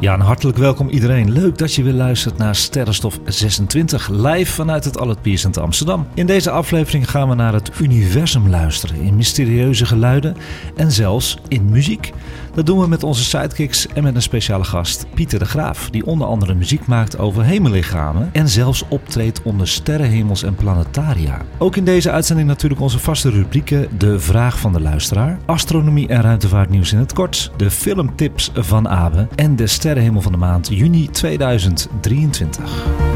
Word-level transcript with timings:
Ja, 0.00 0.14
en 0.14 0.20
hartelijk 0.20 0.58
welkom 0.58 0.88
iedereen. 0.88 1.32
Leuk 1.32 1.58
dat 1.58 1.74
je 1.74 1.82
weer 1.82 1.92
luistert 1.92 2.38
naar 2.38 2.54
Sterrenstof 2.54 3.18
26, 3.24 4.08
live 4.08 4.52
vanuit 4.52 4.84
het 4.84 4.98
Albert 4.98 5.22
Pierce 5.22 5.46
in 5.46 5.54
Amsterdam. 5.54 6.06
In 6.14 6.26
deze 6.26 6.50
aflevering 6.50 7.10
gaan 7.10 7.28
we 7.28 7.34
naar 7.34 7.52
het 7.52 7.70
universum 7.80 8.48
luisteren, 8.48 9.00
in 9.00 9.16
mysterieuze 9.16 9.86
geluiden 9.86 10.36
en 10.76 10.92
zelfs 10.92 11.38
in 11.48 11.68
muziek. 11.70 12.12
Dat 12.56 12.66
doen 12.66 12.78
we 12.78 12.88
met 12.88 13.02
onze 13.02 13.24
sidekicks 13.24 13.86
en 13.86 14.02
met 14.02 14.14
een 14.14 14.22
speciale 14.22 14.64
gast, 14.64 15.06
Pieter 15.14 15.38
de 15.38 15.44
Graaf, 15.44 15.90
die 15.90 16.06
onder 16.06 16.26
andere 16.26 16.54
muziek 16.54 16.86
maakt 16.86 17.18
over 17.18 17.44
hemellichamen 17.44 18.30
en 18.32 18.48
zelfs 18.48 18.84
optreedt 18.88 19.42
onder 19.42 19.68
sterrenhemels 19.68 20.42
en 20.42 20.54
planetaria. 20.54 21.40
Ook 21.58 21.76
in 21.76 21.84
deze 21.84 22.10
uitzending 22.10 22.48
natuurlijk 22.48 22.80
onze 22.80 22.98
vaste 22.98 23.30
rubrieken 23.30 23.98
De 23.98 24.18
Vraag 24.18 24.58
van 24.58 24.72
de 24.72 24.80
Luisteraar, 24.80 25.38
Astronomie 25.46 26.08
en 26.08 26.22
Ruimtevaartnieuws 26.22 26.92
in 26.92 26.98
het 26.98 27.12
kort, 27.12 27.50
de 27.56 27.70
filmtips 27.70 28.50
van 28.54 28.88
Abe 28.88 29.28
en 29.34 29.56
de 29.56 29.66
sterrenhemel 29.66 30.20
van 30.20 30.32
de 30.32 30.38
maand 30.38 30.68
juni 30.68 31.10
2023. 31.10 33.15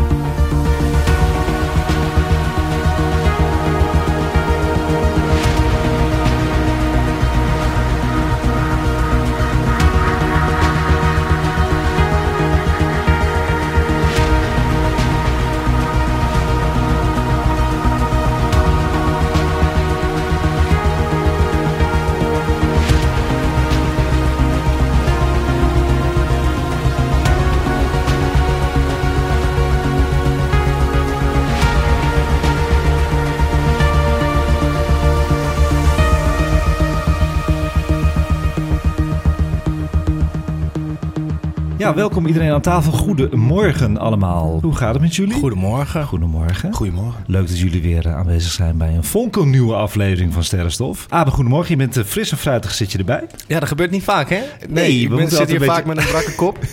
Welkom 41.94 42.26
iedereen 42.26 42.52
aan 42.52 42.60
tafel. 42.60 42.92
Goedemorgen 42.92 43.98
allemaal. 43.98 44.58
Hoe 44.62 44.76
gaat 44.76 44.92
het 44.92 45.02
met 45.02 45.16
jullie? 45.16 45.34
Goedemorgen. 45.34 46.04
Goedemorgen. 46.04 46.72
Goedemorgen. 46.72 47.24
Leuk 47.26 47.48
dat 47.48 47.58
jullie 47.58 47.82
weer 47.82 48.06
eh, 48.06 48.16
aanwezig 48.16 48.52
zijn 48.52 48.76
bij 48.76 48.94
een 48.94 49.04
fonkelnieuwe 49.04 49.74
aflevering 49.74 50.32
van 50.32 50.44
Sterrenstof. 50.44 51.06
Abe, 51.08 51.30
goedemorgen. 51.30 51.70
Je 51.70 51.76
bent 51.76 51.96
eh, 51.96 52.04
fris 52.04 52.30
en 52.30 52.38
fruitig, 52.38 52.74
zit 52.74 52.92
je 52.92 52.98
erbij? 52.98 53.26
Ja, 53.46 53.58
dat 53.60 53.68
gebeurt 53.68 53.90
niet 53.90 54.02
vaak, 54.02 54.30
hè? 54.30 54.40
Nee, 54.68 54.96
we 54.96 55.02
ik 55.02 55.08
ben, 55.08 55.10
moeten 55.10 55.28
zit 55.30 55.38
altijd 55.38 55.58
hier 55.58 55.68
vaak 55.68 55.84
met 55.84 55.96
een 55.96 56.06
brakke 56.06 56.34
kop. 56.34 56.58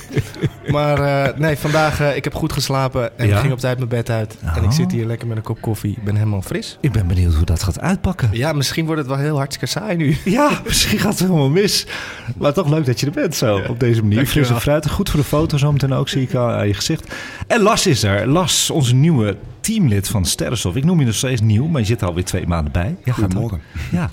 maar 0.72 1.00
eh, 1.28 1.38
nee, 1.40 1.58
vandaag, 1.58 2.00
eh, 2.02 2.16
ik 2.16 2.24
heb 2.24 2.34
goed 2.34 2.54
geslapen 2.54 3.18
en 3.20 3.28
Ja? 3.28 3.34
ik 3.36 3.40
ging 3.42 3.54
op 3.54 3.60
tijd 3.60 3.78
mijn 3.78 3.90
bed 3.90 4.10
uit. 4.10 4.38
En 4.42 4.58
Oh. 4.60 4.64
ik 4.64 4.72
zit 4.72 4.92
hier 4.92 5.06
lekker 5.06 5.28
met 5.28 5.38
een 5.38 5.44
kop 5.44 5.62
koffie. 5.62 5.92
Ik 5.92 6.04
ben 6.04 6.16
helemaal 6.16 6.42
fris. 6.42 6.78
Ik 6.82 6.92
ben 6.92 7.08
benieuwd 7.08 7.34
hoe 7.34 7.46
dat 7.46 7.64
gaat 7.64 7.80
uitpakken. 7.80 8.30
Ja, 8.32 8.54
misschien 8.54 8.86
wordt 8.86 9.00
het 9.02 9.10
wel 9.10 9.18
heel 9.20 9.36
hartstikke 9.38 9.66
saai 9.80 9.96
nu. 9.96 10.18
Ja, 10.38 10.50
misschien 10.66 11.00
gaat 11.00 11.12
het 11.12 11.20
helemaal 11.20 11.50
mis. 11.50 11.88
Maar 12.38 12.54
toch 12.54 12.70
leuk 12.70 12.86
dat 12.86 13.00
je 13.00 13.06
er 13.06 13.12
bent 13.12 13.36
zo, 13.36 13.60
op 13.68 13.80
deze 13.80 14.02
manier. 14.02 14.26
Fris 14.26 14.50
en 14.50 14.62
fruitig. 14.62 14.92
Goed 14.92 15.10
voor 15.10 15.20
de 15.20 15.26
foto 15.26 15.58
zometeen 15.58 15.94
ook, 15.94 16.10
zie 16.10 16.22
ik 16.22 16.34
al 16.34 16.50
aan 16.50 16.68
je 16.68 16.74
gezicht. 16.74 17.14
En 17.48 17.62
Las 17.62 17.88
is 17.88 18.04
er. 18.04 18.28
Las, 18.28 18.70
onze 18.70 18.96
nieuwe 18.96 19.38
teamlid 19.60 20.08
van 20.08 20.26
Sterrenstof. 20.26 20.76
Ik 20.76 20.84
noem 20.84 21.00
je 21.00 21.06
nog 21.06 21.16
steeds 21.16 21.42
nieuw, 21.42 21.68
maar 21.68 21.82
je 21.82 21.88
zit 21.88 22.02
er 22.02 22.08
alweer 22.08 22.26
twee 22.26 22.48
maanden 22.48 22.72
bij. 22.72 22.96
Ja, 23.04 23.14
gaat 23.14 23.24
Goedemorgen. 23.24 23.62
Ja, 23.92 24.10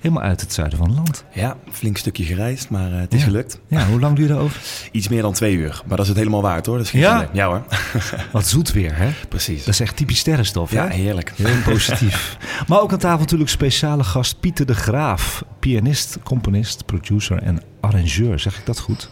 helemaal 0.00 0.22
uit 0.22 0.40
het 0.40 0.52
zuiden 0.52 0.78
van 0.78 0.86
het 0.88 0.96
land. 0.96 1.24
Ja, 1.32 1.56
flink 1.70 1.96
stukje 1.98 2.24
gereisd, 2.24 2.70
maar 2.70 2.92
eh, 2.92 2.98
het 3.00 3.14
is 3.14 3.18
Ja. 3.20 3.24
gelukt. 3.26 3.60
Ja, 3.68 3.86
hoe 3.86 4.00
lang 4.00 4.16
duur 4.16 4.26
je 4.28 4.32
erover? 4.34 4.60
Iets 4.92 5.08
meer 5.08 5.22
dan 5.22 5.32
twee 5.32 5.54
uur, 5.54 5.82
maar 5.86 5.96
dat 5.96 6.00
is 6.00 6.08
het 6.08 6.16
helemaal 6.16 6.42
waard 6.42 6.66
hoor. 6.66 6.76
Dat 6.76 6.84
is 6.84 6.90
geen 6.90 7.00
Ja? 7.00 7.16
probleem. 7.16 7.36
Ja 7.36 7.46
hoor, 7.46 7.62
Wat 8.32 8.46
zoet 8.46 8.72
weer, 8.72 8.96
hè? 8.96 9.10
precies. 9.28 9.58
Dat 9.64 9.74
is 9.74 9.80
echt 9.80 9.96
typisch 9.96 10.18
sterrenstof, 10.18 10.70
ja, 10.70 10.86
hè? 10.88 10.94
heerlijk. 10.94 11.32
Heel 11.36 11.62
positief. 11.72 12.36
maar 12.68 12.80
ook 12.80 12.92
aan 12.92 12.98
tafel 12.98 13.18
natuurlijk 13.18 13.50
speciale 13.50 14.04
gast 14.04 14.40
Pieter 14.40 14.66
de 14.66 14.74
Graaf. 14.74 15.44
Pianist, 15.58 16.18
componist, 16.22 16.86
producer 16.86 17.42
en 17.42 17.62
arrangeur. 17.80 18.38
Zeg 18.38 18.58
ik 18.58 18.66
dat 18.66 18.78
goed? 18.78 19.10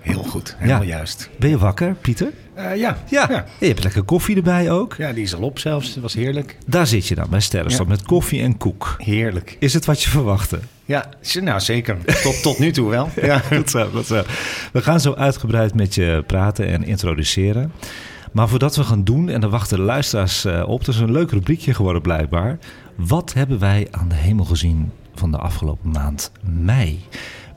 Heel 0.00 0.22
goed, 0.22 0.54
helemaal 0.58 0.82
juist. 0.82 1.30
Ben 1.38 1.50
je 1.50 1.58
wakker, 1.58 1.94
Pieter? 1.94 2.32
Eh, 2.54 2.76
ja. 2.76 2.98
Ja. 3.10 3.26
ja. 3.30 3.44
Je 3.60 3.66
hebt 3.66 3.82
lekker 3.82 4.02
koffie 4.02 4.36
erbij 4.36 4.70
ook. 4.70 4.94
Ja, 4.98 5.12
die 5.12 5.22
is 5.22 5.34
al 5.34 5.42
op 5.42 5.58
zelfs. 5.58 5.94
Dat 5.94 6.02
was 6.02 6.14
heerlijk. 6.14 6.56
Daar 6.66 6.86
zit 6.86 7.06
je 7.06 7.14
dan 7.14 7.26
bij 7.30 7.40
Sterrenstof 7.40 7.86
Ja. 7.86 7.92
met 7.92 8.02
koffie 8.02 8.42
en 8.42 8.56
koek. 8.56 8.94
Heerlijk. 8.98 9.56
Is 9.60 9.74
het 9.74 9.84
wat 9.84 10.02
je 10.02 10.10
verwachtte? 10.10 10.58
Ja, 10.84 11.08
nou 11.40 11.60
zeker. 11.60 11.96
Tot, 12.22 12.42
tot 12.42 12.58
nu 12.58 12.70
toe 12.72 12.90
wel. 12.90 13.08
Ja. 13.22 13.38
Goed 13.56 13.70
zo, 13.70 13.88
goed 13.94 14.06
zo. 14.06 14.22
We 14.72 14.82
gaan 14.82 15.00
zo 15.00 15.14
uitgebreid 15.14 15.74
met 15.74 15.94
je 15.94 16.24
praten 16.26 16.66
en 16.66 16.84
introduceren. 16.84 17.72
Maar 18.32 18.48
voordat 18.48 18.76
we 18.76 18.84
gaan 18.84 19.04
doen, 19.04 19.28
en 19.28 19.40
dan 19.40 19.50
wachten 19.50 19.76
de 19.76 19.82
luisteraars 19.82 20.44
eh, 20.44 20.68
op, 20.68 20.84
dat 20.84 20.94
is 20.94 21.00
een 21.00 21.12
leuk 21.12 21.30
rubriekje 21.30 21.74
geworden 21.74 22.02
blijkbaar. 22.02 22.58
Wat 22.96 23.32
hebben 23.32 23.58
wij 23.58 23.88
aan 23.90 24.08
de 24.08 24.14
hemel 24.14 24.44
gezien 24.44 24.92
van 25.14 25.30
de 25.30 25.36
afgelopen 25.38 25.90
maand 25.90 26.32
mei? 26.42 27.00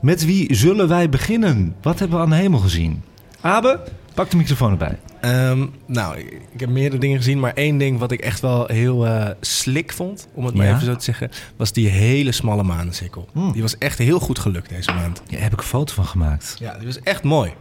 Met 0.02 0.24
wie 0.24 0.54
zullen 0.54 0.88
wij 0.88 1.08
beginnen? 1.08 1.74
Wat 1.82 1.98
hebben 1.98 2.16
we 2.18 2.24
aan 2.24 2.30
de 2.30 2.36
hemel 2.36 2.58
gezien? 2.58 3.02
Abe, 3.40 3.80
pak 4.14 4.30
de 4.30 4.36
microfoon 4.36 4.70
erbij. 4.70 4.98
Ehm, 5.20 5.66
nou, 5.86 6.18
ik 6.52 6.60
heb 6.60 6.68
meerdere 6.68 7.00
dingen 7.00 7.16
gezien, 7.16 7.40
maar 7.40 7.52
één 7.54 7.78
ding 7.78 7.98
wat 7.98 8.10
ik 8.12 8.20
echt 8.20 8.40
wel 8.40 8.66
heel 8.66 9.06
eh, 9.06 9.28
slik 9.40 9.92
vond, 9.92 10.28
om 10.34 10.44
het 10.44 10.54
maar 10.54 10.66
Ja? 10.66 10.74
even 10.74 10.86
zo 10.86 10.96
te 10.96 11.04
zeggen, 11.04 11.30
was 11.56 11.72
die 11.72 11.88
hele 11.88 12.32
smalle 12.32 12.62
manencirkel. 12.62 13.28
Hmm. 13.32 13.52
Die 13.52 13.62
was 13.62 13.78
echt 13.78 13.98
heel 13.98 14.20
goed 14.20 14.38
gelukt 14.38 14.68
deze 14.68 14.92
maand. 14.92 15.22
Daar 15.30 15.40
heb 15.40 15.52
ik 15.52 15.58
een 15.58 15.64
foto 15.64 15.94
van 15.94 16.04
gemaakt. 16.06 16.56
Ja, 16.58 16.76
die 16.78 16.86
was 16.86 17.00
echt 17.00 17.22
mooi. 17.22 17.52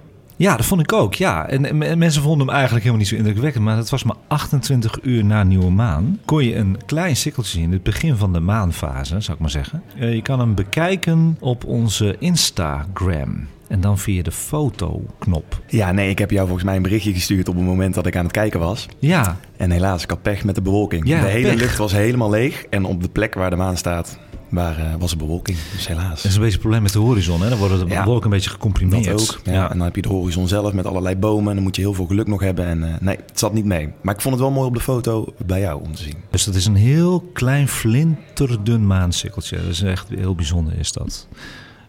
Ja, 0.41 0.55
dat 0.57 0.65
vond 0.65 0.81
ik 0.81 0.93
ook. 0.93 1.13
Ja. 1.13 1.47
En, 1.47 1.65
en- 1.65 1.81
en 1.83 1.97
mensen 1.97 2.21
vonden 2.21 2.45
hem 2.47 2.55
eigenlijk 2.55 2.85
helemaal 2.85 3.03
niet 3.05 3.13
zo 3.13 3.19
indrukwekkend. 3.23 3.63
Maar 3.63 3.77
het 3.77 3.89
was 3.89 4.03
maar 4.03 4.15
28 4.27 4.99
uur 5.01 5.25
na 5.25 5.43
nieuwe 5.43 5.69
maan. 5.71 6.19
Kon 6.25 6.43
je 6.45 6.55
een 6.55 6.77
klein 6.85 7.15
sikkeltje 7.15 7.59
zien. 7.59 7.71
Het 7.71 7.83
begin 7.83 8.15
van 8.15 8.33
de 8.33 8.39
maanfase, 8.39 9.19
zou 9.21 9.33
ik 9.33 9.39
maar 9.39 9.49
zeggen. 9.49 9.83
Eh, 9.99 10.13
je 10.13 10.21
kan 10.21 10.39
hem 10.39 10.55
bekijken 10.55 11.37
op 11.39 11.65
onze 11.65 12.15
Instagram. 12.19 13.47
En 13.67 13.81
dan 13.81 13.97
via 13.97 14.23
de 14.23 14.31
fotoknop. 14.31 15.61
Ja, 15.67 15.91
nee, 15.91 16.09
ik 16.09 16.19
heb 16.19 16.31
jou 16.31 16.43
volgens 16.45 16.65
mij 16.65 16.75
een 16.75 16.81
berichtje 16.81 17.13
gestuurd 17.13 17.47
op 17.49 17.55
het 17.55 17.63
moment 17.65 17.93
dat 17.93 18.05
ik 18.05 18.15
aan 18.15 18.23
het 18.23 18.33
kijken 18.33 18.59
was. 18.59 18.87
Ja, 18.99 19.37
En 19.57 19.71
helaas, 19.71 20.03
ik 20.03 20.09
had 20.09 20.21
pech 20.21 20.43
met 20.43 20.55
de 20.55 20.61
bewolking. 20.61 21.07
Ja, 21.07 21.21
de 21.21 21.27
hele 21.27 21.47
pech. 21.49 21.59
lucht 21.59 21.77
was 21.77 21.91
helemaal 21.91 22.29
leeg 22.29 22.65
en 22.69 22.85
op 22.85 23.01
de 23.01 23.09
plek 23.09 23.33
waar 23.33 23.49
de 23.49 23.55
maan 23.55 23.77
staat, 23.77 24.19
waar, 24.51 24.77
eh, 24.77 24.93
was 24.99 25.11
er 25.11 25.17
bewolking. 25.17 25.57
Dus 25.75 25.87
helaas. 25.87 26.09
dat 26.21 26.25
is 26.25 26.33
een 26.35 26.37
beetje 26.37 26.51
het 26.51 26.59
probleem 26.59 26.81
met 26.81 26.93
de 26.93 26.99
horizon. 26.99 27.41
Hè? 27.41 27.49
Dan 27.49 27.57
worden 27.57 27.79
de 27.87 27.93
Ja. 27.93 28.03
wolken 28.03 28.23
een 28.25 28.29
beetje 28.31 28.49
gecomprimeerd. 28.49 29.05
Dat 29.05 29.21
ook. 29.21 29.41
Ja, 29.43 29.71
En 29.71 29.77
dan 29.77 29.85
heb 29.85 29.95
je 29.95 30.01
de 30.01 30.07
horizon 30.09 30.47
zelf 30.47 30.73
met 30.73 30.85
allerlei 30.85 31.15
bomen. 31.15 31.47
En 31.49 31.55
dan 31.55 31.63
moet 31.63 31.75
je 31.75 31.81
heel 31.81 31.93
veel 31.93 32.05
geluk 32.05 32.27
nog 32.27 32.41
hebben. 32.41 32.65
En 32.65 32.83
eh, 32.83 32.93
nee, 32.99 33.15
het 33.27 33.39
zat 33.39 33.53
niet 33.53 33.65
mee. 33.65 33.89
Maar 34.01 34.15
ik 34.15 34.21
vond 34.21 34.33
het 34.35 34.43
wel 34.43 34.53
mooi 34.53 34.67
op 34.67 34.73
de 34.73 34.79
foto 34.79 35.33
bij 35.45 35.59
jou 35.59 35.81
om 35.83 35.95
te 35.95 36.03
zien. 36.03 36.15
Dus 36.29 36.43
dat 36.43 36.55
is 36.55 36.65
een 36.65 36.75
heel 36.75 37.19
klein 37.33 37.67
flinterdun 37.67 38.87
maansikkeltje. 38.87 39.55
Dat 39.57 39.65
is 39.71 39.81
echt 39.81 40.09
heel 40.09 40.35
bijzonder 40.35 40.79
is 40.79 40.91
dat. 40.91 41.27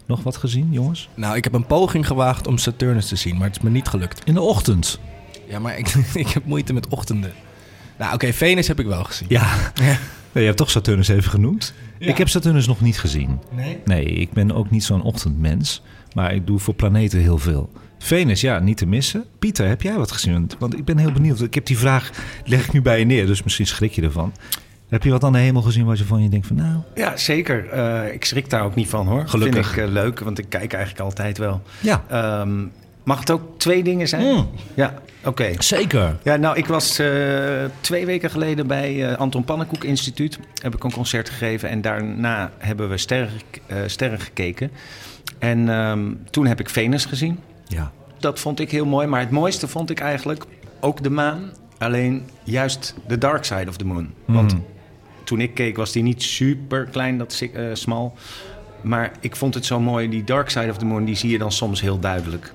Nog 0.07 0.23
wat 0.23 0.37
gezien, 0.37 0.69
jongens? 0.71 1.09
Nou, 1.15 1.37
ik 1.37 1.45
heb 1.45 1.53
een 1.53 1.67
poging 1.67 2.07
gewaagd 2.07 2.47
om 2.47 2.59
Saturnus 2.59 3.09
te 3.09 3.17
zien, 3.17 3.37
maar 3.37 3.47
het 3.47 3.57
is 3.57 3.63
me 3.63 3.71
niet 3.71 3.89
gelukt. 3.89 4.21
In 4.25 4.35
de 4.35 4.41
ochtend. 4.41 4.99
Ja, 5.49 5.59
maar 5.59 5.79
ik, 5.79 5.89
ik 6.15 6.29
heb 6.29 6.45
moeite 6.45 6.73
met 6.73 6.89
ochtenden. 6.89 7.33
Nou, 7.99 8.15
oké, 8.15 8.33
Venus 8.33 8.69
heb 8.69 8.81
ik 8.81 8.87
wel 8.87 9.05
gezien. 9.05 9.27
Ja. 9.31 9.47
Je 10.33 10.41
hebt 10.41 10.57
toch 10.57 10.71
Saturnus 10.71 11.09
even 11.09 11.31
genoemd. 11.31 11.75
Ja. 11.99 12.07
Ik 12.09 12.19
heb 12.19 12.29
Saturnus 12.29 12.67
nog 12.67 12.81
niet 12.81 12.99
gezien. 12.99 13.39
Nee? 13.51 13.79
Nee, 13.85 14.05
ik 14.05 14.33
ben 14.33 14.53
ook 14.53 14.71
niet 14.71 14.85
zo'n 14.85 15.03
ochtendmens. 15.03 15.83
Maar 16.15 16.35
ik 16.35 16.47
doe 16.47 16.59
voor 16.59 16.75
planeten 16.75 17.19
heel 17.19 17.39
veel. 17.39 17.71
Venus, 17.99 18.41
ja, 18.41 18.59
niet 18.59 18.77
te 18.77 18.87
missen. 18.87 19.25
Pieter, 19.39 19.67
heb 19.69 19.83
jij 19.83 19.97
wat 19.97 20.13
gezien? 20.13 20.51
Want- 20.59 20.75
ik 20.79 20.85
ben 20.85 20.99
heel 20.99 21.13
benieuwd. 21.13 21.41
Ik 21.41 21.55
heb 21.55 21.67
die 21.67 21.79
vraag, 21.79 22.11
leg 22.45 22.65
ik 22.65 22.73
nu 22.73 22.83
bij 22.83 22.99
je 22.99 23.05
neer. 23.05 23.27
Dus 23.27 23.43
misschien 23.43 23.67
schrik 23.67 23.93
je 23.93 24.03
ervan. 24.03 24.33
Heb 24.89 25.03
je 25.03 25.11
wat 25.11 25.25
aan 25.25 25.33
de 25.33 25.39
hemel 25.39 25.63
gezien 25.63 25.85
wat 25.85 25.99
je 25.99 26.05
van 26.05 26.23
je 26.23 26.29
denkt 26.29 26.47
van 26.47 26.57
nou... 26.57 26.77
Ja, 26.95 27.17
zeker. 27.17 27.69
Eh, 27.69 28.13
ik 28.15 28.25
schrik 28.25 28.51
daar 28.51 28.63
ook 28.65 28.75
niet 28.75 28.89
van 28.89 29.07
hoor. 29.07 29.29
Gelukkig. 29.29 29.67
Vind 29.67 29.77
ik 29.79 29.85
eh, 29.87 30.03
leuk, 30.03 30.21
want 30.21 30.39
ik 30.39 30.47
kijk 30.49 30.73
eigenlijk 30.73 31.05
altijd 31.05 31.39
wel. 31.39 31.63
Ja, 31.81 32.05
Ehm, 32.09 32.65
mag 33.05 33.19
het 33.19 33.31
ook 33.31 33.43
twee 33.59 33.83
dingen 33.83 34.09
zijn? 34.09 34.35
Mm. 34.35 34.49
Ja, 34.75 34.95
oké. 35.25 35.53
zeker. 35.59 36.17
Ja, 36.23 36.37
nou, 36.37 36.57
ik 36.57 36.67
was 36.67 36.99
eh, 36.99 37.09
twee 37.81 38.07
weken 38.07 38.31
geleden 38.31 38.67
bij 38.67 39.09
eh, 39.11 39.17
Anton 39.19 39.45
Pannenkoek 39.45 39.85
Instituut. 39.85 40.39
Heb 40.63 40.75
ik 40.75 40.85
een 40.85 40.93
concert 40.93 41.29
gegeven 41.29 41.69
en 41.69 41.81
daarna 41.81 42.51
hebben 42.59 42.89
we 42.89 42.97
sterren, 42.99 43.31
eh, 43.67 43.77
sterren 43.87 44.21
gekeken. 44.21 44.71
En 45.39 45.69
ehm, 45.69 46.13
toen 46.31 46.47
heb 46.47 46.61
ik 46.61 46.69
Venus 46.71 47.05
gezien. 47.05 47.39
Ja. 47.67 47.93
dat 48.19 48.41
vond 48.41 48.61
ik 48.61 48.71
heel 48.71 48.87
mooi. 48.87 49.07
Maar 49.07 49.21
het 49.21 49.31
mooiste 49.31 49.69
vond 49.69 49.91
ik 49.91 50.01
eigenlijk 50.01 50.45
ook 50.81 51.03
de 51.03 51.11
maan. 51.11 51.51
Alleen 51.79 52.23
juist 52.45 52.95
de 53.07 53.19
dark 53.19 53.45
side 53.45 53.69
of 53.69 53.77
the 53.77 53.85
moon. 53.85 54.11
Want 54.25 54.53
Mm. 54.55 54.65
toen 55.25 55.41
ik 55.41 55.55
keek 55.55 55.77
was 55.77 55.93
die 55.93 56.03
niet 56.03 56.23
super 56.23 56.85
klein, 56.85 57.19
dat 57.19 57.43
smal. 57.73 58.15
Maar 58.81 59.13
ik 59.21 59.37
vond 59.37 59.55
het 59.55 59.67
zo 59.67 59.81
mooi. 59.81 60.09
Die 60.09 60.25
dark 60.25 60.51
side 60.51 60.71
of 60.71 60.77
the 60.79 60.85
moon, 60.85 61.05
die 61.05 61.15
zie 61.15 61.31
je 61.31 61.39
dan 61.39 61.53
soms 61.53 61.81
heel 61.81 61.99
duidelijk. 61.99 62.53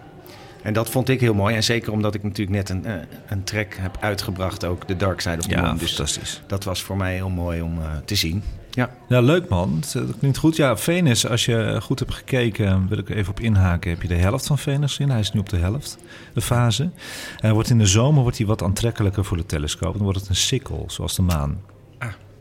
En 0.68 0.74
dat 0.74 0.90
vond 0.90 1.10
ik 1.10 1.20
heel 1.20 1.34
mooi. 1.34 1.56
En 1.56 1.64
zeker 1.64 1.92
omdat 1.92 2.14
ik 2.14 2.24
natuurlijk 2.24 2.58
net 2.58 2.70
een, 2.70 2.86
eh, 2.86 2.94
een 3.28 3.44
track 3.44 3.74
heb 3.80 3.98
uitgebracht, 4.00 4.66
ook 4.66 4.88
de 4.88 4.96
dark 4.96 5.22
side 5.22 5.38
of 5.38 5.44
the 5.44 5.50
Ja, 5.50 5.62
moon. 5.62 5.78
Dus 5.78 5.88
fantastisch. 5.94 6.42
dat 6.48 6.64
was 6.64 6.82
voor 6.84 6.98
mij 6.98 7.14
heel 7.14 7.30
mooi 7.30 7.62
om 7.62 7.82
eh, 7.82 7.86
te 8.06 8.16
zien. 8.16 8.44
Ja. 8.72 8.90
Ja, 9.08 9.20
leuk 9.20 9.50
man. 9.50 9.84
Dat 9.94 10.18
klinkt 10.20 10.38
goed. 10.38 10.56
Ja, 10.56 10.78
Venus, 10.78 11.28
als 11.28 11.46
je 11.46 11.80
goed 11.82 12.00
hebt 12.00 12.14
gekeken, 12.14 12.88
wil 12.88 12.98
ik 12.98 13.10
even 13.10 13.30
op 13.32 13.40
inhaken. 13.40 13.90
Heb 13.90 14.02
je 14.02 14.08
de 14.08 14.16
helft 14.16 14.48
van 14.48 14.58
Venus 14.58 14.96
gezien? 14.96 15.12
Hij 15.12 15.20
is 15.20 15.32
nu 15.32 15.40
op 15.40 15.50
de 15.50 15.58
helft, 15.58 15.98
de 16.34 16.42
fase. 16.42 16.90
Hij 17.38 17.54
wordt 17.54 17.70
in 17.70 17.78
de 17.78 17.86
zomer 17.86 18.22
wordt 18.22 18.38
hij 18.38 18.48
wat 18.48 18.64
aantrekkelijker 18.64 19.26
voor 19.26 19.38
de 19.38 19.46
telescoop. 19.46 19.94
Dan 19.94 20.04
wordt 20.04 20.20
het 20.20 20.30
een 20.30 20.36
sikkel, 20.36 20.84
zoals 20.88 21.16
de 21.16 21.22
maan. 21.22 21.62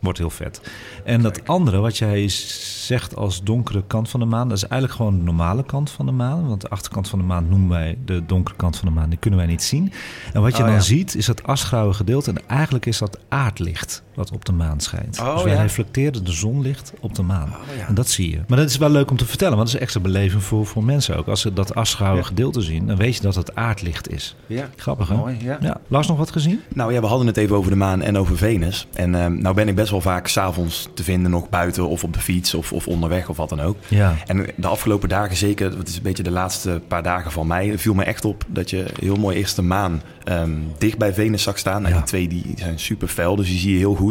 Wordt 0.00 0.18
heel 0.18 0.30
vet. 0.30 0.60
En 1.04 1.22
dat 1.22 1.48
andere, 1.48 1.78
wat 1.78 1.98
jij 1.98 2.28
zegt 2.28 3.16
als 3.16 3.42
donkere 3.42 3.84
kant 3.86 4.08
van 4.08 4.20
de 4.20 4.26
maan, 4.26 4.48
dat 4.48 4.56
is 4.56 4.64
eigenlijk 4.64 5.00
gewoon 5.00 5.18
de 5.18 5.24
normale 5.24 5.64
kant 5.64 5.90
van 5.90 6.06
de 6.06 6.12
maan. 6.12 6.48
Want 6.48 6.60
de 6.60 6.68
achterkant 6.68 7.08
van 7.08 7.18
de 7.18 7.24
maan 7.24 7.48
noemen 7.48 7.68
wij 7.68 7.98
de 8.04 8.26
donkere 8.26 8.56
kant 8.56 8.76
van 8.76 8.88
de 8.88 8.94
maan. 8.94 9.08
Die 9.08 9.18
kunnen 9.18 9.38
wij 9.38 9.48
niet 9.48 9.62
zien. 9.62 9.92
En 10.32 10.40
wat 10.42 10.56
je 10.56 10.62
Oh, 10.62 10.68
dan 10.68 10.76
ja. 10.76 10.82
ziet, 10.82 11.14
is 11.14 11.26
dat 11.26 11.42
asgrauwe 11.42 11.94
gedeelte. 11.94 12.30
En 12.30 12.48
eigenlijk 12.48 12.86
is 12.86 12.98
dat 12.98 13.18
aardlicht 13.28 14.04
wat 14.16 14.30
op 14.30 14.44
de 14.44 14.52
maan 14.52 14.80
schijnt. 14.80 15.20
Oh, 15.20 15.34
dus 15.34 15.42
wij 15.44 15.54
ja. 15.54 15.62
reflecteren 15.62 16.24
de 16.24 16.32
zonlicht 16.32 16.92
op 17.00 17.14
de 17.14 17.22
maan. 17.22 17.48
Oh, 17.48 17.76
ja. 17.78 17.86
En 17.86 17.94
dat 17.94 18.08
zie 18.08 18.30
je. 18.30 18.40
Maar 18.48 18.58
dat 18.58 18.68
is 18.70 18.76
wel 18.76 18.90
leuk 18.90 19.10
om 19.10 19.16
te 19.16 19.26
vertellen, 19.26 19.56
want 19.56 19.66
dat 19.66 19.76
is 19.76 19.82
extra 19.82 20.00
beleving 20.00 20.42
voor, 20.42 20.66
voor 20.66 20.84
mensen 20.84 21.16
ook. 21.16 21.26
Als 21.28 21.40
ze 21.40 21.52
dat 21.52 21.74
Ja. 21.74 22.22
gedeelte 22.22 22.60
zien, 22.60 22.86
dan 22.86 22.96
weet 22.96 23.16
je 23.16 23.22
dat 23.22 23.34
het 23.34 23.54
aardlicht 23.54 24.10
is. 24.10 24.36
ja. 24.46 24.68
Grappig, 24.76 25.08
hè? 25.08 25.14
Mooi, 25.16 25.36
ja. 25.40 25.58
Ja. 25.60 25.80
Lars, 25.88 26.06
nog 26.06 26.16
wat 26.18 26.30
gezien? 26.30 26.60
Nou 26.74 26.92
ja, 26.92 27.00
we 27.00 27.06
hadden 27.06 27.26
het 27.26 27.36
even 27.36 27.56
over 27.56 27.70
de 27.70 27.76
maan 27.76 28.02
en 28.02 28.18
over 28.18 28.36
Venus. 28.36 28.86
En 28.92 29.14
ehm, 29.14 29.38
nou 29.38 29.54
ben 29.54 29.68
ik 29.68 29.74
best 29.74 29.90
wel 29.90 30.00
vaak 30.00 30.26
s'avonds 30.28 30.88
te 30.94 31.02
vinden 31.02 31.30
nog 31.30 31.48
buiten 31.48 31.88
of 31.88 32.04
op 32.04 32.12
de 32.12 32.20
fiets 32.20 32.54
of, 32.54 32.72
of 32.72 32.86
onderweg 32.88 33.28
of 33.28 33.36
wat 33.36 33.48
dan 33.48 33.60
ook. 33.60 33.76
Ja. 33.88 34.14
En 34.26 34.46
de 34.56 34.66
afgelopen 34.66 35.08
dagen, 35.08 35.36
zeker, 35.36 35.78
het 35.78 35.88
is 35.88 35.96
een 35.96 36.02
beetje 36.02 36.22
de 36.22 36.30
laatste 36.30 36.80
paar 36.88 37.02
dagen 37.02 37.30
van 37.32 37.46
mij, 37.46 37.78
viel 37.78 37.94
me 37.94 38.04
echt 38.04 38.24
op 38.24 38.44
dat 38.48 38.70
je 38.70 38.84
heel 39.00 39.16
mooi 39.16 39.36
eerst 39.36 39.56
de 39.56 39.62
maan 39.62 40.02
ehm, 40.24 40.50
dicht 40.78 40.98
bij 40.98 41.14
Venus 41.14 41.42
zag 41.42 41.58
staan. 41.58 41.82
Nou, 41.82 41.94
Ja. 41.94 42.00
Die 42.00 42.08
twee 42.08 42.28
die 42.28 42.44
zijn 42.56 42.78
super 42.78 43.08
fel, 43.08 43.36
dus 43.36 43.46
die 43.48 43.58
zie 43.58 43.72
je 43.72 43.78
heel 43.78 43.94
goed. 43.94 44.05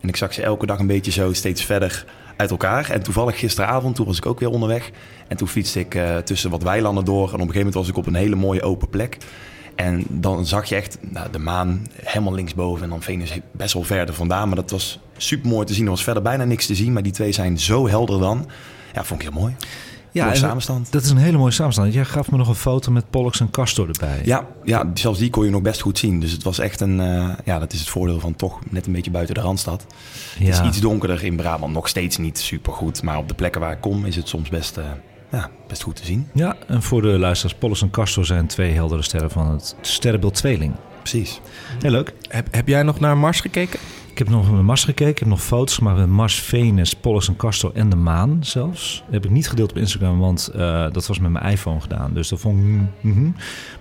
En 0.00 0.08
ik 0.08 0.16
zag 0.16 0.34
ze 0.34 0.42
elke 0.42 0.66
dag 0.66 0.78
een 0.78 0.86
beetje 0.86 1.10
zo 1.10 1.32
steeds 1.32 1.64
verder 1.64 2.04
uit 2.36 2.50
elkaar. 2.50 2.90
En 2.90 3.02
toevallig 3.02 3.38
gisteravond, 3.38 3.94
toen 3.96 4.06
was 4.06 4.16
ik 4.16 4.26
ook 4.26 4.40
weer 4.40 4.50
onderweg. 4.50 4.90
En 5.28 5.36
toen 5.36 5.48
fietste 5.48 5.80
ik 5.80 5.94
eh, 5.94 6.16
tussen 6.16 6.50
wat 6.50 6.62
weilanden 6.62 7.04
door. 7.04 7.16
En 7.16 7.24
op 7.24 7.32
een 7.32 7.38
gegeven 7.38 7.58
moment 7.58 7.74
was 7.74 7.88
ik 7.88 7.96
op 7.96 8.06
een 8.06 8.14
hele 8.14 8.36
mooie 8.36 8.62
open 8.62 8.88
plek. 8.88 9.18
En 9.74 10.04
dan 10.08 10.46
zag 10.46 10.68
je 10.68 10.74
echt 10.74 10.98
nou, 11.00 11.30
de 11.30 11.38
maan 11.38 11.86
helemaal 12.02 12.34
linksboven 12.34 12.82
en 12.82 12.90
dan 12.90 13.02
Venus 13.02 13.38
best 13.50 13.74
wel 13.74 13.82
verder 13.82 14.14
vandaan. 14.14 14.46
Maar 14.46 14.56
dat 14.56 14.70
was 14.70 15.00
super 15.16 15.50
mooi 15.50 15.66
te 15.66 15.74
zien. 15.74 15.84
Er 15.84 15.90
was 15.90 16.04
verder 16.04 16.22
bijna 16.22 16.44
niks 16.44 16.66
te 16.66 16.74
zien, 16.74 16.92
maar 16.92 17.02
die 17.02 17.12
twee 17.12 17.32
zijn 17.32 17.58
zo 17.58 17.88
helder 17.88 18.20
dan. 18.20 18.48
Ja, 18.94 19.04
vond 19.04 19.22
ik 19.22 19.28
heel 19.28 19.40
mooi. 19.40 19.54
Ja, 20.16 20.34
samenstand. 20.34 20.92
Dat 20.92 21.02
is 21.02 21.10
een 21.10 21.16
hele 21.16 21.38
mooie 21.38 21.50
samenstand. 21.50 21.92
Jij 21.92 22.04
gaf 22.04 22.30
me 22.30 22.36
nog 22.36 22.48
een 22.48 22.54
foto 22.54 22.92
met 22.92 23.10
Pollux 23.10 23.40
en 23.40 23.50
Castor 23.50 23.88
erbij. 23.88 24.20
Ja, 24.24 24.46
ja, 24.64 24.90
zelfs 24.94 25.18
die 25.18 25.30
kon 25.30 25.44
je 25.44 25.50
nog 25.50 25.62
best 25.62 25.80
goed 25.80 25.98
zien. 25.98 26.20
Dus 26.20 26.32
het 26.32 26.42
was 26.42 26.58
echt 26.58 26.80
een... 26.80 27.00
eh, 27.00 27.28
ja, 27.44 27.58
dat 27.58 27.72
is 27.72 27.78
het 27.80 27.88
voordeel 27.88 28.20
van 28.20 28.36
toch 28.36 28.58
net 28.70 28.86
een 28.86 28.92
beetje 28.92 29.10
buiten 29.10 29.34
de 29.34 29.40
Randstad. 29.40 29.86
Het 30.38 30.48
is 30.48 30.60
iets 30.60 30.80
donkerder 30.80 31.24
in 31.24 31.36
Brabant. 31.36 31.72
Nog 31.72 31.88
steeds 31.88 32.16
niet 32.16 32.38
super 32.38 32.72
goed. 32.72 33.02
Maar 33.02 33.18
op 33.18 33.28
de 33.28 33.34
plekken 33.34 33.60
waar 33.60 33.72
ik 33.72 33.80
kom 33.80 34.04
is 34.04 34.16
het 34.16 34.28
soms 34.28 34.48
best, 34.48 34.76
eh, 34.76 34.84
ja, 35.30 35.50
best 35.68 35.82
goed 35.82 35.96
te 35.96 36.04
zien. 36.04 36.28
Ja, 36.34 36.56
en 36.68 36.82
voor 36.82 37.02
de 37.02 37.08
luisteraars, 37.18 37.58
Pollux 37.58 37.82
en 37.82 37.90
Castor 37.90 38.24
zijn 38.26 38.46
twee 38.46 38.72
heldere 38.72 39.02
sterren 39.02 39.30
van 39.30 39.50
het 39.50 39.76
sterrenbeeld 39.80 40.34
Tweeling. 40.34 40.72
Precies. 40.98 41.40
Heel 41.80 41.90
leuk. 41.90 42.12
Heb, 42.28 42.48
heb 42.50 42.68
jij 42.68 42.82
nog 42.82 43.00
naar 43.00 43.16
Mars 43.16 43.40
gekeken? 43.40 43.78
Ik 44.16 44.24
heb 44.26 44.34
nog 44.34 44.52
met 44.52 44.62
Mars 44.62 44.84
gekeken. 44.84 45.10
Ik 45.10 45.18
heb 45.18 45.28
nog 45.28 45.42
foto's 45.42 45.74
gemaakt 45.74 45.98
met 45.98 46.08
Mars, 46.08 46.40
Venus, 46.40 46.94
Pollux 46.94 47.28
en 47.28 47.36
Castor 47.36 47.70
en 47.74 47.88
de 47.88 47.96
maan 47.96 48.38
zelfs. 48.40 49.02
Dat 49.04 49.14
heb 49.14 49.24
ik 49.24 49.30
niet 49.30 49.48
gedeeld 49.48 49.70
op 49.70 49.76
Instagram, 49.76 50.18
want 50.18 50.48
eh, 50.48 50.90
dat 50.92 51.06
was 51.06 51.18
met 51.18 51.30
mijn 51.30 51.44
iPhone 51.44 51.80
gedaan. 51.80 52.14
Dus 52.14 52.28
dat 52.28 52.40
vond 52.40 52.58
ik... 52.58 52.80
mhm. 53.00 53.30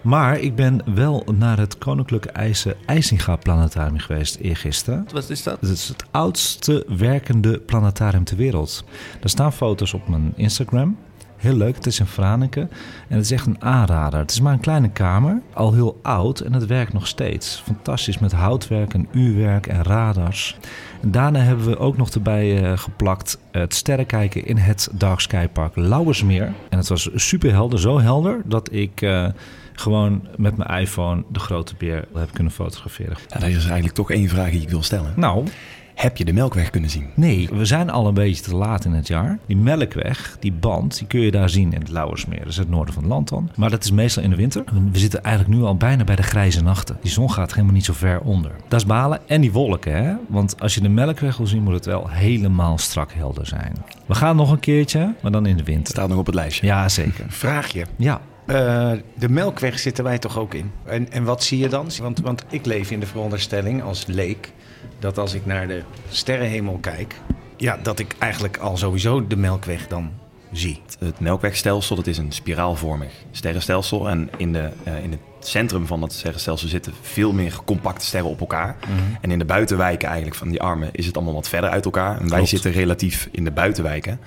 Maar 0.02 0.40
ik 0.40 0.56
ben 0.56 0.82
wel 0.96 1.24
naar 1.38 1.58
het 1.58 1.78
Koninklijke 1.78 2.30
IJzer 2.30 2.76
IJsinga 2.86 3.36
Planetarium 3.36 4.00
geweest 4.00 4.36
eergisteren. 4.36 5.08
Wat 5.14 5.30
is 5.30 5.44
dat? 5.44 5.62
Het 5.62 5.70
is 5.70 5.88
het 5.88 6.06
oudste 6.12 6.86
werkende 6.98 7.60
planetarium 7.60 8.24
ter 8.24 8.38
wereld. 8.38 8.84
Er 9.22 9.30
staan 9.30 9.54
foto's 9.54 9.94
op 9.94 10.08
mijn 10.08 10.34
Instagram. 10.36 10.98
Heel 11.46 11.58
leuk, 11.58 11.76
het 11.76 11.86
is 11.86 12.00
in 12.00 12.06
Franeker. 12.06 12.68
En 13.08 13.16
het 13.16 13.26
is 13.26 13.32
echt 13.32 13.46
een 13.46 13.62
aanrader. 13.62 14.20
Het 14.20 14.32
is 14.32 14.42
maar 14.42 14.54
een 14.54 14.60
kleine 14.60 14.90
kamer, 14.90 15.42
al 15.54 15.74
heel 15.74 16.00
oud 16.02 16.40
en 16.40 16.54
het 16.54 16.66
werkt 16.66 16.94
nog 16.94 17.08
steeds. 17.08 17.62
Fantastisch 17.66 18.20
met 18.20 18.32
houtwerk 18.32 18.94
en 18.94 19.08
uurwerk 19.12 19.68
en 19.68 19.84
radars. 19.84 20.58
En 21.02 21.12
daarna 21.12 21.40
hebben 21.40 21.66
we 21.66 21.78
ook 21.78 21.98
nog 21.98 22.10
erbij 22.10 22.64
eh, 22.64 22.78
geplakt 22.78 23.40
het 23.52 23.74
sterrenkijken 23.74 24.46
in 24.46 24.58
het 24.58 24.90
Dark 24.92 25.20
Sky 25.20 25.48
Park 25.48 25.76
Lauwersmeer. 25.76 26.54
En 26.70 26.78
het 26.78 26.88
was 26.88 27.10
super 27.16 27.52
helder, 27.52 27.80
zo 27.80 28.00
helder 28.00 28.42
dat 28.46 28.72
ik 28.72 29.02
eh, 29.02 29.28
gewoon 29.74 30.28
met 30.38 30.58
mijn 30.58 30.82
iPhone 30.82 31.24
de 31.32 31.40
grote 31.40 31.76
beer 31.78 32.08
heb 32.14 32.34
kunnen 32.34 32.54
fotograferen. 32.54 33.18
Ja, 33.28 33.40
dat 33.40 33.50
is 33.50 33.66
eigenlijk 33.66 33.96
toch 33.96 34.12
één 34.12 34.30
vraag 34.30 34.52
die 34.52 34.62
ik 34.62 34.70
wil 34.70 34.84
stellen. 34.84 35.14
Nou, 35.16 35.48
Heb 35.96 36.18
je 36.18 36.26
de 36.26 36.34
Melkweg 36.34 36.70
kunnen 36.70 36.90
zien? 36.90 37.10
Nee, 37.14 37.50
we 37.52 37.66
zijn 37.66 37.90
al 37.90 38.08
een 38.08 38.14
beetje 38.14 38.44
te 38.44 38.56
laat 38.56 38.86
in 38.86 38.92
het 38.92 39.08
jaar. 39.08 39.40
Die 39.46 39.58
melkweg, 39.58 40.38
die 40.40 40.52
band, 40.52 40.98
die 40.98 41.08
kun 41.08 41.20
je 41.20 41.32
daar 41.32 41.50
zien 41.50 41.74
in 41.74 41.80
het 41.80 41.90
Lauwersmeer. 41.90 42.40
Dat 42.40 42.48
is 42.48 42.58
het 42.58 42.70
noorden 42.70 42.94
van 42.94 43.04
het 43.04 43.12
land 43.12 43.30
dan. 43.30 43.50
Maar 43.56 43.70
dat 43.70 43.84
is 43.84 43.92
meestal 43.92 44.24
in 44.24 44.30
de 44.30 44.36
winter. 44.36 44.64
We 44.92 45.00
zitten 45.00 45.24
eigenlijk 45.24 45.58
nu 45.58 45.64
al 45.64 45.76
bijna 45.76 46.04
bij 46.04 46.16
de 46.16 46.24
grijze 46.24 46.64
nachten. 46.64 46.98
Die 47.02 47.12
zon 47.12 47.32
gaat 47.32 47.54
helemaal 47.54 47.74
niet 47.74 47.86
zo 47.86 47.94
ver 47.94 48.20
onder. 48.22 48.52
Dat 48.68 48.80
is 48.80 48.86
balen. 48.86 49.20
En 49.28 49.42
die 49.42 49.52
wolken, 49.52 50.06
hè. 50.06 50.14
Want 50.28 50.60
als 50.60 50.76
je 50.76 50.82
de 50.82 50.90
melkweg 50.90 51.38
wil 51.38 51.48
zien, 51.48 51.64
moet 51.64 51.74
het 51.74 51.86
wel 51.86 52.10
helemaal 52.10 52.78
strak 52.78 53.12
helder 53.12 53.46
zijn. 53.46 53.74
We 54.06 54.16
gaan 54.16 54.36
nog 54.36 54.52
een 54.52 54.60
keertje, 54.60 55.14
maar 55.22 55.32
dan 55.32 55.46
in 55.46 55.58
de 55.58 55.64
winter. 55.64 55.94
Staat 55.94 56.10
nog 56.10 56.18
op 56.18 56.26
het 56.26 56.36
lijstje. 56.36 56.66
Ja, 56.66 56.90
zeker. 56.90 57.26
Vraagje. 57.44 57.86
Ja. 57.96 58.22
Eh, 58.46 58.92
de 59.18 59.30
melkweg 59.30 59.80
zitten 59.80 60.04
wij 60.04 60.18
toch 60.18 60.38
ook 60.38 60.54
in? 60.54 60.72
En, 60.84 61.12
en 61.12 61.24
wat 61.24 61.44
zie 61.44 61.60
je 61.60 61.70
dan? 61.70 61.88
Want, 62.02 62.20
want 62.20 62.46
ik 62.50 62.66
leef 62.66 62.92
in 62.92 63.00
de 63.00 63.06
veronderstelling 63.06 63.84
als 63.84 64.06
leek 64.06 64.54
dat 65.00 65.18
als 65.18 65.34
ik 65.34 65.46
naar 65.46 65.68
de 65.68 65.82
sterrenhemel 66.10 66.78
kijk, 66.78 67.16
ja, 67.58 67.80
dat 67.84 68.00
ik 68.00 68.16
eigenlijk 68.20 68.58
al 68.58 68.78
sowieso 68.78 69.28
de 69.28 69.36
melkweg 69.36 69.88
dan 69.88 70.12
zie. 70.52 70.82
Het 71.00 71.20
Melkwegstelsel, 71.20 71.96
dat 71.96 72.08
is 72.08 72.18
een 72.18 72.32
spiraalvormig 72.32 73.12
sterrenstelsel. 73.32 74.10
En 74.10 74.30
in, 74.38 74.54
de, 74.54 74.70
eh, 74.84 75.04
in 75.04 75.12
het 75.12 75.20
centrum 75.40 75.88
van 75.88 76.00
dat 76.00 76.14
sterrenstelsel 76.14 76.68
zitten 76.68 76.94
veel 77.02 77.34
meer 77.34 77.60
compacte 77.66 78.06
sterren 78.06 78.30
op 78.30 78.40
elkaar. 78.40 78.76
En 79.22 79.32
in 79.32 79.40
de 79.40 79.46
buitenwijken 79.46 80.08
eigenlijk 80.08 80.38
van 80.38 80.50
die 80.50 80.62
armen 80.62 80.90
is 80.92 81.06
het 81.06 81.16
allemaal 81.16 81.34
wat 81.34 81.50
verder 81.50 81.70
uit 81.70 81.86
elkaar. 81.86 82.20
En 82.22 82.30
wij 82.30 82.46
zitten 82.46 82.72
relatief 82.72 83.30
in 83.32 83.44
de 83.44 83.52
buitenwijken. 83.52 84.20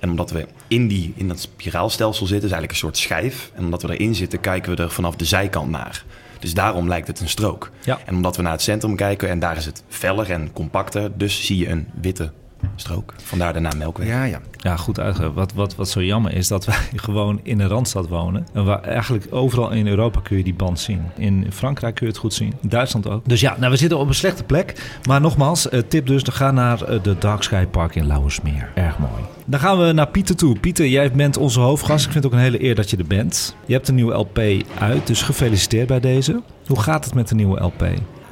En 0.00 0.10
omdat 0.10 0.30
we 0.30 0.46
in, 0.68 0.88
die, 0.88 1.12
in 1.16 1.28
dat 1.28 1.40
spiraalstelsel 1.40 2.26
zitten, 2.26 2.48
is 2.48 2.54
eigenlijk 2.54 2.72
een 2.72 2.88
soort 2.88 2.96
schijf. 2.96 3.50
En 3.54 3.64
omdat 3.64 3.82
we 3.82 3.92
erin 3.92 4.14
zitten, 4.14 4.40
kijken 4.40 4.76
we 4.76 4.82
er 4.82 4.90
vanaf 4.90 5.16
de 5.16 5.24
zijkant 5.24 5.70
naar. 5.70 6.04
Dus 6.44 6.54
daarom 6.54 6.88
lijkt 6.88 7.06
het 7.06 7.20
een 7.20 7.28
strook. 7.28 7.70
Ja. 7.84 7.98
En 8.04 8.14
omdat 8.14 8.36
we 8.36 8.42
naar 8.42 8.52
het 8.52 8.62
centrum 8.62 8.96
kijken 8.96 9.28
en 9.28 9.38
daar 9.38 9.56
is 9.56 9.66
het 9.66 9.82
feller 9.88 10.30
en 10.30 10.52
compacter, 10.52 11.18
dus 11.18 11.46
zie 11.46 11.58
je 11.58 11.68
een 11.68 11.88
witte 12.00 12.32
strook. 12.76 13.14
Vandaar 13.16 13.52
de 13.52 13.60
naam 13.60 13.78
Melkweg. 13.78 14.06
Ja, 14.06 14.24
ja. 14.24 14.40
Ja, 14.56 14.76
goed 14.76 15.00
uitgelegd. 15.00 15.34
Wat, 15.34 15.52
wat, 15.52 15.76
wat 15.76 15.88
zo 15.88 16.02
jammer 16.02 16.32
is 16.32 16.48
dat 16.48 16.64
wij 16.64 16.76
gewoon 17.06 17.40
in 17.42 17.58
de 17.58 17.66
Randstad 17.66 18.08
wonen. 18.08 18.46
En 18.52 18.64
waar 18.64 18.82
eigenlijk 18.82 19.26
overal 19.30 19.70
in 19.70 19.86
Europa 19.86 20.20
kun 20.20 20.36
je 20.36 20.44
die 20.44 20.54
band 20.54 20.80
zien. 20.80 21.02
In 21.16 21.46
Frankrijk 21.52 21.94
kun 21.94 22.06
je 22.06 22.12
het 22.12 22.20
goed 22.20 22.34
zien. 22.34 22.52
In 22.62 22.68
Duitsland 22.68 23.08
ook. 23.08 23.28
Dus 23.28 23.40
ja, 23.40 23.56
nou, 23.58 23.70
we 23.70 23.76
zitten 23.76 23.98
op 23.98 24.08
een 24.08 24.14
slechte 24.14 24.44
plek. 24.44 24.98
Maar 25.08 25.20
nogmaals, 25.20 25.68
eh, 25.68 25.80
tip 25.88 26.06
dus, 26.06 26.22
ga 26.24 26.50
naar 26.50 26.82
eh, 26.82 27.02
de 27.02 27.18
Dark 27.18 27.42
Sky 27.42 27.64
Park 27.66 27.94
in 27.94 28.06
Lauwersmeer. 28.06 28.70
Erg 28.74 28.98
mooi. 28.98 29.22
Dan 29.44 29.60
gaan 29.60 29.78
we 29.78 29.92
naar 29.92 30.08
Pieter 30.08 30.36
toe. 30.36 30.58
Pieter, 30.58 30.86
jij 30.86 31.12
bent 31.12 31.36
onze 31.36 31.60
hoofdgast. 31.60 32.04
Ik 32.04 32.12
vind 32.12 32.24
het 32.24 32.32
ook 32.32 32.38
een 32.38 32.44
hele 32.44 32.62
eer 32.62 32.74
dat 32.74 32.90
je 32.90 32.96
er 32.96 33.06
bent. 33.06 33.56
Je 33.66 33.72
hebt 33.72 33.88
een 33.88 33.94
nieuwe 33.94 34.14
LP 34.14 34.40
uit, 34.78 35.06
dus 35.06 35.22
gefeliciteerd 35.22 35.86
bij 35.86 36.00
deze. 36.00 36.42
Hoe 36.66 36.80
gaat 36.80 37.04
het 37.04 37.14
met 37.14 37.28
de 37.28 37.34
nieuwe 37.34 37.60
LP? 37.60 37.84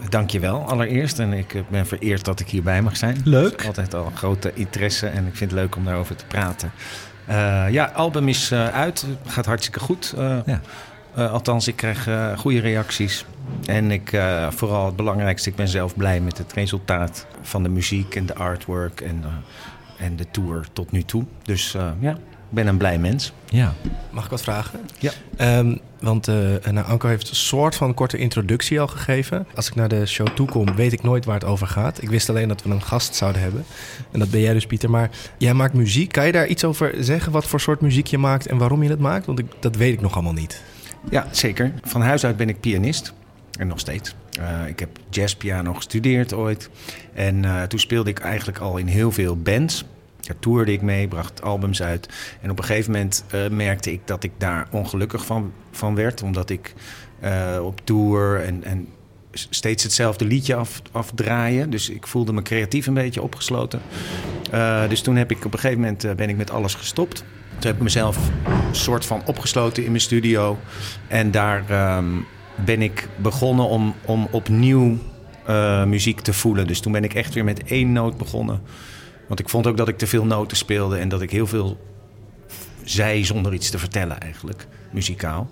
Dankjewel 0.08 0.64
allereerst. 0.68 1.18
En 1.18 1.32
ik 1.32 1.54
eh, 1.54 1.62
ben 1.68 1.86
vereerd 1.86 2.24
dat 2.24 2.40
ik 2.40 2.48
hierbij 2.48 2.82
mag 2.82 2.96
zijn. 2.96 3.20
Leuk. 3.24 3.66
Altijd 3.66 3.94
al 3.94 4.06
een 4.06 4.16
grote 4.16 4.52
interesse 4.54 5.06
en 5.06 5.26
ik 5.26 5.36
vind 5.36 5.50
het 5.50 5.60
leuk 5.60 5.76
om 5.76 5.84
daarover 5.84 6.16
te 6.16 6.24
praten. 6.26 6.72
Eh, 7.26 7.64
ja, 7.70 7.84
album 7.84 8.28
is 8.28 8.50
eh, 8.50 8.68
uit. 8.68 9.06
Gaat 9.26 9.46
hartstikke 9.46 9.80
goed. 9.80 10.14
Ja. 10.46 10.60
althans, 11.14 11.68
ik 11.68 11.76
krijg 11.76 12.08
goede 12.36 12.60
reacties. 12.60 13.24
En 13.66 13.90
ik, 13.90 14.22
vooral 14.48 14.86
het 14.86 14.96
belangrijkste, 14.96 15.50
ik 15.50 15.56
ben 15.56 15.68
zelf 15.68 15.96
blij 15.96 16.20
met 16.20 16.38
het 16.38 16.52
resultaat 16.52 17.26
van 17.42 17.62
de 17.62 17.68
muziek 17.68 18.14
en 18.14 18.26
de 18.26 18.34
artwork 18.34 19.00
en, 19.00 19.24
en 19.98 20.16
de 20.16 20.26
tour 20.30 20.66
tot 20.72 20.90
nu 20.90 21.02
toe. 21.02 21.24
Dus 21.42 21.76
ja, 22.00 22.16
ben 22.52 22.66
een 22.66 22.76
blij 22.76 22.98
mens. 22.98 23.32
Ja. 23.48 23.74
Mag 24.10 24.24
ik 24.24 24.30
wat 24.30 24.42
vragen? 24.42 24.80
Ja. 24.98 25.12
Ehm, 25.36 25.76
want 26.00 26.28
eh 26.28 26.34
nou, 26.70 26.86
Anko 26.86 27.08
heeft 27.08 27.28
een 27.28 27.36
soort 27.36 27.74
van 27.74 27.94
korte 27.94 28.18
introductie 28.18 28.80
al 28.80 28.86
gegeven. 28.86 29.46
Als 29.54 29.68
ik 29.68 29.74
naar 29.74 29.88
de 29.88 30.06
show 30.06 30.26
toe 30.26 30.48
kom, 30.48 30.74
weet 30.74 30.92
ik 30.92 31.02
nooit 31.02 31.24
waar 31.24 31.34
het 31.34 31.44
over 31.44 31.66
gaat. 31.66 32.02
Ik 32.02 32.10
wist 32.10 32.28
alleen 32.28 32.48
dat 32.48 32.62
we 32.62 32.70
een 32.70 32.82
gast 32.82 33.14
zouden 33.14 33.42
hebben. 33.42 33.64
En 34.10 34.18
dat 34.18 34.30
ben 34.30 34.40
jij 34.40 34.52
dus, 34.52 34.66
Pieter. 34.66 34.90
Maar 34.90 35.10
jij 35.38 35.54
maakt 35.54 35.74
muziek. 35.74 36.12
Kan 36.12 36.26
je 36.26 36.32
daar 36.32 36.46
iets 36.46 36.64
over 36.64 36.94
zeggen? 36.98 37.32
Wat 37.32 37.46
voor 37.46 37.60
soort 37.60 37.80
muziek 37.80 38.06
je 38.06 38.18
maakt 38.18 38.46
en 38.46 38.58
waarom 38.58 38.82
je 38.82 38.88
het 38.88 39.00
maakt? 39.00 39.26
Want 39.26 39.38
ik, 39.38 39.46
dat 39.60 39.76
weet 39.76 39.92
ik 39.92 40.00
nog 40.00 40.14
allemaal 40.14 40.32
niet. 40.32 40.62
Ja, 41.10 41.26
zeker. 41.30 41.72
Van 41.82 42.02
huis 42.02 42.24
uit 42.24 42.36
ben 42.36 42.48
ik 42.48 42.60
pianist. 42.60 43.12
En 43.58 43.66
nog 43.66 43.78
steeds. 43.78 44.14
Uh, 44.40 44.68
ik 44.68 44.78
heb 44.78 44.88
jazzpiano 45.10 45.74
gestudeerd 45.74 46.32
ooit. 46.32 46.70
En 47.14 47.42
uh, 47.42 47.62
toen 47.62 47.78
speelde 47.78 48.10
ik 48.10 48.18
eigenlijk 48.18 48.58
al 48.58 48.76
in 48.76 48.86
heel 48.86 49.12
veel 49.12 49.36
bands. 49.36 49.84
Daar 50.26 50.38
toerde 50.38 50.72
ik 50.72 50.82
mee, 50.82 51.08
bracht 51.08 51.42
albums 51.42 51.82
uit. 51.82 52.08
En 52.40 52.50
op 52.50 52.58
een 52.58 52.64
gegeven 52.64 52.92
moment 52.92 53.24
uh, 53.34 53.48
merkte 53.48 53.92
ik 53.92 54.00
dat 54.04 54.24
ik 54.24 54.32
daar 54.38 54.68
ongelukkig 54.70 55.26
van, 55.26 55.52
van 55.70 55.94
werd. 55.94 56.22
Omdat 56.22 56.50
ik 56.50 56.74
op 57.62 57.80
tour 57.84 58.44
en, 58.44 58.64
en 58.64 58.88
steeds 59.32 59.82
hetzelfde 59.82 60.24
liedje 60.24 60.54
af, 60.54 60.82
afdraaien. 60.92 61.70
Dus 61.70 61.90
ik 61.90 62.06
voelde 62.06 62.32
me 62.32 62.42
creatief 62.42 62.86
een 62.86 62.94
beetje 62.94 63.22
opgesloten. 63.22 63.80
Uh, 64.54 64.88
dus 64.88 65.00
toen 65.00 65.16
heb 65.16 65.30
ik 65.30 65.44
op 65.44 65.52
een 65.52 65.58
gegeven 65.58 65.80
moment 65.80 66.16
ben 66.16 66.28
ik 66.28 66.36
met 66.36 66.50
alles 66.50 66.74
gestopt. 66.74 67.24
Toen 67.48 67.70
heb 67.70 67.74
ik 67.76 67.82
mezelf 67.82 68.16
een 68.68 68.74
soort 68.74 69.06
van 69.06 69.22
opgesloten 69.26 69.82
in 69.82 69.88
mijn 69.88 70.02
studio. 70.02 70.58
En 71.08 71.30
daar 71.30 71.96
um, 71.96 72.26
ben 72.64 72.82
ik 72.82 73.08
begonnen 73.16 73.68
om, 73.68 73.94
om 74.04 74.28
opnieuw 74.30 74.98
muziek 75.86 76.20
te 76.20 76.32
voelen. 76.32 76.66
Dus 76.66 76.80
toen 76.80 76.92
ben 76.92 77.04
ik 77.04 77.14
echt 77.14 77.34
weer 77.34 77.44
met 77.44 77.64
één 77.64 77.92
noot 77.92 78.16
begonnen. 78.16 78.60
Want 79.28 79.40
ik 79.40 79.48
vond 79.48 79.66
ook 79.66 79.76
dat 79.76 79.88
ik 79.88 79.98
te 79.98 80.06
veel 80.06 80.24
noten 80.24 80.56
speelde 80.56 80.96
en 80.96 81.08
dat 81.08 81.20
ik 81.20 81.30
heel 81.30 81.46
veel 81.46 81.78
zei 82.84 83.24
zonder 83.24 83.52
iets 83.52 83.70
te 83.70 83.78
vertellen 83.78 84.20
eigenlijk, 84.20 84.66
muzikaal. 84.90 85.50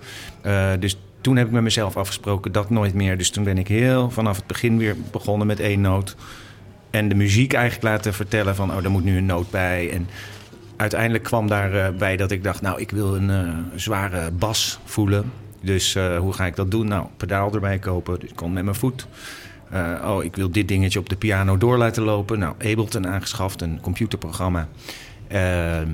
dus 0.79 0.97
toen 1.21 1.37
heb 1.37 1.47
ik 1.47 1.53
met 1.53 1.63
mezelf 1.63 1.97
afgesproken 1.97 2.53
dat 2.53 2.71
nooit 2.71 2.95
meer. 2.95 3.19
Dus 3.19 3.31
toen 3.31 3.45
ben 3.45 3.59
ik 3.59 3.69
heel 3.69 4.11
vanaf 4.11 4.37
het 4.37 4.47
begin 4.47 4.79
weer 4.79 4.97
begonnen 5.11 5.47
met 5.47 5.61
één 5.61 5.81
noot. 5.81 6.17
En 6.91 7.09
de 7.09 7.15
muziek 7.15 7.53
eigenlijk 7.53 7.85
laten 7.85 8.15
vertellen 8.15 8.55
van, 8.55 8.71
oh, 8.71 8.83
daar 8.83 8.91
moet 8.91 9.05
nu 9.05 9.17
een 9.17 9.27
noot 9.27 9.51
bij. 9.51 9.91
En 9.91 10.09
uiteindelijk 10.77 11.25
kwam 11.25 11.49
daarbij 11.49 11.95
bij 11.95 12.17
dat 12.17 12.31
ik 12.31 12.45
dacht, 12.45 12.61
nou, 12.61 12.81
ik 12.81 12.91
wil 12.91 13.15
een 13.15 13.29
uh, 13.29 13.49
zware 13.75 14.31
bas 14.31 14.79
voelen. 14.85 15.33
Dus 15.61 15.95
hoe 15.95 16.33
ga 16.33 16.47
ik 16.47 16.57
dat 16.57 16.71
doen? 16.71 16.89
Nou, 16.89 17.07
pedaal 17.17 17.55
erbij 17.55 17.79
kopen. 17.79 18.21
Dus 18.21 18.29
ik 18.31 18.37
kon 18.37 18.53
met 18.53 18.65
mijn 18.65 18.77
voet. 18.77 19.07
Oh, 20.05 20.25
ik 20.25 20.37
wil 20.37 20.51
dit 20.51 20.69
dingetje 20.69 20.99
op 20.99 21.09
de 21.09 21.17
piano 21.17 21.59
door 21.59 21.79
laten 21.79 22.03
lopen. 22.03 22.39
Nou, 22.39 22.55
Ableton 22.59 23.07
aangeschaft, 23.07 23.63
een 23.63 23.81
computerprogramma. 23.81 24.69
Ehm, 25.29 25.89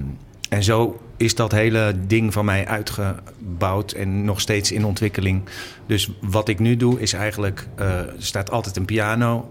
en 0.49 0.63
zo 0.63 1.01
is 1.17 1.35
dat 1.35 1.53
hele 1.53 1.95
ding 2.07 2.33
van 2.33 2.45
mij 2.45 2.67
uitgebouwd 2.67 3.93
en 3.93 4.25
nog 4.25 4.41
steeds 4.41 4.73
in 4.73 4.85
ontwikkeling. 4.85 5.43
Dus 5.87 6.11
wat 6.21 6.49
ik 6.49 6.59
nu 6.59 6.77
doe 6.77 7.01
is 7.01 7.13
eigenlijk, 7.13 7.67
uh, 7.79 7.99
er 7.99 8.15
staat 8.19 8.51
altijd 8.51 8.77
een 8.77 8.85
piano 8.85 9.51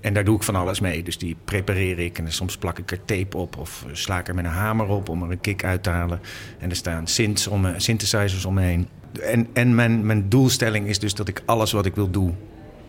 en 0.00 0.14
daar 0.14 0.24
doe 0.24 0.36
ik 0.36 0.42
van 0.42 0.56
alles 0.56 0.80
mee. 0.80 1.02
Dus 1.02 1.18
die 1.18 1.36
prepareer 1.44 1.98
ik 1.98 2.18
en 2.18 2.32
soms 2.32 2.56
plak 2.56 2.78
ik 2.78 2.90
er 2.90 3.04
tape 3.04 3.36
op 3.36 3.56
of 3.56 3.86
sla 3.92 4.18
ik 4.18 4.28
er 4.28 4.34
met 4.34 4.44
een 4.44 4.50
hamer 4.50 4.86
op 4.86 5.08
om 5.08 5.22
er 5.22 5.30
een 5.30 5.40
kick 5.40 5.64
uit 5.64 5.82
te 5.82 5.90
halen. 5.90 6.20
En 6.58 6.70
er 6.70 6.76
staan 6.76 7.06
synths 7.06 7.46
om, 7.46 7.66
synthesizers 7.76 8.44
omheen. 8.44 8.88
En, 9.22 9.48
en 9.52 9.74
mijn, 9.74 10.06
mijn 10.06 10.28
doelstelling 10.28 10.86
is 10.86 10.98
dus 10.98 11.14
dat 11.14 11.28
ik 11.28 11.42
alles 11.44 11.72
wat 11.72 11.86
ik 11.86 11.94
wil 11.94 12.10
doen, 12.10 12.36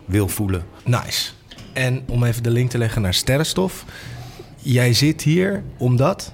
wil 0.06 0.28
voelen. 0.28 0.66
Nice. 0.84 1.32
En 1.74 2.04
om 2.08 2.24
even 2.24 2.44
de 2.44 2.50
link 2.50 2.70
te 2.70 2.78
leggen 2.78 3.02
naar 3.02 3.14
Sterrenstof. 3.14 3.86
Jij 4.58 4.94
zit 4.94 5.22
hier 5.22 5.64
omdat 5.78 6.34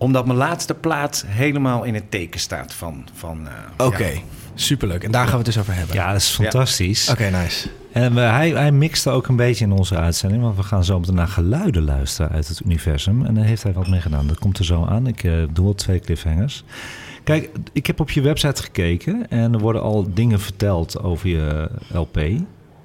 omdat 0.00 0.26
mijn 0.26 0.38
laatste 0.38 0.74
plaat 0.74 1.24
helemaal 1.26 1.84
in 1.84 1.94
het 1.94 2.10
teken 2.10 2.40
staat 2.40 2.74
van... 2.74 3.08
van 3.12 3.48
uh, 3.78 3.86
Oké, 3.86 4.06
ja. 4.06 4.20
superleuk. 4.54 5.04
En 5.04 5.10
daar 5.10 5.22
gaan 5.22 5.30
we 5.30 5.36
het 5.36 5.46
dus 5.46 5.58
over 5.58 5.74
hebben. 5.74 5.96
Ja, 5.96 6.12
dat 6.12 6.20
is 6.20 6.28
fantastisch. 6.28 7.06
Ja. 7.06 7.12
Oké, 7.12 7.26
okay, 7.26 7.42
nice. 7.42 7.68
En 7.92 8.12
uh, 8.12 8.34
hij, 8.34 8.50
hij 8.50 8.72
mixte 8.72 9.10
ook 9.10 9.26
een 9.26 9.36
beetje 9.36 9.64
in 9.64 9.72
onze 9.72 9.96
uitzending... 9.96 10.42
want 10.42 10.56
we 10.56 10.62
gaan 10.62 10.84
zo 10.84 10.98
meteen 10.98 11.14
naar 11.14 11.28
geluiden 11.28 11.82
luisteren 11.82 12.30
uit 12.30 12.48
het 12.48 12.60
universum. 12.64 13.26
En 13.26 13.34
daar 13.34 13.44
heeft 13.44 13.62
hij 13.62 13.72
wat 13.72 13.88
mee 13.88 14.00
gedaan. 14.00 14.26
Dat 14.26 14.38
komt 14.38 14.58
er 14.58 14.64
zo 14.64 14.84
aan. 14.84 15.06
Ik 15.06 15.22
uh, 15.22 15.44
doe 15.52 15.66
al 15.66 15.74
twee 15.74 16.00
cliffhangers. 16.00 16.64
Kijk, 17.24 17.50
ik 17.72 17.86
heb 17.86 18.00
op 18.00 18.10
je 18.10 18.20
website 18.20 18.62
gekeken... 18.62 19.30
en 19.30 19.52
er 19.52 19.60
worden 19.60 19.82
al 19.82 20.14
dingen 20.14 20.40
verteld 20.40 21.02
over 21.02 21.28
je 21.28 21.70
LP... 21.92 22.20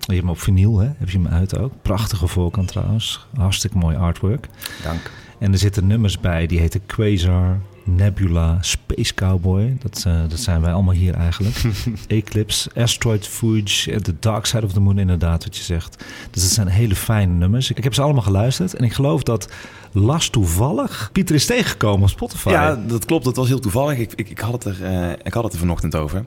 Je 0.05 0.13
hebt 0.13 0.25
hem 0.25 0.35
op 0.35 0.41
vinyl, 0.41 0.79
hè? 0.79 0.89
heb 0.97 1.09
je 1.09 1.17
hem 1.17 1.27
uit 1.27 1.57
ook. 1.57 1.73
Prachtige 1.81 2.27
voorkant 2.27 2.67
trouwens. 2.67 3.27
Hartstikke 3.35 3.77
mooi 3.77 3.95
artwork. 3.95 4.47
Dank. 4.83 5.11
En 5.39 5.51
er 5.51 5.57
zitten 5.57 5.87
nummers 5.87 6.19
bij 6.19 6.45
die 6.47 6.59
heten 6.59 6.85
Quasar, 6.85 7.59
Nebula, 7.83 8.57
Space 8.61 9.13
Cowboy. 9.13 9.77
Dat, 9.79 10.03
uh, 10.07 10.19
dat 10.29 10.39
zijn 10.39 10.61
wij 10.61 10.73
allemaal 10.73 10.93
hier 10.93 11.13
eigenlijk. 11.13 11.61
Eclipse, 12.07 12.69
Asteroid 12.75 13.27
Fuge, 13.27 14.01
The 14.01 14.15
Dark 14.19 14.45
Side 14.45 14.65
of 14.65 14.73
the 14.73 14.79
Moon 14.79 14.99
inderdaad, 14.99 15.43
wat 15.43 15.57
je 15.57 15.63
zegt. 15.63 16.03
Dus 16.31 16.41
dat 16.41 16.51
zijn 16.51 16.67
hele 16.67 16.95
fijne 16.95 17.33
nummers. 17.33 17.71
Ik, 17.71 17.83
heb 17.83 17.93
ze 17.93 18.01
allemaal 18.01 18.21
geluisterd 18.21 18.73
en 18.73 18.83
ik 18.83 18.93
geloof 18.93 19.23
dat 19.23 19.49
Las 19.91 20.29
toevallig 20.29 21.09
Pieter 21.11 21.35
is 21.35 21.45
tegengekomen 21.45 22.01
op 22.01 22.09
Spotify. 22.09 22.49
Ja, 22.49 22.75
dat 22.75 23.05
klopt. 23.05 23.23
Dat 23.23 23.35
was 23.35 23.47
heel 23.47 23.59
toevallig. 23.59 23.97
Ik, 23.97 24.13
ik, 24.15 24.29
ik, 24.29 24.39
had, 24.39 24.63
het 24.63 24.65
er, 24.65 24.81
uh, 24.81 25.11
ik 25.23 25.33
had 25.33 25.43
het 25.43 25.53
er 25.53 25.59
vanochtend 25.59 25.95
over. 25.95 26.25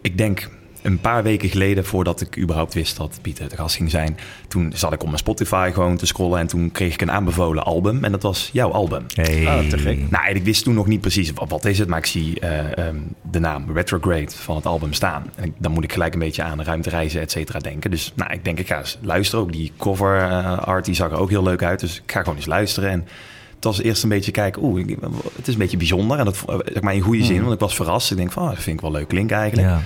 Ik 0.00 0.18
denk 0.18 0.50
een 0.84 1.00
paar 1.00 1.22
weken 1.22 1.48
geleden, 1.48 1.84
voordat 1.84 2.20
ik 2.20 2.38
überhaupt 2.38 2.74
wist 2.74 2.96
dat 2.96 3.18
Pieter 3.22 3.48
de 3.48 3.56
gast 3.56 3.76
ging 3.76 3.90
zijn, 3.90 4.16
toen 4.48 4.72
zat 4.74 4.92
ik 4.92 5.00
op 5.00 5.06
mijn 5.06 5.18
Spotify 5.18 5.70
gewoon 5.74 5.96
te 5.96 6.06
scrollen 6.06 6.38
en 6.38 6.46
toen 6.46 6.72
kreeg 6.72 6.94
ik 6.94 7.00
een 7.00 7.10
aanbevolen 7.10 7.64
album 7.64 8.04
en 8.04 8.12
dat 8.12 8.22
was 8.22 8.50
jouw 8.52 8.70
album. 8.70 9.06
Hey. 9.14 9.46
Oh, 9.46 9.68
te 9.68 9.78
gek. 9.78 10.10
Nou, 10.10 10.34
ik 10.34 10.44
wist 10.44 10.64
toen 10.64 10.74
nog 10.74 10.86
niet 10.86 11.00
precies 11.00 11.32
wat, 11.32 11.50
wat 11.50 11.64
is 11.64 11.78
het, 11.78 11.88
maar 11.88 11.98
ik 11.98 12.06
zie 12.06 12.40
uh, 12.40 12.86
um, 12.86 13.14
de 13.30 13.38
naam 13.38 13.64
Retrograde 13.74 14.30
van 14.30 14.56
het 14.56 14.66
album 14.66 14.92
staan. 14.92 15.30
En 15.34 15.54
dan 15.58 15.72
moet 15.72 15.84
ik 15.84 15.92
gelijk 15.92 16.12
een 16.12 16.18
beetje 16.18 16.42
aan 16.42 16.62
ruimtereizen, 16.62 17.20
et 17.20 17.30
cetera, 17.30 17.58
denken. 17.58 17.90
Dus 17.90 18.12
nou, 18.14 18.32
ik 18.32 18.44
denk, 18.44 18.58
ik 18.58 18.66
ga 18.66 18.78
eens 18.78 18.98
luisteren. 19.02 19.44
Ook 19.44 19.52
die 19.52 19.72
cover 19.78 20.16
uh, 20.16 20.58
art, 20.58 20.84
die 20.84 20.94
zag 20.94 21.10
er 21.10 21.18
ook 21.18 21.30
heel 21.30 21.42
leuk 21.42 21.62
uit. 21.62 21.80
Dus 21.80 21.96
ik 21.96 22.12
ga 22.12 22.20
gewoon 22.20 22.36
eens 22.36 22.46
luisteren 22.46 22.90
en 22.90 23.06
het 23.54 23.64
was 23.64 23.82
eerst 23.82 24.02
een 24.02 24.08
beetje 24.08 24.30
kijken, 24.30 24.62
oeh, 24.62 24.88
het 25.36 25.48
is 25.48 25.52
een 25.52 25.60
beetje 25.60 25.76
bijzonder. 25.76 26.18
En 26.18 26.24
dat 26.24 26.44
zeg 26.72 26.82
maar 26.82 26.94
in 26.94 27.00
goede 27.00 27.24
zin, 27.24 27.40
want 27.40 27.54
ik 27.54 27.60
was 27.60 27.74
verrast. 27.74 28.10
Ik 28.10 28.16
denk 28.16 28.32
van, 28.32 28.42
oh, 28.42 28.48
dat 28.48 28.58
vind 28.58 28.76
ik 28.76 28.82
wel 28.82 28.92
leuk 28.92 29.08
klinken 29.08 29.36
eigenlijk. 29.36 29.68
Ja. 29.68 29.80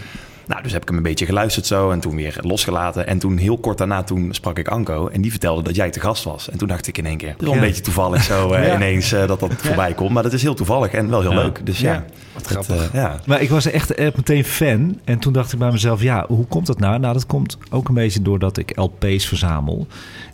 Nou, 0.48 0.62
dus 0.62 0.72
heb 0.72 0.82
ik 0.82 0.88
hem 0.88 0.96
een 0.96 1.02
beetje 1.02 1.26
geluisterd 1.26 1.66
zo 1.66 1.90
en 1.90 2.00
toen 2.00 2.16
weer 2.16 2.38
losgelaten. 2.40 3.06
En 3.06 3.18
toen 3.18 3.36
heel 3.36 3.58
kort 3.58 3.78
daarna 3.78 4.02
toen 4.02 4.28
sprak 4.34 4.58
ik 4.58 4.68
Anko 4.68 5.08
en 5.08 5.20
die 5.20 5.30
vertelde 5.30 5.62
dat 5.62 5.74
jij 5.74 5.90
te 5.90 6.00
gast 6.00 6.24
was. 6.24 6.50
En 6.50 6.58
toen 6.58 6.68
dacht 6.68 6.86
ik 6.86 6.98
in 6.98 7.06
één 7.06 7.16
keer, 7.16 7.34
ja. 7.38 7.52
een 7.52 7.60
beetje 7.60 7.82
toevallig 7.82 8.22
zo 8.22 8.52
uh, 8.52 8.66
ja. 8.66 8.74
ineens 8.74 9.12
uh, 9.12 9.26
dat 9.26 9.40
dat 9.40 9.52
voorbij 9.56 9.94
komt. 9.94 10.10
Maar 10.10 10.22
dat 10.22 10.32
is 10.32 10.42
heel 10.42 10.54
toevallig 10.54 10.92
en 10.92 11.10
wel 11.10 11.20
heel 11.20 11.34
leuk. 11.34 11.66
Dus 11.66 11.80
ja, 11.80 12.04
wat 12.34 12.46
grappig. 12.46 12.76
Uh, 12.76 12.92
ja. 12.92 13.20
Maar 13.26 13.40
ik 13.40 13.50
was 13.50 13.66
echt, 13.66 13.94
echt 13.94 14.16
meteen 14.16 14.44
fan 14.44 15.00
en 15.04 15.18
toen 15.18 15.32
dacht 15.32 15.52
ik 15.52 15.58
bij 15.58 15.70
mezelf, 15.70 16.02
ja, 16.02 16.24
hoe 16.28 16.46
komt 16.46 16.66
dat 16.66 16.78
nou? 16.78 16.98
Nou, 16.98 17.12
dat 17.12 17.26
komt 17.26 17.58
ook 17.70 17.88
een 17.88 17.94
beetje 17.94 18.22
doordat 18.22 18.56
ik 18.56 18.76
LP's 18.76 19.26
verzamel 19.26 19.86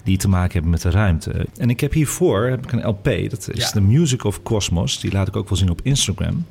die 0.03 0.17
te 0.17 0.29
maken 0.29 0.53
hebben 0.53 0.71
met 0.71 0.83
de 0.83 0.91
ruimte. 0.91 1.47
En 1.57 1.71
ik 1.71 1.81
heb 1.81 1.93
hiervoor 1.93 2.45
heb 2.47 2.65
ik 2.65 2.73
een 2.73 2.87
LP, 2.87 3.05
dat 3.05 3.49
is 3.53 3.71
The 3.71 3.81
Music 3.81 4.25
of 4.25 4.43
Cosmos. 4.43 5.01
Die 5.01 5.13
laat 5.13 5.29
ik 5.29 5.37
ook 5.37 5.49
wel 5.49 5.59
zien 5.59 5.71
op 5.71 5.81
Instagram. 5.83 6.47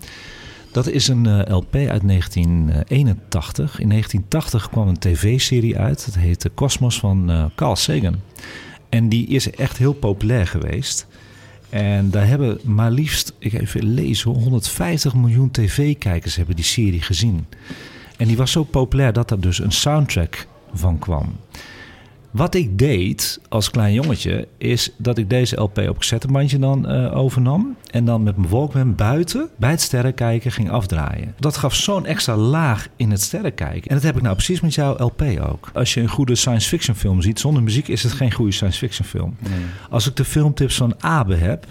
Dat 0.74 0.88
is 0.88 1.08
een 1.08 1.26
uh, 1.28 1.40
LP 1.48 1.76
uit 1.76 2.08
1981. 2.08 3.80
In 3.80 3.90
1980 3.90 4.70
kwam 4.70 4.88
een 4.88 5.00
tv-serie 5.00 5.78
uit. 5.78 6.06
Dat 6.06 6.16
heette 6.16 6.52
Cosmos 6.54 7.00
van 7.00 7.32
uh, 7.32 7.46
Carl 7.56 7.76
Sagan. 7.76 8.16
En 8.90 9.10
die 9.10 9.28
is 9.28 9.50
echt 9.50 9.78
heel 9.78 9.94
populair 9.94 10.48
geweest. 10.48 11.08
En 11.70 12.10
daar 12.10 12.28
hebben 12.28 12.60
maar 12.64 12.92
liefst, 12.92 13.34
ik 13.40 13.54
even 13.54 13.84
lezen, 13.84 14.32
150 14.32 15.16
miljoen 15.16 15.52
tv-kijkers 15.52 16.36
hebben 16.36 16.56
die 16.56 16.66
serie 16.66 17.02
gezien. 17.02 17.46
En 18.18 18.28
die 18.28 18.38
was 18.38 18.52
zo 18.52 18.64
populair 18.64 19.14
dat 19.14 19.32
er 19.32 19.42
dus 19.42 19.60
een 19.60 19.72
soundtrack 19.72 20.48
van 20.74 21.00
kwam. 21.00 21.36
Wat 22.34 22.56
ik 22.56 22.78
deed 22.78 23.40
als 23.50 23.70
klein 23.70 23.94
jongetje, 23.94 24.48
is 24.58 24.92
dat 24.98 25.18
ik 25.18 25.30
deze 25.30 25.62
LP 25.62 25.78
op 25.78 25.98
cassettebandje 25.98 26.60
dan 26.60 26.92
uh, 26.92 27.18
overnam. 27.18 27.76
En 27.92 28.06
dan 28.06 28.24
met 28.24 28.38
mijn 28.38 28.50
Walkman 28.50 28.96
buiten 28.96 29.50
bij 29.56 29.70
het 29.70 29.82
sterrenkijken 29.82 30.52
ging 30.52 30.70
afdraaien. 30.70 31.36
Dat 31.40 31.58
gaf 31.58 31.76
zo'n 31.76 32.06
extra 32.06 32.36
laag 32.36 32.88
in 32.96 33.12
het 33.12 33.22
sterrenkijken. 33.22 33.90
En 33.90 33.96
dat 33.96 34.04
heb 34.04 34.16
ik 34.16 34.22
nou 34.22 34.36
precies 34.36 34.62
met 34.62 34.74
jouw 34.74 34.96
LP 34.98 35.22
ook. 35.50 35.70
Als 35.74 35.94
je 35.94 36.02
een 36.02 36.10
goede 36.10 36.36
science 36.36 36.68
fiction 36.68 36.96
film 36.96 37.22
ziet, 37.22 37.40
zonder 37.40 37.64
muziek 37.64 37.88
is 37.88 38.04
het 38.04 38.12
geen 38.12 38.32
goede 38.32 38.52
science 38.52 38.78
fiction 38.78 39.08
film. 39.08 39.36
Nee. 39.40 39.52
Als 39.90 40.08
ik 40.08 40.16
de 40.16 40.26
filmtips 40.26 40.76
van 40.76 40.94
Abe 41.00 41.36
heb, 41.36 41.66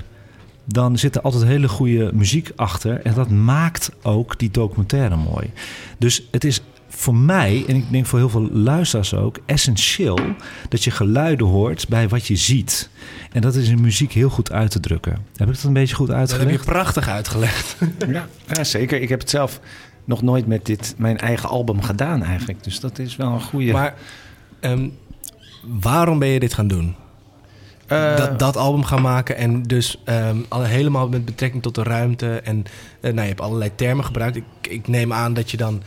dan 0.65 0.99
zit 0.99 1.17
er 1.17 1.23
altijd 1.23 1.45
hele 1.45 1.69
goede 1.69 2.11
muziek 2.15 2.51
achter. 2.57 3.01
En 3.01 3.15
dat 3.15 3.31
maakt 3.31 3.91
ook 4.03 4.39
die 4.39 4.51
documentaire 4.51 5.17
mooi. 5.17 5.51
Dus 5.99 6.29
het 6.31 6.45
is 6.45 6.61
voor 7.03 7.17
mij, 7.17 7.65
en 7.69 7.77
ik 7.77 7.91
denk 7.91 8.07
voor 8.07 8.19
heel 8.19 8.29
veel 8.29 8.51
luisteraars 8.51 9.15
ook, 9.15 9.39
essentieel 9.47 10.19
dat 10.69 10.85
je 10.85 10.91
geluiden 10.91 11.47
hoort 11.47 11.89
bij 11.89 12.09
wat 12.09 12.27
je 12.27 12.37
ziet. 12.37 12.91
En 13.33 13.41
dat 13.41 13.55
is 13.55 13.69
in 13.69 13.81
muziek 13.81 14.13
heel 14.13 14.29
goed 14.29 14.53
uit 14.53 14.71
te 14.71 14.81
drukken. 14.81 15.13
Heb 15.37 15.49
ik 15.49 15.55
dat 15.55 15.65
een 15.65 15.73
beetje 15.73 15.95
goed 15.95 16.11
uitgelegd? 16.11 16.49
Dat 16.49 16.59
heb 16.59 16.67
je 16.67 16.73
prachtig 16.73 17.09
uitgelegd. 17.09 17.77
ja, 18.09 18.29
ja, 18.47 18.65
zeker. 18.65 19.01
Ik 19.01 19.09
heb 19.09 19.21
het 19.21 19.31
zelf 19.31 19.61
nog 20.05 20.23
nooit 20.23 20.47
met 20.47 20.67
dit, 20.67 20.95
mijn 20.97 21.19
eigen 21.19 21.49
album 21.49 21.83
gedaan 21.83 22.23
eigenlijk. 22.23 22.65
Dus 22.65 22.81
dat 22.81 22.99
is 22.99 23.17
wel 23.17 23.33
een 23.33 23.43
goede. 23.43 23.73
Maar 23.73 23.95
um, 24.61 24.99
waarom 25.63 26.19
ben 26.19 26.29
je 26.29 26.41
dit 26.41 26.55
gaan 26.55 26.69
doen? 26.69 26.95
Uh, 27.89 28.17
dat, 28.17 28.39
dat 28.39 28.57
album 28.57 28.85
gaan 28.85 29.03
maken 29.03 29.37
en 29.37 29.63
dus 29.63 30.03
um, 30.05 30.45
al, 30.49 30.63
helemaal 30.63 31.09
met 31.09 31.25
betrekking 31.25 31.63
tot 31.63 31.75
de 31.75 31.83
ruimte. 31.83 32.41
En 32.41 32.57
uh, 32.57 32.65
nou, 33.01 33.21
je 33.21 33.29
hebt 33.29 33.41
allerlei 33.41 33.71
termen 33.75 34.05
gebruikt. 34.05 34.37
Ik, 34.37 34.45
ik 34.61 34.89
neem 34.89 35.13
aan 35.13 35.35
dat 35.35 35.51
je 35.51 35.57
dan 35.57 35.83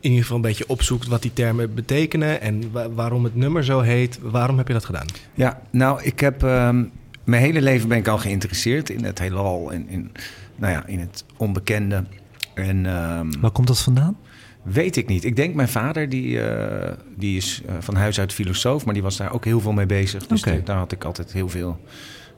in 0.00 0.08
ieder 0.08 0.20
geval 0.20 0.36
een 0.36 0.42
beetje 0.42 0.68
opzoekt 0.68 1.06
wat 1.06 1.22
die 1.22 1.32
termen 1.32 1.74
betekenen 1.74 2.40
en 2.40 2.72
wa 2.72 2.90
waarom 2.90 3.24
het 3.24 3.36
nummer 3.36 3.64
zo 3.64 3.80
heet. 3.80 4.18
Waarom 4.22 4.58
heb 4.58 4.66
je 4.66 4.72
dat 4.72 4.84
gedaan? 4.84 5.06
Ja, 5.34 5.60
nou, 5.70 6.02
ik 6.02 6.20
heb 6.20 6.42
um, 6.42 6.90
mijn 7.24 7.42
hele 7.42 7.62
leven 7.62 7.88
ben 7.88 7.98
ik 7.98 8.08
al 8.08 8.18
geïnteresseerd 8.18 8.90
in 8.90 9.04
het 9.04 9.18
heelal 9.18 9.72
en 9.72 9.88
in, 9.88 10.12
nou 10.56 10.72
ja, 10.72 10.86
in 10.86 10.98
het 10.98 11.24
onbekende. 11.36 12.04
En, 12.54 12.86
um, 12.86 13.40
Waar 13.40 13.50
komt 13.50 13.66
dat 13.66 13.80
vandaan? 13.80 14.16
Weet 14.62 14.96
ik 14.96 15.06
niet. 15.06 15.24
Ik 15.24 15.36
denk 15.36 15.54
mijn 15.54 15.68
vader, 15.68 16.08
die, 16.08 16.42
eh, 16.42 16.92
die 17.16 17.36
is 17.36 17.62
eh, 17.66 17.74
van 17.78 17.94
huis 17.94 18.20
uit 18.20 18.32
filosoof, 18.32 18.84
maar 18.84 18.94
die 18.94 19.02
was 19.02 19.16
daar 19.16 19.32
ook 19.32 19.44
heel 19.44 19.60
veel 19.60 19.72
mee 19.72 19.86
bezig. 19.86 20.26
Dus 20.26 20.42
daar 20.42 20.76
had 20.76 20.92
ik 20.92 21.04
altijd 21.04 21.32
heel 21.32 21.48
veel, 21.48 21.80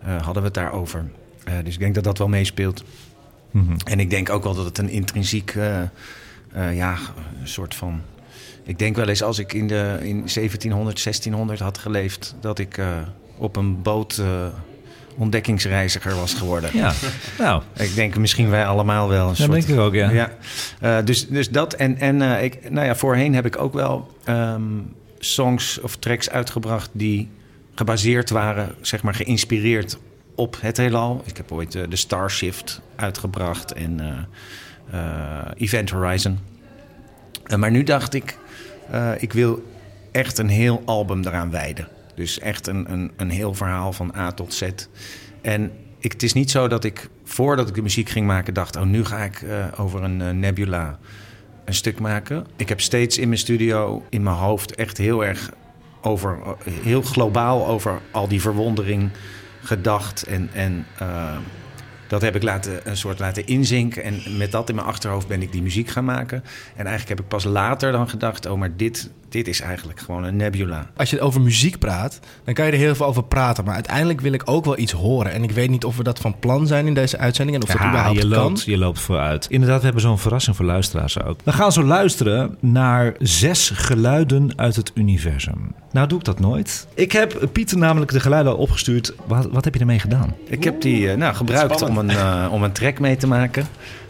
eh, 0.03 0.23
hadden 0.23 0.43
we 0.43 0.49
het 0.49 0.55
daarover. 0.55 1.11
Eh 1.45 1.55
dus 1.65 1.75
ik 1.75 1.81
denk 1.81 1.95
dat 1.95 2.05
dat 2.05 2.19
wel 2.19 2.29
meespeelt. 2.29 2.85
Mhm. 3.51 3.77
En 3.85 4.01
ik 4.01 4.11
denk 4.11 4.31
ook 4.31 4.43
wel 4.43 4.55
dat 4.55 4.65
het 4.65 4.79
een 4.79 4.89
intrinsiek, 4.89 5.55
eh, 6.53 6.77
ja, 6.77 6.97
een 7.41 7.49
soort 7.49 7.75
van... 7.75 8.01
Ik 8.65 8.79
denk 8.79 8.97
wel 8.97 9.09
eens 9.09 9.23
als 9.23 9.39
ik 9.39 9.53
in, 9.53 9.67
de, 9.67 9.99
in 10.01 10.17
1700, 10.17 11.03
1600 11.03 11.61
had 11.61 11.79
geleefd... 11.79 12.35
dat 12.41 12.59
ik 12.59 12.79
eh, 12.79 12.87
op 13.37 13.57
een 13.57 13.83
boot 13.83 14.19
eh, 14.19 14.47
ontdekkingsreiziger 15.17 16.15
was 16.15 16.35
geworden. 16.35 16.71
Ja, 16.73 16.93
nou, 17.39 17.63
Ik 17.77 17.95
denk 17.95 18.17
misschien 18.17 18.51
wij 18.51 18.67
allemaal 18.67 19.09
wel 19.09 19.23
een 19.23 19.29
dat 19.29 19.37
soort... 19.37 19.51
denk 19.51 19.67
ik 19.67 19.79
ook, 19.79 19.95
ja. 19.95 20.31
Ja, 20.81 21.03
dus, 21.03 21.29
dus 21.29 21.51
dat. 21.51 21.75
En, 21.75 21.99
en 21.99 22.43
ik, 22.43 22.71
nou 22.71 22.87
ja, 22.87 22.95
voorheen 22.95 23.35
heb 23.35 23.47
ik 23.47 23.59
ook 23.59 23.73
wel 23.73 24.17
ehm, 24.25 24.63
songs 25.19 25.81
of 25.81 25.97
tracks 25.97 26.31
uitgebracht 26.31 26.91
die 26.93 27.29
gebaseerd 27.75 28.31
waren, 28.31 28.75
zeg 28.81 29.03
maar 29.03 29.15
geïnspireerd 29.15 29.99
op 30.35 30.57
het 30.61 30.77
heelal. 30.77 31.23
Ik 31.25 31.37
heb 31.37 31.53
ooit 31.53 31.73
de 31.73 31.97
Star 31.97 32.31
Shift 32.31 32.81
uitgebracht 32.97 33.73
en 33.73 34.01
Event 35.57 35.91
Horizon. 35.91 36.39
Eh, 37.45 37.59
maar 37.59 37.71
nu 37.71 37.83
dacht 37.83 38.15
ik, 38.15 38.39
eh, 38.91 39.11
ik 39.19 39.33
wil 39.33 39.63
echt 40.13 40.39
een 40.39 40.49
heel 40.49 40.83
album 40.85 41.23
eraan 41.25 41.51
wijden. 41.51 41.89
Dus 42.15 42.39
echt 42.39 42.67
een, 42.67 42.93
een, 42.93 43.11
een 43.17 43.31
heel 43.31 43.55
verhaal 43.55 43.93
van 43.93 44.15
A 44.17 44.33
tot 44.33 44.55
Z. 44.55 44.63
En 45.41 45.73
ik, 45.99 46.13
het 46.13 46.23
is 46.23 46.33
niet 46.33 46.51
zo 46.51 46.69
dat 46.69 46.85
ik 46.85 47.09
voordat 47.25 47.69
ik 47.69 47.75
de 47.75 47.83
muziek 47.83 48.09
ging 48.09 48.27
maken 48.27 48.55
dacht... 48.55 48.77
oh, 48.77 48.83
nu 48.83 49.05
ga 49.05 49.19
ik 49.19 49.43
eh, 49.43 49.67
over 49.77 50.03
een 50.03 50.23
eh, 50.23 50.31
nebula 50.31 50.99
een 51.65 51.75
stuk 51.75 52.01
maken. 52.01 52.47
Ik 52.57 52.69
heb 52.69 52.81
steeds 52.81 53.19
in 53.19 53.29
mijn 53.29 53.41
studio, 53.41 54.05
in 54.09 54.23
mijn 54.23 54.37
hoofd... 54.37 54.75
echt 54.75 54.99
heel 54.99 55.25
erg 55.25 55.51
over, 56.01 56.39
eh, 56.43 56.73
heel 56.83 57.03
globaal 57.03 57.67
over 57.67 58.01
al 58.11 58.29
die 58.29 58.41
verwondering 58.41 59.11
gedacht. 59.63 60.23
En, 60.23 60.51
en 60.53 60.87
eh, 60.99 61.37
dat 62.13 62.23
heb 62.23 62.37
ik 62.37 62.43
laten, 62.43 62.81
een 62.85 62.97
soort 62.97 63.19
laten 63.19 63.47
inzinken. 63.47 64.03
En 64.03 64.23
met 64.37 64.53
dat 64.53 64.69
in 64.69 64.75
mijn 64.75 64.87
achterhoofd 64.87 65.29
ben 65.29 65.43
ik 65.43 65.53
die 65.53 65.63
muziek 65.63 65.89
gaan 65.89 66.05
maken. 66.05 66.45
En 66.77 66.87
eigenlijk 66.87 67.09
heb 67.09 67.21
ik 67.21 67.29
pas 67.29 67.45
later 67.45 67.93
dan 67.93 68.09
gedacht... 68.09 68.47
oh, 68.47 68.59
maar 68.59 68.77
dit, 68.77 69.11
dit 69.33 69.49
is 69.49 69.61
eigenlijk 69.61 70.01
gewoon 70.01 70.25
een 70.25 70.37
nebula. 70.37 70.87
Als 70.97 71.11
je 71.11 71.21
over 71.21 71.41
muziek 71.41 71.79
praat, 71.79 72.21
dan 72.45 72.55
kan 72.55 72.67
je 72.67 72.73
er 72.73 72.79
heel 72.79 72.95
veel 72.95 73.07
over 73.07 73.25
praten. 73.25 73.65
Maar 73.65 73.75
uiteindelijk 73.75 74.21
wil 74.21 74.33
ik 74.33 74.43
ook 74.45 74.65
wel 74.65 74.79
iets 74.79 74.93
horen. 74.93 75.33
En 75.33 75.43
ik 75.43 75.51
weet 75.51 75.71
niet 75.71 75.85
of 75.85 75.97
we 75.97 76.03
dat 76.03 76.19
van 76.19 76.39
plan 76.39 76.67
zijn 76.67 76.87
in 76.87 76.95
deze 76.95 77.19
uitzending. 77.19 77.57
En 77.57 77.63
of 77.63 77.69
dat 77.69 77.81
Ja, 77.81 77.89
überhaupt 77.89 78.23
je 78.23 78.29
kan. 78.29 78.43
loopt, 78.43 78.65
je 78.65 78.79
loopt 78.79 79.01
vooruit. 79.01 79.47
Inderdaad, 79.51 79.79
we 79.79 79.85
hebben 79.85 80.03
zo'n 80.03 80.19
verrassing 80.19 80.57
voor 80.57 80.65
luisteraars 80.65 81.23
ook. 81.23 81.41
We 81.45 81.53
gaan 81.53 81.73
zo 81.73 81.83
luisteren 81.85 82.57
naar 82.61 83.15
zes 83.19 83.71
geluiden 83.75 84.53
uit 84.57 84.77
het 84.77 84.91
universum. 84.95 85.75
Nou 85.93 86.09
doe 86.09 86.19
ik 86.19 86.25
dat 86.25 86.41
nooit. 86.41 86.87
Ik 86.95 87.13
heb 87.13 87.49
Pieter 87.53 87.79
namelijk 87.79 88.13
de 88.13 88.21
geluiden 88.21 88.53
al 88.53 88.59
opgestuurd. 88.59 89.15
Wat, 89.27 89.49
wat 89.51 89.65
heb 89.65 89.75
je 89.75 89.81
ermee 89.81 89.99
gedaan? 89.99 90.35
Ik 90.45 90.65
heb 90.65 90.81
die 90.81 91.11
eh, 91.11 91.17
nou, 91.17 91.35
gebruikt 91.35 91.83
om 91.83 91.99
een, 91.99 92.11
eh, 92.11 92.49
om 92.51 92.63
een 92.63 92.73
track 92.73 92.99
mee 92.99 93.17
te 93.17 93.27
maken. 93.27 93.67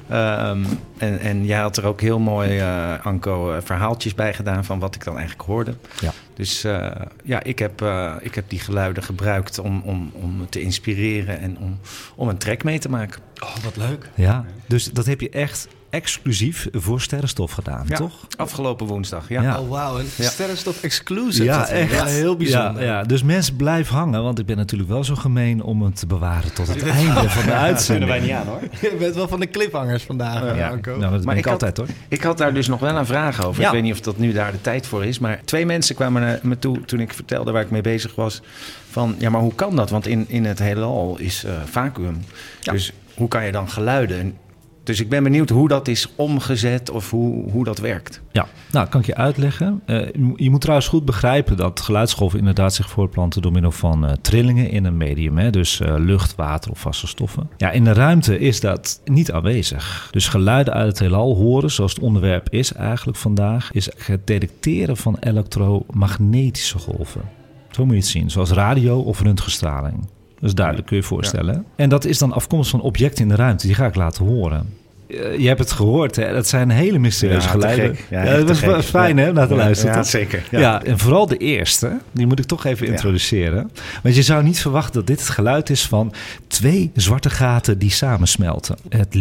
Ehm, 0.08 0.64
en, 0.98 1.18
en 1.18 1.44
jij 1.44 1.60
had 1.60 1.76
er 1.76 1.86
ook 1.86 2.00
heel 2.00 2.18
mooi, 2.18 2.58
eh, 2.58 3.06
Anko, 3.06 3.52
eh, 3.52 3.62
verhaaltjes 3.62 4.14
bij 4.14 4.34
gedaan 4.34 4.64
van 4.64 4.78
wat 4.78 4.94
ik 4.94 5.04
dan 5.04 5.16
eigenlijk 5.16 5.48
hoorde. 5.48 5.74
Ja. 6.00 6.12
Dus 6.34 6.64
eh, 6.64 6.90
ja, 7.24 7.42
ik 7.42 7.58
heb, 7.58 7.82
eh, 7.82 8.14
ik 8.20 8.34
heb 8.34 8.48
die 8.48 8.58
geluiden 8.58 9.02
gebruikt 9.02 9.58
om, 9.58 9.82
om, 9.84 10.10
om 10.14 10.36
me 10.36 10.48
te 10.48 10.60
inspireren 10.60 11.38
en 11.38 11.58
om, 11.58 11.78
om 12.14 12.28
een 12.28 12.38
track 12.38 12.64
mee 12.64 12.78
te 12.78 12.88
maken. 12.88 13.22
Oh, 13.42 13.56
wat 13.64 13.76
leuk. 13.76 14.08
Ja, 14.14 14.44
dus 14.66 14.84
dat 14.84 15.06
heb 15.06 15.20
je 15.20 15.30
echt 15.30 15.68
exclusief 15.92 16.68
voor 16.72 17.00
Sterrenstof 17.00 17.52
gedaan, 17.52 17.84
Ja, 17.88 17.96
toch? 17.96 18.26
Afgelopen 18.36 18.86
woensdag, 18.86 19.28
ja. 19.28 19.42
Ja. 19.42 19.60
Oh, 19.60 19.68
wauw. 19.70 19.98
Een 19.98 20.04
Ja. 20.16 20.28
sterrenstof 20.30 20.82
exclusive. 20.82 21.44
Dat 21.44 21.70
wel 21.70 21.78
echt. 21.78 22.04
heel 22.10 22.36
bijzonder. 22.36 22.82
Ja, 22.82 22.88
ja, 22.98 23.02
dus 23.02 23.22
mensen 23.22 23.56
blijf 23.56 23.88
hangen, 23.88 24.22
want 24.22 24.38
ik 24.38 24.46
ben 24.46 24.56
natuurlijk 24.56 24.90
wel 24.90 25.04
zo 25.04 25.14
gemeen 25.14 25.62
om 25.62 25.82
het 25.82 25.96
te 25.96 26.06
bewaren 26.06 26.52
tot 26.54 26.68
het 26.68 26.82
einde 26.98 27.30
van 27.30 27.44
de 27.46 27.52
uitzending. 27.52 28.20
niet 28.22 28.30
aan 28.30 28.46
hoor. 28.46 28.60
Je 28.80 28.96
bent 28.98 29.14
wel 29.14 29.28
van 29.28 29.40
de 29.40 29.48
cliffhangers 29.50 30.02
vandaag, 30.02 30.56
Ja, 30.56 30.68
Anko. 30.68 30.90
nou, 30.90 31.00
dat 31.00 31.10
ben 31.10 31.24
Maar 31.24 31.34
ik, 31.34 31.38
ik 31.40 31.44
had- 31.44 31.52
altijd 31.62 31.76
hoor. 31.76 31.86
Ik 32.08 32.22
had 32.22 32.38
daar 32.38 32.54
dus 32.54 32.68
nog 32.68 32.80
wel 32.80 32.96
een 32.96 33.06
vraag 33.06 33.44
over. 33.44 33.60
Ja. 33.60 33.66
Ik 33.66 33.72
weet 33.74 33.82
niet 33.82 33.92
of 33.92 34.00
dat 34.00 34.18
nu 34.18 34.32
daar 34.32 34.52
de 34.52 34.60
tijd 34.60 34.86
voor 34.86 35.04
is. 35.04 35.18
Maar 35.18 35.40
twee 35.44 35.66
mensen 35.66 35.94
kwamen 35.94 36.22
naar 36.22 36.38
me 36.42 36.58
toe 36.58 36.80
toen 36.84 37.00
ik 37.00 37.12
vertelde 37.14 37.52
waar 37.52 37.62
ik 37.62 37.70
mee 37.70 37.80
bezig 37.80 38.14
was. 38.14 38.42
Van 38.90 39.14
ja, 39.18 39.30
maar 39.30 39.40
hoe 39.40 39.54
kan 39.54 39.76
dat? 39.76 39.90
Want 39.90 40.06
in, 40.06 40.24
in 40.28 40.44
het 40.44 40.58
heelal 40.58 41.16
is 41.18 41.44
eh 41.44 41.52
vacuüm. 41.64 42.20
Dus 42.60 42.92
hoe 43.14 43.28
kan 43.28 43.44
je 43.44 43.52
dan 43.52 43.68
geluiden? 43.70 44.36
Dus 44.84 45.00
ik 45.00 45.08
ben 45.08 45.22
benieuwd 45.22 45.48
hoe 45.48 45.68
dat 45.68 45.88
is 45.88 46.08
omgezet 46.16 46.90
of 46.90 47.10
hoe, 47.10 47.50
hoe 47.50 47.64
dat 47.64 47.78
werkt. 47.78 48.22
Ja, 48.32 48.46
nou, 48.70 48.88
kan 48.88 49.00
ik 49.00 49.06
je 49.06 49.14
uitleggen. 49.14 49.82
Eh, 49.86 50.06
je 50.36 50.50
moet 50.50 50.60
trouwens 50.60 50.88
goed 50.88 51.04
begrijpen 51.04 51.56
dat 51.56 51.80
geluidsgolven 51.80 52.38
inderdaad 52.38 52.74
zich 52.74 52.90
voortplanten 52.90 53.42
door 53.42 53.52
middel 53.52 53.70
van 53.70 54.06
eh, 54.06 54.12
trillingen 54.20 54.70
in 54.70 54.84
een 54.84 54.96
medium. 54.96 55.38
Hè? 55.38 55.50
Dus 55.50 55.80
eh, 55.80 55.94
lucht, 55.98 56.34
water 56.34 56.70
of 56.70 56.80
vaste 56.80 57.06
stoffen. 57.06 57.48
Ja, 57.56 57.70
in 57.70 57.84
de 57.84 57.92
ruimte 57.92 58.38
is 58.38 58.60
dat 58.60 59.00
niet 59.04 59.32
aanwezig. 59.32 60.08
Dus 60.10 60.28
geluiden 60.28 60.74
uit 60.74 60.88
het 60.88 60.98
heelal 60.98 61.34
horen, 61.34 61.70
zoals 61.70 61.94
het 61.94 62.02
onderwerp 62.02 62.48
is 62.50 62.72
eigenlijk 62.72 63.18
vandaag, 63.18 63.72
is 63.72 63.90
het 63.96 64.26
detecteren 64.26 64.96
van 64.96 65.16
elektromagnetische 65.20 66.78
golven. 66.78 67.22
Zo 67.70 67.84
moet 67.84 67.94
je 67.94 68.00
het 68.00 68.08
zien, 68.08 68.30
zoals 68.30 68.50
radio 68.50 68.98
of 68.98 69.20
röntgenstraling. 69.20 70.06
Dat 70.42 70.50
is 70.50 70.56
duidelijk, 70.56 70.86
kun 70.86 70.96
je 70.96 71.02
je 71.02 71.08
voorstellen. 71.08 71.64
En 71.76 71.88
dat 71.88 72.04
is 72.04 72.18
dan 72.18 72.32
afkomstig 72.32 72.70
van 72.80 72.86
objecten 72.88 73.22
in 73.22 73.28
de 73.28 73.34
ruimte. 73.36 73.66
Die 73.66 73.74
ga 73.76 73.86
ik 73.86 73.94
laten 73.94 74.24
horen. 74.24 74.66
Eh, 75.08 75.38
je 75.38 75.46
hebt 75.46 75.58
het 75.60 75.72
gehoord, 75.72 76.16
hè? 76.16 76.32
dat 76.32 76.48
zijn 76.48 76.70
hele 76.70 76.98
mysterieuze 76.98 77.46
Ja, 77.46 77.52
geluiden. 77.52 77.96
Ja, 78.10 78.24
Ja, 78.24 78.42
dat 78.44 78.60
was 78.60 78.86
fijn 78.86 79.18
hè, 79.18 79.28
om 79.28 79.34
naar 79.34 79.46
te 79.46 79.54
Ja, 79.54 79.58
luisteren. 79.60 79.94
ja, 79.94 80.00
toch? 80.00 80.10
zeker. 80.10 80.44
Ja. 80.50 80.58
Ja. 80.60 80.82
en 80.84 80.98
vooral 80.98 81.26
de 81.26 81.36
eerste, 81.36 81.98
die 82.12 82.26
moet 82.26 82.38
ik 82.38 82.44
toch 82.44 82.64
even 82.64 82.86
introduceren. 82.86 83.70
Want 84.02 84.14
je 84.14 84.22
zou 84.22 84.42
niet 84.42 84.60
verwachten 84.60 84.92
dat 84.94 85.06
dit 85.06 85.18
het 85.20 85.28
geluid 85.28 85.70
is 85.70 85.86
van 85.86 86.12
twee 86.46 86.90
zwarte 86.94 87.30
gaten 87.30 87.78
die 87.78 87.90
samensmelten. 87.90 88.76
Het 88.88 89.14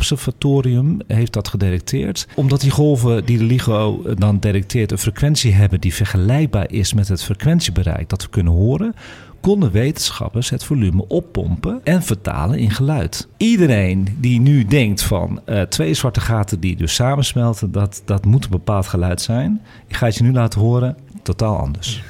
LIGO-observatorium 0.00 0.98
heeft 1.06 1.32
dat 1.32 1.48
gedetecteerd. 1.48 2.26
Omdat 2.34 2.60
die 2.60 2.70
golven 2.70 3.24
die 3.24 3.38
de 3.38 3.44
LIGO 3.44 4.02
dan 4.18 4.38
detecteert 4.40 4.90
een 4.92 4.98
frequentie 4.98 5.52
hebben 5.52 5.80
die 5.80 5.94
vergelijkbaar 5.94 6.70
is 6.70 6.92
met 6.92 7.08
het 7.08 7.22
frequentiebereik 7.22 8.08
dat 8.08 8.22
we 8.22 8.28
kunnen 8.28 8.52
horen, 8.52 8.94
konden 9.40 9.70
wetenschappers 9.70 10.50
het 10.50 10.64
volume 10.64 11.08
oppompen 11.08 11.80
en 11.84 12.02
vertalen 12.02 12.58
in 12.58 12.70
geluid. 12.70 13.28
Iedereen 13.36 14.16
die 14.20 14.40
nu 14.40 14.64
denkt 14.64 15.02
van 15.02 15.40
eh, 15.44 15.62
twee 15.62 15.94
zwarte 15.94 16.20
gaten 16.20 16.60
die 16.60 16.76
dus 16.76 16.94
samensmelten, 16.94 17.72
dat, 17.72 18.02
dat 18.04 18.24
moet 18.24 18.44
een 18.44 18.50
bepaald 18.50 18.86
geluid 18.86 19.20
zijn. 19.20 19.60
Ik 19.86 19.96
ga 19.96 20.06
het 20.06 20.16
je 20.16 20.22
nu 20.22 20.32
laten 20.32 20.60
horen, 20.60 20.96
totaal 21.22 21.58
anders. 21.58 22.02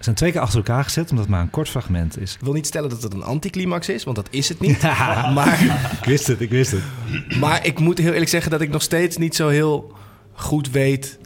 Zijn 0.00 0.16
twee 0.16 0.32
keer 0.32 0.40
achter 0.40 0.58
elkaar 0.58 0.84
gezet, 0.84 1.10
omdat 1.10 1.24
het 1.24 1.34
maar 1.34 1.42
een 1.42 1.50
kort 1.50 1.68
fragment 1.68 2.20
is. 2.20 2.34
Ik 2.34 2.40
wil 2.40 2.52
niet 2.52 2.66
stellen 2.66 2.90
dat 2.90 3.02
het 3.02 3.14
een 3.14 3.22
anticlimax 3.22 3.88
is, 3.88 4.04
want 4.04 4.16
dat 4.16 4.28
is 4.30 4.48
het 4.48 4.60
niet. 4.60 4.82
maar, 5.34 5.62
Ik 6.00 6.04
wist 6.04 6.26
het, 6.26 6.40
ik 6.40 6.50
wist 6.50 6.70
het. 6.70 6.82
maar 7.40 7.66
ik 7.66 7.78
moet 7.78 7.98
heel 7.98 8.12
eerlijk 8.12 8.30
zeggen 8.30 8.50
dat 8.50 8.60
ik 8.60 8.70
nog 8.70 8.82
steeds 8.82 9.16
niet 9.16 9.36
zo 9.36 9.48
heel 9.48 9.92
goed 10.32 10.70
weet 10.70 11.18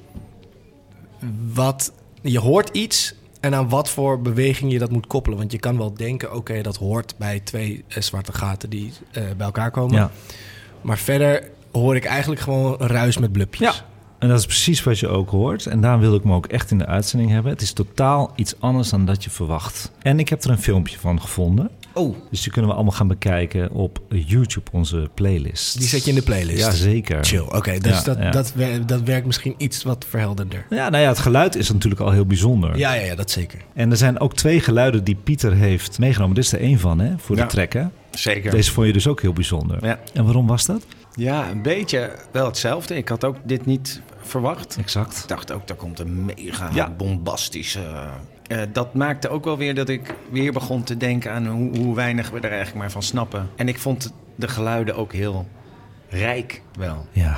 wat... 1.52 1.92
Je 2.22 2.38
hoort 2.38 2.68
iets 2.68 3.14
en 3.40 3.54
aan 3.54 3.68
wat 3.68 3.90
voor 3.90 4.20
beweging 4.20 4.72
je 4.72 4.78
dat 4.78 4.90
moet 4.90 5.06
koppelen. 5.06 5.38
Want 5.38 5.52
je 5.52 5.58
kan 5.58 5.78
wel 5.78 5.94
denken, 5.94 6.34
oké, 6.34 6.62
dat 6.62 6.76
hoort 6.76 7.14
bij 7.18 7.40
twee 7.40 7.84
eh, 7.88 8.02
zwarte 8.02 8.32
gaten 8.32 8.70
die 8.70 8.92
eh, 9.10 9.22
bij 9.36 9.46
elkaar 9.46 9.70
komen. 9.70 9.96
Ja. 9.96 10.10
Maar 10.80 10.98
verder 10.98 11.50
hoor 11.72 11.96
ik 11.96 12.04
eigenlijk 12.04 12.40
gewoon 12.40 12.76
ruis 12.78 13.18
met 13.18 13.32
blubjes. 13.32 13.76
Ja. 13.76 13.91
En 14.22 14.28
dat 14.28 14.38
is 14.38 14.46
precies 14.46 14.82
wat 14.82 14.98
je 14.98 15.08
ook 15.08 15.30
hoort. 15.30 15.66
En 15.66 15.80
daarom 15.80 16.00
wil 16.00 16.14
ik 16.14 16.24
me 16.24 16.34
ook 16.34 16.46
echt 16.46 16.70
in 16.70 16.78
de 16.78 16.86
uitzending 16.86 17.30
hebben. 17.30 17.52
Het 17.52 17.60
is 17.62 17.72
totaal 17.72 18.32
iets 18.36 18.54
anders 18.58 18.88
dan 18.90 19.04
dat 19.04 19.24
je 19.24 19.30
verwacht. 19.30 19.90
En 20.02 20.18
ik 20.18 20.28
heb 20.28 20.42
er 20.42 20.50
een 20.50 20.58
filmpje 20.58 20.98
van 20.98 21.20
gevonden. 21.20 21.70
Oh, 21.94 22.16
Dus 22.30 22.42
die 22.42 22.52
kunnen 22.52 22.70
we 22.70 22.76
allemaal 22.76 22.94
gaan 22.96 23.08
bekijken 23.08 23.70
op 23.70 24.00
YouTube, 24.08 24.70
onze 24.72 25.10
playlist. 25.14 25.78
die 25.78 25.88
zet 25.88 26.04
je 26.04 26.10
in 26.10 26.16
de 26.16 26.22
playlist. 26.22 26.58
Jazeker. 26.58 27.24
Chill, 27.24 27.40
oké. 27.40 27.78
dus 27.78 27.92
Ja, 27.98 28.02
dat, 28.04 28.18
ja. 28.18 28.30
Dat, 28.30 28.52
wer- 28.54 28.86
dat 28.86 29.02
werkt 29.02 29.26
misschien 29.26 29.54
iets 29.56 29.82
wat 29.82 30.04
verhelderder. 30.08 30.66
Ja, 30.70 30.88
nou 30.88 31.02
ja, 31.02 31.08
het 31.08 31.18
geluid 31.18 31.56
is 31.56 31.72
natuurlijk 31.72 32.00
al 32.00 32.10
heel 32.10 32.26
bijzonder. 32.26 32.78
Ja, 32.78 32.92
ja, 32.92 33.04
ja, 33.04 33.14
dat 33.14 33.30
zeker. 33.30 33.58
En 33.74 33.90
er 33.90 33.96
zijn 33.96 34.20
ook 34.20 34.34
twee 34.34 34.60
geluiden 34.60 35.04
die 35.04 35.14
Pieter 35.14 35.52
heeft 35.54 35.98
meegenomen. 35.98 36.34
Dit 36.34 36.44
is 36.44 36.52
er 36.52 36.60
één 36.60 36.78
van, 36.78 36.98
hè, 36.98 37.18
voor 37.18 37.36
Ja. 37.36 37.46
de 37.46 37.66
hè? 37.70 37.84
Zeker. 38.10 38.50
Deze 38.50 38.72
vond 38.72 38.86
je 38.86 38.92
dus 38.92 39.06
ook 39.06 39.20
heel 39.22 39.32
bijzonder. 39.32 39.86
Ja. 39.86 39.98
En 40.14 40.24
waarom 40.24 40.46
was 40.46 40.66
dat? 40.66 40.86
ja, 41.14 41.50
een 41.50 41.62
beetje 41.62 42.10
wel 42.32 42.46
hetzelfde. 42.46 42.96
Ik 42.96 43.08
had 43.08 43.24
ook 43.24 43.36
dit 43.44 43.66
niet 43.66 44.00
verwacht. 44.22 44.76
Exact. 44.76 45.18
Ik 45.22 45.28
dacht 45.28 45.52
ook, 45.52 45.66
daar 45.66 45.76
komt 45.76 45.98
een 45.98 46.24
mega 46.24 46.70
Ja. 46.74 46.90
bombastische... 46.90 47.80
eh, 48.46 48.60
dat 48.72 48.94
maakte 48.94 49.28
ook 49.28 49.44
wel 49.44 49.56
weer 49.56 49.74
dat 49.74 49.88
ik 49.88 50.14
weer 50.30 50.52
begon 50.52 50.82
te 50.82 50.96
denken 50.96 51.32
aan 51.32 51.46
hoe, 51.46 51.76
hoe 51.78 51.94
weinig 51.94 52.30
we 52.30 52.36
er 52.36 52.44
eigenlijk 52.50 52.74
maar 52.76 52.90
van 52.90 53.02
snappen. 53.02 53.48
En 53.56 53.68
ik 53.68 53.78
vond 53.78 54.12
de 54.34 54.48
geluiden 54.48 54.96
ook 54.96 55.12
heel 55.12 55.48
rijk 56.08 56.62
wel. 56.78 57.06
Ja. 57.12 57.36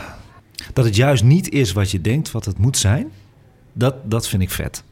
Dat 0.72 0.84
het 0.84 0.96
juist 0.96 1.24
niet 1.24 1.48
is 1.50 1.72
wat 1.72 1.90
je 1.90 2.00
denkt 2.00 2.30
wat 2.30 2.44
het 2.44 2.58
moet 2.58 2.76
zijn. 2.76 3.12
Dat, 3.72 3.94
dat 4.10 4.28
vind 4.28 4.42
ik 4.42 4.50
vet. 4.50 4.84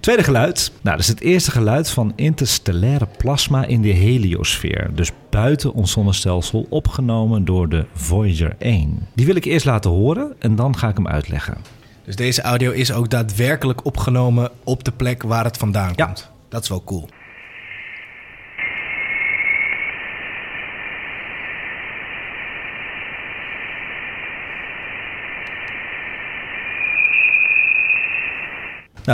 Ja. 0.00 0.04
Tweede 0.04 0.22
geluid. 0.22 0.72
Nou, 0.82 0.96
dat 0.96 1.04
is 1.04 1.10
het 1.10 1.20
eerste 1.20 1.50
geluid 1.50 1.90
van 1.90 2.12
interstellaire 2.16 3.06
plasma 3.18 3.64
in 3.64 3.82
de 3.82 3.88
heliosfeer. 3.88 4.90
Dus 4.94 5.10
buiten 5.30 5.72
ons 5.72 5.90
zonnestelsel, 5.92 6.66
opgenomen 6.68 7.44
door 7.44 7.68
de 7.68 7.84
Voyager 7.94 8.54
1. 8.58 9.06
Die 9.14 9.26
wil 9.26 9.36
ik 9.36 9.44
eerst 9.44 9.64
laten 9.66 9.90
horen 9.90 10.32
en 10.38 10.56
dan 10.56 10.76
ga 10.78 10.88
ik 10.88 10.96
hem 10.96 11.08
uitleggen. 11.08 11.56
Dus 12.04 12.16
deze 12.16 12.42
audio 12.42 12.70
is 12.70 12.92
ook 12.92 13.10
daadwerkelijk 13.10 13.84
opgenomen 13.84 14.50
op 14.64 14.84
de 14.84 14.92
plek 14.92 15.22
waar 15.22 15.44
het 15.44 15.56
vandaan 15.56 15.92
Ja. 15.96 16.04
komt. 16.04 16.30
Dat 16.48 16.62
is 16.62 16.68
wel 16.68 16.84
cool. 16.84 17.08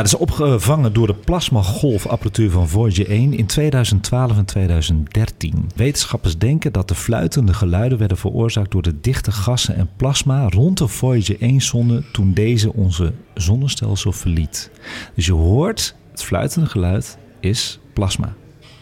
Dat 0.03 0.13
is 0.13 0.17
opgevangen 0.17 0.93
door 0.93 1.07
de 1.07 1.15
plasmagolfapparatuur 1.15 2.51
van 2.51 2.69
Voyager 2.69 3.09
1 3.09 3.33
in 3.33 3.47
2012 3.47 4.37
en 4.37 4.45
2013. 4.45 5.71
Wetenschappers 5.77 6.39
denken 6.39 6.73
dat 6.73 6.89
de 6.89 6.95
fluitende 6.95 7.55
geluiden 7.55 7.99
werden 7.99 8.17
veroorzaakt 8.17 8.71
door 8.71 8.83
de 8.83 9.01
dichte 9.01 9.33
gassen 9.33 9.77
en 9.77 9.91
plasma 9.97 10.49
rond 10.49 10.79
de 10.79 10.89
Voyager 10.89 11.37
1-zonde 11.37 12.03
toen 12.13 12.33
deze 12.33 12.73
onze 12.73 13.13
zonnestelsel 13.35 14.13
verliet. 14.13 14.71
Dus 15.15 15.27
je 15.27 15.33
hoort, 15.33 15.95
het 16.11 16.23
fluitende 16.23 16.69
geluid 16.69 17.19
is 17.41 17.79
plasma. 17.93 18.35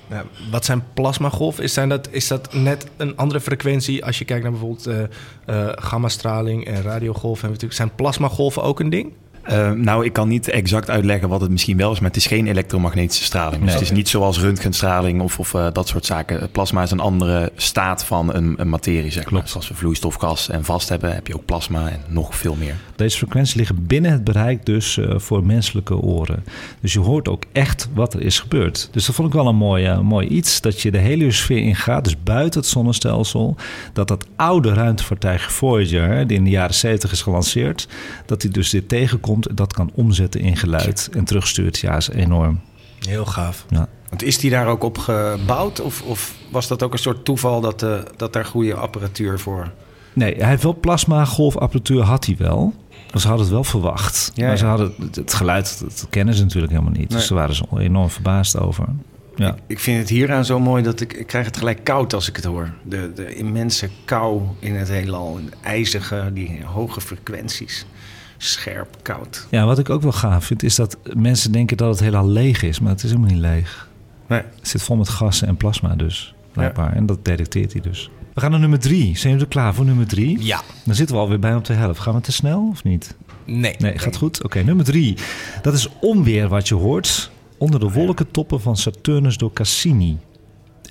Nou, 0.09 0.27
wat 0.51 0.64
zijn 0.64 0.85
plasmagolven? 0.94 1.64
Is, 1.64 1.72
zijn 1.72 1.88
dat, 1.88 2.09
is 2.11 2.29
dat 2.29 2.55
net 2.55 2.87
een 2.96 3.16
andere 3.16 3.40
frequentie 3.40 4.05
als 4.05 4.18
je 4.18 4.25
kijkt 4.25 4.42
naar 4.42 4.53
bijvoorbeeld 4.53 4.87
eh, 4.87 5.68
gammastraling 5.75 6.66
en 6.66 6.83
radiogolven? 6.83 7.57
Zijn 7.68 7.94
plasmagolven 7.94 8.62
ook 8.62 8.81
een 8.81 8.90
ding? 8.90 9.12
Eh, 9.42 9.70
nou, 9.70 10.05
ik 10.05 10.12
kan 10.12 10.28
niet 10.28 10.48
exact 10.48 10.90
uitleggen 10.90 11.28
wat 11.28 11.40
het 11.40 11.50
misschien 11.50 11.76
wel 11.76 11.92
is, 11.92 12.00
maar 12.00 12.09
het 12.09 12.16
is 12.16 12.26
geen 12.26 12.46
elektromagnetische 12.46 13.24
straling. 13.24 13.64
Dus 13.64 13.72
het 13.72 13.83
is 13.83 13.90
niet 13.90 14.09
zoals 14.09 14.40
röntgenstraling 14.40 15.20
of, 15.20 15.38
of 15.38 15.55
eh, 15.55 15.66
dat 15.72 15.88
soort 15.88 16.07
zaken. 16.07 16.50
Plasma 16.50 16.83
is 16.83 16.90
een 16.90 17.00
andere 17.00 17.52
staat 17.57 18.05
van 18.05 18.35
een, 18.35 18.55
een 18.57 18.68
materie, 18.68 19.11
zeg 19.11 19.31
maar. 19.31 19.42
Zoals 19.48 19.68
we 19.68 19.74
vloeistof, 19.74 20.14
gas 20.14 20.48
en 20.48 20.64
vast 20.64 20.88
hebben, 20.88 21.14
heb 21.14 21.26
je 21.26 21.35
ook 21.35 21.44
plasma 21.44 21.88
en 21.88 22.00
nog 22.09 22.37
veel 22.37 22.55
meer. 22.59 22.74
Deze 22.96 23.16
frequenties 23.16 23.55
liggen 23.55 23.87
binnen 23.87 24.11
het 24.11 24.24
bereik 24.24 24.66
dus 24.66 24.98
eh, 24.98 25.18
voor 25.18 25.44
menselijke 25.46 25.96
oren. 25.96 26.44
Dus 26.81 26.92
je 26.92 27.00
hoort 27.00 27.28
ook 27.28 27.42
echt 27.52 27.88
wat 27.94 28.14
er 28.14 28.22
is 28.22 28.40
gebeurd. 28.40 28.88
Dus 28.92 29.07
dat 29.07 29.14
vond 29.14 29.28
ik 29.28 29.35
wel 29.35 29.46
een 29.46 29.57
mooi, 29.57 29.85
eh, 29.85 30.00
mooi 30.00 30.26
iets. 30.28 30.61
Dat 30.61 30.81
je 30.81 30.90
de 30.90 30.98
heliosfeer 30.98 31.62
ingaat, 31.62 32.05
dus 32.05 32.22
buiten 32.22 32.61
het 32.61 32.68
zonnestelsel. 32.68 33.57
Dat 33.92 34.09
dat 34.09 34.26
oude 34.37 34.74
ruimtevaartuig 34.74 35.52
Voyager, 35.52 36.26
die 36.26 36.37
in 36.37 36.44
de 36.44 36.50
jaren 36.50 36.74
70 36.74 37.12
is 37.12 37.22
gelanceerd... 37.22 37.88
dat 38.26 38.40
die 38.40 38.50
dus 38.50 38.70
dit 38.70 38.88
tegenkomt 38.88 39.31
dat 39.40 39.72
kan 39.72 39.90
omzetten 39.94 40.40
in 40.40 40.56
geluid 40.56 41.08
en 41.12 41.24
terugstuurt. 41.24 41.78
Ja, 41.78 41.96
is 41.96 42.08
enorm. 42.08 42.60
Heel 42.98 43.26
gaaf. 43.26 43.64
Ja. 43.68 43.88
Want 44.08 44.22
is 44.22 44.38
die 44.38 44.50
daar 44.50 44.66
ook 44.66 44.82
op 44.82 44.98
gebouwd? 44.98 45.80
Of, 45.80 46.02
of 46.02 46.34
was 46.50 46.68
dat 46.68 46.82
ook 46.82 46.92
een 46.92 46.98
soort 46.98 47.24
toeval 47.24 47.60
dat, 47.60 47.82
eh, 47.82 47.98
dat 48.16 48.32
daar 48.32 48.44
goede 48.44 48.74
apparatuur 48.74 49.38
voor... 49.38 49.70
Nee, 50.12 50.34
hij 50.34 50.48
heeft 50.48 50.62
wel 50.62 50.78
plasma-golfapparatuur, 50.80 52.02
had 52.02 52.26
hij 52.26 52.36
wel. 52.38 52.74
Ze 53.14 53.26
hadden 53.26 53.44
het 53.44 53.54
wel 53.54 53.64
verwacht. 53.64 54.30
Ja, 54.34 54.46
maar 54.46 54.58
ze 54.58 54.66
hadden 54.66 54.94
het, 55.14 55.34
geluid, 55.34 55.80
dat 55.80 56.06
kennen 56.10 56.34
ze 56.34 56.42
natuurlijk 56.42 56.72
helemaal 56.72 56.92
niet. 56.92 57.08
Nee. 57.08 57.18
Dus 57.18 57.28
daar 57.28 57.38
waren 57.38 57.54
ze 57.54 57.64
enorm 57.78 58.10
verbaasd 58.10 58.58
over. 58.58 58.84
Ja. 59.36 59.48
Ik, 59.48 59.54
ik 59.66 59.78
vind 59.78 59.98
het 59.98 60.08
hieraan 60.08 60.44
zo 60.44 60.60
mooi 60.60 60.82
dat 60.82 61.00
ik, 61.00 61.12
ik 61.12 61.26
krijg 61.26 61.46
het 61.46 61.56
gelijk 61.56 61.84
koud 61.84 62.14
als 62.14 62.28
ik 62.28 62.36
het 62.36 62.44
hoor. 62.44 62.72
De, 62.82 63.12
de 63.14 63.34
immense 63.34 63.88
kou 64.04 64.42
in 64.58 64.74
het 64.74 64.88
heelal. 64.88 65.34
De 65.34 65.56
ijzige, 65.62 66.30
die 66.34 66.64
hoge 66.64 67.00
frequenties. 67.00 67.86
Scherp, 68.44 68.96
koud. 69.02 69.46
Ja, 69.50 69.64
wat 69.64 69.78
ik 69.78 69.90
ook 69.90 70.02
wel 70.02 70.12
gaaf 70.12 70.44
vind, 70.44 70.62
is 70.62 70.74
dat 70.74 70.96
mensen 71.14 71.52
denken 71.52 71.76
dat 71.76 71.88
het 71.90 72.00
helemaal 72.00 72.28
leeg 72.28 72.62
is. 72.62 72.81
Maar 72.81 72.90
het 72.90 73.02
is 73.02 73.11
helemaal 73.11 73.31
niet 73.31 73.40
leeg. 73.40 73.88
Nee. 74.26 74.42
Het 74.59 74.68
zit 74.68 74.83
vol 74.83 74.96
met 74.96 75.09
gassen 75.09 75.48
en 75.48 75.57
plasma 75.57 75.94
dus, 75.94 76.35
blijkbaar. 76.52 76.92
En 76.92 77.07
dat 77.07 77.24
detecteert 77.24 77.72
hij 77.72 77.83
dus. 77.83 78.11
We 78.35 78.40
gaan 78.40 78.50
naar 78.50 78.61
nummer 78.61 78.78
drie. 78.78 79.16
Zijn 79.16 79.33
jullie 79.33 79.46
er 79.46 79.52
klaar 79.52 79.74
voor 79.74 79.85
nummer 79.85 80.07
drie? 80.07 80.44
Ja. 80.44 80.61
Dan 80.85 80.94
zitten 80.94 81.16
we 81.16 81.22
alweer 81.22 81.38
bijna 81.38 81.57
op 81.57 81.64
de 81.64 81.72
helft. 81.72 82.00
Gaan 82.00 82.14
we 82.14 82.20
te 82.20 82.33
snel 82.33 82.68
of 82.70 82.85
niet? 82.85 83.14
Nee. 83.44 83.74
Nee, 83.78 83.98
gaat 83.98 84.16
goed. 84.16 84.44
Oké, 84.44 84.62
nummer 84.62 84.85
drie. 84.85 85.16
Dat 85.62 85.74
is 85.74 85.88
onweer 86.00 86.48
wat 86.48 86.68
je 86.68 86.74
hoort 86.74 87.31
onder 87.59 87.81
de 87.81 87.90
wolkentoppen 87.90 88.61
van 88.61 88.76
Saturnus 88.76 89.37
door 89.37 89.52
Cassini. 89.52 90.18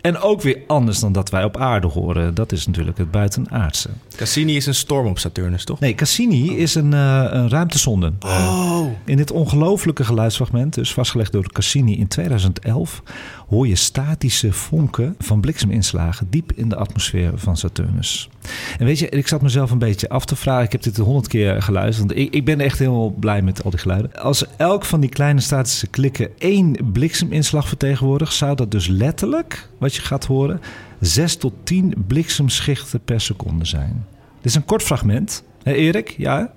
En 0.02 0.18
ook 0.18 0.42
weer 0.42 0.58
anders 0.68 1.00
dan 1.00 1.12
dat 1.12 1.30
wij 1.30 1.44
op 1.44 1.58
aarde 1.58 1.88
horen. 1.88 2.34
Dat 2.34 2.52
is 2.52 2.66
natuurlijk 2.66 2.98
het 2.98 3.12
buitenaardse. 3.12 3.90
Cassini 4.16 4.56
is 4.56 4.66
een 4.66 4.76
storm 4.76 5.08
op 5.08 5.20
Saturnus, 5.20 5.64
toch? 5.64 5.80
Nee, 5.80 5.96
Cassini 5.96 6.58
is 6.58 6.76
een, 6.76 6.94
eh, 6.94 7.26
een 7.30 7.50
ruimtesonde. 7.50 8.14
Oh. 8.20 8.86
In 9.06 9.18
dit 9.18 9.32
ongelofelijke 9.32 10.04
geluidsfragment, 10.04 10.74
dus 10.74 10.94
vastgelegd 10.94 11.32
door 11.32 11.52
Cassini 11.52 11.98
in 11.98 12.08
2011, 12.08 13.04
hoor 13.48 13.68
je 13.68 13.76
statische 13.76 14.54
vonken 14.54 15.16
van 15.20 15.42
blikseminslagen 15.42 16.28
diep 16.30 16.52
in 16.56 16.70
de 16.70 16.76
atmosfeer 16.76 17.32
van 17.36 17.58
Saturnus. 17.58 18.30
En 18.78 18.86
weet 18.86 19.00
je, 19.00 19.10
ik 19.10 19.28
zat 19.28 19.42
mezelf 19.42 19.72
een 19.72 19.78
beetje 19.78 20.10
af 20.10 20.26
te 20.26 20.36
vragen. 20.36 20.64
Ik 20.64 20.72
heb 20.72 20.84
dit 20.84 20.98
honderd 20.98 21.28
keer 21.28 21.62
geluisterd. 21.62 22.08
Want 22.08 22.20
ik, 22.20 22.34
ik 22.34 22.46
ben 22.46 22.60
echt 22.60 22.80
heel 22.80 23.16
blij 23.20 23.42
met 23.42 23.64
al 23.64 23.70
die 23.70 23.80
geluiden. 23.80 24.16
Als 24.16 24.46
elk 24.58 24.86
van 24.86 25.00
die 25.00 25.10
kleine 25.10 25.40
statische 25.40 25.88
klikken 25.88 26.30
één 26.38 26.92
blikseminslag 26.92 27.68
vertegenwoordigt, 27.68 28.34
zou 28.34 28.56
dat 28.56 28.72
dus 28.72 28.88
letterlijk, 28.88 29.70
wat 29.78 29.96
je 29.96 30.02
gaat 30.02 30.26
horen, 30.26 30.62
6 31.00 31.36
tot 31.36 31.54
10 31.64 31.94
bliksemschichten 32.08 33.04
per 33.04 33.22
seconde 33.22 33.66
zijn. 33.66 34.06
Dit 34.36 34.46
is 34.46 34.56
een 34.56 34.66
kort 34.66 34.84
fragment. 34.84 35.44
Hé 35.64 35.72
Erik, 35.72 36.14
ja? 36.18 36.54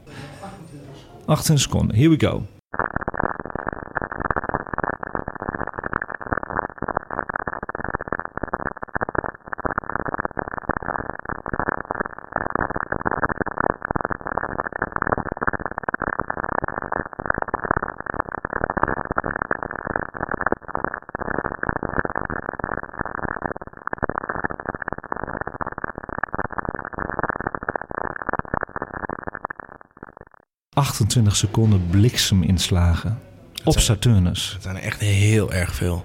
28 1.25 1.61
seconden. 1.65 1.97
Here 1.97 2.09
we 2.09 2.27
go. 2.27 2.43
...28 30.85 31.37
seconden 31.37 31.83
blikseminslagen 31.91 33.19
op 33.65 33.73
zijn- 33.73 33.85
Saturnus. 33.85 34.51
Dat 34.53 34.63
zijn 34.63 34.77
er 34.77 34.83
echt 34.83 35.01
heel 35.01 35.53
erg 35.53 35.75
veel. 35.75 36.05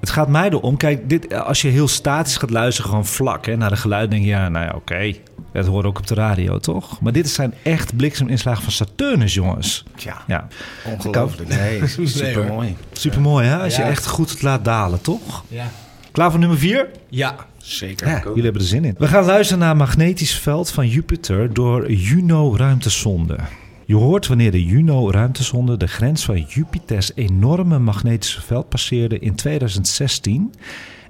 Het 0.00 0.10
gaat 0.10 0.28
mij 0.28 0.48
erom, 0.50 0.76
kijk, 0.76 1.08
dit, 1.08 1.34
als 1.34 1.62
je 1.62 1.68
heel 1.68 1.88
statisch 1.88 2.36
gaat 2.36 2.50
luisteren, 2.50 2.90
gewoon 2.90 3.06
vlak 3.06 3.46
hè, 3.46 3.56
naar 3.56 3.70
de 3.70 3.76
geluid, 3.76 4.10
denk 4.10 4.22
je, 4.22 4.28
ja, 4.28 4.48
nou 4.48 4.64
ja, 4.64 4.72
oké. 4.74 5.12
Dat 5.52 5.66
hoort 5.66 5.84
ook 5.86 5.98
op 5.98 6.06
de 6.06 6.14
radio, 6.14 6.58
toch? 6.58 7.00
Maar 7.00 7.12
dit 7.12 7.28
zijn 7.30 7.54
echt 7.62 7.96
blikseminslagen 7.96 8.62
van 8.62 8.72
Saturnus, 8.72 9.34
jongens. 9.34 9.84
Tja, 9.96 10.22
Ja, 10.26 10.48
ongelooflijk. 10.84 11.48
Nee, 11.48 11.86
super 12.06 12.44
mooi. 12.44 12.76
super 12.92 13.20
mooi, 13.20 13.46
hè? 13.46 13.58
Als 13.58 13.76
je 13.76 13.82
echt 13.82 14.06
goed 14.06 14.30
het 14.30 14.42
laat 14.42 14.64
dalen, 14.64 15.00
toch? 15.00 15.44
Ja. 15.48 15.70
Klaar 16.12 16.30
voor 16.30 16.40
nummer 16.40 16.58
vier? 16.58 16.88
Ja. 17.08 17.34
Zeker. 17.56 18.08
Ja, 18.08 18.22
jullie 18.24 18.42
hebben 18.42 18.62
er 18.62 18.68
zin 18.68 18.84
in. 18.84 18.94
We 18.98 19.06
gaan 19.08 19.24
luisteren 19.24 19.62
naar 19.62 19.76
magnetisch 19.76 20.34
veld 20.38 20.70
van 20.70 20.88
Jupiter 20.88 21.52
door 21.54 21.92
Juno-ruimtesonde. 21.92 23.36
Je 23.86 23.94
hoort 23.94 24.26
wanneer 24.26 24.50
de 24.50 24.64
Juno-ruimtesonde 24.64 25.76
de 25.76 25.86
grens 25.86 26.24
van 26.24 26.40
Jupiters 26.40 27.12
enorme 27.14 27.78
magnetische 27.78 28.42
veld 28.42 28.68
passeerde 28.68 29.18
in 29.18 29.34
2016 29.34 30.54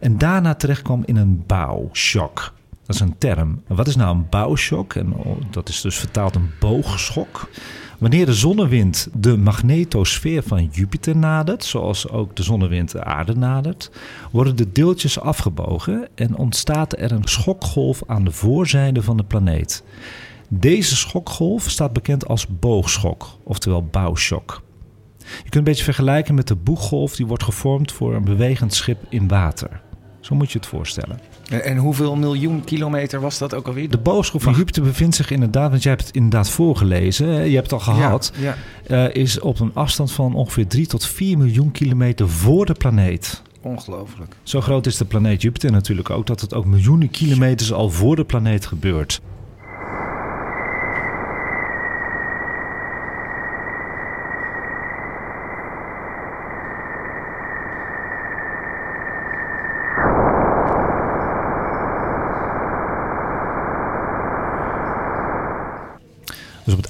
en 0.01 0.19
daarna 0.19 0.55
terechtkwam 0.55 1.03
in 1.07 1.17
een 1.17 1.45
bouwshock. 1.47 2.53
Dat 2.87 2.95
is 2.95 3.01
een 3.01 3.19
term. 3.19 3.63
Wat 3.67 3.87
is 3.87 3.97
nou 3.97 4.17
een 4.17 4.27
bouwshock? 4.31 4.95
En 4.95 5.13
oh, 5.13 5.37
dat 5.51 5.69
is 5.69 5.81
dus 5.81 5.97
vertaald 5.97 6.35
een 6.35 6.51
boogschok. 6.61 7.49
Wanneer 7.99 8.27
de 8.27 8.35
zonnewind 8.35 9.09
de 9.13 9.37
magnetosfeer 9.37 10.43
van 10.43 10.65
Jupiter 10.65 11.17
nadert, 11.17 11.65
zoals 11.65 12.09
ook 12.09 12.37
de 12.37 12.43
zonnewind 12.43 12.93
de 12.93 13.05
aarde 13.05 13.37
nadert, 13.37 13.91
worden 14.31 14.57
de 14.57 14.73
deeltjes 14.73 15.21
afgebogen 15.21 16.09
en 16.15 16.37
ontstaat 16.37 16.99
er 16.99 17.13
een 17.13 17.29
schokgolf 17.29 18.03
aan 18.07 18.25
de 18.25 18.33
voorzijde 18.33 19.03
van 19.03 19.17
de 19.17 19.25
planeet. 19.25 19.85
Deze 20.49 20.97
schokgolf 20.97 21.71
staat 21.71 21.93
bekend 21.93 22.29
als 22.29 22.47
boogschok, 22.47 23.27
oftewel 23.43 23.85
bouwshock. 23.85 24.63
Je 25.19 25.43
kunt 25.43 25.55
een 25.55 25.65
beetje 25.65 25.85
vergelijken 25.85 26.35
met 26.35 26.49
de 26.49 26.55
boeggolf 26.57 27.17
die 27.17 27.27
wordt 27.27 27.43
gevormd 27.43 27.93
voor 27.93 28.15
een 28.15 28.25
bewegend 28.25 28.75
schip 28.75 28.99
in 29.09 29.29
water. 29.29 29.81
Zo 30.21 30.35
moet 30.35 30.53
je 30.53 30.59
het 30.59 30.67
voorstellen. 30.67 31.21
En, 31.51 31.77
hoeveel 31.77 32.17
miljoen 32.17 32.65
kilometer 32.65 33.21
was 33.21 33.39
dat 33.39 33.55
ook 33.55 33.67
alweer? 33.67 33.91
De 33.91 33.99
boogschok 33.99 34.41
van 34.41 34.55
Jupiter 34.55 34.83
bevindt 34.83 35.17
zich 35.17 35.31
inderdaad, 35.31 35.71
want 35.71 35.83
jij 35.83 35.93
hebt 35.93 36.07
het 36.07 36.15
inderdaad 36.17 36.51
voorgelezen, 36.51 37.27
je 37.27 37.55
hebt 37.55 37.71
het 37.71 37.73
al 37.73 37.95
gehad, 37.95 38.33
Ja, 38.41 38.57
ja. 38.87 39.07
eh, 39.09 39.23
is 39.23 39.41
op 39.41 39.61
een 39.61 39.71
afstand 39.75 40.13
van 40.13 40.35
ongeveer 40.35 40.67
3 40.67 40.87
tot 40.87 41.07
4 41.07 41.39
miljoen 41.39 41.71
kilometer 41.71 42.29
voor 42.29 42.67
de 42.67 42.73
planeet. 42.73 43.43
ongelooflijk. 43.63 44.37
Zo 44.43 44.61
groot 44.61 44.87
is 44.87 44.97
de 44.97 45.05
planeet 45.05 45.43
Jupiter 45.43 45.71
natuurlijk 45.71 46.11
ook 46.11 46.27
dat 46.27 46.41
het 46.41 46.55
ook 46.55 46.65
miljoenen 46.65 47.11
kilometers 47.11 47.73
al 47.73 47.91
voor 47.91 48.17
de 48.17 48.25
planeet 48.25 48.67
gebeurt. 48.67 49.21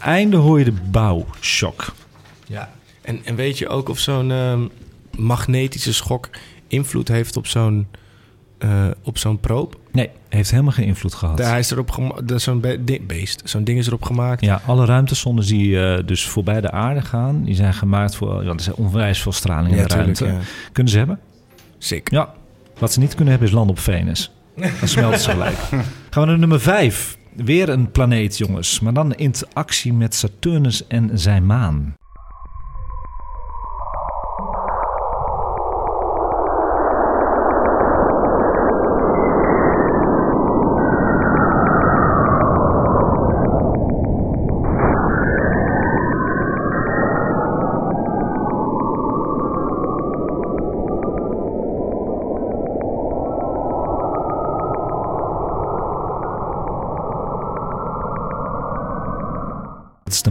Einde 0.07 0.37
hoor 0.37 0.59
je 0.59 0.65
de 0.65 0.73
bouwshock. 0.91 1.95
Ja. 2.47 2.71
En, 3.03 3.21
en 3.25 3.35
weet 3.35 3.59
je 3.59 3.69
ook 3.69 3.89
of 3.89 3.99
zo'n 3.99 4.31
ehm, 4.31 4.61
magnetische 5.17 5.93
schok 5.95 6.29
invloed 6.67 7.09
heeft 7.09 7.37
op 7.37 7.47
zo'n 7.47 7.87
eh, 8.59 8.87
op 9.03 9.19
zo'n 9.19 9.41
proop? 9.41 9.77
Nee, 9.93 10.11
heeft 10.29 10.51
helemaal 10.51 10.73
geen 10.73 10.87
invloed 10.87 11.15
gehad. 11.15 11.37
Daar 11.37 11.59
is 11.59 11.71
erop 11.71 11.91
gemaakt, 11.91 12.43
zo'n 12.43 12.61
be 12.61 13.01
beest, 13.07 13.41
zo'n 13.45 13.65
ding 13.65 13.79
is 13.79 13.87
erop 13.87 14.03
gemaakt. 14.03 14.41
Ja, 14.45 14.61
alle 14.67 14.85
ruimtesondes 14.85 15.47
die 15.47 15.81
eh, 15.85 16.07
dus 16.07 16.27
voorbij 16.27 16.61
de 16.61 16.71
aarde 16.71 17.03
gaan, 17.03 17.43
die 17.45 17.55
zijn 17.55 17.75
gemaakt 17.75 18.15
voor, 18.17 18.45
want 18.45 18.59
er 18.61 18.61
zijn 18.65 18.77
onwijs 18.77 19.23
veel 19.23 19.33
straling 19.33 19.71
in 19.71 19.77
Ja, 19.77 19.83
de 19.83 19.89
tuurlijk, 19.95 20.19
ruimte. 20.19 20.39
ja. 20.39 20.45
Kunnen 20.73 20.93
ze 20.93 20.99
hebben? 20.99 21.21
Sick. 21.79 22.11
Ja. 22.11 22.35
Wat 22.79 22.93
ze 22.93 22.99
niet 23.01 23.11
kunnen 23.15 23.29
hebben 23.29 23.49
is 23.49 23.55
land 23.55 23.71
op 23.71 23.79
Venus. 23.79 24.31
Dan 24.57 24.89
smelten 24.89 25.21
ze 25.21 25.31
gelijk. 25.31 25.57
Gaan 26.11 26.23
we 26.23 26.25
naar 26.27 26.39
nummer 26.39 26.61
5. 26.61 27.19
Weer 27.37 27.69
een 27.69 27.91
planeet, 27.91 28.39
jongens. 28.39 28.81
Maar 28.81 28.93
dan 28.93 29.13
in 29.13 29.19
interactie 29.19 29.93
met 29.93 30.15
Saturnus 30.15 30.87
en 30.87 31.19
zijn 31.19 31.47
maan. 31.47 31.95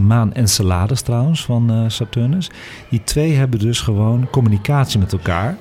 Maan 0.06 0.32
Enceladus 0.32 1.00
trouwens 1.00 1.44
van 1.44 1.70
eh, 1.70 1.84
Saturnus. 1.86 2.50
Die 2.90 3.04
twee 3.04 3.34
hebben 3.34 3.58
dus 3.58 3.80
gewoon 3.80 4.30
communicatie 4.30 4.98
met 4.98 5.12
elkaar. 5.12 5.56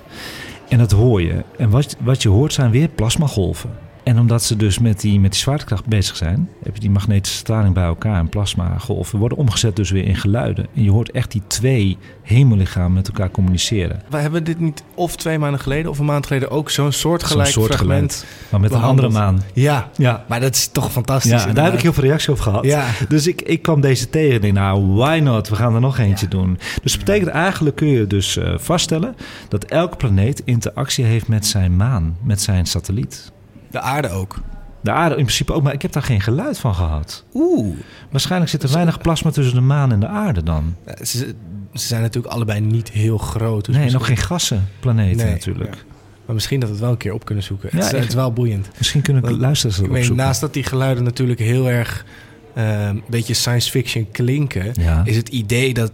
En 0.69 0.77
dat 0.77 0.91
hoor 0.91 1.21
je. 1.21 1.43
En 1.57 1.69
wat, 1.69 1.95
wat 1.99 2.21
je 2.21 2.29
hoort 2.29 2.53
zijn 2.53 2.71
weer 2.71 2.87
plasmagolven. 2.87 3.69
En 4.05 4.19
omdat 4.19 4.43
ze 4.43 4.55
dus 4.55 4.79
met 4.79 5.01
die, 5.01 5.19
met 5.19 5.31
die 5.31 5.39
zwaartekracht 5.39 5.85
bezig 5.85 6.15
zijn, 6.15 6.49
heb 6.63 6.73
je 6.73 6.79
die 6.79 6.89
magnetische 6.89 7.37
straling 7.37 7.73
bij 7.73 7.83
elkaar 7.83 8.19
en 8.19 8.29
plasmagolven 8.29 9.19
worden 9.19 9.37
omgezet 9.37 9.75
dus 9.75 9.91
weer 9.91 10.05
in 10.05 10.15
geluiden. 10.15 10.67
En 10.75 10.83
je 10.83 10.91
hoort 10.91 11.11
echt 11.11 11.31
die 11.31 11.41
twee 11.47 11.97
hemellichamen 12.21 12.93
met 12.93 13.07
elkaar 13.07 13.31
communiceren. 13.31 14.01
We 14.09 14.17
hebben 14.17 14.43
dit 14.43 14.59
niet 14.59 14.83
of 14.95 15.15
twee 15.15 15.39
maanden 15.39 15.59
geleden 15.59 15.91
of 15.91 15.99
een 15.99 16.05
maand 16.05 16.27
geleden 16.27 16.49
ook 16.49 16.69
zo'n 16.69 16.91
soortgelijk 16.91 17.49
soort 17.49 17.73
fragment. 17.73 18.25
maar 18.49 18.59
met 18.59 18.71
een 18.71 18.81
andere 18.81 19.09
maan. 19.09 19.41
Ja, 19.53 19.89
Ja, 19.97 20.25
maar 20.27 20.39
dat 20.39 20.55
is 20.55 20.67
toch 20.67 20.91
fantastisch. 20.91 21.43
ja 21.43 21.53
daar 21.53 21.65
heb 21.65 21.73
ik 21.73 21.81
heel 21.81 21.93
veel 21.93 22.03
reactie 22.03 22.31
op 22.31 22.39
gehad. 22.39 22.63
Ja. 22.65 22.85
Dus 23.07 23.27
ik, 23.27 23.41
ik 23.41 23.61
kwam 23.61 23.81
deze 23.81 24.09
tegen 24.09 24.35
en 24.35 24.41
denk, 24.41 24.53
nou, 24.53 24.85
why 24.87 25.19
not? 25.23 25.49
We 25.49 25.55
gaan 25.55 25.75
er 25.75 25.81
nog 25.81 25.97
eentje 25.97 26.27
doen. 26.27 26.59
Dus 26.81 26.91
dat 26.91 27.05
betekent 27.05 27.29
eigenlijk 27.29 27.75
kun 27.75 27.87
je 27.87 28.07
dus 28.07 28.37
eh, 28.37 28.53
vaststellen 28.57 29.15
dat 29.49 29.63
elke 29.63 29.95
planeet 29.95 30.41
interactie 30.45 31.05
heeft 31.05 31.27
met 31.27 31.45
zijn 31.45 31.75
maan, 31.75 32.17
met 32.23 32.41
zijn 32.41 32.65
satelliet. 32.65 33.33
De 33.75 33.81
aarde 33.81 34.09
ook. 34.09 34.35
De 34.81 34.91
aarde 34.91 35.15
in 35.15 35.23
principe 35.23 35.53
ook, 35.53 35.63
maar 35.63 35.73
ik 35.73 35.81
heb 35.81 35.91
daar 35.91 36.03
geen 36.03 36.21
geluid 36.21 36.57
van 36.57 36.75
gehad. 36.75 37.23
Oeh. 37.33 37.75
Waarschijnlijk 38.11 38.51
zit 38.51 38.63
er 38.63 38.71
weinig 38.71 38.97
plasma 38.97 39.31
tussen 39.31 39.55
de 39.55 39.61
maan 39.61 39.91
en 39.91 39.99
de 39.99 40.07
aarde 40.07 40.43
dan. 40.43 40.75
Ja, 40.85 40.95
Ze, 41.05 41.35
ze 41.73 41.87
zijn 41.87 42.01
natuurlijk 42.01 42.33
allebei 42.33 42.59
niet 42.59 42.89
heel 42.89 43.17
groot. 43.17 43.65
dus 43.65 43.75
nee, 43.75 43.83
nog 43.83 43.93
misschien- 43.93 44.17
geen 44.17 44.25
gassenplaneten 44.25 45.25
Nee, 45.25 45.31
natuurlijk. 45.33 45.73
ja. 45.75 45.81
Maar 46.25 46.35
misschien 46.35 46.59
dat 46.59 46.69
we 46.69 46.75
het 46.75 46.83
wel 46.83 46.91
een 46.93 46.97
keer 46.97 47.13
op 47.13 47.25
kunnen 47.25 47.43
zoeken. 47.43 47.69
Ja, 47.71 47.77
het, 47.77 47.93
is, 47.93 47.99
het 47.99 48.07
is 48.07 48.13
wel 48.15 48.33
boeiend. 48.33 48.69
Misschien 48.77 49.01
kunnen 49.01 49.37
luisteraars 49.37 49.77
dat 49.77 49.85
Ik 49.85 49.91
opzoeken. 49.91 50.15
naast 50.15 50.41
dat 50.41 50.53
die 50.53 50.63
geluiden 50.63 51.03
natuurlijk 51.03 51.39
heel 51.39 51.69
erg 51.69 52.05
eh, 52.53 52.85
een 52.85 53.03
beetje 53.09 53.33
science 53.33 53.69
fiction 53.71 54.07
klinken, 54.11 54.71
Ja. 54.73 55.01
is 55.05 55.15
het 55.15 55.29
idee 55.29 55.73
dat 55.73 55.91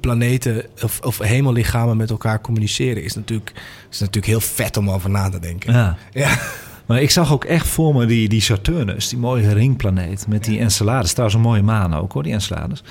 planeten 0.00 0.64
of, 0.82 1.00
of 1.00 1.18
hemellichamen 1.18 1.96
met 1.96 2.10
elkaar 2.10 2.40
communiceren, 2.40 3.02
is 3.04 3.14
natuurlijk, 3.14 3.52
is 3.90 3.98
natuurlijk 3.98 4.26
heel 4.26 4.40
vet 4.40 4.76
om 4.76 4.90
over 4.90 5.10
na 5.10 5.28
te 5.28 5.38
denken. 5.38 5.72
Ja. 5.72 5.96
Ja. 6.12 6.38
Maar 6.86 7.02
ik 7.02 7.10
zag 7.10 7.32
ook 7.32 7.44
echt 7.44 7.66
voor 7.66 7.94
me 7.94 8.06
die, 8.06 8.28
die 8.28 8.40
Saturnus, 8.40 9.08
die 9.08 9.18
mooie 9.18 9.52
ringplaneet 9.52 10.26
met 10.28 10.44
die 10.44 10.58
Enceladus. 10.58 11.10
Trouwens 11.10 11.36
een 11.38 11.44
mooie 11.46 11.62
maan 11.62 11.94
ook 11.94 12.12
hoor, 12.12 12.22
die 12.22 12.32
Enceladus. 12.32 12.82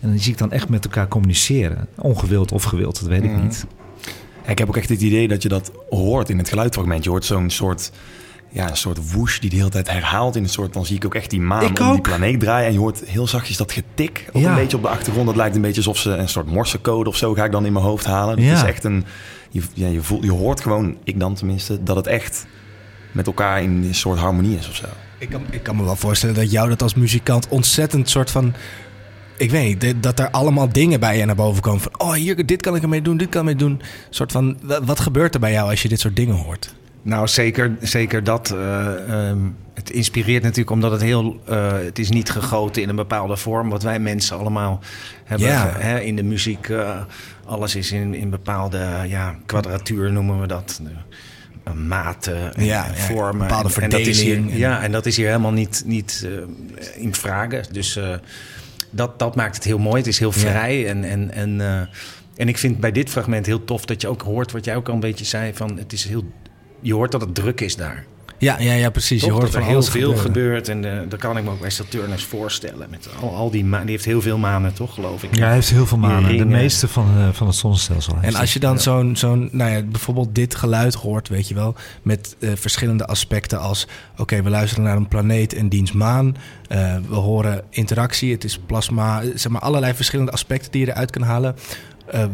En 0.00 0.08
dan 0.10 0.18
zie 0.18 0.32
ik 0.32 0.38
dan 0.38 0.52
echt 0.52 0.68
met 0.68 0.84
elkaar 0.84 1.08
communiceren. 1.08 1.86
Ongewild 1.98 2.52
of 2.52 2.62
gewild, 2.62 2.98
dat 3.00 3.08
weet 3.08 3.22
ik 3.24 3.30
Mhm. 3.30 3.42
niet. 3.42 3.66
Ja, 4.44 4.50
ik 4.50 4.58
heb 4.58 4.68
ook 4.68 4.76
echt 4.76 4.88
het 4.88 5.00
idee 5.00 5.28
dat 5.28 5.42
je 5.42 5.48
dat 5.48 5.72
hoort 5.90 6.28
in 6.30 6.38
het 6.38 6.48
geluidfragment. 6.48 7.04
Je 7.04 7.10
hoort 7.10 7.24
zo'n 7.24 7.50
soort, 7.50 7.90
ja, 8.50 8.70
een 8.70 8.76
soort 8.76 9.10
whoosh 9.12 9.38
die 9.38 9.50
de 9.50 9.56
hele 9.56 9.68
tijd 9.68 9.90
herhaalt. 9.90 10.36
In 10.36 10.42
een 10.42 10.48
soort, 10.48 10.72
dan 10.72 10.86
zie 10.86 10.96
ik 10.96 11.04
ook 11.04 11.14
echt 11.14 11.30
die 11.30 11.40
maan 11.40 11.62
Ik 11.62 11.78
om 11.80 11.92
die 11.92 12.00
planeet 12.00 12.40
draaien. 12.40 12.66
En 12.66 12.72
je 12.72 12.78
hoort 12.78 13.02
heel 13.06 13.26
zachtjes 13.26 13.56
dat 13.56 13.72
getik 13.72 14.28
ook 14.32 14.42
Ja. 14.42 14.48
een 14.50 14.54
beetje 14.56 14.76
op 14.76 14.82
de 14.82 14.88
achtergrond. 14.88 15.26
Dat 15.26 15.36
lijkt 15.36 15.56
een 15.56 15.62
beetje 15.62 15.76
alsof 15.76 15.98
ze 15.98 16.10
een 16.10 16.28
soort 16.28 16.46
morsecode 16.50 17.08
of 17.08 17.16
zo 17.16 17.34
ga 17.34 17.44
ik 17.44 17.52
dan 17.52 17.66
in 17.66 17.72
mijn 17.72 17.84
hoofd 17.84 18.04
halen. 18.04 18.36
Het 18.36 18.44
Ja. 18.46 18.54
is 18.54 18.62
echt 18.62 18.84
een, 18.84 19.04
je, 19.50 19.62
ja, 19.74 19.88
je, 19.88 20.02
voelt, 20.02 20.24
je 20.24 20.32
hoort 20.32 20.60
gewoon, 20.60 20.96
ik 21.04 21.20
dan 21.20 21.34
tenminste, 21.34 21.82
dat 21.82 21.96
het 21.96 22.06
echt 22.06 22.46
met 23.14 23.26
elkaar 23.26 23.62
in 23.62 23.70
een 23.84 23.94
soort 23.94 24.18
harmonie 24.18 24.58
is 24.58 24.68
of 24.68 24.74
zo. 24.74 24.86
Ik 25.18 25.28
kan, 25.30 25.42
ik 25.50 25.62
kan 25.62 25.76
me 25.76 25.84
wel 25.84 25.96
voorstellen 25.96 26.34
dat 26.34 26.50
jou 26.50 26.68
dat 26.68 26.82
als 26.82 26.94
muzikant 26.94 27.48
ontzettend 27.48 28.08
soort 28.10 28.30
van. 28.30 28.54
Ik 29.36 29.50
weet 29.50 29.82
niet, 29.82 30.02
dat 30.02 30.18
er 30.18 30.30
allemaal 30.30 30.68
dingen 30.72 31.00
bij 31.00 31.18
je 31.18 31.24
naar 31.24 31.34
boven 31.34 31.62
komen. 31.62 31.80
Van, 31.80 31.92
oh, 32.00 32.12
hier, 32.12 32.46
dit 32.46 32.62
kan 32.62 32.76
ik 32.76 32.82
ermee 32.82 33.02
doen, 33.02 33.16
dit 33.16 33.28
kan 33.28 33.48
ik 33.48 33.48
ermee 33.60 33.68
doen. 33.68 33.82
soort 34.10 34.32
van, 34.32 34.58
wa- 34.62 34.84
wat 34.84 35.00
gebeurt 35.00 35.34
er 35.34 35.40
bij 35.40 35.52
jou 35.52 35.70
als 35.70 35.82
je 35.82 35.88
dit 35.88 36.00
soort 36.00 36.16
dingen 36.16 36.34
hoort? 36.34 36.74
Nou, 37.02 37.28
zeker, 37.28 37.76
zeker 37.80 38.24
dat. 38.24 38.50
eh, 38.50 39.28
ehm, 39.28 39.38
het 39.74 39.90
inspireert 39.90 40.42
natuurlijk 40.42 40.70
omdat 40.70 40.90
het 40.90 41.00
heel... 41.02 41.40
eh, 41.46 41.72
het 41.72 41.98
is 41.98 42.10
niet 42.10 42.30
gegoten 42.30 42.82
in 42.82 42.88
een 42.88 42.96
bepaalde 42.96 43.36
vorm. 43.36 43.68
Wat 43.70 43.82
wij 43.82 43.98
mensen 43.98 44.38
allemaal 44.38 44.80
hebben 45.24 45.48
Ja. 45.48 45.72
hè, 45.78 46.00
in 46.00 46.16
de 46.16 46.22
muziek. 46.22 46.68
eh, 46.68 47.00
alles 47.46 47.74
is 47.74 47.92
in, 47.92 48.14
in 48.14 48.30
bepaalde 48.30 48.86
ja, 49.06 49.34
kwadratuur 49.46 50.12
noemen 50.12 50.40
we 50.40 50.46
dat. 50.46 50.80
Eh, 51.64 51.72
maten 51.72 52.54
en 52.54 52.64
Ja, 52.64 52.86
en 52.86 52.94
ja, 52.94 53.00
vormen. 53.00 53.46
bepaalde 53.48 53.74
En- 53.74 53.82
en 53.82 53.90
dat 53.90 54.00
is 54.00 54.20
hier- 54.22 54.56
ja, 54.56 54.82
en 54.82 54.92
dat 54.92 55.06
is 55.06 55.16
hier 55.16 55.26
helemaal 55.26 55.52
niet, 55.52 55.82
niet 55.86 56.26
eh, 56.26 57.02
in 57.02 57.14
vragen. 57.14 57.64
Dus 57.72 57.96
eh, 57.96 58.14
dat, 58.90 59.18
dat 59.18 59.36
maakt 59.36 59.54
het 59.54 59.64
heel 59.64 59.78
mooi. 59.78 59.96
Het 59.96 60.06
is 60.06 60.18
heel 60.18 60.32
vrij. 60.32 60.88
En, 60.88 61.04
en, 61.04 61.30
en, 61.30 61.60
en 62.36 62.48
ik 62.48 62.58
vind 62.58 62.78
bij 62.80 62.92
dit 62.92 63.10
fragment 63.10 63.46
heel 63.46 63.64
tof 63.64 63.84
dat 63.84 64.00
je 64.00 64.08
ook 64.08 64.22
hoort... 64.22 64.52
wat 64.52 64.64
jij 64.64 64.76
ook 64.76 64.88
al 64.88 64.94
een 64.94 65.00
beetje 65.00 65.24
zei, 65.24 65.54
van 65.54 65.78
het 65.78 65.92
is 65.92 66.04
heel... 66.04 66.24
Je 66.80 66.94
hoort 66.94 67.12
dat 67.12 67.20
het 67.20 67.34
druk 67.34 67.60
is 67.60 67.76
daar. 67.76 68.04
Ja, 68.44 68.56
ja, 68.58 68.72
ja 68.72 68.90
precies. 68.90 69.20
Toch? 69.20 69.28
je 69.28 69.34
hoort 69.34 69.44
dat 69.44 69.54
van 69.54 69.62
er 69.62 69.68
heel 69.68 69.82
veel 69.82 70.16
gebeurt. 70.16 70.68
En 70.68 70.84
eh 70.84 71.00
dat 71.08 71.18
kan 71.18 71.36
ik 71.36 71.44
me 71.44 71.50
ook 71.50 71.60
bij 71.60 71.70
Saturnus 71.70 72.24
voorstellen. 72.24 72.86
Met 72.90 73.08
al, 73.20 73.34
al 73.34 73.50
die. 73.50 73.62
Die 73.62 73.80
heeft 73.84 74.04
heel 74.04 74.20
veel 74.20 74.38
manen, 74.38 74.74
toch, 74.74 74.94
geloof 74.94 75.22
ik? 75.22 75.36
Ja, 75.36 75.44
hij 75.44 75.54
heeft 75.54 75.70
heel 75.70 75.86
veel 75.86 75.98
manen. 75.98 76.36
De 76.36 76.44
meeste 76.44 76.88
van, 76.88 77.06
eh, 77.16 77.28
van 77.32 77.46
het 77.46 77.56
zonnestelsel. 77.56 78.16
En 78.20 78.34
als 78.34 78.52
je 78.52 78.58
dan 78.58 78.80
zo'n, 78.80 79.16
zo'n, 79.16 79.48
nou 79.52 79.70
ja, 79.70 79.82
bijvoorbeeld 79.82 80.34
dit 80.34 80.54
geluid 80.54 80.94
hoort, 80.94 81.28
weet 81.28 81.48
je 81.48 81.54
wel, 81.54 81.74
met 82.02 82.36
eh, 82.40 82.50
verschillende 82.54 83.06
aspecten 83.06 83.60
als, 83.60 83.86
oké, 84.16 84.42
we 84.42 84.50
luisteren 84.50 84.84
naar 84.84 84.96
een 84.96 85.08
planeet 85.08 85.54
en 85.54 85.68
diens 85.68 85.92
maan, 85.92 86.36
we 87.08 87.14
horen 87.14 87.62
interactie, 87.70 88.32
het 88.32 88.44
is 88.44 88.58
plasma, 88.58 89.22
zeg 89.34 89.52
maar 89.52 89.60
allerlei 89.60 89.94
verschillende 89.94 90.32
aspecten 90.32 90.70
die 90.70 90.80
je 90.80 90.90
eruit 90.90 91.10
kan 91.10 91.22
halen. 91.22 91.56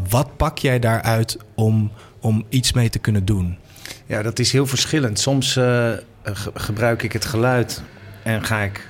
Wat 0.09 0.37
pak 0.37 0.59
jij 0.59 0.79
daaruit 0.79 1.37
om, 1.55 1.91
om 2.21 2.45
iets 2.49 2.73
mee 2.73 2.89
te 2.89 2.99
kunnen 2.99 3.25
doen? 3.25 3.59
Ja, 4.07 4.23
dat 4.23 4.39
is 4.39 4.53
heel 4.53 4.67
verschillend. 4.67 5.19
Soms 5.19 5.57
eh, 5.57 5.91
ge- 6.25 6.51
gebruik 6.55 7.03
ik 7.03 7.13
het 7.13 7.25
geluid 7.25 7.83
en 8.23 8.45
ga 8.45 8.61
ik... 8.61 8.87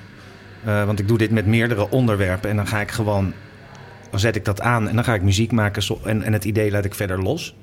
eh, 0.65 0.85
want 0.85 0.99
ik 0.99 1.09
doe 1.09 1.19
dit 1.19 1.31
met 1.31 1.47
meerdere 1.47 1.91
onderwerpen. 1.91 2.51
En 2.51 2.57
dan 2.57 2.67
ga 2.67 2.81
ik 2.81 2.91
gewoon... 2.91 3.33
Dan 4.11 4.21
zet 4.21 4.37
ik 4.37 4.45
dat 4.45 4.61
aan 4.61 4.89
en 4.89 4.95
dan 4.95 5.05
ga 5.05 5.15
ik 5.15 5.23
muziek 5.23 5.53
maken. 5.53 5.83
En, 6.05 6.23
en 6.23 6.33
het 6.33 6.45
idee 6.45 6.71
laat 6.71 6.85
ik 6.85 6.95
verder 6.95 7.23
los. 7.23 7.55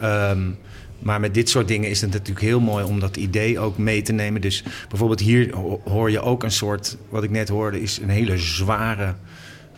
Ehm, 0.00 0.50
maar 0.98 1.20
met 1.20 1.34
dit 1.34 1.48
soort 1.48 1.68
dingen 1.68 1.90
is 1.90 2.00
het 2.00 2.10
natuurlijk 2.12 2.40
heel 2.46 2.60
mooi 2.60 2.84
om 2.84 3.00
dat 3.00 3.16
idee 3.16 3.58
ook 3.58 3.78
mee 3.78 4.02
te 4.02 4.12
nemen. 4.12 4.40
Dus 4.40 4.64
bijvoorbeeld 4.88 5.20
hier 5.20 5.54
ho- 5.54 5.80
hoor 5.84 6.10
je 6.10 6.20
ook 6.20 6.42
een 6.42 6.50
soort... 6.50 6.96
Wat 7.08 7.22
ik 7.22 7.30
net 7.30 7.48
hoorde 7.48 7.80
is 7.82 7.98
een 8.02 8.08
hele 8.08 8.38
zware... 8.38 9.14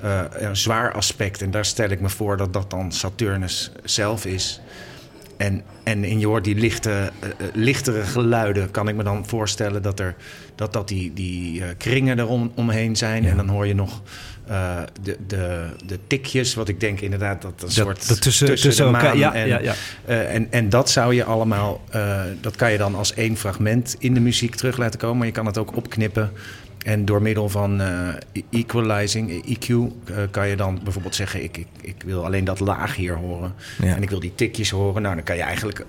eh, 0.01 0.21
een 0.31 0.57
zwaar 0.57 0.93
aspect. 0.93 1.43
En 1.43 1.51
daar 1.51 1.65
stel 1.65 1.89
ik 1.91 2.01
me 2.01 2.09
voor 2.09 2.37
dat 2.37 2.53
dat 2.53 2.71
dan 2.71 2.93
Saturnus 2.93 3.71
zelf 3.85 4.25
is. 4.27 4.61
En, 5.37 5.63
en 5.83 6.05
in 6.05 6.19
je 6.19 6.27
hoort 6.27 6.45
die 6.45 6.55
lichte, 6.55 6.91
eh, 6.91 7.29
eh, 7.29 7.35
lichtere 7.55 8.03
geluiden, 8.03 8.71
kan 8.71 8.89
ik 8.89 8.95
me 8.95 9.03
dan 9.03 9.27
voorstellen 9.27 9.83
dat 9.83 10.01
er, 10.01 10.15
dat, 10.55 10.73
dat 10.73 10.89
die, 10.89 11.13
die 11.13 11.63
eh, 11.63 11.69
kringen 11.79 12.19
erom 12.19 12.53
omheen 12.55 12.97
zijn. 12.97 13.25
En 13.25 13.37
dan 13.37 13.49
hoor 13.49 13.67
je 13.67 13.75
nog 13.75 14.03
de, 15.03 15.17
de, 15.27 15.67
de 15.87 15.99
tikjes, 16.07 16.55
wat 16.55 16.69
ik 16.69 16.81
denk 16.81 17.01
inderdaad 17.01 17.43
dat 17.43 17.63
een 17.63 17.71
soort 17.71 18.09
dat 18.09 18.23
tussen, 18.23 18.47
tussen, 18.47 18.85
elkaar. 18.85 19.03
maan 19.03 19.19
Ja, 19.19 19.35
en, 19.35 19.49
ja, 19.49 19.61
ja. 19.61 19.75
en, 20.07 20.53
en 20.53 20.69
dat 20.69 20.91
zou 20.91 21.15
je 21.15 21.25
allemaal, 21.25 21.81
dat 22.41 22.57
kan 22.57 22.73
je 22.73 22.79
dan 22.79 22.95
als 22.95 23.15
één 23.15 23.37
fragment 23.37 23.97
in 23.99 24.15
de 24.15 24.21
muziek 24.21 24.55
terug 24.55 24.77
laten 24.77 24.99
komen. 24.99 25.17
Maar 25.17 25.27
je 25.27 25.33
kan 25.33 25.47
het 25.47 25.59
ook 25.59 25.77
opknippen. 25.77 26.31
En 26.87 27.05
door 27.05 27.23
middel 27.23 27.49
van 27.49 27.81
eh, 27.81 28.09
e- 28.33 28.43
equalizing, 28.51 29.45
EQ, 29.45 29.69
eh, 29.69 30.17
kan 30.31 30.49
je 30.49 30.57
dan 30.57 30.81
bijvoorbeeld 30.83 31.15
zeggen: 31.15 31.43
ik, 31.43 31.57
ik, 31.57 31.67
ik 31.81 32.03
wil 32.05 32.25
alleen 32.25 32.45
dat 32.45 32.61
laag 32.61 32.97
hier 32.97 33.17
horen. 33.17 33.55
Ja. 33.83 33.95
En 33.95 34.03
ik 34.03 34.11
wil 34.11 34.21
die 34.21 34.33
tikjes 34.35 34.71
horen. 34.71 35.03
Nou, 35.03 35.15
dan 35.15 35.25
kan 35.25 35.37
je 35.37 35.43
eigenlijk 35.43 35.87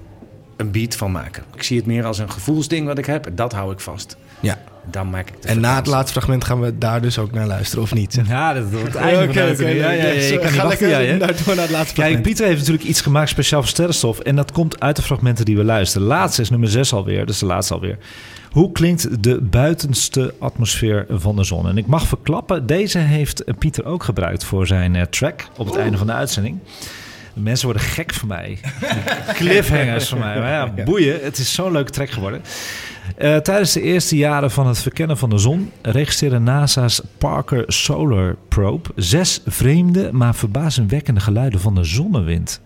een 0.56 0.72
beat 0.72 0.96
van 0.96 1.12
maken. 1.12 1.44
Ik 1.56 1.64
zie 1.64 1.78
het 1.78 1.86
meer 1.86 2.06
als 2.06 2.18
een 2.18 2.32
gevoelsding 2.32 2.88
wat 2.88 2.98
ik 2.98 3.06
heb. 3.06 3.26
En 3.26 3.36
dat 3.36 3.54
hou 3.54 3.72
ik 3.72 3.80
vast. 3.80 4.18
Ja, 4.40 4.58
Dan 4.92 5.10
maak 5.10 5.30
ik 5.30 5.42
de 5.42 5.48
En 5.48 5.60
na 5.60 5.76
het 5.76 5.86
laatste 5.86 6.12
fragment 6.12 6.44
gaan 6.44 6.60
we 6.62 6.78
daar 6.78 7.02
dus 7.02 7.20
ook 7.20 7.32
naar 7.32 7.48
luisteren, 7.48 7.84
of 7.84 7.94
niet? 7.94 8.22
Ja, 8.28 8.54
dat 8.54 8.72
wordt 8.72 8.94
de 8.94 9.00
uitzending. 9.00 9.80
Ja, 9.80 9.92
ja, 9.92 10.04
ja, 10.04 10.12
je 10.12 10.40
kan 10.40 10.52
niet 10.52 10.62
wachten, 10.62 10.90
jij, 10.90 11.06
hè? 11.08 11.18
naar, 11.18 11.34
door 11.46 11.56
naar 11.56 11.64
het 11.64 11.72
laatste 11.72 11.94
Kijk, 11.94 11.94
fragment. 11.94 12.22
Pieter 12.22 12.46
heeft 12.46 12.60
natuurlijk 12.60 12.88
iets 12.88 13.02
gemaakt 13.02 13.30
speciaal 13.30 13.62
voor 13.62 13.70
sterrenstof. 13.70 14.20
En 14.20 14.36
dat 14.36 14.52
komt 14.52 14.80
uit 14.80 14.96
de 14.96 15.02
fragmenten 15.02 15.46
die 15.46 15.58
we 15.58 15.64
luisteren. 15.64 16.08
Laatste 16.08 16.42
is 16.42 16.50
nummer 16.50 16.70
6 16.70 16.94
alweer, 16.94 17.26
dus 17.26 17.40
de 17.40 17.46
laatste 17.46 17.74
alweer. 17.74 17.98
Hoe 18.52 18.72
klinkt 18.72 19.24
de 19.24 19.42
buitenste 19.42 20.34
atmosfeer 20.40 21.06
van 21.10 21.36
de 21.36 21.44
zon? 21.44 21.68
En 21.68 21.78
ik 21.78 21.86
mag 21.86 22.08
verklappen, 22.08 22.66
deze 22.66 22.98
heeft 22.98 23.44
Pieter 23.60 23.86
ook 23.86 24.04
gebruikt 24.04 24.44
voor 24.44 24.68
zijn 24.68 24.96
eh, 24.96 25.02
track 25.02 25.48
op 25.58 25.66
het 25.66 25.76
einde 25.76 25.98
van 25.98 26.08
de 26.08 26.14
uitzending. 26.14 26.60
De 27.34 27.40
mensen 27.44 27.66
worden 27.66 27.84
gek 27.84 28.14
van 28.14 28.28
mij. 28.28 28.60
Cliffhangers 29.34 30.08
van 30.10 30.20
mij. 30.20 30.40
Maar 30.40 30.52
ja, 30.52 30.84
boeien. 30.84 31.20
Het 31.24 31.38
is 31.38 31.54
zo'n 31.54 31.72
leuke 31.72 31.92
track 31.92 32.10
geworden. 32.10 32.42
Eh, 33.18 33.36
tijdens 33.36 33.72
de 33.72 33.82
eerste 33.82 34.16
jaren 34.16 34.52
van 34.52 34.68
het 34.68 34.80
verkennen 34.80 35.18
van 35.18 35.30
de 35.30 35.38
zon 35.38 35.72
registreerde 35.82 36.40
NASA's 36.40 37.02
Parker 37.18 37.64
Solar 37.68 38.36
Probe 38.48 38.90
zes 38.96 39.42
vreemde, 39.46 40.10
maar 40.12 40.36
verbazingwekkende 40.36 41.20
geluiden 41.20 41.60
van 41.60 41.76
de 41.76 41.84
zonnewind. 41.84 42.62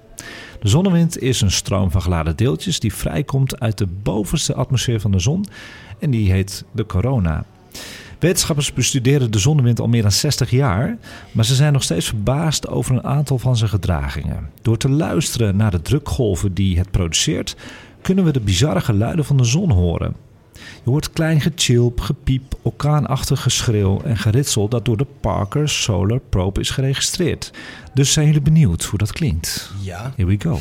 De 0.62 0.68
zonnewind 0.68 1.20
is 1.20 1.42
een 1.42 1.52
stroom 1.52 1.92
van 1.92 2.02
geladen 2.02 2.36
deeltjes 2.36 2.80
die 2.80 2.94
vrijkomt 2.94 3.60
uit 3.60 3.78
de 3.78 3.88
bovenste 4.04 4.54
atmosfeer 4.54 5.00
van 5.00 5.12
de 5.12 5.20
zon 5.20 5.46
en 6.00 6.12
die 6.12 6.32
heet 6.32 6.64
de 6.72 6.86
corona. 6.86 7.46
Wetenschappers 8.20 8.74
bestuderen 8.74 9.32
de 9.32 9.40
zonnewind 9.40 9.80
al 9.80 9.88
meer 9.88 10.02
dan 10.02 10.12
60 10.12 10.50
jaar, 10.50 10.98
maar 11.32 11.46
ze 11.46 11.56
zijn 11.56 11.74
nog 11.74 11.84
steeds 11.84 12.08
verbaasd 12.08 12.68
over 12.68 12.96
een 12.96 13.04
aantal 13.04 13.38
van 13.38 13.58
zijn 13.58 13.70
gedragingen. 13.70 14.50
Door 14.62 14.78
te 14.78 14.90
luisteren 14.90 15.56
naar 15.56 15.72
de 15.72 15.82
drukgolven 15.82 16.54
die 16.54 16.78
het 16.78 16.92
produceert, 16.92 17.56
kunnen 18.02 18.26
we 18.26 18.32
de 18.32 18.42
bizarre 18.42 18.82
geluiden 18.82 19.26
van 19.26 19.38
de 19.38 19.44
zon 19.44 19.72
horen. 19.72 20.16
Je 20.84 20.90
hoort 20.90 21.12
klein 21.12 21.42
gechilp, 21.42 22.00
gepiep, 22.00 22.56
orkaanachtig 22.62 23.42
geschreeuw 23.42 24.02
en 24.02 24.18
geritsel 24.18 24.68
dat 24.68 24.86
door 24.86 24.98
de 24.98 25.08
Parker 25.20 25.70
Solar 25.70 26.20
Probe 26.30 26.60
is 26.60 26.70
geregistreerd. 26.70 27.54
Dus 27.94 28.14
zijn 28.14 28.26
jullie 28.26 28.42
benieuwd 28.42 28.84
hoe 28.84 29.00
dat 29.00 29.12
klinkt? 29.12 29.72
Ja. 29.82 30.14
Here 30.16 30.30
we 30.30 30.36
go. 30.40 30.60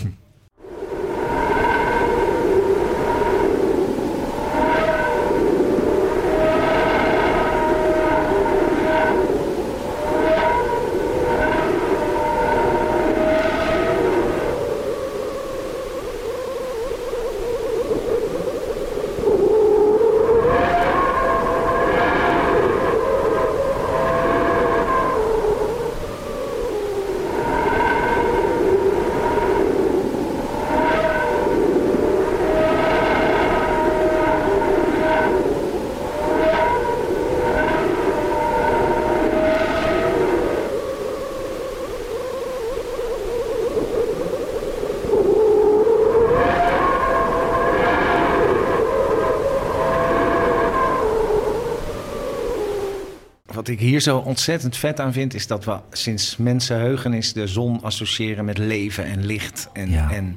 Ik 53.70 53.80
hier 53.80 54.00
zo 54.00 54.16
ontzettend 54.18 54.76
vet 54.76 55.00
aan 55.00 55.12
vind, 55.12 55.34
is 55.34 55.46
dat 55.46 55.64
we 55.64 55.76
sinds 55.90 56.36
mensenheugenis 56.36 57.32
de 57.32 57.46
zon 57.46 57.82
associëren 57.82 58.44
met 58.44 58.58
leven 58.58 59.04
en 59.04 59.26
licht 59.26 59.68
en, 59.72 59.90
Ja. 59.90 60.10
en, 60.10 60.36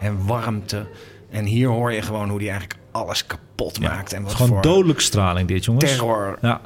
en 0.00 0.26
warmte. 0.26 0.86
En 1.30 1.44
hier 1.44 1.68
hoor 1.68 1.92
je 1.92 2.02
gewoon 2.02 2.28
hoe 2.28 2.38
die 2.38 2.50
eigenlijk 2.50 2.80
alles 2.90 3.26
kapot 3.26 3.80
maakt. 3.80 4.12
En 4.12 4.22
wat 4.22 4.32
Gewoon 4.34 4.48
voor 4.50 4.62
dodelijke 4.62 5.02
straling 5.02 5.48
dit, 5.48 5.64
jongens. 5.64 5.84
terror, 5.90 6.38
Ja. 6.42 6.60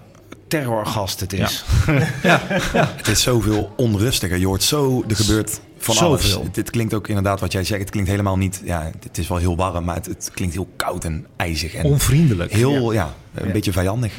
terrorgast 0.48 1.20
het 1.20 1.32
is. 1.32 1.64
Het 2.96 3.08
is 3.08 3.22
zoveel 3.22 3.72
onrustiger. 3.76 4.38
Je 4.38 4.46
hoort 4.46 4.62
zo, 4.62 5.04
er 5.08 5.16
gebeurt 5.16 5.60
van 5.78 5.96
alles. 5.96 6.38
Dit 6.52 6.70
klinkt 6.70 6.94
ook 6.94 7.08
inderdaad 7.08 7.40
wat 7.40 7.52
jij 7.52 7.64
zegt. 7.64 7.80
Het 7.80 7.90
klinkt 7.90 8.10
helemaal 8.10 8.36
niet, 8.36 8.60
ja, 8.64 8.90
het 9.02 9.18
is 9.18 9.28
wel 9.28 9.38
heel 9.38 9.56
warm, 9.56 9.84
maar 9.84 9.94
het, 9.94 10.06
het 10.06 10.30
klinkt 10.34 10.54
heel 10.54 10.68
koud 10.76 11.04
en 11.04 11.26
ijzig. 11.36 11.74
En 11.74 11.84
Onvriendelijk. 11.84 12.52
heel, 12.52 12.92
ja, 12.92 13.14
een 13.34 13.46
Ja. 13.46 13.52
beetje 13.52 13.72
vijandig. 13.72 14.12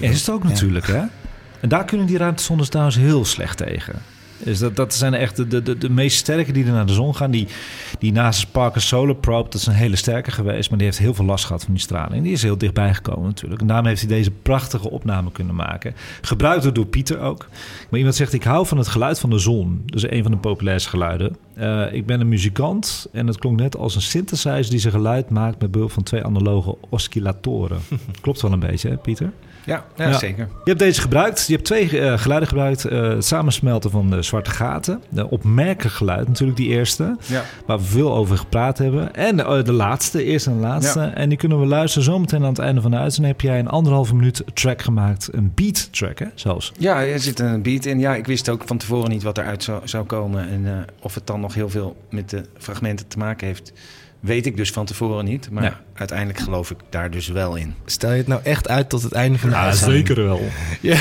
Is 0.00 0.18
het 0.18 0.30
ook 0.30 0.44
natuurlijk, 0.44 0.86
hè? 0.86 1.02
En 1.60 1.68
daar 1.68 1.84
kunnen 1.84 2.06
die 2.06 2.18
ruimtesondes 2.18 2.68
trouwens 2.68 2.96
heel 2.96 3.24
slecht 3.24 3.56
tegen. 3.56 3.94
Dus 4.44 4.58
dat, 4.58 4.76
dat 4.76 4.94
zijn 4.94 5.14
echt 5.14 5.36
de, 5.36 5.46
de, 5.46 5.62
de, 5.62 5.78
de 5.78 5.90
meest 5.90 6.16
sterke 6.16 6.52
die 6.52 6.64
er 6.64 6.72
naar 6.72 6.86
de 6.86 6.92
zon 6.92 7.16
gaan. 7.16 7.30
Die, 7.30 7.48
die 7.98 8.12
naast 8.12 8.52
Parker 8.52 8.80
Solar 8.80 9.14
Probe, 9.14 9.50
dat 9.50 9.60
is 9.60 9.66
een 9.66 9.72
hele 9.72 9.96
sterke 9.96 10.30
geweest... 10.30 10.68
maar 10.68 10.78
die 10.78 10.86
heeft 10.86 10.98
heel 10.98 11.14
veel 11.14 11.24
last 11.24 11.44
gehad 11.44 11.64
van 11.64 11.72
die 11.72 11.82
straling. 11.82 12.22
Die 12.22 12.32
is 12.32 12.42
heel 12.42 12.58
dichtbij 12.58 12.94
gekomen 12.94 13.24
natuurlijk. 13.24 13.60
En 13.60 13.66
daarom 13.66 13.86
heeft 13.86 14.00
hij 14.00 14.08
deze 14.08 14.30
prachtige 14.30 14.90
opname 14.90 15.32
kunnen 15.32 15.54
maken. 15.54 15.94
Gebruikt 16.20 16.74
door 16.74 16.86
Pieter 16.86 17.20
ook. 17.20 17.48
Maar 17.88 17.98
iemand 17.98 18.16
zegt, 18.16 18.32
ik 18.32 18.44
hou 18.44 18.66
van 18.66 18.78
het 18.78 18.88
geluid 18.88 19.18
van 19.18 19.30
de 19.30 19.38
zon. 19.38 19.82
Dat 19.86 20.04
is 20.04 20.10
een 20.10 20.22
van 20.22 20.32
de 20.32 20.38
populairste 20.38 20.88
geluiden. 20.88 21.36
Eh, 21.54 21.92
ik 21.92 22.06
ben 22.06 22.20
een 22.20 22.28
muzikant 22.28 23.06
en 23.12 23.26
het 23.26 23.38
klonk 23.38 23.60
net 23.60 23.76
als 23.76 23.94
een 23.94 24.02
synthesizer... 24.02 24.70
die 24.70 24.78
zijn 24.78 24.92
geluid 24.92 25.30
maakt 25.30 25.60
met 25.60 25.70
behulp 25.70 25.92
van 25.92 26.02
twee 26.02 26.24
analoge 26.24 26.76
oscillatoren. 26.88 27.78
Klopt 28.20 28.40
wel 28.40 28.52
een 28.52 28.60
beetje, 28.60 28.88
hè, 28.88 28.96
Pieter? 28.96 29.32
Ja, 29.64 29.84
zeker. 30.18 30.48
Je 30.64 30.70
hebt 30.70 30.78
deze 30.78 31.00
gebruikt. 31.00 31.46
Je 31.46 31.52
hebt 31.52 31.64
twee 31.64 32.00
eh, 32.00 32.18
geluiden 32.18 32.48
gebruikt. 32.48 32.84
Eh, 32.84 33.08
het 33.08 33.24
samensmelten 33.24 33.90
van 33.90 34.10
de 34.10 34.22
zwarte 34.22 34.50
gaten. 34.50 35.02
De 35.08 35.30
opmerkelijk 35.30 35.94
geluid 35.94 36.28
natuurlijk, 36.28 36.58
die 36.58 36.68
eerste. 36.68 37.16
Ja. 37.26 37.42
Waar 37.66 37.78
we 37.78 37.84
veel 37.84 38.14
over 38.14 38.36
gepraat 38.36 38.78
hebben. 38.78 39.14
En 39.14 39.40
eh, 39.40 39.64
de 39.64 39.72
laatste, 39.72 40.24
eerste 40.24 40.50
en 40.50 40.60
laatste. 40.60 41.00
En 41.00 41.28
die 41.28 41.38
kunnen 41.38 41.60
we 41.60 41.66
luisteren 41.66 42.04
zometeen 42.04 42.42
aan 42.42 42.48
het 42.48 42.58
einde 42.58 42.80
van 42.80 42.90
de 42.90 42.96
uitzending. 42.96 43.36
Heb 43.36 43.50
jij 43.50 43.58
een 43.58 43.68
anderhalve 43.68 44.14
minuut 44.14 44.42
track 44.54 44.82
gemaakt. 44.82 45.28
Een 45.32 45.52
beat 45.54 45.92
track, 45.92 46.18
hè, 46.18 46.26
zelfs. 46.34 46.72
Ja, 46.78 47.04
er 47.04 47.20
zit 47.20 47.38
een 47.38 47.62
beat 47.62 47.84
in. 47.84 47.98
Ja, 47.98 48.14
ik 48.14 48.26
wist 48.26 48.48
ook 48.48 48.62
van 48.66 48.76
tevoren 48.76 49.10
niet 49.10 49.22
wat 49.22 49.38
eruit 49.38 49.62
zou, 49.62 49.80
zou 49.84 50.04
komen. 50.04 50.48
En 50.48 50.84
of 51.00 51.14
het 51.14 51.26
dan 51.26 51.40
nog 51.40 51.54
heel 51.54 51.68
veel 51.68 51.96
met 52.10 52.30
de 52.30 52.44
fragmenten 52.58 53.08
te 53.08 53.18
maken 53.18 53.46
heeft, 53.46 53.72
weet 54.20 54.46
ik 54.46 54.56
dus 54.56 54.70
van 54.70 54.84
tevoren 54.86 55.24
niet. 55.24 55.50
Maar 55.50 55.62
Ja. 55.62 55.80
uiteindelijk 55.94 56.38
geloof 56.38 56.70
ik 56.70 56.78
daar 56.90 57.10
dus 57.10 57.28
wel 57.28 57.56
in. 57.56 57.74
Stel 57.84 58.10
je 58.10 58.16
het 58.16 58.26
nou 58.26 58.40
echt 58.44 58.68
uit 58.68 58.88
tot 58.88 59.02
het 59.02 59.12
einde 59.12 59.38
van 59.38 59.48
de 59.50 59.56
uitzending? 59.56 60.14
wel. 60.14 60.40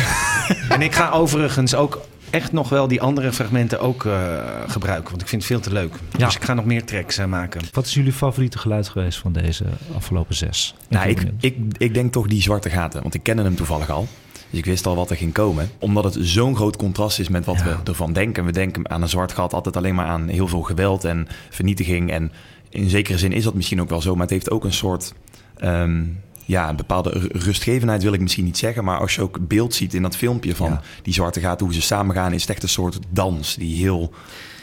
En 0.69 0.81
ik 0.81 0.95
ga 0.95 1.09
overigens 1.11 1.75
ook 1.75 2.01
echt 2.29 2.51
nog 2.51 2.69
wel 2.69 2.87
die 2.87 3.01
andere 3.01 3.33
fragmenten 3.33 3.79
ook 3.79 4.05
eh, 4.05 4.37
gebruiken. 4.67 5.09
Want 5.09 5.21
ik 5.21 5.27
vind 5.27 5.41
het 5.41 5.51
veel 5.51 5.59
te 5.61 5.73
leuk. 5.73 5.93
Ja. 6.17 6.25
Dus 6.25 6.35
ik 6.35 6.43
ga 6.43 6.53
nog 6.53 6.65
meer 6.65 6.85
tracks 6.85 7.17
eh, 7.17 7.25
maken. 7.25 7.61
Wat 7.71 7.85
is 7.85 7.93
jullie 7.93 8.13
favoriete 8.13 8.57
geluid 8.57 8.89
geweest 8.89 9.19
van 9.19 9.33
deze 9.33 9.63
afgelopen 9.95 10.35
zes? 10.35 10.75
Nou, 10.89 11.09
ik, 11.09 11.23
ik, 11.39 11.55
ik 11.77 11.93
denk 11.93 12.11
toch 12.11 12.27
die 12.27 12.41
zwarte 12.41 12.69
gaten, 12.69 13.01
want 13.01 13.13
ik 13.13 13.23
kende 13.23 13.43
hem 13.43 13.55
toevallig 13.55 13.89
al. 13.89 14.07
Dus 14.49 14.59
ik 14.59 14.65
wist 14.65 14.85
al 14.85 14.95
wat 14.95 15.09
er 15.09 15.15
ging 15.15 15.33
komen. 15.33 15.69
Omdat 15.79 16.03
het 16.03 16.17
zo'n 16.19 16.55
groot 16.55 16.75
contrast 16.77 17.19
is 17.19 17.29
met 17.29 17.45
wat 17.45 17.57
Ja. 17.57 17.63
we 17.63 17.75
ervan 17.83 18.13
denken. 18.13 18.45
We 18.45 18.51
denken 18.51 18.89
aan 18.89 19.01
een 19.01 19.09
zwart 19.09 19.31
gat 19.31 19.53
altijd 19.53 19.77
alleen 19.77 19.95
maar 19.95 20.05
aan 20.05 20.27
heel 20.27 20.47
veel 20.47 20.61
geweld 20.61 21.03
en 21.03 21.27
vernietiging. 21.49 22.11
En 22.11 22.31
in 22.69 22.89
zekere 22.89 23.17
zin 23.17 23.31
is 23.31 23.43
dat 23.43 23.53
misschien 23.53 23.81
ook 23.81 23.89
wel 23.89 24.01
zo, 24.01 24.11
maar 24.13 24.21
het 24.21 24.29
heeft 24.29 24.51
ook 24.51 24.63
een 24.63 24.73
soort... 24.73 25.13
ehm, 25.57 26.03
ja, 26.45 26.69
een 26.69 26.75
bepaalde 26.75 27.09
ru- 27.09 27.27
rustgevendheid 27.31 28.03
wil 28.03 28.13
ik 28.13 28.21
misschien 28.21 28.43
niet 28.45 28.57
zeggen. 28.57 28.83
Maar 28.83 28.99
als 28.99 29.15
je 29.15 29.21
ook 29.21 29.47
beeld 29.47 29.73
ziet 29.73 29.93
in 29.93 30.01
dat 30.01 30.15
filmpje 30.15 30.55
van 30.55 30.69
Ja. 30.71 30.81
die 31.03 31.13
zwarte 31.13 31.39
gaten, 31.39 31.65
hoe 31.65 31.75
ze 31.75 31.81
samen 31.81 32.15
gaan, 32.15 32.33
is 32.33 32.41
het 32.41 32.49
echt 32.49 32.63
een 32.63 32.69
soort 32.69 32.99
dans 33.09 33.55
die 33.55 33.75
heel 33.75 34.13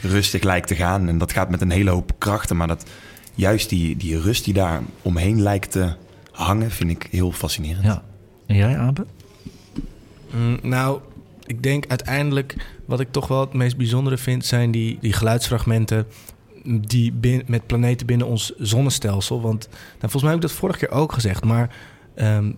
rustig 0.01 0.43
lijkt 0.43 0.67
te 0.67 0.75
gaan. 0.75 1.07
En 1.07 1.17
dat 1.17 1.31
gaat 1.31 1.49
met 1.49 1.61
een 1.61 1.69
hele 1.71 1.89
hoop 1.89 2.11
krachten. 2.17 2.57
Maar 2.57 2.67
dat, 2.67 2.85
juist 3.35 3.69
die, 3.69 3.97
die 3.97 4.19
rust 4.21 4.43
die 4.45 4.53
daar 4.53 4.81
omheen 5.01 5.41
lijkt 5.41 5.71
te 5.71 5.93
hangen, 6.31 6.71
vind 6.71 6.89
ik 6.91 7.07
heel 7.11 7.31
fascinerend. 7.31 7.83
Ja. 7.85 8.03
En 8.45 8.55
jij, 8.55 8.77
Abe? 8.77 9.05
Mm, 10.35 10.59
nou, 10.61 10.99
ik 11.45 11.63
denk 11.63 11.85
uiteindelijk 11.87 12.55
wat 12.85 12.99
ik 12.99 13.11
toch 13.11 13.27
wel 13.27 13.39
het 13.39 13.53
meest 13.53 13.77
bijzondere 13.77 14.17
vind... 14.17 14.45
zijn 14.45 14.71
die, 14.71 14.97
die 15.01 15.13
geluidsfragmenten 15.13 16.05
die 16.67 17.11
bin- 17.11 17.43
met 17.45 17.65
planeten 17.65 18.05
binnen 18.07 18.27
ons 18.27 18.53
zonnestelsel. 18.57 19.41
Want 19.41 19.67
nou, 19.71 19.77
volgens 19.99 20.21
mij 20.23 20.31
heb 20.31 20.41
ik 20.41 20.47
dat 20.47 20.57
vorige 20.57 20.79
keer 20.79 20.91
ook 20.91 21.11
gezegd, 21.13 21.43
maar... 21.43 21.75
ehm, 22.15 22.51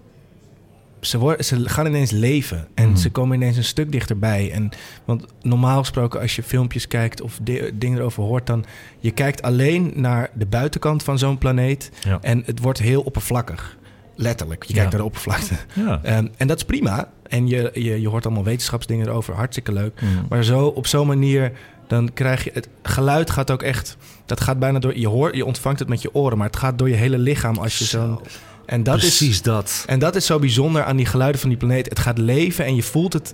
ze, 1.02 1.18
worden, 1.18 1.46
ze 1.46 1.70
gaan 1.70 1.86
ineens 1.86 2.12
leven 2.12 2.68
en 2.74 2.88
Mhm. 2.90 2.98
ze 2.98 3.10
komen 3.12 3.36
ineens 3.36 3.58
een 3.58 3.64
stuk 3.64 3.92
dichterbij. 3.92 4.52
En, 4.52 4.70
want 5.06 5.26
normaal 5.42 5.80
gesproken, 5.80 6.20
als 6.22 6.36
je 6.36 6.44
filmpjes 6.44 6.88
kijkt 6.88 7.22
of 7.22 7.40
di- 7.44 7.70
dingen 7.74 8.00
erover 8.00 8.24
hoort, 8.24 8.48
dan 8.48 8.66
je 9.00 9.12
kijkt 9.12 9.42
alleen 9.42 9.92
naar 9.96 10.30
de 10.34 10.46
buitenkant 10.46 11.04
van 11.04 11.18
zo'n 11.20 11.38
planeet 11.38 11.92
Ja. 12.04 12.18
en 12.22 12.44
het 12.46 12.60
wordt 12.60 12.80
heel 12.80 13.02
oppervlakkig. 13.02 13.78
Letterlijk. 14.16 14.64
Je 14.64 14.74
kijkt 14.74 14.92
Ja. 14.92 14.98
naar 14.98 15.00
de 15.08 15.16
oppervlakte. 15.16 15.56
Ja. 15.76 16.00
Ehm, 16.04 16.28
en 16.38 16.48
dat 16.48 16.58
is 16.58 16.64
prima. 16.66 17.12
En 17.28 17.48
je, 17.48 17.72
je, 17.74 18.02
je 18.02 18.08
hoort 18.10 18.26
allemaal 18.26 18.44
wetenschapsdingen 18.44 19.08
erover. 19.08 19.34
Hartstikke 19.36 19.72
leuk. 19.74 20.02
Mm. 20.02 20.26
Maar 20.30 20.44
zo, 20.44 20.66
op 20.66 20.88
zo'n 20.88 21.08
manier, 21.08 21.52
dan 21.90 22.14
krijg 22.14 22.44
je... 22.44 22.52
Het 22.54 22.70
geluid 22.84 23.30
gaat 23.30 23.52
ook 23.52 23.64
echt... 23.64 23.98
Dat 24.26 24.42
gaat 24.42 24.60
bijna 24.60 24.80
door... 24.80 24.98
Je, 24.98 25.08
hoort, 25.08 25.36
je 25.36 25.46
ontvangt 25.46 25.80
het 25.80 25.90
met 25.90 26.02
je 26.02 26.14
oren, 26.14 26.38
maar 26.38 26.48
het 26.48 26.56
gaat 26.56 26.78
door 26.78 26.90
je 26.90 26.96
hele 26.96 27.18
lichaam 27.18 27.58
als 27.58 27.78
je 27.78 27.86
zo'n... 27.86 28.20
En 28.66 28.84
dat 28.84 28.98
Precies 28.98 29.30
is, 29.30 29.42
dat. 29.42 29.84
En 29.88 30.00
dat 30.00 30.16
is 30.16 30.26
zo 30.26 30.40
bijzonder 30.40 30.84
aan 30.84 30.96
die 30.98 31.06
geluiden 31.06 31.42
van 31.42 31.50
die 31.50 31.58
planeet. 31.58 31.90
Het 31.90 32.00
gaat 32.00 32.18
leven 32.18 32.66
en 32.66 32.76
je 32.76 32.84
voelt 32.84 33.14
het. 33.14 33.34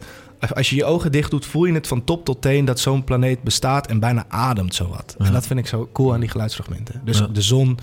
Als 0.54 0.70
je 0.70 0.76
je 0.76 0.86
ogen 0.86 1.12
dicht 1.12 1.32
doet, 1.32 1.46
voel 1.46 1.66
je 1.66 1.74
het 1.74 1.88
van 1.88 2.04
top 2.04 2.26
tot 2.26 2.42
teen 2.42 2.66
dat 2.66 2.80
zo'n 2.80 3.04
planeet 3.04 3.44
bestaat 3.44 3.88
en 3.88 4.00
bijna 4.00 4.26
ademt 4.28 4.76
zowat. 4.76 5.16
Ja. 5.18 5.26
En 5.26 5.34
dat 5.34 5.48
vind 5.48 5.60
ik 5.60 5.68
zo 5.68 5.90
cool 5.94 6.14
aan 6.14 6.20
die 6.20 6.30
geluidsfragmenten. 6.30 7.02
Dus 7.06 7.18
Ja. 7.20 7.28
de 7.28 7.42
zon. 7.42 7.78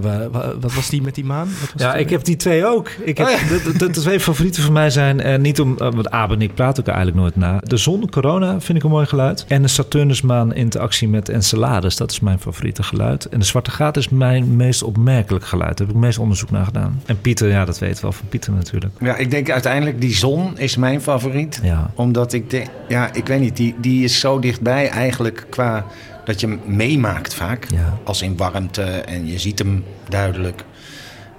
We- 0.00 0.28
we- 0.32 0.56
wat 0.60 0.74
was 0.74 0.88
die 0.90 1.02
met 1.02 1.14
die 1.14 1.24
maan? 1.24 1.48
Wat 1.60 1.72
was 1.72 1.82
Ja, 1.82 1.94
ik 1.94 2.10
heb 2.10 2.24
die 2.24 2.36
twee 2.36 2.66
ook. 2.66 2.88
Ik 3.04 3.18
heb, 3.18 3.26
Oh 3.26 3.32
ja. 3.32 3.38
de, 3.48 3.72
de, 3.78 3.90
de 3.90 4.00
twee 4.00 4.20
favorieten 4.20 4.62
van 4.62 4.72
mij 4.72 4.90
zijn, 4.90 5.20
eh, 5.20 5.38
niet 5.38 5.60
om, 5.60 5.72
eh, 5.78 5.78
want 5.92 6.10
Abe 6.10 6.34
en 6.34 6.42
ik 6.42 6.54
praten 6.54 6.82
ook 6.82 6.88
eigenlijk 6.88 7.16
nooit 7.18 7.36
na. 7.36 7.60
De 7.62 7.76
zon, 7.76 8.10
corona, 8.10 8.60
vind 8.60 8.78
ik 8.78 8.84
een 8.84 8.90
mooi 8.90 9.06
geluid. 9.06 9.44
En 9.48 9.62
de 9.62 9.68
Saturnusmaan 9.68 10.54
interactie 10.54 11.08
met 11.08 11.28
Enceladus, 11.28 11.96
dat 11.96 12.10
is 12.10 12.20
mijn 12.20 12.38
favoriete 12.38 12.82
geluid. 12.82 13.28
En 13.28 13.38
de 13.38 13.44
zwarte 13.44 13.70
gaat 13.70 13.96
is 13.96 14.08
mijn 14.08 14.56
meest 14.56 14.82
opmerkelijk 14.82 15.44
geluid. 15.44 15.68
Daar 15.78 15.86
heb 15.86 15.88
ik 15.88 15.94
het 15.94 16.04
meest 16.04 16.18
onderzoek 16.18 16.50
naar 16.50 16.64
gedaan. 16.64 17.02
En 17.06 17.20
Pieter, 17.20 17.48
ja, 17.48 17.64
dat 17.64 17.78
weet 17.78 18.00
wel 18.00 18.12
van 18.12 18.26
Pieter 18.28 18.52
natuurlijk. 18.52 18.92
Ja, 19.00 19.16
ik 19.16 19.30
denk 19.30 19.50
uiteindelijk 19.50 20.00
die 20.00 20.14
zon 20.14 20.58
is 20.58 20.76
mijn 20.76 21.00
favoriet. 21.02 21.60
Ja. 21.62 21.90
Omdat 21.94 22.32
ik 22.32 22.50
denk, 22.50 22.66
ja, 22.88 23.12
ik 23.12 23.26
weet 23.26 23.40
niet, 23.40 23.56
die, 23.56 23.74
die 23.78 24.04
is 24.04 24.20
zo 24.20 24.38
dichtbij 24.38 24.88
eigenlijk 24.88 25.46
qua 25.50 25.84
dat 26.24 26.40
je 26.40 26.46
hem 26.46 26.60
meemaakt 26.64 27.34
vaak. 27.34 27.66
Ja. 27.70 27.98
Als 28.04 28.22
in 28.22 28.36
warmte 28.36 28.82
en 28.82 29.26
je 29.26 29.38
ziet 29.38 29.58
hem 29.58 29.84
duidelijk. 30.08 30.64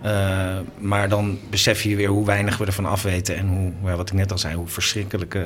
Eh, 0.02 0.58
maar 0.78 1.10
dan 1.10 1.40
besef 1.50 1.82
je 1.82 1.96
weer 1.96 2.08
hoe 2.08 2.26
weinig 2.26 2.58
we 2.58 2.66
ervan 2.66 2.86
afweten. 2.86 3.36
En 3.36 3.48
hoe, 3.48 3.72
ja, 3.84 3.96
wat 3.96 4.10
ik 4.10 4.16
net 4.16 4.32
al 4.32 4.38
zei, 4.38 4.56
hoe 4.56 4.68
verschrikkelijk, 4.68 5.36
eh, 5.36 5.42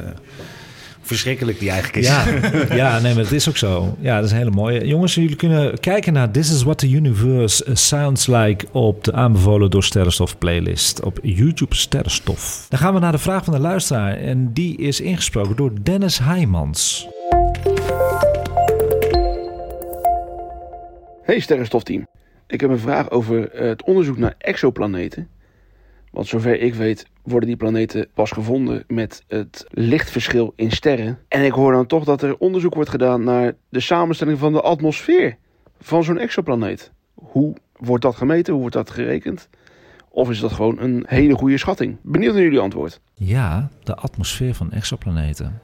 verschrikkelijk 1.02 1.60
die 1.60 1.70
eigenlijk 1.70 2.06
is. 2.06 2.08
Ja, 2.08 2.26
ja, 2.76 3.00
nee, 3.00 3.14
maar 3.14 3.24
het 3.24 3.32
is 3.32 3.50
ook 3.50 3.58
zo. 3.58 3.98
Ja, 4.00 4.16
dat 4.16 4.26
is 4.26 4.32
een 4.32 4.38
hele 4.38 4.50
mooie. 4.50 4.88
Jongens, 4.88 5.16
jullie 5.16 5.36
kunnen 5.36 5.80
kijken 5.80 6.14
naar 6.14 6.32
This 6.32 6.52
is 6.52 6.64
What 6.64 6.78
the 6.78 6.90
Universe 6.90 7.66
Sounds 7.74 8.28
Like 8.28 8.66
op 8.72 9.04
de 9.04 9.14
aanbevolen 9.14 9.70
door 9.70 9.84
Sterrenstof 9.84 10.38
playlist 10.38 11.04
op 11.04 11.20
YouTube 11.22 11.76
Sterrenstof. 11.76 12.66
Dan 12.70 12.80
gaan 12.80 12.94
we 12.94 13.00
naar 13.00 13.12
de 13.12 13.18
vraag 13.18 13.44
van 13.44 13.54
de 13.54 13.60
luisteraar 13.60 14.18
en 14.18 14.54
die 14.54 14.78
is 14.78 15.02
ingesproken 15.02 15.56
door 15.56 15.72
Dennis 15.84 16.18
Heijmans. 16.18 17.08
Hey 21.30 21.40
Sterrenstofteam. 21.40 22.08
Ik 22.48 22.62
heb 22.62 22.70
een 22.70 22.80
vraag 22.80 23.10
over 23.10 23.52
eh, 23.52 23.68
het 23.68 23.84
onderzoek 23.84 24.18
naar 24.18 24.36
exoplaneten. 24.38 25.30
Want 26.12 26.28
zover 26.28 26.60
ik 26.60 26.74
weet 26.74 27.06
worden 27.24 27.48
die 27.48 27.58
planeten 27.58 28.08
pas 28.14 28.32
gevonden 28.32 28.84
met 28.88 29.24
het 29.28 29.66
lichtverschil 29.70 30.54
in 30.56 30.72
sterren. 30.72 31.20
En 31.28 31.46
ik 31.46 31.52
hoor 31.52 31.72
dan 31.72 31.86
toch 31.86 32.04
dat 32.04 32.22
er 32.22 32.38
onderzoek 32.38 32.74
wordt 32.74 32.90
gedaan 32.90 33.24
naar 33.24 33.54
de 33.70 33.80
samenstelling 33.80 34.40
van 34.40 34.54
de 34.54 34.62
atmosfeer 34.62 35.38
van 35.80 36.04
zo'n 36.04 36.18
exoplaneet. 36.18 36.92
Hoe 37.14 37.56
wordt 37.78 38.04
dat 38.04 38.16
gemeten? 38.16 38.52
Hoe 38.52 38.62
wordt 38.62 38.76
dat 38.76 38.90
gerekend? 38.90 39.50
Of 40.10 40.30
is 40.30 40.40
dat 40.40 40.52
gewoon 40.52 40.80
een 40.80 41.04
hele 41.08 41.36
goede 41.36 41.58
schatting? 41.58 41.98
Benieuwd 42.02 42.34
naar 42.34 42.44
jullie 42.44 42.60
antwoord. 42.60 43.02
Ja, 43.14 43.70
de 43.84 43.96
atmosfeer 43.96 44.54
van 44.54 44.72
exoplaneten. 44.72 45.62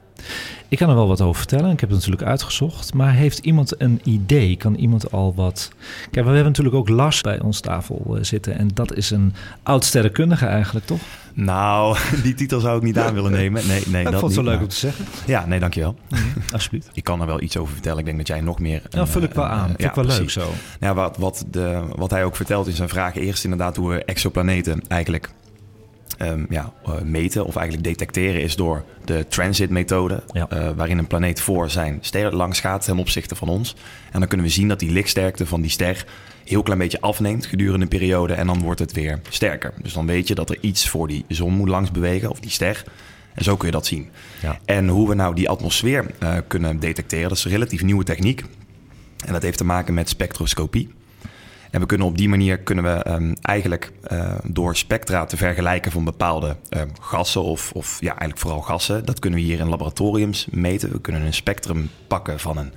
Ik 0.68 0.78
kan 0.78 0.88
er 0.88 0.94
wel 0.94 1.08
wat 1.08 1.20
over 1.20 1.36
vertellen. 1.36 1.70
Ik 1.70 1.80
heb 1.80 1.88
het 1.88 1.98
natuurlijk 1.98 2.28
uitgezocht. 2.28 2.94
Maar 2.94 3.12
heeft 3.12 3.38
iemand 3.38 3.80
een 3.80 4.00
idee? 4.04 4.56
Kan 4.56 4.74
iemand 4.74 5.12
al 5.12 5.34
wat... 5.34 5.70
Kijk, 6.10 6.12
we 6.26 6.32
hebben 6.32 6.44
natuurlijk 6.44 6.74
ook 6.76 6.88
Lars 6.88 7.20
bij 7.20 7.40
ons 7.40 7.60
tafel 7.60 8.04
eh, 8.16 8.22
zitten. 8.22 8.58
En 8.58 8.68
dat 8.74 8.94
is 8.94 9.10
een 9.10 9.34
oud 9.62 9.84
sterrenkundige 9.84 10.46
eigenlijk, 10.46 10.86
toch? 10.86 11.00
Nou, 11.34 11.96
die 12.22 12.34
titel 12.34 12.60
zou 12.60 12.76
ik 12.76 12.82
niet 12.82 12.98
aan 12.98 13.14
willen 13.14 13.32
nemen. 13.32 13.66
Nee, 13.66 13.82
nee, 13.86 14.04
ik 14.04 14.10
dat 14.10 14.20
vond 14.20 14.34
het 14.34 14.34
zo 14.34 14.42
leuk 14.42 14.54
maar- 14.54 14.62
om 14.62 14.68
te 14.68 14.76
zeggen. 14.76 15.04
Ja, 15.26 15.46
nee, 15.46 15.60
dankjewel. 15.60 15.96
Alsjeblieft. 16.52 16.90
Ik 16.92 17.04
kan 17.04 17.20
er 17.20 17.26
wel 17.26 17.40
iets 17.42 17.56
over 17.56 17.72
vertellen. 17.72 17.98
Ik 17.98 18.04
denk 18.04 18.16
dat 18.16 18.26
jij 18.26 18.40
nog 18.40 18.58
meer... 18.58 18.82
Ja, 18.90 18.98
een, 19.00 19.06
vul 19.06 19.22
ik 19.22 19.32
wel 19.34 19.44
eh, 19.44 19.50
aan. 19.50 19.58
eh, 19.70 19.74
Vind 19.76 19.88
ik 19.88 19.94
wel 19.94 20.04
leuk 20.04 20.14
precies. 20.16 20.32
zo. 20.32 20.50
Ja, 20.80 20.94
wat, 20.94 21.16
wat, 21.16 21.44
de, 21.50 21.82
wat 21.96 22.10
hij 22.10 22.24
ook 22.24 22.36
vertelt 22.36 22.66
in 22.66 22.74
zijn 22.74 22.88
vragen. 22.88 23.20
Eerst 23.20 23.44
inderdaad 23.44 23.76
hoe 23.76 23.88
we 23.90 24.04
exoplaneten 24.04 24.80
eigenlijk 24.88 25.30
ehm, 26.18 26.44
ja, 26.48 26.72
eh, 26.84 27.00
meten 27.00 27.44
of 27.44 27.56
eigenlijk 27.56 27.86
detecteren 27.88 28.42
is 28.42 28.56
door 28.56 28.84
de 29.04 29.26
transitmethode. 29.28 30.22
Ja. 30.32 30.48
eh, 30.48 30.70
waarin 30.76 30.98
een 30.98 31.06
planeet 31.06 31.40
voor 31.40 31.70
zijn 31.70 31.98
ster 32.00 32.36
langs 32.36 32.60
gaat 32.60 32.84
ten 32.84 32.98
opzichte 32.98 33.34
van 33.34 33.48
ons. 33.48 33.76
En 34.12 34.18
dan 34.18 34.28
kunnen 34.28 34.46
we 34.46 34.52
zien 34.52 34.68
dat 34.68 34.78
die 34.78 34.90
lichtsterkte 34.90 35.46
van 35.46 35.60
die 35.60 35.70
ster 35.70 36.06
heel 36.44 36.62
klein 36.62 36.78
beetje 36.78 37.00
afneemt 37.00 37.46
gedurende 37.46 37.82
een 37.82 37.88
periode. 37.88 38.34
En 38.34 38.46
dan 38.46 38.60
wordt 38.60 38.80
het 38.80 38.92
weer 38.92 39.20
sterker. 39.28 39.72
Dus 39.82 39.92
dan 39.92 40.06
weet 40.06 40.28
je 40.28 40.34
dat 40.34 40.50
er 40.50 40.58
iets 40.60 40.88
voor 40.88 41.08
die 41.08 41.24
zon 41.28 41.52
moet 41.52 41.68
langs 41.68 41.90
bewegen 41.90 42.30
of 42.30 42.40
die 42.40 42.50
ster. 42.50 42.84
En 43.34 43.44
zo 43.44 43.56
kun 43.56 43.66
je 43.66 43.72
dat 43.72 43.86
zien. 43.86 44.08
Ja. 44.42 44.58
En 44.64 44.88
hoe 44.88 45.08
we 45.08 45.14
nou 45.14 45.34
die 45.34 45.48
atmosfeer 45.48 46.06
eh, 46.18 46.36
kunnen 46.46 46.80
detecteren, 46.80 47.28
dat 47.28 47.38
is 47.38 47.44
een 47.44 47.50
relatief 47.50 47.82
nieuwe 47.82 48.04
techniek. 48.04 48.44
En 49.26 49.32
dat 49.32 49.42
heeft 49.42 49.58
te 49.58 49.64
maken 49.64 49.94
met 49.94 50.08
spectroscopie. 50.08 50.88
En 51.76 51.82
we 51.82 51.88
kunnen 51.88 52.06
op 52.06 52.18
die 52.18 52.28
manier 52.28 52.58
kunnen 52.58 52.84
we 52.84 52.90
ehm, 52.90 53.34
eigenlijk 53.42 53.92
eh, 54.02 54.34
door 54.44 54.76
spectra 54.76 55.24
te 55.24 55.36
vergelijken 55.36 55.92
van 55.92 56.04
bepaalde 56.04 56.56
ehm, 56.68 56.88
gassen, 57.00 57.42
of, 57.42 57.72
of 57.72 57.96
ja, 58.00 58.08
eigenlijk 58.08 58.38
vooral 58.38 58.60
gassen, 58.60 59.04
dat 59.04 59.18
kunnen 59.18 59.38
we 59.38 59.44
hier 59.44 59.58
in 59.58 59.68
laboratoriums 59.68 60.46
meten. 60.50 60.92
We 60.92 61.00
kunnen 61.00 61.22
een 61.22 61.34
spectrum 61.34 61.90
pakken 62.06 62.40
van 62.40 62.56
een, 62.56 62.72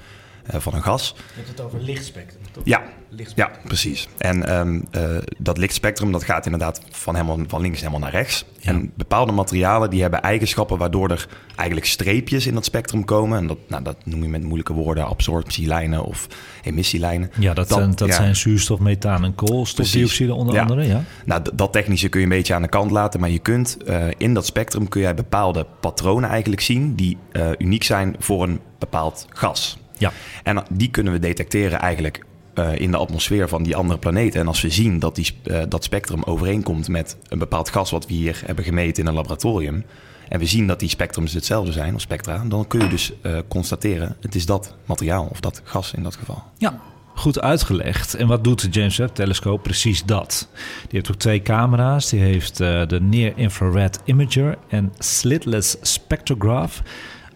van 0.58 0.74
een 0.74 0.84
gas. 0.84 1.14
Je 1.18 1.24
hebt 1.36 1.48
het 1.48 1.62
over 1.62 1.82
lichtspectrum, 1.82 2.42
toch? 2.52 2.64
Ja, 2.66 2.82
Lichtspectrum. 3.10 3.56
ja, 3.62 3.68
precies. 3.68 4.08
En 4.18 4.48
ehm, 4.48 4.82
eh, 4.92 5.18
dat 5.38 5.58
lichtspectrum 5.58 6.12
dat 6.12 6.24
gaat 6.24 6.46
inderdaad 6.46 6.82
van, 6.92 7.16
helemaal, 7.16 7.38
van 7.48 7.62
links 7.62 7.80
helemaal 7.80 8.00
naar 8.00 8.12
rechts. 8.12 8.46
En 8.62 8.92
bepaalde 8.96 9.32
materialen 9.32 9.90
die 9.90 10.02
hebben 10.02 10.22
eigenschappen 10.22 10.78
waardoor 10.78 11.10
er 11.12 11.28
eigenlijk 11.56 11.88
streepjes 11.90 12.48
in 12.48 12.54
dat 12.54 12.66
spectrum 12.66 13.06
komen. 13.06 13.38
En 13.38 13.48
dat, 13.48 13.58
nou, 13.68 13.84
dat 13.84 13.96
noem 14.06 14.22
je 14.24 14.30
met 14.30 14.44
moeilijke 14.44 14.74
woorden 14.74 15.06
absorptielijnen 15.08 16.04
of 16.04 16.28
emissielijnen. 16.64 17.32
Ja, 17.40 17.54
dat, 17.54 17.70
zijn, 17.70 17.96
dat 17.96 18.08
ja. 18.08 18.14
zijn 18.16 18.36
zuurstof, 18.36 18.80
methaan 18.80 19.24
en 19.24 19.36
koolstofdioxide 19.36 20.34
onder 20.34 20.54
Ja. 20.56 20.62
andere. 20.62 20.88
Ja. 20.88 21.04
Nou, 21.26 21.42
d- 21.44 21.52
dat 21.54 21.72
technische 21.74 22.10
kun 22.10 22.20
je 22.20 22.26
een 22.26 22.32
beetje 22.32 22.54
aan 22.54 22.62
de 22.62 22.68
kant 22.70 22.92
laten. 22.92 23.20
Maar 23.20 23.30
je 23.30 23.40
kunt 23.40 23.84
eh, 23.84 24.08
in 24.18 24.34
dat 24.34 24.46
spectrum 24.46 24.88
kun 24.88 25.02
jij 25.02 25.14
bepaalde 25.16 25.66
patronen 25.80 26.30
eigenlijk 26.30 26.62
zien 26.62 26.96
die 26.96 27.18
eh, 27.32 27.50
uniek 27.58 27.84
zijn 27.84 28.16
voor 28.20 28.44
een 28.44 28.60
bepaald 28.80 29.26
gas. 29.30 29.78
Ja. 30.00 30.12
En 30.44 30.64
die 30.72 30.90
kunnen 30.90 31.14
we 31.14 31.20
detecteren 31.20 31.80
eigenlijk 31.80 32.24
eh, 32.60 32.80
in 32.80 32.92
de 32.92 32.98
atmosfeer 32.98 33.48
van 33.50 33.64
die 33.64 33.76
andere 33.76 34.00
planeten. 34.00 34.40
En 34.40 34.48
als 34.48 34.62
we 34.62 34.70
zien 34.70 35.00
dat 35.00 35.16
die, 35.16 35.36
eh, 35.44 35.62
dat 35.70 35.84
spectrum 35.84 36.24
overeenkomt 36.24 36.88
met 36.88 37.18
een 37.28 37.40
bepaald 37.40 37.70
gas 37.70 37.92
wat 37.92 38.08
we 38.08 38.14
hier 38.14 38.42
hebben 38.46 38.64
gemeten 38.64 39.04
in 39.04 39.10
een 39.10 39.16
laboratorium. 39.16 39.86
En 40.30 40.40
we 40.40 40.46
zien 40.46 40.68
dat 40.68 40.80
die 40.80 40.90
spectrums 40.90 41.34
hetzelfde 41.34 41.72
zijn, 41.72 41.96
of 41.96 42.02
spectra. 42.02 42.44
Dan 42.48 42.68
kun 42.68 42.80
je 42.80 42.88
dus 42.88 43.12
eh, 43.22 43.38
constateren, 43.48 44.16
het 44.22 44.36
is 44.36 44.46
dat 44.46 44.76
materiaal 44.86 45.28
of 45.32 45.40
dat 45.40 45.62
gas 45.64 45.94
in 45.94 46.04
dat 46.04 46.16
geval. 46.16 46.44
Ja, 46.58 46.82
goed 47.16 47.42
uitgelegd. 47.42 48.14
En 48.14 48.28
wat 48.28 48.44
doet 48.44 48.62
de 48.62 48.70
James 48.70 48.98
Webb-telescoop? 48.98 49.64
Precies 49.64 50.04
dat. 50.04 50.50
Die 50.82 50.88
heeft 50.90 51.12
ook 51.12 51.18
twee 51.18 51.42
camera's. 51.42 52.10
Die 52.10 52.20
heeft 52.20 52.58
de 52.58 53.00
Near 53.02 53.34
Infrared 53.36 54.00
Imager 54.06 54.58
en 54.68 54.94
Slitless 54.98 55.78
Spectrograph, 55.82 56.82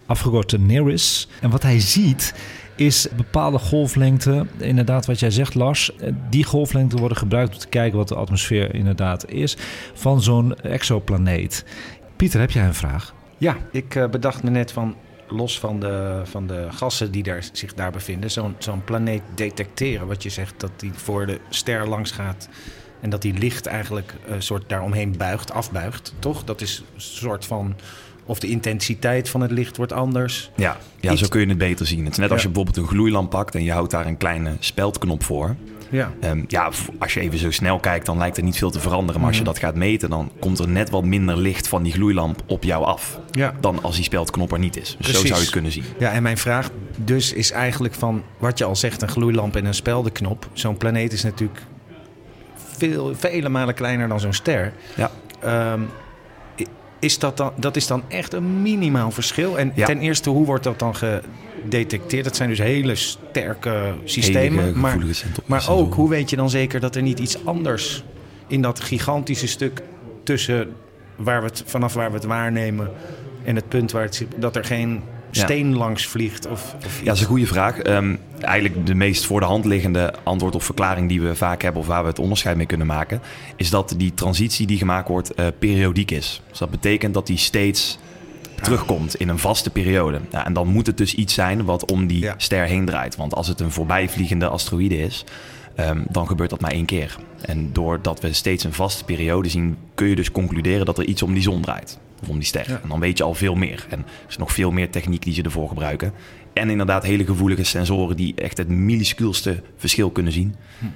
afgekort 0.06 0.50
de 0.50 0.58
NIRIS. 0.58 1.28
En 1.40 1.50
wat 1.50 1.62
hij 1.62 1.80
ziet 1.80 2.34
is 2.76 3.08
bepaalde 3.16 3.58
golflengte. 3.58 4.46
Inderdaad, 4.58 5.06
wat 5.06 5.20
jij 5.20 5.30
zegt, 5.30 5.54
Lars. 5.54 5.96
eh, 5.96 6.12
Die 6.30 6.44
golflengte 6.44 6.96
worden 6.96 7.18
gebruikt 7.18 7.52
om 7.54 7.58
te 7.58 7.68
kijken 7.68 7.98
wat 7.98 8.08
de 8.08 8.14
atmosfeer 8.14 8.74
inderdaad 8.74 9.30
is 9.30 9.56
van 9.94 10.22
zo'n 10.22 10.54
exoplaneet. 10.60 11.64
Pieter, 12.16 12.40
heb 12.40 12.50
jij 12.50 12.64
een 12.64 12.74
vraag? 12.74 13.14
Ja, 13.38 13.56
ik 13.72 13.94
eh, 13.94 14.08
bedacht 14.08 14.42
me 14.42 14.50
net 14.50 14.72
van, 14.72 14.96
los 15.28 15.58
van 15.58 15.80
de, 15.80 16.20
van 16.24 16.46
de 16.46 16.66
gassen 16.70 17.10
die 17.10 17.22
daar, 17.22 17.44
zich 17.52 17.74
daar 17.74 17.90
bevinden, 17.90 18.30
zo'n 18.30 18.54
zo'n 18.58 18.84
planeet 18.84 19.22
detecteren. 19.34 20.06
Wat 20.06 20.22
je 20.22 20.30
zegt, 20.30 20.54
dat 20.60 20.70
die 20.76 20.92
voor 20.94 21.26
de 21.26 21.40
ster 21.48 21.88
langs 21.88 22.10
gaat 22.10 22.48
en 23.00 23.10
dat 23.10 23.22
die 23.22 23.38
licht 23.38 23.66
eigenlijk 23.66 24.14
een 24.26 24.42
soort 24.42 24.68
daaromheen 24.68 25.14
buigt, 25.16 25.52
afbuigt, 25.52 26.14
toch? 26.18 26.44
Dat 26.44 26.60
is 26.60 26.78
een 26.94 27.00
soort 27.00 27.46
van, 27.46 27.76
of 28.26 28.38
de 28.38 28.48
intensiteit 28.48 29.28
van 29.28 29.40
het 29.40 29.50
licht 29.50 29.76
wordt 29.76 29.92
anders. 29.92 30.50
Ja, 30.56 30.76
ja 31.00 31.12
Iets- 31.12 31.20
zo 31.20 31.28
kun 31.28 31.40
je 31.40 31.46
het 31.46 31.58
beter 31.58 31.86
zien. 31.86 32.04
Het 32.04 32.12
is 32.12 32.18
net 32.18 32.30
als 32.30 32.42
je 32.42 32.48
bijvoorbeeld 32.48 32.76
een 32.76 32.86
gloeilamp 32.86 33.30
pakt 33.30 33.54
en 33.54 33.64
je 33.64 33.72
houdt 33.72 33.90
daar 33.90 34.06
een 34.06 34.16
kleine 34.16 34.56
speldknop 34.58 35.22
voor. 35.24 35.56
Ja. 35.90 36.12
Ehm, 36.20 36.44
ja, 36.48 36.70
als 36.98 37.14
je 37.14 37.20
even 37.20 37.38
zo 37.38 37.50
snel 37.50 37.78
kijkt, 37.78 38.06
dan 38.06 38.18
lijkt 38.18 38.36
er 38.36 38.42
niet 38.42 38.56
veel 38.56 38.70
te 38.70 38.80
veranderen. 38.80 39.20
Maar 39.20 39.28
als 39.28 39.38
je 39.38 39.44
dat 39.44 39.58
gaat 39.58 39.74
meten, 39.74 40.10
dan 40.10 40.30
komt 40.38 40.58
er 40.58 40.68
net 40.68 40.90
wat 40.90 41.04
minder 41.04 41.36
licht 41.36 41.68
van 41.68 41.82
die 41.82 41.92
gloeilamp 41.92 42.42
op 42.46 42.64
jou 42.64 42.84
af. 42.84 43.18
Ja. 43.30 43.54
Dan 43.60 43.82
als 43.82 43.94
die 43.94 44.04
speldknop 44.04 44.52
er 44.52 44.58
niet 44.58 44.76
is. 44.76 44.96
Dus 44.98 45.06
zo 45.06 45.12
zou 45.12 45.34
je 45.34 45.34
het 45.34 45.50
kunnen 45.50 45.72
zien. 45.72 45.84
Ja, 45.98 46.10
en 46.12 46.22
mijn 46.22 46.38
vraag 46.38 46.70
dus 46.96 47.32
is 47.32 47.50
eigenlijk 47.50 47.94
van 47.94 48.22
wat 48.38 48.58
je 48.58 48.64
al 48.64 48.76
zegt, 48.76 49.02
een 49.02 49.08
gloeilamp 49.08 49.56
en 49.56 49.64
een 49.64 49.74
speldenknop. 49.74 50.48
Zo'n 50.52 50.76
planeet 50.76 51.12
is 51.12 51.22
natuurlijk 51.22 51.60
veel, 52.56 53.14
vele 53.14 53.48
malen 53.48 53.74
kleiner 53.74 54.08
dan 54.08 54.20
zo'n 54.20 54.32
ster. 54.32 54.72
Ja. 54.96 55.10
Ehm, 55.40 55.80
is 57.04 57.18
dat, 57.18 57.36
dan, 57.36 57.52
dat 57.56 57.76
is 57.76 57.86
dan 57.86 58.02
echt 58.08 58.32
een 58.32 58.62
minimaal 58.62 59.10
verschil. 59.10 59.58
En 59.58 59.72
Ja. 59.74 59.86
ten 59.86 59.98
eerste, 59.98 60.30
hoe 60.30 60.46
wordt 60.46 60.64
dat 60.64 60.78
dan 60.78 60.94
gedetecteerd? 60.96 62.24
Dat 62.24 62.36
zijn 62.36 62.48
dus 62.48 62.58
hele 62.58 62.94
sterke 62.94 63.92
systemen. 64.04 64.64
Hele 64.64 64.76
maar, 64.76 64.98
maar 65.46 65.70
ook, 65.70 65.94
hoe 65.94 66.08
weet 66.08 66.30
je 66.30 66.36
dan 66.36 66.50
zeker 66.50 66.80
dat 66.80 66.96
er 66.96 67.02
niet 67.02 67.18
iets 67.18 67.44
anders 67.44 68.04
in 68.46 68.62
dat 68.62 68.80
gigantische 68.80 69.46
stuk 69.46 69.82
tussen 70.22 70.68
waar 71.16 71.40
we 71.40 71.46
het, 71.46 71.62
vanaf 71.66 71.94
waar 71.94 72.08
we 72.10 72.14
het 72.16 72.24
waarnemen 72.24 72.90
en 73.44 73.56
het 73.56 73.68
punt 73.68 73.92
waar 73.92 74.02
het 74.02 74.14
zit, 74.14 74.28
dat 74.36 74.56
er 74.56 74.64
geen 74.64 75.02
Ja. 75.30 75.44
steen 75.44 75.76
langs 75.76 76.06
vliegt? 76.06 76.46
Of, 76.48 76.74
of 76.86 76.98
Ja, 76.98 77.04
dat 77.04 77.14
is 77.14 77.20
een 77.20 77.26
goede 77.26 77.46
vraag. 77.46 77.78
Ehm, 77.78 78.14
eigenlijk 78.44 78.86
de 78.86 78.94
meest 78.94 79.26
voor 79.26 79.40
de 79.40 79.46
hand 79.46 79.64
liggende 79.64 80.14
antwoord 80.22 80.54
of 80.54 80.64
verklaring 80.64 81.08
die 81.08 81.20
we 81.20 81.34
vaak 81.34 81.62
hebben, 81.62 81.80
of 81.80 81.86
waar 81.86 82.02
we 82.02 82.08
het 82.08 82.18
onderscheid 82.18 82.56
mee 82.56 82.66
kunnen 82.66 82.86
maken, 82.86 83.20
is 83.56 83.70
dat 83.70 83.94
die 83.96 84.14
transitie 84.14 84.66
die 84.66 84.78
gemaakt 84.78 85.08
wordt 85.08 85.38
uh, 85.38 85.46
periodiek 85.58 86.10
is. 86.10 86.42
Dus 86.48 86.58
dat 86.58 86.70
betekent 86.70 87.14
dat 87.14 87.26
die 87.26 87.38
steeds 87.38 87.98
terugkomt 88.62 89.14
in 89.14 89.28
een 89.28 89.38
vaste 89.38 89.70
periode. 89.70 90.20
Ja, 90.30 90.46
en 90.46 90.52
dan 90.52 90.68
moet 90.68 90.86
het 90.86 90.96
dus 90.96 91.14
iets 91.14 91.34
zijn 91.34 91.64
wat 91.64 91.90
om 91.90 92.06
die 92.06 92.30
ster 92.36 92.64
heen 92.64 92.84
draait. 92.84 93.16
Want 93.16 93.34
als 93.34 93.48
het 93.48 93.60
een 93.60 93.70
voorbijvliegende 93.70 94.48
asteroïde 94.48 94.98
is, 94.98 95.24
Ehm, 95.74 96.02
dan 96.10 96.26
gebeurt 96.26 96.50
dat 96.50 96.60
maar 96.60 96.70
één 96.70 96.84
keer. 96.84 97.16
En 97.40 97.72
doordat 97.72 98.20
we 98.20 98.32
steeds 98.32 98.64
een 98.64 98.72
vaste 98.72 99.04
periode 99.04 99.48
zien, 99.48 99.76
kun 99.94 100.08
je 100.08 100.14
dus 100.14 100.30
concluderen 100.30 100.86
dat 100.86 100.98
er 100.98 101.04
iets 101.04 101.22
om 101.22 101.34
die 101.34 101.42
zon 101.42 101.60
draait. 101.60 101.98
Of 102.22 102.28
om 102.28 102.38
die 102.38 102.46
ster. 102.46 102.80
En 102.82 102.88
dan 102.88 103.00
weet 103.00 103.18
je 103.18 103.24
al 103.24 103.34
veel 103.34 103.54
meer. 103.54 103.86
En 103.88 103.98
er 103.98 104.28
is 104.28 104.36
nog 104.36 104.52
veel 104.52 104.70
meer 104.70 104.90
techniek 104.90 105.22
die 105.22 105.34
ze 105.34 105.42
ervoor 105.42 105.68
gebruiken. 105.68 106.12
En 106.52 106.70
inderdaad 106.70 107.02
hele 107.02 107.24
gevoelige 107.24 107.64
sensoren 107.64 108.16
die 108.16 108.34
echt 108.34 108.58
het 108.58 108.68
minuscuulste 108.68 109.62
verschil 109.76 110.10
kunnen 110.10 110.32
zien 110.32 110.54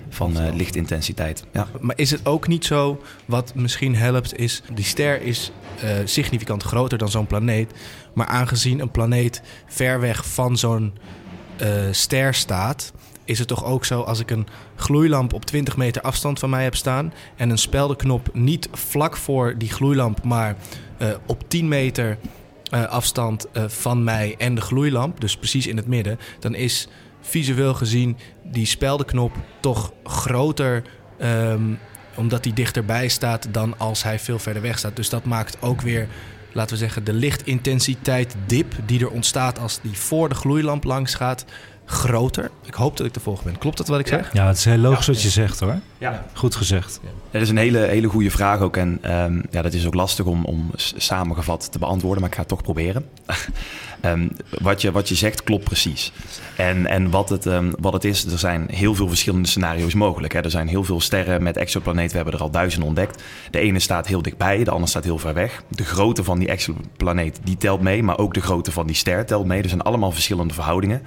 van 0.08 0.40
uh, 0.40 0.54
lichtintensiteit. 0.54 1.44
Ja. 1.52 1.68
Maar 1.80 1.98
is 1.98 2.10
het 2.10 2.26
ook 2.26 2.48
niet 2.48 2.64
zo, 2.64 3.02
wat 3.24 3.54
misschien 3.54 3.94
helpt, 3.94 4.38
is 4.38 4.62
die 4.74 4.84
ster 4.84 5.22
is 5.22 5.52
uh, 5.84 5.90
significant 6.04 6.62
groter 6.62 6.98
dan 6.98 7.08
zo'n 7.08 7.26
planeet. 7.26 7.72
Maar 8.14 8.26
aangezien 8.26 8.80
een 8.80 8.90
planeet 8.90 9.42
ver 9.66 10.00
weg 10.00 10.28
van 10.28 10.56
zo'n 10.56 10.92
uh, 11.62 11.68
ster 11.90 12.34
staat, 12.34 12.92
is 13.24 13.38
het 13.38 13.48
toch 13.48 13.64
ook 13.64 13.84
zo 13.84 14.00
als 14.00 14.20
ik 14.20 14.30
een 14.30 14.46
gloeilamp 14.76 15.32
op 15.32 15.44
20 15.44 15.76
meter 15.76 16.02
afstand 16.02 16.38
van 16.38 16.50
mij 16.50 16.62
heb 16.62 16.74
staan 16.76 17.12
en 17.36 17.50
een 17.50 17.58
speldenknop 17.58 18.30
niet 18.32 18.68
vlak 18.72 19.16
voor 19.16 19.54
die 19.58 19.70
gloeilamp, 19.70 20.24
maar 20.24 20.56
uh, 20.98 21.08
op 21.26 21.48
10 21.48 21.68
meter 21.68 22.18
uh, 22.74 22.84
afstand 22.84 23.46
uh, 23.52 23.64
van 23.68 24.04
mij 24.04 24.34
en 24.38 24.54
de 24.54 24.60
gloeilamp, 24.60 25.20
dus 25.20 25.36
precies 25.36 25.66
in 25.66 25.76
het 25.76 25.86
midden, 25.86 26.18
dan 26.38 26.54
is 26.54 26.88
visueel 27.20 27.74
gezien 27.74 28.16
die 28.44 28.66
speldenknop 28.66 29.32
toch 29.60 29.92
groter. 30.04 30.82
Um, 31.22 31.78
omdat 32.18 32.42
die 32.42 32.52
dichterbij 32.52 33.08
staat 33.08 33.46
dan 33.50 33.78
als 33.78 34.02
hij 34.02 34.18
veel 34.18 34.38
verder 34.38 34.62
weg 34.62 34.78
staat. 34.78 34.96
Dus 34.96 35.08
dat 35.08 35.24
maakt 35.24 35.62
ook 35.62 35.80
weer, 35.80 36.08
laten 36.52 36.72
we 36.72 36.78
zeggen, 36.78 37.04
de 37.04 37.12
lichtintensiteit 37.12 38.36
dip 38.46 38.74
die 38.86 39.00
er 39.00 39.10
ontstaat 39.10 39.58
als 39.58 39.80
die 39.82 39.98
voor 39.98 40.28
de 40.28 40.34
gloeilamp 40.34 40.84
langs 40.84 41.14
gaat, 41.14 41.44
groter. 41.90 42.50
Ik 42.64 42.74
hoop 42.74 42.96
dat 42.96 43.06
ik 43.06 43.14
de 43.14 43.20
volgende 43.20 43.50
ben. 43.50 43.58
Klopt 43.58 43.76
dat 43.76 43.88
wat 43.88 43.98
ik 43.98 44.06
zeg? 44.06 44.32
Ja, 44.32 44.46
het 44.46 44.56
is 44.56 44.64
heel 44.64 44.76
logisch 44.76 45.06
wat 45.06 45.22
je 45.22 45.28
zegt 45.28 45.60
hoor. 45.60 45.78
Ja. 45.98 46.26
Goed 46.32 46.54
gezegd. 46.54 47.00
Dat 47.30 47.42
is 47.42 47.48
een 47.48 47.56
hele, 47.56 47.78
hele 47.78 48.08
goede 48.08 48.30
vraag 48.30 48.60
ook. 48.60 48.76
En 48.76 49.14
um, 49.14 49.42
ja, 49.50 49.62
dat 49.62 49.72
is 49.72 49.86
ook 49.86 49.94
lastig 49.94 50.24
om, 50.24 50.44
om 50.44 50.70
samengevat 50.74 51.72
te 51.72 51.78
beantwoorden, 51.78 52.20
maar 52.20 52.28
ik 52.28 52.34
ga 52.34 52.40
het 52.40 52.50
toch 52.50 52.62
proberen. 52.62 53.08
um, 54.04 54.30
wat, 54.60 54.82
je, 54.82 54.92
wat 54.92 55.08
je 55.08 55.14
zegt 55.14 55.42
klopt 55.42 55.64
precies. 55.64 56.12
En, 56.56 56.86
en 56.86 57.10
wat, 57.10 57.28
het, 57.28 57.46
um, 57.46 57.74
wat 57.80 57.92
het 57.92 58.04
is, 58.04 58.24
er 58.24 58.38
zijn 58.38 58.68
heel 58.70 58.94
veel 58.94 59.08
verschillende 59.08 59.48
scenario's 59.48 59.94
mogelijk. 59.94 60.32
Hè. 60.32 60.40
Er 60.40 60.50
zijn 60.50 60.68
heel 60.68 60.84
veel 60.84 61.00
sterren 61.00 61.42
met 61.42 61.56
exoplaneten. 61.56 62.10
We 62.10 62.16
hebben 62.16 62.34
er 62.34 62.40
al 62.40 62.50
duizenden 62.50 62.88
ontdekt. 62.88 63.22
De 63.50 63.58
ene 63.58 63.78
staat 63.78 64.06
heel 64.06 64.22
dichtbij, 64.22 64.64
de 64.64 64.70
andere 64.70 64.90
staat 64.90 65.04
heel 65.04 65.18
ver 65.18 65.34
weg. 65.34 65.62
De 65.68 65.84
grootte 65.84 66.24
van 66.24 66.38
die 66.38 66.48
exoplaneet 66.48 67.40
die 67.44 67.56
telt 67.56 67.80
mee, 67.80 68.02
maar 68.02 68.18
ook 68.18 68.34
de 68.34 68.40
grootte 68.40 68.72
van 68.72 68.86
die 68.86 68.96
ster 68.96 69.26
telt 69.26 69.46
mee. 69.46 69.62
Er 69.62 69.68
zijn 69.68 69.82
allemaal 69.82 70.12
verschillende 70.12 70.54
verhoudingen 70.54 71.02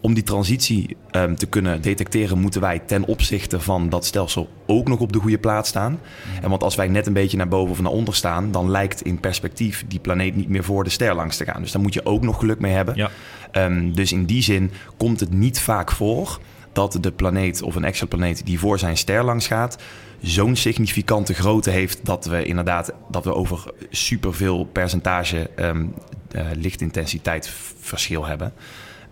om 0.00 0.14
die 0.14 0.22
transitie 0.22 0.96
um, 1.10 1.36
te 1.36 1.46
kunnen 1.46 1.82
detecteren, 1.82 2.38
moeten 2.38 2.60
wij 2.60 2.78
ten 2.78 3.04
opzichte 3.04 3.60
van 3.60 3.88
dat 3.88 4.04
stelsel 4.04 4.48
ook 4.66 4.88
nog 4.88 5.00
op 5.00 5.12
de 5.12 5.18
goede 5.18 5.38
plaats 5.38 5.68
staan. 5.68 5.92
Mm. 5.92 6.42
En 6.42 6.50
want 6.50 6.62
als 6.62 6.74
wij 6.74 6.88
net 6.88 7.06
een 7.06 7.12
beetje 7.12 7.36
naar 7.36 7.48
boven 7.48 7.70
of 7.70 7.80
naar 7.80 7.92
onder 7.92 8.14
staan, 8.14 8.50
dan 8.50 8.70
lijkt 8.70 9.02
in 9.02 9.20
perspectief 9.20 9.84
die 9.88 10.00
planeet 10.00 10.36
niet 10.36 10.48
meer 10.48 10.64
voor 10.64 10.84
de 10.84 10.90
ster 10.90 11.14
langs 11.14 11.36
te 11.36 11.44
gaan. 11.44 11.62
Dus 11.62 11.72
daar 11.72 11.82
moet 11.82 11.94
je 11.94 12.06
ook 12.06 12.22
nog 12.22 12.38
geluk 12.38 12.58
mee 12.58 12.72
hebben. 12.72 12.96
Ja. 12.96 13.10
Um, 13.52 13.94
dus 13.94 14.12
in 14.12 14.24
die 14.24 14.42
zin 14.42 14.70
komt 14.96 15.20
het 15.20 15.32
niet 15.32 15.60
vaak 15.60 15.92
voor 15.92 16.38
dat 16.72 16.98
de 17.00 17.12
planeet 17.12 17.62
of 17.62 17.74
een 17.74 17.84
exoplaneet 17.84 18.46
die 18.46 18.58
voor 18.58 18.78
zijn 18.78 18.96
ster 18.96 19.24
langs 19.24 19.46
gaat, 19.46 19.78
zo'n 20.20 20.56
significante 20.56 21.34
grootte 21.34 21.70
heeft 21.70 22.00
dat 22.02 22.24
we 22.24 22.44
inderdaad 22.44 22.92
dat 23.10 23.24
we 23.24 23.34
over 23.34 23.64
superveel 23.90 24.64
percentage 24.64 25.50
um, 25.56 25.94
uh, 26.34 26.42
lichtintensiteit 26.54 27.50
verschil 27.80 28.26
hebben. 28.26 28.52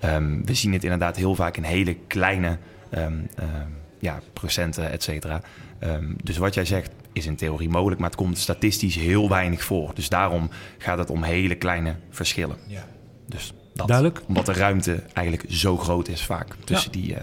Um, 0.05 0.47
we 0.47 0.55
zien 0.55 0.73
het 0.73 0.83
inderdaad 0.83 1.17
heel 1.17 1.35
vaak 1.35 1.57
in 1.57 1.63
hele 1.63 1.97
kleine 2.07 2.59
um, 2.99 3.29
ja, 3.99 4.21
procenten, 4.33 4.91
et 4.91 5.03
cetera. 5.03 5.41
dus 6.23 6.37
wat 6.37 6.55
jij 6.55 6.65
zegt 6.65 6.91
is 7.13 7.27
in 7.27 7.37
theorie 7.37 7.69
mogelijk, 7.69 8.01
maar 8.01 8.11
het 8.11 8.19
komt 8.19 8.39
statistisch 8.39 8.95
heel 8.95 9.29
weinig 9.29 9.65
voor. 9.65 9.95
Dus 9.95 10.09
daarom 10.09 10.51
gaat 10.79 10.99
het 10.99 11.11
om 11.11 11.23
hele 11.23 11.55
kleine 11.55 11.97
verschillen. 12.11 12.57
Ja. 12.67 12.85
Dus 13.27 13.55
dat. 13.75 13.89
Duidelijk. 13.89 14.23
Omdat 14.27 14.47
de 14.47 14.53
ruimte 14.53 15.03
eigenlijk 15.13 15.53
zo 15.53 15.77
groot 15.77 16.09
is 16.09 16.25
vaak 16.25 16.57
tussen 16.65 16.93
die, 16.93 17.11
uh, 17.11 17.17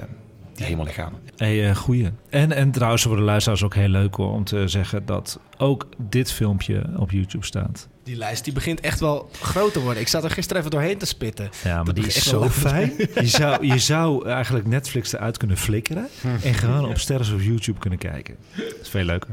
die 0.62 0.70
hemellichamen. 0.70 1.20
Hey, 1.36 1.70
uh, 1.70 1.76
goeie. 1.76 2.12
En, 2.30 2.52
en 2.52 2.72
trouwens 2.72 3.04
voor 3.04 3.16
de 3.16 3.22
luisteraars 3.22 3.64
ook 3.64 3.76
heel 3.76 3.88
leuk 3.88 4.16
hoor, 4.16 4.32
om 4.32 4.44
te 4.44 4.68
zeggen 4.68 5.06
dat 5.06 5.40
ook 5.58 5.88
dit 5.98 6.32
filmpje 6.32 6.84
op 6.98 7.12
YouTube 7.12 7.46
staat. 7.46 7.88
Die 8.04 8.16
lijst 8.16 8.44
die 8.44 8.54
begint 8.54 8.80
echt 8.80 9.00
wel 9.00 9.30
groot 9.42 9.74
te 9.74 9.82
worden. 9.82 10.02
Ik 10.02 10.08
zat 10.08 10.24
er 10.24 10.30
gisteren 10.30 10.62
even 10.62 10.72
doorheen 10.72 10.98
te 10.98 11.06
spitten. 11.06 11.50
Ja, 11.64 11.84
maar 11.84 11.94
die 11.94 12.06
is 12.06 12.28
zo 12.28 12.50
fijn. 12.50 12.94
Je 12.98 13.28
zou, 13.28 13.66
je 13.66 13.80
zou 13.94 14.28
eigenlijk 14.30 14.68
Netflix 14.68 15.14
eruit 15.14 15.38
kunnen 15.38 15.58
flikkeren... 15.58 16.08
en 16.44 16.54
gewoon 16.54 16.90
op 16.90 16.98
Sterren 16.98 17.36
of 17.36 17.44
YouTube 17.44 17.80
kunnen 17.80 18.00
kijken. 18.00 18.36
Dat 18.56 18.66
is 18.82 18.90
veel 18.90 19.04
leuker. 19.04 19.30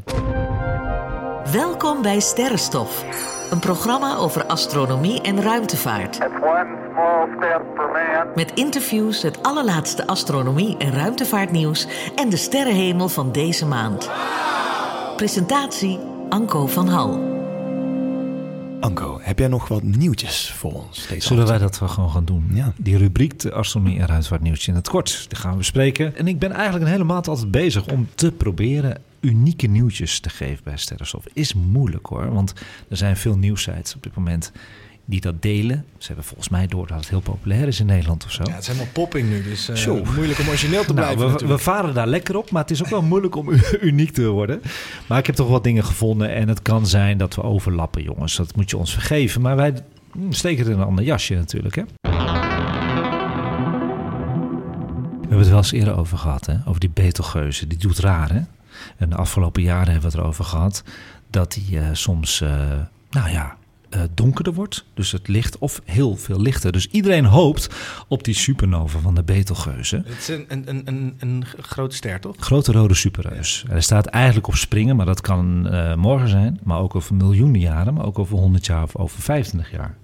Welkom 1.52 2.02
bij 2.02 2.20
Sterrenstof. 2.20 3.04
Een 3.50 3.58
programma 3.58 4.16
over 4.16 4.44
astronomie 4.44 5.20
en 5.20 5.42
ruimtevaart. 5.42 6.18
Met 8.34 8.52
interviews, 8.54 9.22
het 9.22 9.42
allerlaatste 9.42 10.06
astronomie- 10.06 10.76
en 10.76 10.92
ruimtevaartnieuws... 10.92 11.86
en 12.14 12.28
de 12.28 12.36
sterrenhemel 12.36 13.08
van 13.08 13.32
deze 13.32 13.66
maand. 13.66 14.10
Presentatie 15.16 15.98
Anko 16.28 16.66
van 16.66 16.88
Hal. 16.88 17.27
Anko, 18.80 19.18
heb 19.22 19.38
jij 19.38 19.48
nog 19.48 19.68
wat 19.68 19.82
nieuwtjes 19.82 20.52
voor 20.52 20.72
ons? 20.72 21.06
Deze 21.06 21.26
Zullen 21.26 21.46
wij 21.46 21.58
dat 21.58 21.78
wel 21.78 21.88
gewoon 21.88 22.10
gaan 22.10 22.24
doen? 22.24 22.50
Ja. 22.52 22.72
Die 22.76 22.96
rubriek, 22.96 23.38
de 23.38 23.52
astronomie 23.52 23.98
en 23.98 24.06
ruimtevaart 24.06 24.42
nieuwtjes 24.42 24.68
in 24.68 24.74
het 24.74 24.88
kort, 24.88 25.24
die 25.28 25.38
gaan 25.38 25.50
we 25.50 25.56
bespreken. 25.56 26.16
En 26.16 26.28
ik 26.28 26.38
ben 26.38 26.52
eigenlijk 26.52 26.84
een 26.84 26.90
hele 26.90 27.04
maand 27.04 27.28
altijd 27.28 27.50
bezig 27.50 27.86
om 27.86 28.08
te 28.14 28.32
proberen 28.32 29.02
unieke 29.20 29.66
nieuwtjes 29.66 30.20
te 30.20 30.30
geven 30.30 30.64
bij 30.64 30.76
Sterrenstof. 30.76 31.24
Is 31.32 31.54
moeilijk 31.54 32.06
hoor, 32.06 32.32
want 32.32 32.52
er 32.88 32.96
zijn 32.96 33.16
veel 33.16 33.36
nieuwsites 33.36 33.94
op 33.94 34.02
dit 34.02 34.14
moment 34.14 34.52
die 35.08 35.20
dat 35.20 35.42
delen. 35.42 35.84
Ze 35.98 36.06
hebben 36.06 36.24
volgens 36.24 36.48
mij 36.48 36.66
door 36.66 36.86
dat 36.86 36.96
het 36.96 37.08
heel 37.08 37.20
populair 37.20 37.66
is 37.66 37.80
in 37.80 37.86
Nederland 37.86 38.24
of 38.24 38.32
zo. 38.32 38.42
Ja, 38.46 38.50
het 38.50 38.60
is 38.60 38.66
helemaal 38.66 38.92
popping 38.92 39.28
nu, 39.28 39.42
dus 39.42 39.68
uh, 39.68 40.14
moeilijk 40.14 40.38
om 40.38 40.48
origineel 40.48 40.84
te 40.84 40.92
nou, 40.92 41.16
blijven. 41.16 41.38
We, 41.38 41.46
we, 41.46 41.58
varen 41.58 41.94
daar 41.94 42.06
lekker 42.06 42.36
op, 42.36 42.50
maar 42.50 42.62
het 42.62 42.70
is 42.70 42.84
ook 42.84 42.88
wel 42.88 43.02
moeilijk 43.02 43.36
om 43.36 43.48
uniek 43.80 44.10
te 44.10 44.28
worden. 44.28 44.62
Maar 45.06 45.18
ik 45.18 45.26
heb 45.26 45.34
toch 45.34 45.48
wat 45.48 45.64
dingen 45.64 45.84
gevonden 45.84 46.34
en 46.34 46.48
het 46.48 46.62
kan 46.62 46.86
zijn 46.86 47.18
dat 47.18 47.34
we 47.34 47.42
overlappen, 47.42 48.02
jongens. 48.02 48.36
Dat 48.36 48.56
moet 48.56 48.70
je 48.70 48.76
ons 48.76 48.92
vergeven. 48.92 49.40
Maar 49.40 49.56
wij 49.56 49.74
hm, 50.12 50.32
steken 50.32 50.64
het 50.64 50.74
in 50.74 50.80
een 50.80 50.86
ander 50.86 51.04
jasje 51.04 51.34
natuurlijk, 51.34 51.74
hè. 51.74 51.82
We 55.20 55.34
hebben 55.34 55.38
het 55.38 55.48
wel 55.48 55.56
eens 55.56 55.72
eerder 55.72 55.98
over 55.98 56.18
gehad, 56.18 56.46
hè? 56.46 56.54
over 56.64 56.80
die 56.80 56.90
Betelgeuze. 56.90 57.66
Die 57.66 57.78
doet 57.78 57.98
raar, 57.98 58.32
hè? 58.32 58.40
En 58.96 59.10
de 59.10 59.16
afgelopen 59.16 59.62
jaren 59.62 59.92
hebben 59.92 60.10
we 60.10 60.16
het 60.16 60.16
erover 60.16 60.44
gehad 60.44 60.82
dat 61.30 61.52
die 61.52 61.70
uh, 61.70 61.88
soms, 61.92 62.40
uh, 62.40 62.50
nou 63.10 63.30
ja, 63.30 63.57
uh, 63.90 64.00
donkerder 64.14 64.52
wordt. 64.52 64.84
Dus 64.94 65.12
het 65.12 65.28
licht, 65.28 65.58
of 65.58 65.80
heel 65.84 66.16
veel 66.16 66.40
lichter. 66.40 66.72
Dus 66.72 66.88
iedereen 66.88 67.24
hoopt 67.24 67.68
op 68.08 68.24
die 68.24 68.34
supernova 68.34 68.98
van 68.98 69.14
de 69.14 69.22
Betelgeuze. 69.22 70.02
Het 70.06 70.18
is 70.18 70.28
een, 70.28 70.44
een, 70.48 70.82
een, 70.84 71.14
een 71.18 71.44
grote 71.60 71.96
ster, 71.96 72.20
toch? 72.20 72.34
Grote 72.38 72.72
rode 72.72 72.94
superreus. 72.94 73.62
Ja. 73.66 73.72
Hij 73.72 73.80
staat 73.80 74.06
eigenlijk 74.06 74.46
op 74.46 74.54
springen, 74.54 74.96
maar 74.96 75.06
dat 75.06 75.20
kan 75.20 75.74
uh, 75.74 75.94
morgen 75.94 76.28
zijn. 76.28 76.60
Maar 76.62 76.80
ook 76.80 76.94
over 76.94 77.14
miljoenen 77.14 77.60
jaren, 77.60 77.94
maar 77.94 78.04
ook 78.04 78.18
over 78.18 78.36
100 78.38 78.66
jaar 78.66 78.82
of 78.82 78.96
over 78.96 79.22
25 79.22 79.70
jaar. 79.70 79.96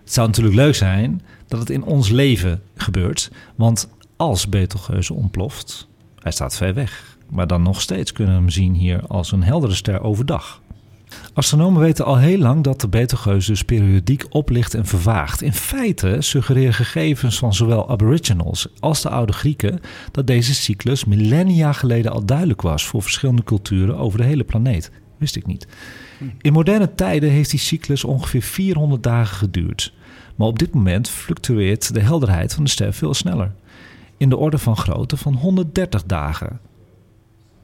Het 0.00 0.12
zou 0.12 0.26
natuurlijk 0.26 0.56
leuk 0.56 0.74
zijn 0.74 1.22
dat 1.46 1.60
het 1.60 1.70
in 1.70 1.82
ons 1.82 2.08
leven 2.08 2.62
gebeurt. 2.74 3.30
Want 3.54 3.88
als 4.16 4.48
Betelgeuze 4.48 5.14
ontploft, 5.14 5.88
hij 6.18 6.32
staat 6.32 6.56
ver 6.56 6.74
weg. 6.74 7.18
Maar 7.28 7.46
dan 7.46 7.62
nog 7.62 7.80
steeds 7.80 8.12
kunnen 8.12 8.34
we 8.34 8.40
hem 8.40 8.50
zien 8.50 8.74
hier 8.74 9.06
als 9.06 9.32
een 9.32 9.42
heldere 9.42 9.74
ster 9.74 10.02
overdag. 10.02 10.60
Astronomen 11.34 11.80
weten 11.80 12.04
al 12.04 12.18
heel 12.18 12.38
lang 12.38 12.64
dat 12.64 12.80
de 12.80 12.88
Betelgeuse 12.88 13.50
dus 13.50 13.62
periodiek 13.62 14.26
oplicht 14.28 14.74
en 14.74 14.86
vervaagt. 14.86 15.42
In 15.42 15.52
feite 15.52 16.16
suggereren 16.18 16.74
gegevens 16.74 17.38
van 17.38 17.54
zowel 17.54 17.90
aboriginals 17.90 18.68
als 18.80 19.02
de 19.02 19.08
oude 19.08 19.32
Grieken 19.32 19.80
dat 20.12 20.26
deze 20.26 20.54
cyclus 20.54 21.04
millennia 21.04 21.72
geleden 21.72 22.12
al 22.12 22.24
duidelijk 22.24 22.62
was 22.62 22.86
voor 22.86 23.02
verschillende 23.02 23.44
culturen 23.44 23.98
over 23.98 24.18
de 24.18 24.24
hele 24.24 24.44
planeet. 24.44 24.90
Wist 25.18 25.36
ik 25.36 25.46
niet. 25.46 25.66
In 26.40 26.52
moderne 26.52 26.94
tijden 26.94 27.30
heeft 27.30 27.50
die 27.50 27.58
cyclus 27.58 28.04
ongeveer 28.04 28.42
400 28.42 29.02
dagen 29.02 29.36
geduurd. 29.36 29.92
Maar 30.36 30.48
op 30.48 30.58
dit 30.58 30.74
moment 30.74 31.08
fluctueert 31.08 31.94
de 31.94 32.00
helderheid 32.00 32.54
van 32.54 32.64
de 32.64 32.70
ster 32.70 32.92
veel 32.92 33.14
sneller. 33.14 33.52
In 34.16 34.28
de 34.28 34.36
orde 34.36 34.58
van 34.58 34.76
grootte 34.76 35.16
van 35.16 35.34
130 35.34 36.04
dagen. 36.04 36.60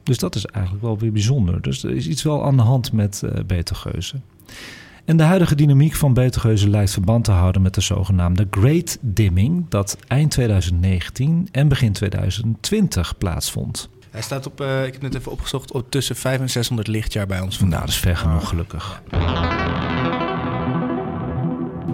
Dus 0.07 0.17
dat 0.17 0.35
is 0.35 0.45
eigenlijk 0.45 0.83
wel 0.85 0.97
weer 0.97 1.11
bijzonder. 1.11 1.61
Dus 1.61 1.83
er 1.83 1.95
is 1.95 2.07
iets 2.07 2.23
wel 2.23 2.45
aan 2.45 2.57
de 2.57 2.63
hand 2.63 2.91
met 2.91 3.21
uh, 3.25 3.31
Betelgeuze. 3.45 4.15
En 5.05 5.17
de 5.17 5.23
huidige 5.23 5.55
dynamiek 5.55 5.93
van 5.93 6.13
Betelgeuze 6.13 6.69
lijkt 6.69 6.91
verband 6.91 7.23
te 7.23 7.31
houden 7.31 7.61
met 7.61 7.73
de 7.73 7.81
zogenaamde 7.81 8.47
Great 8.51 8.97
Dimming, 9.01 9.65
dat 9.69 9.97
eind 10.07 10.31
2019 10.31 11.47
en 11.51 11.67
begin 11.67 11.91
2020 11.91 13.17
plaatsvond. 13.17 13.89
Hij 14.09 14.21
staat 14.21 14.45
op, 14.45 14.61
uh, 14.61 14.85
ik 14.85 14.93
heb 14.93 15.01
net 15.01 15.15
even 15.15 15.31
opgezocht, 15.31 15.71
op 15.71 15.91
tussen 15.91 16.15
500 16.15 16.47
en 16.47 16.63
600 16.63 16.87
lichtjaar 16.87 17.27
bij 17.27 17.39
ons 17.39 17.57
vandaan. 17.57 17.79
Nou, 17.79 17.85
dat 17.85 17.95
is 17.95 18.01
ver 18.01 18.17
genoeg, 18.17 18.47
gelukkig. 18.47 19.01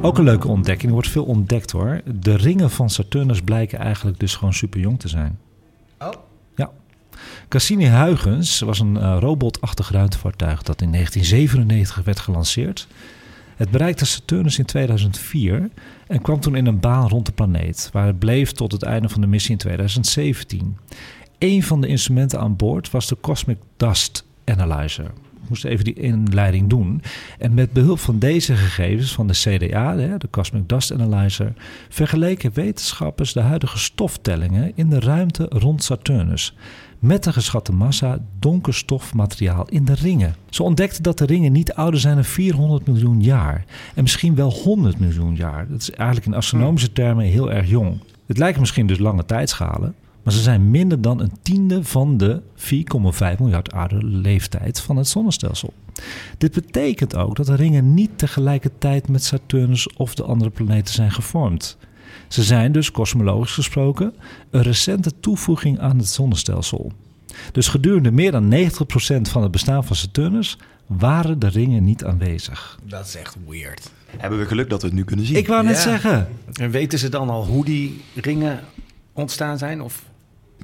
Ook 0.02 0.18
een 0.18 0.24
leuke 0.24 0.48
ontdekking, 0.48 0.88
er 0.88 0.94
wordt 0.94 1.10
veel 1.10 1.26
ontdekt 1.26 1.72
hoor. 1.72 2.02
De 2.20 2.36
ringen 2.36 2.70
van 2.70 2.90
Saturnus 2.90 3.42
blijken 3.42 3.80
eigenlijk 3.80 4.20
dus 4.20 4.36
gewoon 4.36 4.54
super 4.54 4.80
jong 4.80 5.00
te 5.00 5.08
zijn. 5.08 5.40
Ja. 7.24 7.46
Cassini-Huygens 7.48 8.60
was 8.60 8.80
een 8.80 8.96
uh, 8.96 9.18
robotachtig 9.20 9.92
ruimtevaartuig 9.92 10.64
dat 10.64 10.82
in 10.82 10.92
1997 10.92 12.04
werd 12.04 12.20
gelanceerd. 12.20 12.88
Het 13.56 13.72
bereikte 13.72 14.06
Saturnus 14.06 14.60
in 14.60 14.66
2004 14.66 15.70
en 16.08 16.22
kwam 16.22 16.40
toen 16.40 16.56
in 16.56 16.66
een 16.66 16.80
baan 16.80 17.08
rond 17.08 17.26
de 17.26 17.32
planeet, 17.32 17.90
waar 17.92 18.06
het 18.06 18.20
bleef 18.20 18.52
tot 18.52 18.72
het 18.72 18.84
einde 18.84 19.10
van 19.10 19.22
de 19.22 19.28
missie 19.28 19.52
in 19.52 19.58
2017. 19.58 20.78
Een 21.38 21.64
van 21.64 21.82
de 21.82 21.88
instrumenten 21.88 22.40
aan 22.40 22.56
boord 22.56 22.92
was 22.92 23.08
de 23.08 23.18
Cosmic 23.22 23.58
Dust 23.78 24.26
Analyzer. 24.46 25.06
Ik 25.44 25.50
moest 25.50 25.66
even 25.66 25.84
die 25.84 25.94
inleiding 25.94 26.70
doen. 26.70 27.02
En 27.40 27.54
met 27.54 27.74
behulp 27.74 28.00
van 28.00 28.20
deze 28.20 28.56
gegevens 28.56 29.14
van 29.14 29.28
de 29.28 29.34
CDA, 29.34 29.96
de 29.96 30.30
Cosmic 30.32 30.70
Dust 30.70 30.94
Analyzer, 30.94 31.54
vergeleken 31.90 32.54
wetenschappers 32.54 33.34
de 33.34 33.40
huidige 33.40 33.78
stoftellingen 33.78 34.72
in 34.76 34.90
de 34.90 35.00
ruimte 35.00 35.46
rond 35.50 35.84
Saturnus 35.84 36.56
met 37.04 37.24
de 37.24 37.34
geschatte 37.34 37.74
massa 37.74 38.20
donker 38.40 38.74
stofmateriaal 38.74 39.66
in 39.70 39.86
de 39.86 39.94
ringen. 39.94 40.36
Ze 40.50 40.64
ontdekten 40.64 41.04
dat 41.04 41.18
de 41.18 41.26
ringen 41.26 41.52
niet 41.52 41.74
ouder 41.74 42.00
zijn 42.00 42.16
dan 42.16 42.24
400 42.24 42.88
miljoen 42.88 43.22
jaar 43.22 43.66
en 43.96 44.02
misschien 44.02 44.36
wel 44.36 44.52
100 44.52 45.00
miljoen 45.00 45.36
jaar. 45.36 45.68
Dat 45.70 45.82
is 45.82 45.92
eigenlijk 45.92 46.28
in 46.28 46.34
astronomische 46.34 46.94
termen 46.94 47.26
heel 47.26 47.52
erg 47.52 47.70
jong. 47.70 48.00
Het 48.26 48.38
lijken 48.38 48.60
misschien 48.60 48.88
dus 48.88 48.98
lange 48.98 49.26
tijdschalen, 49.26 49.96
maar 50.24 50.34
ze 50.34 50.42
zijn 50.42 50.72
minder 50.72 51.02
dan 51.02 51.20
een 51.20 51.38
tiende 51.42 51.84
van 51.84 52.18
de 52.18 52.42
4,5 52.56 53.40
miljard 53.40 53.72
oude 53.74 54.06
leeftijd 54.06 54.82
van 54.82 54.98
het 54.98 55.08
zonnestelsel. 55.08 55.74
Dit 56.38 56.54
betekent 56.54 57.16
ook 57.16 57.36
dat 57.36 57.46
de 57.46 57.56
ringen 57.56 57.94
niet 57.94 58.18
tegelijkertijd 58.18 59.08
met 59.08 59.24
Saturnus 59.24 59.94
of 59.94 60.16
de 60.16 60.24
andere 60.24 60.50
planeten 60.50 60.94
zijn 60.94 61.12
gevormd. 61.12 61.78
Ze 62.34 62.44
zijn 62.44 62.72
dus 62.72 62.92
kosmologisch 62.92 63.54
gesproken 63.54 64.14
een 64.52 64.62
recente 64.62 65.12
toevoeging 65.20 65.80
aan 65.80 65.98
het 65.98 66.08
zonnestelsel. 66.08 66.92
Dus 67.52 67.68
gedurende 67.68 68.12
meer 68.12 68.32
dan 68.32 68.54
90% 68.54 69.22
van 69.22 69.42
het 69.42 69.52
bestaan 69.52 69.86
van 69.86 69.96
Saturnus 69.96 70.58
waren 70.88 71.40
de 71.40 71.48
ringen 71.48 71.84
niet 71.84 72.04
aanwezig. 72.04 72.80
Dat 72.84 73.06
is 73.06 73.16
echt 73.16 73.36
weird. 73.48 73.92
Hebben 74.18 74.40
we 74.40 74.46
geluk 74.46 74.70
dat 74.70 74.82
we 74.82 74.88
het 74.88 74.96
nu 74.96 75.04
kunnen 75.04 75.26
zien? 75.26 75.36
Ik 75.36 75.48
wou 75.48 75.64
net 75.64 75.76
Ja. 75.76 75.82
zeggen. 75.82 76.28
En 76.54 76.72
weten 76.72 77.00
ze 77.00 77.10
dan 77.10 77.30
al 77.30 77.46
hoe 77.46 77.66
die 77.66 78.02
ringen 78.16 78.60
ontstaan 79.14 79.58
zijn? 79.58 79.82
Of 79.82 80.04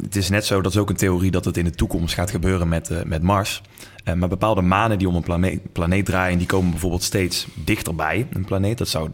Het 0.01 0.15
is 0.15 0.29
net 0.29 0.45
zo, 0.45 0.61
dat 0.61 0.71
is 0.71 0.77
ook 0.77 0.89
een 0.89 0.95
theorie 0.95 1.31
dat 1.31 1.45
het 1.45 1.57
in 1.57 1.63
de 1.65 1.71
toekomst 1.75 2.13
gaat 2.13 2.31
gebeuren 2.31 2.67
met, 2.67 2.89
eh, 2.89 3.03
met 3.03 3.21
Mars. 3.21 3.61
Eh, 4.09 4.15
maar 4.15 4.29
bepaalde 4.29 4.61
manen 4.61 4.97
die 4.97 5.07
om 5.07 5.15
een 5.15 5.59
planeet, 5.71 6.05
draaien, 6.05 6.37
die 6.37 6.47
komen 6.47 6.71
bijvoorbeeld 6.71 7.03
steeds 7.03 7.47
dichterbij 7.53 8.27
een 8.33 8.45
planeet. 8.45 8.77
Dat 8.77 8.87
zou 8.87 9.09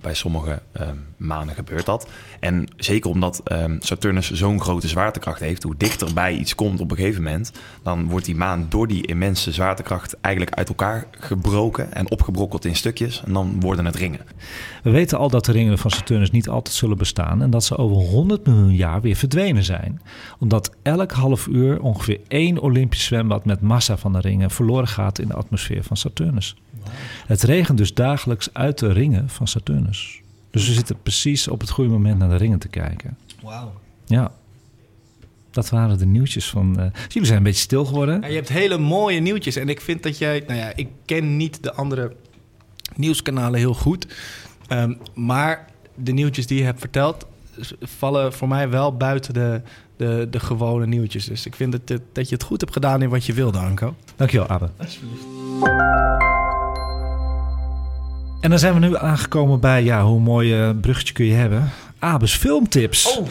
bij 0.00 0.14
sommige 0.14 0.62
eh, 0.72 0.88
manen 1.16 1.54
gebeurt 1.54 1.86
dat. 1.86 2.08
En 2.40 2.68
zeker 2.76 3.10
omdat 3.10 3.40
eh, 3.44 3.64
Saturnus 3.78 4.30
zo'n 4.30 4.60
grote 4.60 4.88
zwaartekracht 4.88 5.40
heeft, 5.40 5.62
hoe 5.62 5.74
dichterbij 5.76 6.34
iets 6.34 6.54
komt 6.54 6.80
op 6.80 6.90
een 6.90 6.96
gegeven 6.96 7.22
moment, 7.22 7.52
dan 7.82 8.08
wordt 8.08 8.26
die 8.26 8.36
maan 8.36 8.66
door 8.68 8.86
die 8.86 9.06
immense 9.06 9.52
zwaartekracht 9.52 10.16
eigenlijk 10.20 10.56
uit 10.56 10.68
elkaar 10.68 11.06
gebroken 11.10 11.92
en 11.92 12.10
opgebrokkeld 12.10 12.64
in 12.64 12.76
stukjes. 12.76 13.22
En 13.26 13.32
dan 13.32 13.60
worden 13.60 13.84
het 13.84 13.96
ringen. 13.96 14.20
We 14.82 14.90
weten 14.90 15.18
al 15.18 15.30
dat 15.30 15.44
de 15.44 15.52
ringen 15.52 15.78
van 15.78 15.90
Saturnus 15.90 16.30
niet 16.30 16.48
altijd 16.48 16.74
zullen 16.74 16.98
bestaan 16.98 17.42
en 17.42 17.50
dat 17.50 17.64
ze 17.64 17.76
over 17.76 17.96
100 17.96 18.46
miljoen 18.46 18.74
jaar 18.74 19.00
weer 19.00 19.16
verdwenen 19.16 19.64
zijn. 19.64 20.00
Omdat 20.38 20.76
elk 20.82 21.12
half 21.12 21.46
uur 21.46 21.80
ongeveer 21.80 22.20
één 22.28 22.58
Olympisch 22.58 23.04
zwembad 23.04 23.44
met 23.44 23.60
massa 23.60 23.96
van 23.96 24.12
de 24.12 24.20
verloren 24.48 24.88
gaat 24.88 25.18
in 25.18 25.28
de 25.28 25.34
atmosfeer 25.34 25.82
van 25.84 25.96
Saturnus. 25.96 26.56
Het 27.26 27.42
regent 27.42 27.78
dus 27.78 27.94
dagelijks 27.94 28.48
uit 28.52 28.78
de 28.78 28.92
ringen 28.92 29.28
van 29.28 29.46
Saturnus. 29.48 30.20
Dus 30.50 30.66
we 30.66 30.72
zitten 30.72 31.02
precies 31.02 31.48
op 31.48 31.60
het 31.60 31.70
goede 31.70 31.90
moment 31.90 32.18
naar 32.18 32.28
de 32.28 32.36
ringen 32.36 32.58
te 32.58 32.68
kijken. 32.68 33.18
Wauw. 33.42 33.72
Ja, 34.06 34.32
dat 35.50 35.68
waren 35.68 35.98
de 35.98 36.06
nieuwtjes 36.06 36.48
van. 36.50 36.78
eh, 36.80 36.86
jullie 37.08 37.26
zijn 37.26 37.38
een 37.38 37.44
beetje 37.44 37.60
stil 37.60 37.84
geworden. 37.84 38.20
Ja, 38.20 38.26
je 38.26 38.34
hebt 38.34 38.48
hele 38.48 38.78
mooie 38.78 39.20
nieuwtjes. 39.20 39.56
En 39.56 39.68
ik 39.68 39.80
vind 39.80 40.02
dat 40.02 40.18
jij... 40.18 40.44
Nou 40.46 40.58
ja, 40.58 40.72
ik 40.76 40.88
ken 41.04 41.36
niet 41.36 41.62
de 41.62 41.72
andere 41.72 42.12
nieuwskanalen 42.96 43.58
heel 43.58 43.74
goed. 43.74 44.06
Ehm, 44.68 44.94
maar 45.14 45.66
de 45.94 46.12
nieuwtjes 46.12 46.46
die 46.46 46.58
je 46.58 46.64
hebt 46.64 46.80
verteld... 46.80 47.26
vallen 47.80 48.32
voor 48.32 48.48
mij 48.48 48.68
wel 48.68 48.96
buiten 48.96 49.34
de, 49.34 49.62
de, 50.00 50.26
de 50.30 50.40
gewone 50.40 50.86
nieuwtjes. 50.86 51.24
Dus 51.24 51.46
ik 51.46 51.54
vind 51.54 51.72
dat, 51.72 51.80
het- 51.84 52.02
dat 52.12 52.28
je 52.28 52.34
het 52.34 52.44
goed 52.44 52.60
hebt 52.60 52.72
gedaan 52.72 53.02
in 53.02 53.08
wat 53.08 53.24
je 53.26 53.32
wilde, 53.32 53.58
Anko. 53.58 53.94
Dankjewel, 54.16 54.48
Abe. 54.48 54.70
En 58.40 58.50
dan 58.50 58.58
zijn 58.58 58.74
we 58.74 58.80
nu 58.80 58.96
aangekomen 58.96 59.60
bij, 59.60 59.84
ja, 59.84 60.04
hoe 60.04 60.20
mooi 60.20 60.60
eh, 60.60 60.70
bruggetje 60.80 61.14
kun 61.14 61.24
je 61.24 61.32
hebben? 61.34 61.70
Abe's 61.98 62.36
filmtips. 62.36 63.18
Oh, 63.18 63.26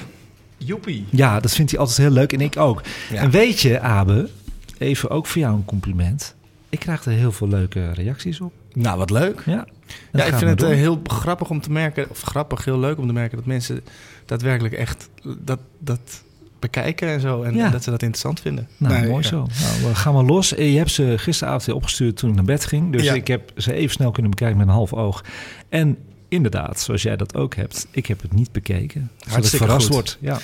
joepie. 0.57 1.05
Ja, 1.09 1.39
dat 1.39 1.51
vindt 1.53 1.71
hij 1.71 1.79
altijd 1.79 1.97
heel 1.97 2.09
leuk 2.11 2.33
en 2.33 2.41
ik 2.41 2.57
ook. 2.57 2.81
Ja. 3.11 3.21
En 3.21 3.29
weet 3.29 3.59
je, 3.59 3.79
Abe, 3.79 4.29
even 4.77 5.09
ook 5.09 5.25
voor 5.27 5.41
jou 5.41 5.55
een 5.55 5.65
compliment. 5.65 6.35
Ik 6.69 6.79
krijg 6.79 7.05
er 7.05 7.11
heel 7.11 7.31
veel 7.31 7.47
leuke 7.47 7.91
reacties 7.91 8.41
op. 8.41 8.53
Nou, 8.73 8.97
wat 8.97 9.09
leuk. 9.09 9.43
Ja, 9.45 9.65
Ja, 10.11 10.23
ik 10.23 10.33
vind 10.33 10.49
het 10.49 10.63
eh, 10.63 10.69
heel 10.69 11.01
grappig 11.03 11.49
om 11.49 11.61
te 11.61 11.71
merken, 11.71 12.09
of 12.09 12.21
grappig, 12.21 12.65
heel 12.65 12.79
leuk 12.79 12.97
om 12.97 13.07
te 13.07 13.13
merken 13.13 13.37
dat 13.37 13.45
mensen 13.45 13.81
daadwerkelijk 14.25 14.73
echt 14.73 15.09
dat, 15.39 15.59
dat 15.79 16.23
bekijken 16.59 17.07
en 17.07 17.19
zo. 17.19 17.43
En 17.43 17.55
Ja. 17.55 17.69
dat 17.69 17.83
ze 17.83 17.89
dat 17.89 18.01
interessant 18.01 18.39
vinden. 18.39 18.67
Nou, 18.77 18.93
Nee, 18.93 19.09
mooi 19.09 19.21
ja. 19.23 19.27
zo. 19.29 19.35
Nou, 19.37 19.83
we 19.89 19.95
gaan 19.95 20.13
maar 20.13 20.23
los. 20.23 20.55
Eh, 20.55 20.71
Je 20.71 20.77
hebt 20.77 20.91
ze 20.91 21.13
gisteravond 21.17 21.65
weer 21.65 21.75
opgestuurd 21.75 22.17
toen 22.17 22.29
ik 22.29 22.35
naar 22.35 22.45
bed 22.45 22.65
ging. 22.65 22.91
Dus 22.91 23.03
Ja. 23.03 23.13
ik 23.13 23.27
heb 23.27 23.51
ze 23.57 23.73
even 23.73 23.91
snel 23.93 24.11
kunnen 24.11 24.31
bekijken 24.31 24.57
met 24.57 24.67
een 24.67 24.73
half 24.73 24.93
oog. 24.93 25.23
En 25.69 25.97
inderdaad, 26.27 26.79
zoals 26.79 27.01
jij 27.01 27.15
dat 27.15 27.35
ook 27.35 27.55
hebt, 27.55 27.87
ik 27.91 28.05
heb 28.05 28.21
het 28.21 28.33
niet 28.33 28.51
bekeken. 28.51 29.09
Zodat 29.17 29.25
ik 29.27 29.31
Hartstikke 29.31 29.65
verrast 29.65 29.85
goed. 29.85 29.95
word. 29.95 30.17
Ja. 30.21 30.37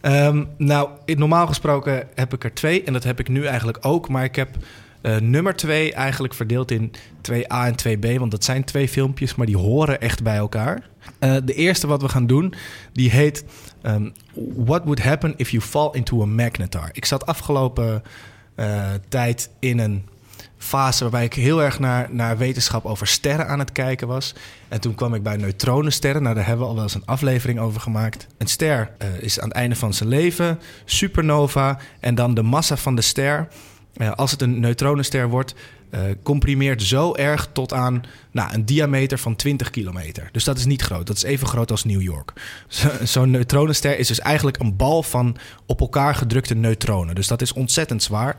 Ehm, 0.00 0.44
nou, 0.56 0.88
in- 1.04 1.18
normaal 1.18 1.46
gesproken 1.46 2.06
heb 2.14 2.34
ik 2.34 2.44
er 2.44 2.54
twee. 2.54 2.82
En 2.84 2.92
dat 2.92 3.04
heb 3.04 3.20
ik 3.20 3.28
nu 3.28 3.44
eigenlijk 3.44 3.78
ook. 3.80 4.08
Maar 4.08 4.24
ik 4.24 4.36
heb 4.36 4.48
eh, 5.04 5.16
nummer 5.16 5.56
twee 5.56 5.92
eigenlijk 5.92 6.34
verdeeld 6.34 6.70
in 6.70 6.92
2A 7.30 7.46
en 7.46 7.74
2B. 7.74 8.18
Want 8.18 8.30
dat 8.30 8.44
zijn 8.44 8.64
twee 8.64 8.88
filmpjes, 8.88 9.34
maar 9.34 9.46
die 9.46 9.56
horen 9.56 10.00
echt 10.00 10.22
bij 10.22 10.36
elkaar. 10.36 10.88
Eh, 11.18 11.36
de 11.44 11.54
eerste 11.54 11.86
wat 11.86 12.02
we 12.02 12.08
gaan 12.08 12.26
doen, 12.26 12.54
die 12.92 13.10
heet... 13.10 13.44
ehm, 13.82 14.10
What 14.56 14.84
would 14.84 15.02
happen 15.02 15.34
if 15.36 15.50
you 15.50 15.62
fall 15.62 15.88
into 15.92 16.22
a 16.22 16.26
magnetar? 16.26 16.88
Ik 16.92 17.04
zat 17.04 17.26
afgelopen 17.26 18.02
eh, 18.54 18.90
tijd 19.08 19.50
in 19.58 19.78
een 19.78 20.08
fase 20.58 21.02
waarbij 21.02 21.24
ik 21.24 21.34
heel 21.34 21.62
erg 21.62 21.78
naar, 21.78 22.08
naar 22.10 22.38
wetenschap 22.38 22.84
over 22.84 23.06
sterren 23.06 23.48
aan 23.48 23.58
het 23.58 23.72
kijken 23.72 24.08
was. 24.08 24.34
En 24.68 24.80
toen 24.80 24.94
kwam 24.94 25.14
ik 25.14 25.22
bij 25.22 25.36
neutronensterren. 25.36 26.22
Nou, 26.22 26.34
daar 26.34 26.46
hebben 26.46 26.64
we 26.64 26.68
al 26.68 26.74
wel 26.74 26.84
eens 26.84 26.94
een 26.94 27.06
aflevering 27.06 27.58
over 27.58 27.80
gemaakt. 27.80 28.26
Een 28.38 28.46
ster 28.46 28.90
is 29.20 29.40
aan 29.40 29.48
het 29.48 29.56
einde 29.56 29.76
van 29.76 29.94
zijn 29.94 30.08
leven, 30.08 30.60
supernova. 30.84 31.78
En 32.00 32.14
dan 32.14 32.34
de 32.34 32.42
massa 32.42 32.76
van 32.76 32.94
de 32.94 33.02
ster, 33.02 33.48
als 34.14 34.30
het 34.30 34.42
een 34.42 34.60
neutronenster 34.60 35.28
wordt, 35.28 35.54
eh, 35.90 36.00
comprimeert 36.22 36.82
zo 36.82 37.14
erg 37.14 37.48
tot 37.52 37.72
aan 37.72 38.02
nou, 38.30 38.54
een 38.54 38.64
diameter 38.64 39.18
van 39.18 39.36
20 39.36 39.70
kilometer. 39.70 40.28
Dus 40.32 40.44
dat 40.44 40.58
is 40.58 40.64
niet 40.64 40.82
groot. 40.82 41.06
Dat 41.06 41.16
is 41.16 41.22
even 41.22 41.46
groot 41.46 41.70
als 41.70 41.84
New 41.84 42.02
York. 42.02 42.32
Zo- 42.68 42.88
Zo'n 43.04 43.30
neutronenster 43.30 43.98
is 43.98 44.08
dus 44.08 44.20
eigenlijk 44.20 44.58
een 44.58 44.76
bal 44.76 45.02
van 45.02 45.36
op 45.66 45.80
elkaar 45.80 46.14
gedrukte 46.14 46.54
neutronen. 46.54 47.14
Dus 47.14 47.26
dat 47.26 47.42
is 47.42 47.52
ontzettend 47.52 48.02
zwaar. 48.02 48.36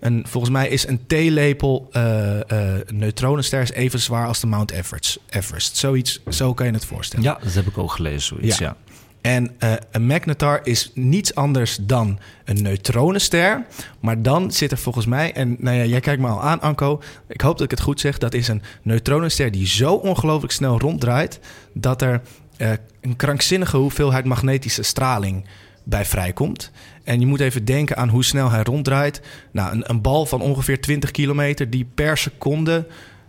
En 0.00 0.22
volgens 0.26 0.52
mij 0.52 0.68
is 0.68 0.86
een 0.86 1.06
theelepel 1.06 1.88
eh 1.92 2.40
eh, 2.50 2.80
neutronenster 2.92 3.60
is 3.60 3.70
even 3.72 4.00
zwaar 4.00 4.26
als 4.26 4.40
de 4.40 4.46
Mount 4.46 4.70
Everest. 4.70 5.18
Everest. 5.28 5.76
Zoiets, 5.76 6.20
zo 6.28 6.54
kan 6.54 6.66
je 6.66 6.72
het 6.72 6.84
voorstellen. 6.84 7.24
ja, 7.24 7.38
dat 7.42 7.52
heb 7.54 7.66
ik 7.66 7.78
ook 7.78 7.92
gelezen. 7.92 8.20
Zoiets, 8.36 8.58
Ja. 8.58 8.66
ja. 8.66 8.87
En 9.28 9.50
eh, 9.58 9.72
een 9.90 10.06
magnetar 10.06 10.60
is 10.62 10.90
niets 10.94 11.34
anders 11.34 11.78
dan 11.80 12.18
een 12.44 12.62
neutronenster. 12.62 13.66
Maar 14.00 14.22
dan 14.22 14.52
zit 14.52 14.70
er 14.70 14.78
volgens 14.78 15.06
mij, 15.06 15.32
en 15.32 15.56
nou 15.58 15.76
ja, 15.76 15.84
jij 15.84 16.00
kijkt 16.00 16.20
me 16.20 16.28
al 16.28 16.42
aan, 16.42 16.60
Anko. 16.60 17.02
Ik 17.26 17.40
hoop 17.40 17.52
dat 17.52 17.64
ik 17.64 17.70
het 17.70 17.80
goed 17.80 18.00
zeg. 18.00 18.18
Dat 18.18 18.34
is 18.34 18.48
een 18.48 18.62
neutronenster 18.82 19.50
die 19.50 19.66
zo 19.66 19.94
ongelooflijk 19.94 20.52
snel 20.52 20.78
ronddraait. 20.78 21.40
dat 21.72 22.02
er 22.02 22.20
eh, 22.56 22.70
een 23.00 23.16
krankzinnige 23.16 23.76
hoeveelheid 23.76 24.24
magnetische 24.24 24.82
straling 24.82 25.44
bij 25.84 26.04
vrijkomt. 26.04 26.70
En 27.04 27.20
je 27.20 27.26
moet 27.26 27.40
even 27.40 27.64
denken 27.64 27.96
aan 27.96 28.08
hoe 28.08 28.24
snel 28.24 28.50
hij 28.50 28.62
ronddraait. 28.62 29.20
Nou, 29.52 29.72
een, 29.72 29.90
een 29.90 30.00
bal 30.00 30.26
van 30.26 30.40
ongeveer 30.40 30.80
20 30.80 31.10
kilometer 31.10 31.70
die 31.70 31.86
per 31.94 32.16
seconde. 32.18 32.86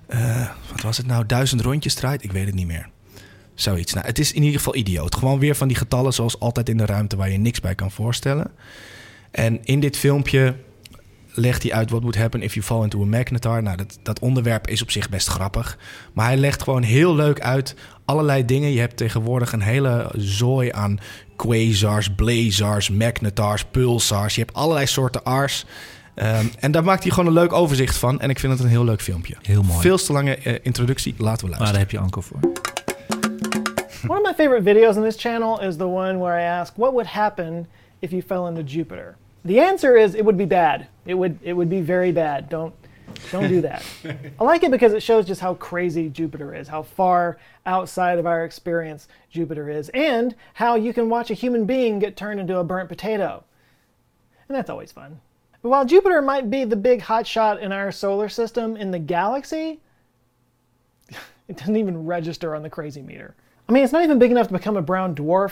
eh, 0.07 0.49
wat 0.71 0.81
was 0.81 0.97
het 0.97 1.07
nou? 1.07 1.25
Duizend 1.25 1.61
rondjes 1.61 1.93
draait? 1.93 2.23
Ik 2.23 2.31
weet 2.31 2.45
het 2.45 2.55
niet 2.55 2.67
meer. 2.67 2.89
Zoiets. 3.62 3.93
Nou, 3.93 4.05
het 4.05 4.20
is 4.20 4.32
in 4.32 4.41
ieder 4.43 4.57
geval 4.57 4.76
idioot. 4.76 5.16
Gewoon 5.16 5.39
weer 5.39 5.55
van 5.55 5.68
die 5.68 5.78
getallen 5.78 6.14
zoals 6.14 6.39
altijd 6.39 6.70
in 6.70 6.78
de 6.78 6.86
ruimte 6.86 7.16
waar 7.16 7.30
je 7.32 7.38
niks 7.38 7.60
bij 7.60 7.76
kan 7.76 7.91
voorstellen. 7.91 8.51
En 9.32 9.60
in 9.66 9.80
dit 9.80 9.97
filmpje 9.97 10.55
legt 11.34 11.64
hij 11.64 11.74
uit 11.74 11.89
what 11.89 12.01
would 12.01 12.18
happen 12.18 12.41
if 12.41 12.53
you 12.53 12.66
fall 12.66 12.84
into 12.84 13.01
a 13.01 13.05
magnetar. 13.05 13.64
Nou, 13.64 13.78
dat, 13.78 13.99
dat 14.03 14.20
onderwerp 14.20 14.68
is 14.68 14.82
op 14.82 14.91
zich 14.91 15.10
best 15.10 15.28
grappig. 15.28 15.78
Maar 16.14 16.26
hij 16.26 16.38
legt 16.38 16.64
gewoon 16.64 16.84
heel 16.84 17.16
leuk 17.16 17.39
uit 17.41 17.76
allerlei 18.05 18.45
dingen. 18.45 18.72
Je 18.72 18.80
hebt 18.80 18.97
tegenwoordig 18.97 19.51
een 19.51 19.62
hele 19.62 20.12
zooi 20.16 20.72
aan 20.72 20.99
quasars, 21.36 22.10
blazars, 22.16 22.89
magnetars, 22.89 23.66
pulsars. 23.72 24.36
Je 24.36 24.41
hebt 24.41 24.53
allerlei 24.53 24.86
soorten 24.86 25.24
ars. 25.24 25.66
Ehm, 26.16 26.45
en 26.60 26.72
daar 26.72 26.84
maakt 26.84 27.03
hij 27.03 27.12
gewoon 27.12 27.28
een 27.28 27.34
leuk 27.34 27.53
overzicht 27.53 27.97
van. 27.97 28.20
En 28.20 28.30
ik 28.30 28.39
vind 28.39 28.53
het 28.53 28.62
een 28.62 28.70
heel 28.70 28.84
leuk 28.84 29.01
filmpje. 29.01 29.36
Heel 29.41 29.64
mooi. 29.64 29.82
Veel 29.82 29.97
te 29.97 30.14
lange 30.14 30.36
eh, 30.36 30.55
introductie. 30.62 31.16
Laten 31.18 31.45
we 31.45 31.49
Maar 31.49 31.60
daar 31.60 31.74
luisteren. 31.74 31.80
heb 31.80 31.91
je 31.91 31.99
Anko 31.99 32.22
voor. 32.22 32.39
One 34.05 34.17
of 34.17 34.23
my 34.23 34.33
favorite 34.33 34.63
videos 34.63 34.95
on 34.95 35.03
this 35.03 35.17
channel 35.17 35.59
is 35.59 35.77
the 35.77 35.87
one 35.87 36.19
where 36.19 36.33
I 36.33 36.43
ask 36.43 36.77
what 36.77 36.93
would 36.93 37.05
happen 37.05 37.67
if 38.01 38.13
you 38.13 38.21
fell 38.21 38.47
into 38.47 38.63
Jupiter. 38.63 39.17
The 39.43 39.59
answer 39.59 39.97
is 39.97 40.15
it 40.15 40.23
would 40.23 40.37
be 40.37 40.45
bad. 40.45 40.87
It 41.05 41.15
would 41.15 41.37
it 41.43 41.51
would 41.51 41.69
be 41.69 41.81
very 41.81 42.13
bad. 42.13 42.47
Don't 42.47 42.73
don't 43.29 43.49
do 43.49 43.59
that. 43.61 43.85
I 44.39 44.43
like 44.43 44.63
it 44.63 44.71
because 44.71 44.93
it 44.93 45.03
shows 45.03 45.25
just 45.25 45.41
how 45.41 45.55
crazy 45.55 46.07
Jupiter 46.07 46.55
is, 46.55 46.69
how 46.69 46.81
far 46.81 47.39
outside 47.65 48.19
of 48.19 48.25
our 48.25 48.45
experience 48.45 49.09
Jupiter 49.31 49.69
is, 49.69 49.89
and 49.89 50.33
how 50.53 50.75
you 50.75 50.93
can 50.93 51.09
watch 51.09 51.29
a 51.29 51.33
human 51.33 51.65
being 51.65 51.99
get 51.99 52.15
turned 52.15 52.39
into 52.39 52.57
a 52.57 52.63
burnt 52.63 52.87
potato. 52.87 53.43
And 54.47 54.55
that's 54.55 54.69
always 54.69 54.93
fun. 54.93 55.19
But 55.61 55.69
while 55.69 55.85
Jupiter 55.85 56.21
might 56.21 56.49
be 56.49 56.63
the 56.63 56.77
big 56.77 57.01
hotshot 57.01 57.59
in 57.59 57.73
our 57.73 57.91
solar 57.91 58.29
system 58.29 58.77
in 58.77 58.91
the 58.91 58.99
galaxy, 58.99 59.81
it 61.49 61.57
doesn't 61.57 61.75
even 61.75 62.05
register 62.05 62.55
on 62.55 62.63
the 62.63 62.69
crazy 62.69 63.01
meter. 63.01 63.35
I 63.70 63.72
mean, 63.72 63.84
it's 63.84 63.93
not 63.93 64.03
even 64.03 64.17
big 64.17 64.32
enough 64.32 64.47
to 64.47 64.53
become 64.53 64.78
a 64.78 64.82
brown 64.82 65.13
dwarf, 65.13 65.51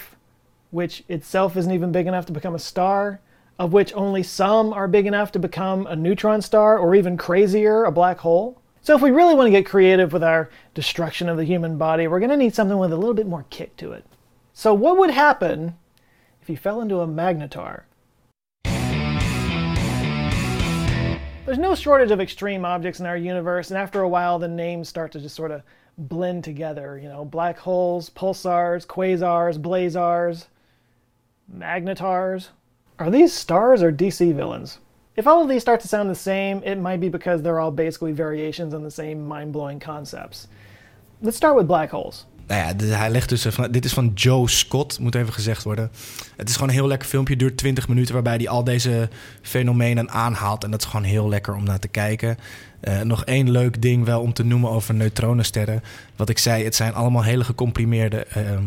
which 0.71 1.03
itself 1.07 1.55
isn't 1.55 1.71
even 1.71 1.91
big 1.91 2.07
enough 2.07 2.25
to 2.25 2.31
become 2.31 2.55
a 2.55 2.59
star, 2.59 3.21
of 3.59 3.73
which 3.73 3.93
only 3.93 4.23
some 4.23 4.73
are 4.73 4.87
big 4.87 5.05
enough 5.05 5.31
to 5.33 5.39
become 5.39 5.85
a 5.85 5.95
neutron 5.95 6.41
star, 6.41 6.79
or 6.79 6.95
even 6.95 7.15
crazier, 7.15 7.83
a 7.83 7.91
black 7.91 8.17
hole. 8.17 8.59
So, 8.81 8.95
if 8.95 9.03
we 9.03 9.11
really 9.11 9.35
want 9.35 9.45
to 9.45 9.51
get 9.51 9.67
creative 9.67 10.13
with 10.13 10.23
our 10.23 10.49
destruction 10.73 11.29
of 11.29 11.37
the 11.37 11.43
human 11.43 11.77
body, 11.77 12.07
we're 12.07 12.19
going 12.19 12.31
to 12.31 12.37
need 12.37 12.55
something 12.55 12.79
with 12.79 12.91
a 12.91 12.97
little 12.97 13.13
bit 13.13 13.27
more 13.27 13.45
kick 13.51 13.77
to 13.77 13.91
it. 13.91 14.03
So, 14.51 14.73
what 14.73 14.97
would 14.97 15.11
happen 15.11 15.77
if 16.41 16.49
you 16.49 16.57
fell 16.57 16.81
into 16.81 17.01
a 17.01 17.07
magnetar? 17.07 17.83
There's 21.45 21.59
no 21.59 21.75
shortage 21.75 22.09
of 22.09 22.19
extreme 22.19 22.65
objects 22.65 22.99
in 22.99 23.05
our 23.05 23.15
universe, 23.15 23.69
and 23.69 23.77
after 23.77 24.01
a 24.01 24.09
while, 24.09 24.39
the 24.39 24.47
names 24.47 24.89
start 24.89 25.11
to 25.11 25.19
just 25.19 25.35
sort 25.35 25.51
of 25.51 25.61
blend 25.97 26.43
together. 26.43 26.97
You 26.97 27.09
know, 27.09 27.25
black 27.25 27.57
holes, 27.57 28.09
pulsars, 28.09 28.85
quasars, 28.85 29.57
blazars, 29.57 30.47
magnetars. 31.47 32.49
Are 32.99 33.09
these 33.09 33.33
stars 33.33 33.81
or 33.81 33.91
DC 33.91 34.33
villains? 34.35 34.79
If 35.15 35.25
all 35.25 35.41
of 35.41 35.49
these 35.49 35.61
start 35.61 35.81
to 35.81 35.87
sound 35.87 36.09
the 36.09 36.15
same, 36.15 36.61
it 36.63 36.79
might 36.79 36.99
be 36.99 37.09
because 37.09 37.41
they're 37.41 37.59
all 37.59 37.71
basically 37.71 38.13
variations 38.13 38.73
on 38.73 38.83
the 38.83 38.91
same 38.91 39.27
mind 39.27 39.51
blowing 39.51 39.79
concepts. 39.79 40.47
Let's 41.21 41.37
start 41.37 41.55
with 41.55 41.67
black 41.67 41.89
holes. 41.89 42.25
Nou 42.47 42.61
ja, 42.61 42.95
hij 42.95 43.09
legt 43.09 43.29
dus... 43.29 43.45
Van, 43.45 43.71
dit 43.71 43.85
is 43.85 43.93
van 43.93 44.11
Joe 44.13 44.49
Scott, 44.49 44.99
moet 44.99 45.15
even 45.15 45.33
gezegd 45.33 45.63
worden. 45.63 45.91
Het 46.35 46.49
is 46.49 46.55
gewoon 46.55 46.69
een 46.69 46.75
heel 46.75 46.87
lekker 46.87 47.07
filmpje, 47.07 47.35
duurt 47.35 47.57
20 47.57 47.87
minuten... 47.87 48.13
waarbij 48.13 48.35
hij 48.35 48.49
al 48.49 48.63
deze 48.63 49.09
fenomenen 49.41 50.09
aanhaalt. 50.09 50.63
En 50.63 50.71
dat 50.71 50.81
is 50.81 50.87
gewoon 50.87 51.05
heel 51.05 51.29
lekker 51.29 51.55
om 51.55 51.63
naar 51.63 51.79
te 51.79 51.87
kijken. 51.87 52.37
Eh, 52.87 53.01
nog 53.01 53.25
één 53.25 53.51
leuk 53.51 53.81
ding 53.81 54.05
wel 54.05 54.21
om 54.21 54.33
te 54.33 54.43
noemen 54.43 54.69
over 54.69 54.93
neutronensterren. 54.93 55.83
Wat 56.15 56.29
ik 56.29 56.37
zei, 56.37 56.63
het 56.63 56.75
zijn 56.75 56.93
allemaal 56.93 57.23
hele 57.23 57.43
gecomprimeerde 57.43 58.25
ehm, 58.25 58.63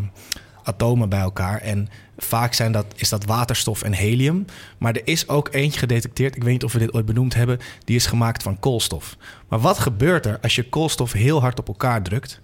atomen 0.63 1.09
bij 1.09 1.21
elkaar. 1.21 1.61
En 1.61 1.89
vaak 2.19 2.55
zijn 2.55 2.73
dat, 2.73 2.87
is 2.95 3.09
dat 3.09 3.25
waterstof 3.25 3.83
en 3.83 3.93
helium. 3.93 4.45
Maar 4.79 4.95
er 4.95 5.03
is 5.05 5.29
ook 5.29 5.49
eentje 5.53 5.79
gedetecteerd, 5.79 6.37
ik 6.37 6.43
weet 6.43 6.53
niet 6.53 6.65
of 6.65 6.73
we 6.73 6.79
dit 6.79 6.93
ooit 6.95 7.07
benoemd 7.07 7.35
hebben... 7.35 7.59
die 7.85 7.97
is 7.97 8.07
gemaakt 8.07 8.43
van 8.43 8.59
koolstof. 8.59 9.17
Maar 9.49 9.59
wat 9.59 9.79
gebeurt 9.79 10.27
er 10.27 10.39
als 10.43 10.55
je 10.55 10.69
koolstof 10.69 11.13
heel 11.13 11.41
hard 11.41 11.59
op 11.59 11.69
elkaar 11.69 12.03
drukt... 12.03 12.41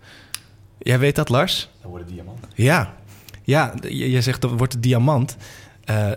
Jij 0.78 0.98
weet 0.98 1.14
dat, 1.14 1.28
Lars? 1.28 1.70
Dan 1.80 1.90
wordt 1.90 2.04
het 2.04 2.14
diamant. 2.14 2.38
Ja, 2.54 2.94
ja 3.42 3.74
je, 3.82 4.10
je 4.10 4.20
zegt 4.20 4.40
dat 4.40 4.50
wordt 4.50 4.72
het 4.72 4.82
diamant. 4.82 5.36
Eh, 5.84 6.10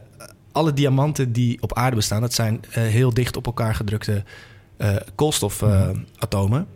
alle 0.52 0.74
diamanten 0.74 1.32
die 1.32 1.62
op 1.62 1.74
aarde 1.74 1.96
bestaan, 1.96 2.22
dat 2.22 2.34
zijn 2.34 2.62
eh, 2.72 2.84
heel 2.84 3.14
dicht 3.14 3.38
op 3.38 3.46
elkaar 3.46 3.76
gedrukte 3.76 4.24
koolstofatomen. 5.16 6.68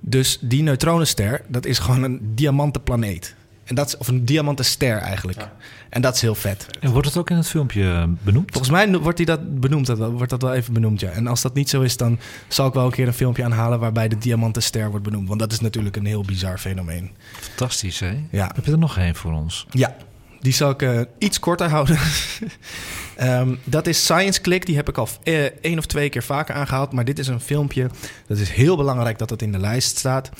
dus 0.00 0.38
die 0.40 0.62
neutronenster, 0.62 1.44
dat 1.48 1.66
is 1.66 1.78
gewoon 1.78 2.02
een 2.02 2.32
diamantenplaneet. 2.34 3.34
En 3.64 3.74
dat 3.74 3.86
is, 3.86 3.96
of 3.96 4.08
een 4.08 4.24
diamantenster 4.24 4.96
eigenlijk. 4.96 5.48
En 5.88 6.02
dat 6.02 6.14
is 6.14 6.20
heel 6.20 6.34
vet. 6.34 6.66
En 6.80 6.90
wordt 6.90 7.06
het 7.06 7.16
ook 7.16 7.30
in 7.30 7.36
het 7.36 7.48
filmpje 7.48 7.92
eh, 7.92 8.04
benoemd? 8.22 8.50
Volgens 8.50 8.72
mij 8.72 8.98
wordt 8.98 9.16
die 9.16 9.26
dat 9.26 9.60
benoemd, 9.60 9.86
dat, 9.86 9.98
wordt 9.98 10.30
dat 10.30 10.42
wel 10.42 10.54
even 10.54 10.72
benoemd, 10.72 11.00
ja. 11.00 11.10
En 11.10 11.26
als 11.26 11.42
dat 11.42 11.54
niet 11.54 11.68
zo 11.68 11.80
is, 11.80 11.96
dan 11.96 12.18
zal 12.48 12.66
ik 12.66 12.74
wel 12.74 12.84
een 12.84 12.90
keer 12.90 13.06
een 13.06 13.12
filmpje 13.12 13.44
aanhalen 13.44 13.78
waarbij 13.78 14.08
de 14.08 14.18
diamantenster 14.18 14.90
wordt 14.90 15.04
benoemd. 15.04 15.28
Want 15.28 15.40
dat 15.40 15.52
is 15.52 15.60
natuurlijk 15.60 15.96
een 15.96 16.06
heel 16.06 16.22
bizar 16.22 16.58
fenomeen. 16.58 17.10
Fantastisch, 17.40 18.00
hè? 18.00 18.24
Ja. 18.30 18.50
Heb 18.54 18.64
je 18.64 18.72
er 18.72 18.78
nog 18.78 18.98
één 18.98 19.14
voor 19.14 19.32
ons? 19.32 19.66
Ja, 19.70 19.96
die 20.40 20.52
zal 20.52 20.70
ik 20.70 20.82
eh, 20.82 21.00
iets 21.18 21.38
korter 21.38 21.68
houden. 21.68 21.98
Ehm, 23.22 23.54
dat 23.64 23.86
is 23.86 24.04
Science 24.04 24.40
Click. 24.40 24.66
Die 24.66 24.76
heb 24.76 24.88
ik 24.88 24.98
al 24.98 25.08
eh, 25.22 25.44
één 25.44 25.78
of 25.78 25.86
twee 25.86 26.08
keer 26.08 26.22
vaker 26.22 26.54
aangehaald. 26.54 26.92
Maar 26.92 27.04
dit 27.04 27.18
is 27.18 27.28
een 27.28 27.40
filmpje. 27.40 27.90
Dat 28.26 28.38
is 28.38 28.50
heel 28.50 28.76
belangrijk 28.76 29.18
dat 29.18 29.30
het 29.30 29.42
in 29.42 29.52
de 29.52 29.58
lijst 29.58 29.98
staat. 29.98 30.30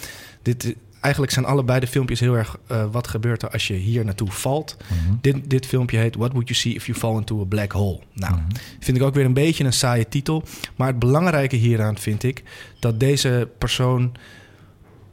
Dit, 0.43 0.65
eh, 0.65 0.73
eigenlijk 1.01 1.33
zijn 1.33 1.45
allebei 1.45 1.81
de 1.81 1.87
filmpjes 1.87 2.21
heel 2.21 2.35
erg... 2.35 2.57
eh, 2.67 2.85
wat 2.91 3.09
gebeurt 3.09 3.43
er 3.43 3.51
als 3.51 3.67
je 3.67 3.75
hier 3.75 4.05
naartoe 4.05 4.31
valt? 4.31 4.77
dit, 5.21 5.51
dit 5.51 5.67
filmpje 5.67 5.99
heet 5.99 6.17
What 6.17 6.33
Would 6.33 6.49
You 6.49 6.61
See 6.61 6.75
If 6.75 6.87
You 6.87 6.99
Fall 6.99 7.17
Into 7.17 7.41
a 7.41 7.45
Black 7.45 7.73
Hole? 7.73 8.01
Nou, 8.13 8.35
vind 8.81 8.97
ik 8.97 9.03
ook 9.03 9.15
weer 9.15 9.25
een 9.25 9.35
beetje 9.35 9.65
een 9.65 9.73
saaie 9.73 10.09
titel. 10.09 10.45
Maar 10.77 10.89
het 10.89 10.99
belangrijke 10.99 11.57
hieraan 11.57 11.99
vind 11.99 12.23
ik... 12.23 12.43
dat 12.79 13.01
deze 13.01 13.49
persoon 13.59 14.13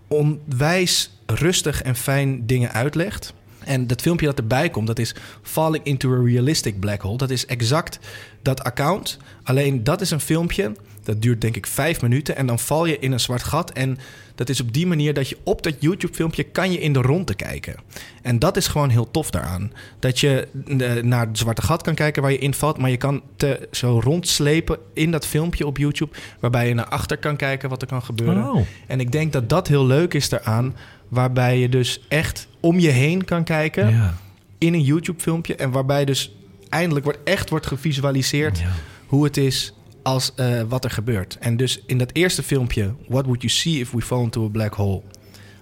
onwijs 0.08 1.12
rustig 1.26 1.82
en 1.82 1.96
fijn 1.96 2.46
dingen 2.46 2.72
uitlegt. 2.72 3.34
En 3.70 3.88
dat 3.88 4.02
filmpje 4.02 4.26
dat 4.26 4.38
erbij 4.38 4.70
komt, 4.70 4.88
dat 4.88 5.00
is 5.00 5.16
Falling 5.42 5.84
into 5.84 6.14
a 6.14 6.24
Realistic 6.24 6.80
Black 6.80 7.02
Hole. 7.02 7.18
Dat 7.18 7.30
is 7.30 7.46
exact 7.46 8.00
dat 8.42 8.64
account. 8.64 9.18
Alleen 9.44 9.84
dat 9.84 10.02
is 10.02 10.12
een 10.12 10.20
filmpje, 10.20 10.72
dat 11.04 11.22
duurt 11.22 11.42
denk 11.42 11.56
ik 11.56 11.66
vijf 11.66 12.02
minuten. 12.02 12.36
En 12.36 12.46
dan 12.46 12.60
val 12.60 12.86
je 12.86 13.00
in 13.00 13.12
een 13.12 13.20
zwart 13.20 13.44
gat. 13.44 13.72
En 13.72 13.98
dat 14.36 14.50
is 14.50 14.62
op 14.62 14.74
die 14.74 14.88
manier 14.88 15.14
dat 15.14 15.30
je 15.30 15.38
op 15.44 15.64
dat 15.64 15.76
YouTube-filmpje 15.80 16.44
kan 16.44 16.72
je 16.72 16.80
in 16.80 16.94
de 16.94 17.02
ronde 17.02 17.34
kijken. 17.34 17.76
En 18.22 18.40
dat 18.40 18.58
is 18.58 18.68
gewoon 18.68 18.90
heel 18.90 19.12
tof 19.12 19.30
daaraan. 19.30 19.72
Dat 20.00 20.20
je 20.20 20.48
eh, 20.68 21.04
naar 21.04 21.28
het 21.28 21.38
zwarte 21.38 21.62
gat 21.62 21.82
kan 21.82 21.96
kijken 21.96 22.22
waar 22.22 22.32
je 22.32 22.38
invalt. 22.38 22.78
Maar 22.78 22.90
je 22.90 22.98
kan 22.98 23.22
te, 23.36 23.68
zo 23.72 24.00
rondslepen 24.04 24.78
in 24.94 25.12
dat 25.12 25.26
filmpje 25.26 25.66
op 25.66 25.78
YouTube. 25.78 26.16
Waarbij 26.40 26.68
je 26.68 26.74
naar 26.74 26.90
achter 26.90 27.18
kan 27.18 27.36
kijken 27.36 27.70
wat 27.70 27.82
er 27.82 27.88
kan 27.88 28.04
gebeuren. 28.04 28.50
Oh. 28.50 28.66
En 28.88 29.00
ik 29.00 29.12
denk 29.12 29.34
dat 29.34 29.50
dat 29.50 29.68
heel 29.68 29.86
leuk 29.86 30.14
is 30.14 30.30
daaraan. 30.30 30.76
Waarbij 31.08 31.60
je 31.60 31.70
dus 31.70 32.02
echt 32.08 32.48
om 32.60 32.80
je 32.80 32.90
heen 32.90 33.26
kan 33.26 33.44
kijken 33.44 33.90
Ja. 33.90 34.14
in 34.58 34.74
een 34.74 34.84
YouTube-filmpje. 34.84 35.56
En 35.56 35.72
waarbij 35.72 36.06
dus 36.06 36.32
eindelijk 36.70 37.06
wordt, 37.06 37.20
echt 37.24 37.50
wordt 37.50 37.66
gevisualiseerd 37.68 38.60
Ja. 38.60 38.72
hoe 39.08 39.24
het 39.24 39.38
is 39.38 39.74
als 40.04 40.34
eh, 40.36 40.62
wat 40.68 40.84
er 40.84 40.92
gebeurt. 40.92 41.38
En 41.40 41.58
dus 41.58 41.82
in 41.86 41.98
dat 41.98 42.10
eerste 42.14 42.44
filmpje, 42.44 42.94
What 43.08 43.26
Would 43.26 43.42
You 43.42 43.54
See 43.54 43.80
If 43.80 43.92
We 43.92 44.02
Fall 44.02 44.22
Into 44.22 44.46
a 44.46 44.50
Black 44.50 44.74
Hole? 44.74 45.02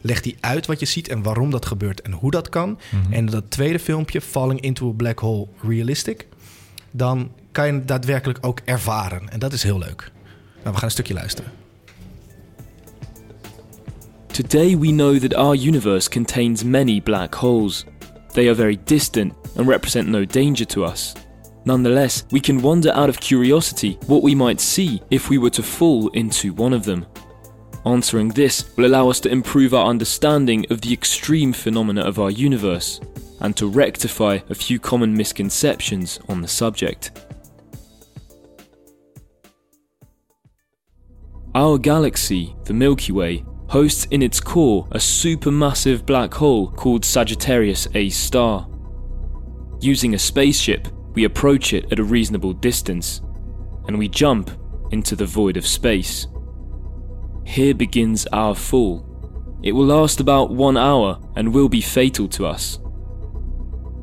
Legt 0.02 0.24
hij 0.26 0.36
uit 0.40 0.66
wat 0.66 0.80
je 0.80 0.86
ziet 0.86 1.08
en 1.10 1.22
waarom 1.22 1.52
dat 1.52 1.66
gebeurt 1.66 2.02
en 2.02 2.12
hoe 2.12 2.32
dat 2.32 2.50
kan. 2.50 2.80
Mhm. 2.92 3.14
En 3.14 3.26
dat 3.26 3.44
tweede 3.52 3.80
filmpje, 3.80 4.22
Falling 4.22 4.62
Into 4.62 4.90
a 4.90 4.94
Black 4.94 5.20
Hole 5.20 5.48
Realistic, 5.62 6.28
dan 6.92 7.32
kan 7.52 7.66
je 7.68 7.74
het 7.74 7.88
daadwerkelijk 7.88 8.40
ook 8.42 8.60
ervaren. 8.66 9.30
En 9.30 9.40
dat 9.40 9.54
is 9.54 9.64
heel 9.64 9.80
leuk. 9.80 10.12
Nou, 10.56 10.70
we 10.70 10.74
gaan 10.74 10.84
een 10.84 10.92
stukje 10.92 11.14
luisteren. 11.14 11.52
Today 14.38 14.76
we 14.76 14.92
know 14.92 15.18
that 15.18 15.34
our 15.34 15.56
universe 15.56 16.08
contains 16.08 16.64
many 16.64 17.00
black 17.00 17.34
holes. 17.34 17.86
They 18.36 18.48
are 18.50 18.54
very 18.54 18.76
distant 18.76 19.34
and 19.56 19.68
represent 19.68 20.10
no 20.10 20.26
danger 20.26 20.64
to 20.66 20.86
us. 20.86 21.16
Nonetheless, 21.66 22.24
we 22.30 22.40
can 22.40 22.62
wonder 22.62 22.92
out 22.92 23.10
of 23.10 23.20
curiosity 23.20 23.98
what 24.06 24.22
we 24.22 24.36
might 24.36 24.62
see 24.62 25.02
if 25.10 25.32
we 25.32 25.40
were 25.40 25.50
to 25.50 25.64
fall 25.64 26.10
into 26.10 26.54
one 26.54 26.72
of 26.72 26.86
them. 26.86 27.08
Answering 27.84 28.28
this 28.30 28.78
will 28.78 28.86
allow 28.86 29.10
us 29.10 29.20
to 29.22 29.30
improve 29.32 29.74
our 29.74 29.88
understanding 29.88 30.68
of 30.70 30.82
the 30.82 30.94
extreme 30.94 31.52
phenomena 31.52 32.02
of 32.02 32.20
our 32.20 32.30
universe 32.30 33.02
and 33.42 33.58
to 33.58 33.68
rectify 33.68 34.38
a 34.52 34.54
few 34.54 34.78
common 34.78 35.18
misconceptions 35.18 36.20
on 36.30 36.44
the 36.44 36.48
subject. 36.48 37.10
Our 41.56 41.80
galaxy, 41.80 42.56
the 42.66 42.76
Milky 42.76 43.12
Way, 43.12 43.44
hosts 43.70 44.06
in 44.12 44.22
its 44.22 44.40
core 44.40 44.88
a 44.92 44.98
supermassive 44.98 46.06
black 46.06 46.34
hole 46.34 46.72
called 46.72 47.04
Sagittarius 47.04 47.88
A 47.94 48.10
star. 48.10 48.68
Using 49.82 50.14
a 50.14 50.20
spaceship, 50.20 50.88
we 51.14 51.26
approach 51.26 51.74
it 51.74 51.92
at 51.92 52.00
a 52.00 52.04
reasonable 52.04 52.54
distance, 52.54 53.22
and 53.88 53.98
we 53.98 54.08
jump 54.08 54.52
into 54.92 55.16
the 55.16 55.26
void 55.26 55.58
of 55.58 55.68
space. 55.68 56.28
Here 57.46 57.74
begins 57.74 58.26
our 58.34 58.56
fall. 58.56 59.04
It 59.64 59.72
will 59.72 59.86
last 59.86 60.20
about 60.20 60.52
one 60.52 60.78
hour 60.78 61.20
and 61.36 61.54
will 61.54 61.70
be 61.70 61.82
fatal 61.82 62.28
to 62.30 62.46
us. 62.46 62.80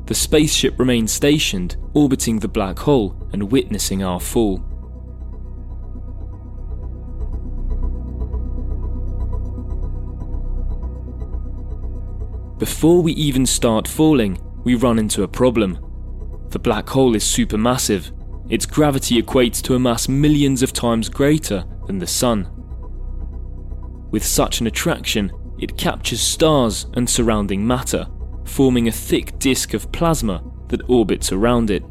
The 0.05 0.13
spaceship 0.13 0.77
remains 0.77 1.11
stationed, 1.11 1.77
orbiting 1.93 2.39
the 2.39 2.47
black 2.47 2.77
hole 2.77 3.27
and 3.33 3.51
witnessing 3.51 4.03
our 4.03 4.19
fall. 4.19 4.63
Before 12.57 13.01
we 13.01 13.11
even 13.13 13.45
start 13.45 13.85
falling, 13.85 14.39
we 14.63 14.75
run 14.75 14.97
into 14.97 15.23
a 15.23 15.27
problem. 15.27 15.77
The 16.51 16.59
black 16.59 16.87
hole 16.87 17.13
is 17.13 17.23
supermassive. 17.23 18.11
Its 18.49 18.65
gravity 18.65 19.21
equates 19.21 19.61
to 19.63 19.75
a 19.75 19.79
mass 19.79 20.07
millions 20.07 20.63
of 20.63 20.71
times 20.71 21.09
greater 21.09 21.65
than 21.85 21.99
the 21.99 22.07
Sun. 22.07 22.49
With 24.09 24.23
such 24.23 24.61
an 24.61 24.67
attraction, 24.67 25.33
it 25.59 25.77
captures 25.77 26.21
stars 26.21 26.87
and 26.93 27.09
surrounding 27.09 27.67
matter, 27.67 28.07
forming 28.45 28.87
a 28.87 28.91
thick 28.91 29.37
disk 29.37 29.73
of 29.73 29.91
plasma 29.91 30.41
that 30.69 30.89
orbits 30.89 31.33
around 31.33 31.69
it. 31.69 31.83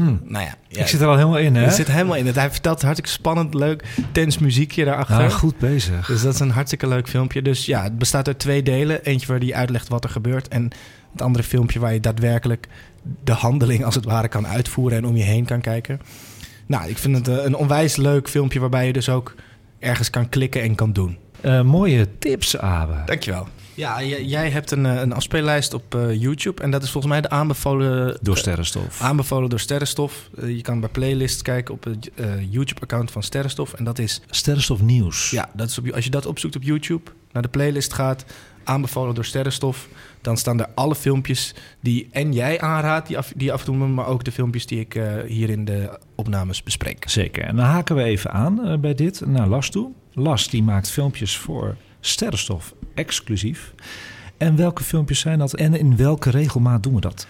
Nou 0.00 0.44
ja, 0.44 0.54
ja, 0.68 0.80
Ik 0.80 0.86
zit 0.86 1.00
er 1.00 1.06
al 1.06 1.16
helemaal 1.16 1.38
in, 1.38 1.56
hè? 1.56 1.64
er 1.64 1.72
zit 1.72 1.86
helemaal 1.86 2.16
in. 2.16 2.26
Hij 2.26 2.50
vertelt 2.50 2.82
hartstikke 2.82 3.10
spannend, 3.10 3.54
leuk, 3.54 3.84
tens 4.12 4.38
muziekje 4.38 4.84
daarachter. 4.84 5.16
Ah, 5.16 5.30
goed 5.30 5.58
bezig. 5.58 6.06
Dus 6.06 6.22
dat 6.22 6.34
is 6.34 6.40
een 6.40 6.50
hartstikke 6.50 6.86
leuk 6.86 7.08
filmpje. 7.08 7.42
Dus 7.42 7.66
ja, 7.66 7.82
het 7.82 7.98
bestaat 7.98 8.26
uit 8.26 8.38
twee 8.38 8.62
delen. 8.62 9.04
Eentje 9.04 9.26
waar 9.26 9.38
hij 9.38 9.54
uitlegt 9.54 9.88
wat 9.88 10.04
er 10.04 10.10
gebeurt. 10.10 10.48
En 10.48 10.70
het 11.12 11.22
andere 11.22 11.44
filmpje 11.44 11.80
waar 11.80 11.92
je 11.92 12.00
daadwerkelijk 12.00 12.68
de 13.24 13.32
handeling 13.32 13.84
als 13.84 13.94
het 13.94 14.04
ware 14.04 14.28
kan 14.28 14.46
uitvoeren 14.46 14.98
en 14.98 15.06
om 15.06 15.16
je 15.16 15.22
heen 15.22 15.44
kan 15.44 15.60
kijken. 15.60 16.00
Nou, 16.66 16.88
ik 16.88 16.98
vind 16.98 17.16
het 17.16 17.28
eh, 17.28 17.44
een 17.44 17.54
onwijs 17.54 17.96
leuk 17.96 18.28
filmpje 18.28 18.60
waarbij 18.60 18.86
je 18.86 18.92
dus 18.92 19.08
ook 19.08 19.34
ergens 19.78 20.10
kan 20.10 20.28
klikken 20.28 20.62
en 20.62 20.74
kan 20.74 20.92
doen. 20.92 21.18
Eh, 21.40 21.62
mooie 21.62 22.18
tips, 22.18 22.58
Abe. 22.58 23.02
Dankjewel. 23.06 23.48
Ja, 23.74 24.02
jij 24.02 24.50
hebt 24.50 24.70
een, 24.70 24.86
eh, 24.86 25.00
een 25.00 25.12
afspeellijst 25.12 25.74
op 25.74 25.94
eh, 25.94 26.20
YouTube. 26.20 26.62
En 26.62 26.70
dat 26.70 26.82
is 26.82 26.90
volgens 26.90 27.12
mij 27.12 27.22
de 27.22 27.30
aanbevolen... 27.30 28.18
Door 28.22 28.36
Sterrenstof. 28.36 29.00
Aanbevolen 29.00 29.50
door 29.50 29.60
Sterrenstof. 29.60 30.30
Eh, 30.38 30.48
je 30.56 30.62
kan 30.62 30.80
bij 30.80 30.88
playlists 30.88 31.42
kijken 31.42 31.74
op 31.74 31.84
het 31.84 32.10
eh, 32.14 32.52
YouTube-account 32.52 33.10
van 33.10 33.22
Sterrenstof. 33.22 33.72
En 33.72 33.84
dat 33.84 33.98
is 33.98 34.20
Sterrenstof 34.30 34.80
Nieuws. 34.80 35.30
ja, 35.30 35.50
dat 35.54 35.68
is 35.68 35.78
op, 35.78 35.90
als 35.90 36.04
je 36.04 36.10
dat 36.10 36.26
opzoekt 36.26 36.56
op 36.56 36.62
YouTube, 36.62 37.10
naar 37.32 37.42
de 37.42 37.48
playlist 37.48 37.92
gaat, 37.92 38.24
aanbevolen 38.64 39.14
door 39.14 39.24
Sterrenstof, 39.24 39.88
dan 40.20 40.36
staan 40.36 40.60
er 40.60 40.68
alle 40.74 40.94
filmpjes 40.94 41.54
die 41.80 42.08
en 42.10 42.32
jij 42.32 42.60
aanraadt, 42.60 43.06
die, 43.06 43.18
af, 43.18 43.32
die 43.36 43.52
af 43.52 43.60
en 43.60 43.66
toe, 43.66 43.76
maar 43.76 44.06
ook 44.06 44.24
de 44.24 44.32
filmpjes 44.32 44.66
die 44.66 44.80
ik 44.80 44.94
eh, 44.94 45.04
hier 45.26 45.50
in 45.50 45.64
de 45.64 45.98
opnames 46.14 46.62
bespreek. 46.62 47.08
Zeker. 47.08 47.44
En 47.44 47.56
dan 47.56 47.64
haken 47.64 47.96
we 47.96 48.02
even 48.02 48.30
aan 48.30 48.64
eh, 48.64 48.78
bij 48.78 48.94
dit 48.94 49.26
naar 49.26 49.48
Las 49.48 49.70
toe. 49.70 49.90
Las 50.12 50.48
die 50.48 50.62
maakt 50.62 50.90
filmpjes 50.90 51.36
voor 51.36 51.76
Sterrenstof 52.04 52.74
exclusief. 52.94 53.72
En 54.36 54.56
welke 54.56 54.82
filmpjes 54.82 55.20
zijn 55.20 55.38
dat 55.38 55.54
en 55.54 55.74
in 55.74 55.96
welke 55.96 56.30
regelmaat 56.30 56.82
doen 56.82 56.94
we 56.94 57.00
dat? 57.00 57.26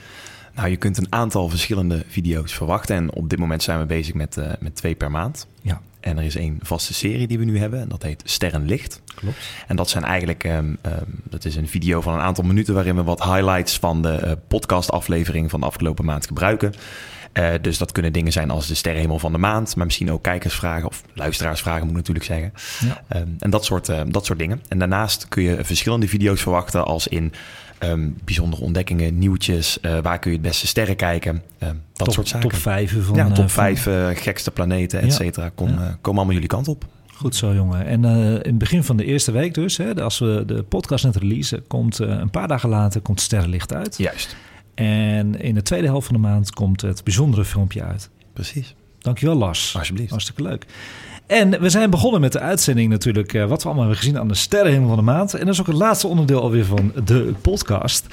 Nou, 0.54 0.68
je 0.68 0.76
kunt 0.76 0.96
een 0.96 1.12
aantal 1.12 1.48
verschillende 1.48 2.04
video's 2.08 2.52
verwachten. 2.52 2.96
En 2.96 3.12
op 3.12 3.30
dit 3.30 3.38
moment 3.38 3.62
zijn 3.62 3.78
we 3.78 3.86
bezig 3.86 4.14
met, 4.14 4.36
eh, 4.36 4.52
met 4.60 4.76
twee 4.76 4.94
per 4.94 5.10
maand. 5.10 5.46
Ja. 5.62 5.80
En 6.00 6.18
er 6.18 6.24
is 6.24 6.36
één 6.36 6.58
vaste 6.62 6.94
serie 6.94 7.26
die 7.26 7.38
we 7.38 7.44
nu 7.44 7.58
hebben. 7.58 7.80
En 7.80 7.88
dat 7.88 8.02
heet 8.02 8.22
Sterrenlicht. 8.24 9.02
Klopt. 9.14 9.36
En 9.66 9.76
dat 9.76 9.88
zijn 9.88 10.04
eigenlijk, 10.04 10.44
ehm, 10.44 10.74
ehm, 10.80 11.04
dat 11.24 11.44
is 11.44 11.56
een 11.56 11.68
video 11.68 12.00
van 12.00 12.14
een 12.14 12.20
aantal 12.20 12.44
minuten 12.44 12.74
waarin 12.74 12.96
we 12.96 13.02
wat 13.02 13.22
highlights 13.22 13.78
van 13.78 14.02
de 14.02 14.14
eh, 14.14 14.32
podcastaflevering 14.48 15.50
van 15.50 15.60
de 15.60 15.66
afgelopen 15.66 16.04
maand 16.04 16.26
gebruiken. 16.26 16.74
Eh, 17.32 17.48
dus 17.60 17.78
dat 17.78 17.92
kunnen 17.92 18.12
dingen 18.12 18.32
zijn 18.32 18.50
als 18.50 18.66
de 18.66 18.74
sterrenhemel 18.74 19.18
van 19.18 19.32
de 19.32 19.38
maand, 19.38 19.76
maar 19.76 19.84
misschien 19.86 20.10
ook 20.10 20.22
kijkersvragen 20.22 20.88
of 20.88 21.02
luisteraarsvragen 21.14 21.80
moet 21.80 21.90
ik 21.90 21.96
natuurlijk 21.96 22.26
zeggen. 22.26 22.52
Ja. 22.88 23.02
Ehm, 23.08 23.28
en 23.38 23.50
dat 23.50 23.64
soort, 23.64 23.88
eh, 23.88 24.00
dat 24.08 24.26
soort 24.26 24.38
dingen. 24.38 24.60
En 24.68 24.78
daarnaast 24.78 25.28
kun 25.28 25.42
je 25.42 25.64
verschillende 25.64 26.08
video's 26.08 26.42
verwachten 26.42 26.84
als 26.84 27.08
in 27.08 27.32
ehm, 27.78 28.08
bijzondere 28.24 28.62
ontdekkingen, 28.62 29.18
nieuwtjes, 29.18 29.80
eh, 29.80 29.98
waar 30.02 30.18
kun 30.18 30.30
je 30.30 30.36
het 30.36 30.46
beste 30.46 30.66
sterren 30.66 30.96
kijken, 30.96 31.42
ehm, 31.58 31.74
dat 31.92 32.04
top, 32.06 32.14
soort 32.14 32.28
zaken. 32.28 32.48
Top 32.48 32.58
5 32.58 32.96
van... 33.04 33.14
ja, 33.14 33.22
eh, 33.26 33.32
top 33.32 33.50
van- 33.50 33.76
5 33.76 33.88
gekste 34.22 34.50
planeten, 34.50 35.00
et 35.00 35.12
cetera, 35.12 35.48
kom, 35.54 35.68
Ja. 35.68 35.74
eh, 35.86 35.92
allemaal 36.02 36.32
jullie 36.32 36.48
kant 36.48 36.68
op. 36.68 36.84
Goed 37.14 37.36
zo, 37.36 37.54
jongen. 37.54 37.86
En 37.86 38.04
eh, 38.04 38.12
in 38.30 38.34
het 38.42 38.58
begin 38.58 38.84
van 38.84 38.96
de 38.96 39.04
eerste 39.04 39.32
week 39.32 39.54
dus, 39.54 39.76
hè, 39.76 40.02
als 40.02 40.18
we 40.18 40.42
de 40.46 40.62
podcast 40.62 41.04
net 41.04 41.16
releasen, 41.16 41.66
komt 41.66 42.00
eh, 42.00 42.08
een 42.08 42.30
paar 42.30 42.48
dagen 42.48 42.68
later 42.68 43.00
komt 43.00 43.20
Sterrenlicht 43.20 43.74
uit. 43.74 43.96
Juist, 43.98 44.36
En 44.74 45.40
in 45.40 45.54
de 45.54 45.62
tweede 45.62 45.86
helft 45.86 46.06
van 46.06 46.14
de 46.14 46.20
maand 46.20 46.50
komt 46.50 46.80
het 46.80 47.04
bijzondere 47.04 47.44
filmpje 47.44 47.82
uit. 47.82 48.10
precies. 48.32 48.74
Dankjewel, 48.98 49.36
Lars. 49.36 49.76
Alsjeblieft. 49.76 50.10
Hartstikke 50.10 50.42
leuk. 50.42 50.66
En 51.32 51.60
we 51.60 51.70
zijn 51.70 51.90
begonnen 51.90 52.20
met 52.20 52.32
de 52.32 52.40
uitzending 52.40 52.90
natuurlijk, 52.90 53.34
eh, 53.34 53.46
wat 53.46 53.62
we 53.62 53.64
allemaal 53.64 53.84
hebben 53.84 54.02
gezien 54.02 54.18
aan 54.18 54.28
de 54.28 54.34
sterrenhemel 54.34 54.88
van 54.88 54.96
de 54.96 55.02
maand. 55.02 55.34
En 55.34 55.44
dat 55.44 55.54
is 55.54 55.60
ook 55.60 55.66
het 55.66 55.76
laatste 55.76 56.06
onderdeel 56.06 56.40
alweer 56.40 56.64
van 56.64 56.92
de 57.04 57.32
podcast. 57.40 58.06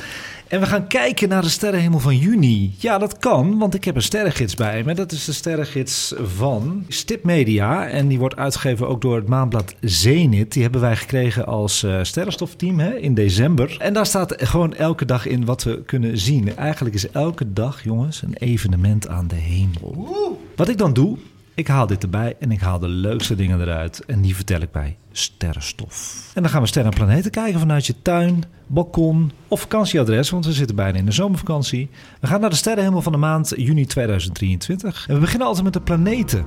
En 0.47 0.59
we 0.59 0.65
gaan 0.65 0.87
kijken 0.87 1.29
naar 1.29 1.41
de 1.41 1.49
sterrenhemel 1.49 1.99
van 1.99 2.17
juni. 2.17 2.73
Ja, 2.77 2.97
dat 2.97 3.17
kan, 3.17 3.57
want 3.57 3.73
ik 3.73 3.83
heb 3.83 3.95
een 3.95 4.01
sterrengids 4.01 4.55
bij 4.55 4.83
me. 4.83 4.93
Dat 4.93 5.11
is 5.11 5.25
de 5.25 5.33
sterrengids 5.33 6.13
van 6.35 6.85
Stip 6.87 7.23
Media. 7.23 7.87
En 7.87 8.07
die 8.07 8.19
wordt 8.19 8.35
uitgegeven 8.35 8.87
ook 8.87 9.01
door 9.01 9.15
het 9.15 9.27
maandblad 9.27 9.75
Zenit. 9.81 10.53
Die 10.53 10.61
hebben 10.61 10.81
wij 10.81 10.95
gekregen 10.95 11.45
als 11.45 11.83
eh 11.83 11.99
sterrenstofteam 12.01 12.79
hè, 12.79 12.95
in 12.95 13.13
december. 13.13 13.75
En 13.79 13.93
daar 13.93 14.05
staat 14.05 14.35
gewoon 14.37 14.73
elke 14.73 15.05
dag 15.05 15.25
in 15.25 15.45
wat 15.45 15.63
we 15.63 15.81
kunnen 15.83 16.17
zien. 16.17 16.55
Eigenlijk 16.55 16.95
is 16.95 17.09
elke 17.09 17.53
dag, 17.53 17.83
jongens, 17.83 18.21
een 18.21 18.35
evenement 18.37 19.07
aan 19.07 19.27
de 19.27 19.35
hemel. 19.35 20.37
Wat 20.55 20.69
ik 20.69 20.77
dan 20.77 20.93
doe, 20.93 21.17
ik 21.59 21.67
haal 21.67 21.87
dit 21.87 22.03
erbij 22.03 22.35
en 22.39 22.51
ik 22.51 22.59
haal 22.59 22.79
de 22.79 22.87
leukste 22.87 23.35
dingen 23.35 23.61
eruit. 23.61 24.05
En 24.05 24.21
die 24.21 24.35
vertel 24.35 24.61
ik 24.61 24.71
bij 24.71 24.97
Sterrenstof. 25.11 26.31
En 26.33 26.41
dan 26.41 26.51
gaan 26.51 26.61
we 26.61 26.67
sterren 26.67 26.91
en 26.91 26.97
planeten 26.97 27.31
kijken 27.31 27.59
vanuit 27.59 27.85
je 27.85 28.01
tuin, 28.01 28.43
balkon 28.67 29.31
of 29.47 29.61
vakantieadres. 29.61 30.29
Want 30.29 30.45
we 30.45 30.51
zitten 30.51 30.75
bijna 30.75 30.97
in 30.97 31.05
de 31.05 31.11
zomervakantie. 31.11 31.89
We 32.19 32.27
gaan 32.27 32.41
naar 32.41 32.49
de 32.49 32.55
sterrenhemel 32.55 33.01
van 33.01 33.11
de 33.11 33.17
maand 33.17 33.53
juni 33.55 33.85
2023. 33.85 35.05
En 35.07 35.13
we 35.13 35.19
beginnen 35.19 35.47
altijd 35.47 35.65
met 35.65 35.73
de 35.73 35.81
planeten. 35.81 36.45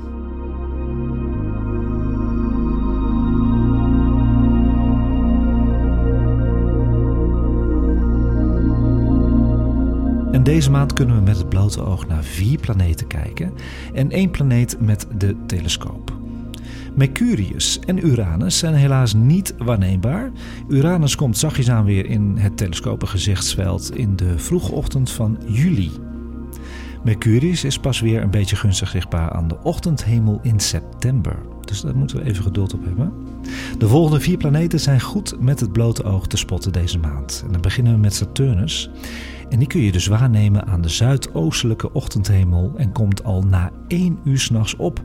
En 10.33 10.43
deze 10.43 10.71
maand 10.71 10.93
kunnen 10.93 11.17
we 11.17 11.23
met 11.23 11.37
het 11.37 11.49
blote 11.49 11.85
oog 11.85 12.07
naar 12.07 12.25
vier 12.25 12.59
planeten 12.59 13.07
kijken 13.07 13.53
en 13.95 14.11
één 14.11 14.31
planeet 14.31 14.81
met 14.81 15.07
de 15.19 15.37
telescoop. 15.47 16.13
Mercurius 16.95 17.79
en 17.79 18.07
Uranus 18.07 18.59
zijn 18.59 18.75
helaas 18.75 19.15
niet 19.15 19.55
waarneembaar. 19.59 20.31
Uranus 20.69 21.15
komt 21.15 21.39
zachtjes 21.39 21.71
aan 21.71 21.85
weer 21.85 22.07
in 22.07 22.37
het 22.37 22.57
telescopengezichtsveld 22.57 23.97
in 23.97 24.17
de 24.17 24.39
vroege 24.39 24.73
ochtend 24.73 25.11
van 25.11 25.39
juli. 25.47 25.91
Mercurius 27.05 27.65
is 27.65 27.79
pas 27.79 28.01
weer 28.01 28.23
een 28.23 28.31
beetje 28.31 28.57
gunstig 28.57 28.89
zichtbaar 28.89 29.31
aan 29.31 29.49
de 29.49 29.59
ochtendhemel 29.63 30.39
in 30.43 30.61
september. 30.61 31.52
Dus 31.73 31.81
daar 31.81 31.97
moeten 31.97 32.17
we 32.17 32.25
even 32.25 32.43
geduld 32.43 32.75
op 32.75 32.85
hebben. 32.85 33.13
De 33.79 33.89
volgende 33.89 34.21
vier 34.21 34.37
planeten 34.37 34.81
zijn 34.81 35.01
goed 35.01 35.41
met 35.41 35.61
het 35.61 35.73
blote 35.73 36.05
oog 36.05 36.27
te 36.27 36.37
spotten 36.37 36.73
deze 36.73 36.99
maand. 36.99 37.43
En 37.47 37.53
dan 37.53 37.61
beginnen 37.61 37.93
we 37.93 37.99
met 37.99 38.15
Saturnus. 38.15 38.91
En 39.49 39.59
die 39.59 39.69
kun 39.69 39.81
je 39.81 39.93
dus 39.93 40.07
waarnemen 40.07 40.67
aan 40.67 40.81
de 40.81 40.89
zuidoostelijke 40.89 41.93
ochtendhemel 41.93 42.73
en 42.77 42.93
komt 42.93 43.25
al 43.25 43.43
na 43.43 43.71
1 43.89 44.19
uur 44.25 44.39
s'nachts 44.39 44.77
op. 44.77 45.03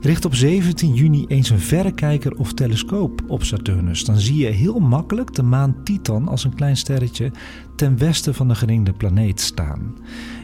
Richt 0.00 0.24
op 0.24 0.34
17 0.34 0.94
juni 0.94 1.24
eens 1.26 1.50
een 1.50 1.58
verrekijker 1.58 2.32
of 2.32 2.52
telescoop 2.52 3.22
op 3.26 3.44
Saturnus. 3.44 4.04
Dan 4.04 4.18
zie 4.18 4.36
je 4.36 4.50
heel 4.50 4.78
makkelijk 4.78 5.34
de 5.34 5.42
maan 5.42 5.76
Titan 5.82 6.28
als 6.28 6.44
een 6.44 6.54
klein 6.54 6.76
sterretje 6.76 7.30
ten 7.76 7.98
westen 7.98 8.34
van 8.34 8.48
de 8.48 8.54
geringde 8.54 8.92
planeet 8.92 9.40
staan. 9.40 9.94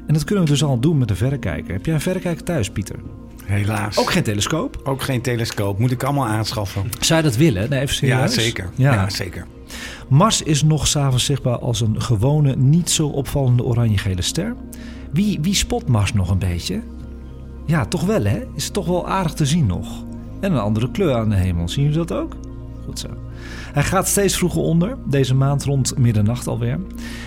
En 0.06 0.14
dat 0.14 0.24
kunnen 0.24 0.44
we 0.44 0.50
dus 0.50 0.62
al 0.62 0.80
doen 0.80 0.98
met 0.98 1.10
een 1.10 1.16
verrekijker. 1.16 1.72
Heb 1.72 1.86
jij 1.86 1.94
een 1.94 2.00
verrekijker 2.00 2.44
thuis, 2.44 2.70
Pieter? 2.70 2.98
Helaas. 3.50 3.98
Ook 3.98 4.10
geen 4.10 4.22
telescoop? 4.22 4.80
Ook 4.84 5.02
geen 5.02 5.20
telescoop. 5.20 5.78
Moet 5.78 5.90
ik 5.90 6.02
allemaal 6.02 6.26
aanschaffen. 6.26 6.82
Zou 7.00 7.22
je 7.22 7.28
dat 7.28 7.36
willen? 7.36 7.70
Nee, 7.70 7.80
even 7.80 8.06
Ja, 8.06 8.26
serieus? 8.26 8.44
zeker. 8.44 8.70
Ja. 8.74 8.92
Ja, 8.92 9.10
zeker. 9.10 9.46
Mars 10.08 10.42
is 10.42 10.62
nog 10.62 10.86
s'avonds 10.86 11.24
zichtbaar 11.24 11.58
als 11.58 11.80
een 11.80 12.02
gewone, 12.02 12.56
niet 12.56 12.90
zo 12.90 13.06
opvallende 13.06 13.64
oranje-gele 13.64 14.22
ster. 14.22 14.54
Wie, 15.12 15.38
wie 15.42 15.54
spot 15.54 15.88
Mars 15.88 16.12
nog 16.12 16.30
een 16.30 16.38
beetje? 16.38 16.82
Ja, 17.66 17.86
toch 17.86 18.04
wel 18.04 18.24
hè? 18.24 18.42
Is 18.54 18.64
het 18.64 18.72
toch 18.72 18.86
wel 18.86 19.08
aardig 19.08 19.32
te 19.32 19.46
zien 19.46 19.66
nog. 19.66 19.88
En 20.40 20.52
een 20.52 20.58
andere 20.58 20.90
kleur 20.90 21.14
aan 21.14 21.28
de 21.28 21.36
hemel. 21.36 21.68
Zien 21.68 21.84
jullie 21.84 21.98
dat 22.06 22.12
ook? 22.12 22.36
Goed 22.84 22.98
zo. 22.98 23.08
Hij 23.72 23.82
gaat 23.82 24.08
steeds 24.08 24.36
vroeger 24.36 24.60
onder, 24.60 24.96
deze 25.06 25.34
maand 25.34 25.64
rond 25.64 25.98
middernacht 25.98 26.46
alweer. 26.46 26.80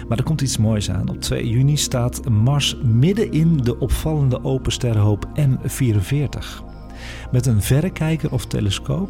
Maar 0.07 0.17
er 0.17 0.23
komt 0.23 0.41
iets 0.41 0.57
moois 0.57 0.89
aan. 0.89 1.09
Op 1.09 1.21
2 1.21 1.49
juni 1.49 1.77
staat 1.77 2.29
Mars 2.29 2.77
midden 2.83 3.31
in 3.31 3.57
de 3.57 3.79
opvallende 3.79 4.43
open 4.43 4.71
sterrenhoop 4.71 5.27
M44. 5.39 6.63
Met 7.31 7.45
een 7.45 7.61
verrekijker 7.61 8.31
of 8.31 8.45
telescoop 8.45 9.09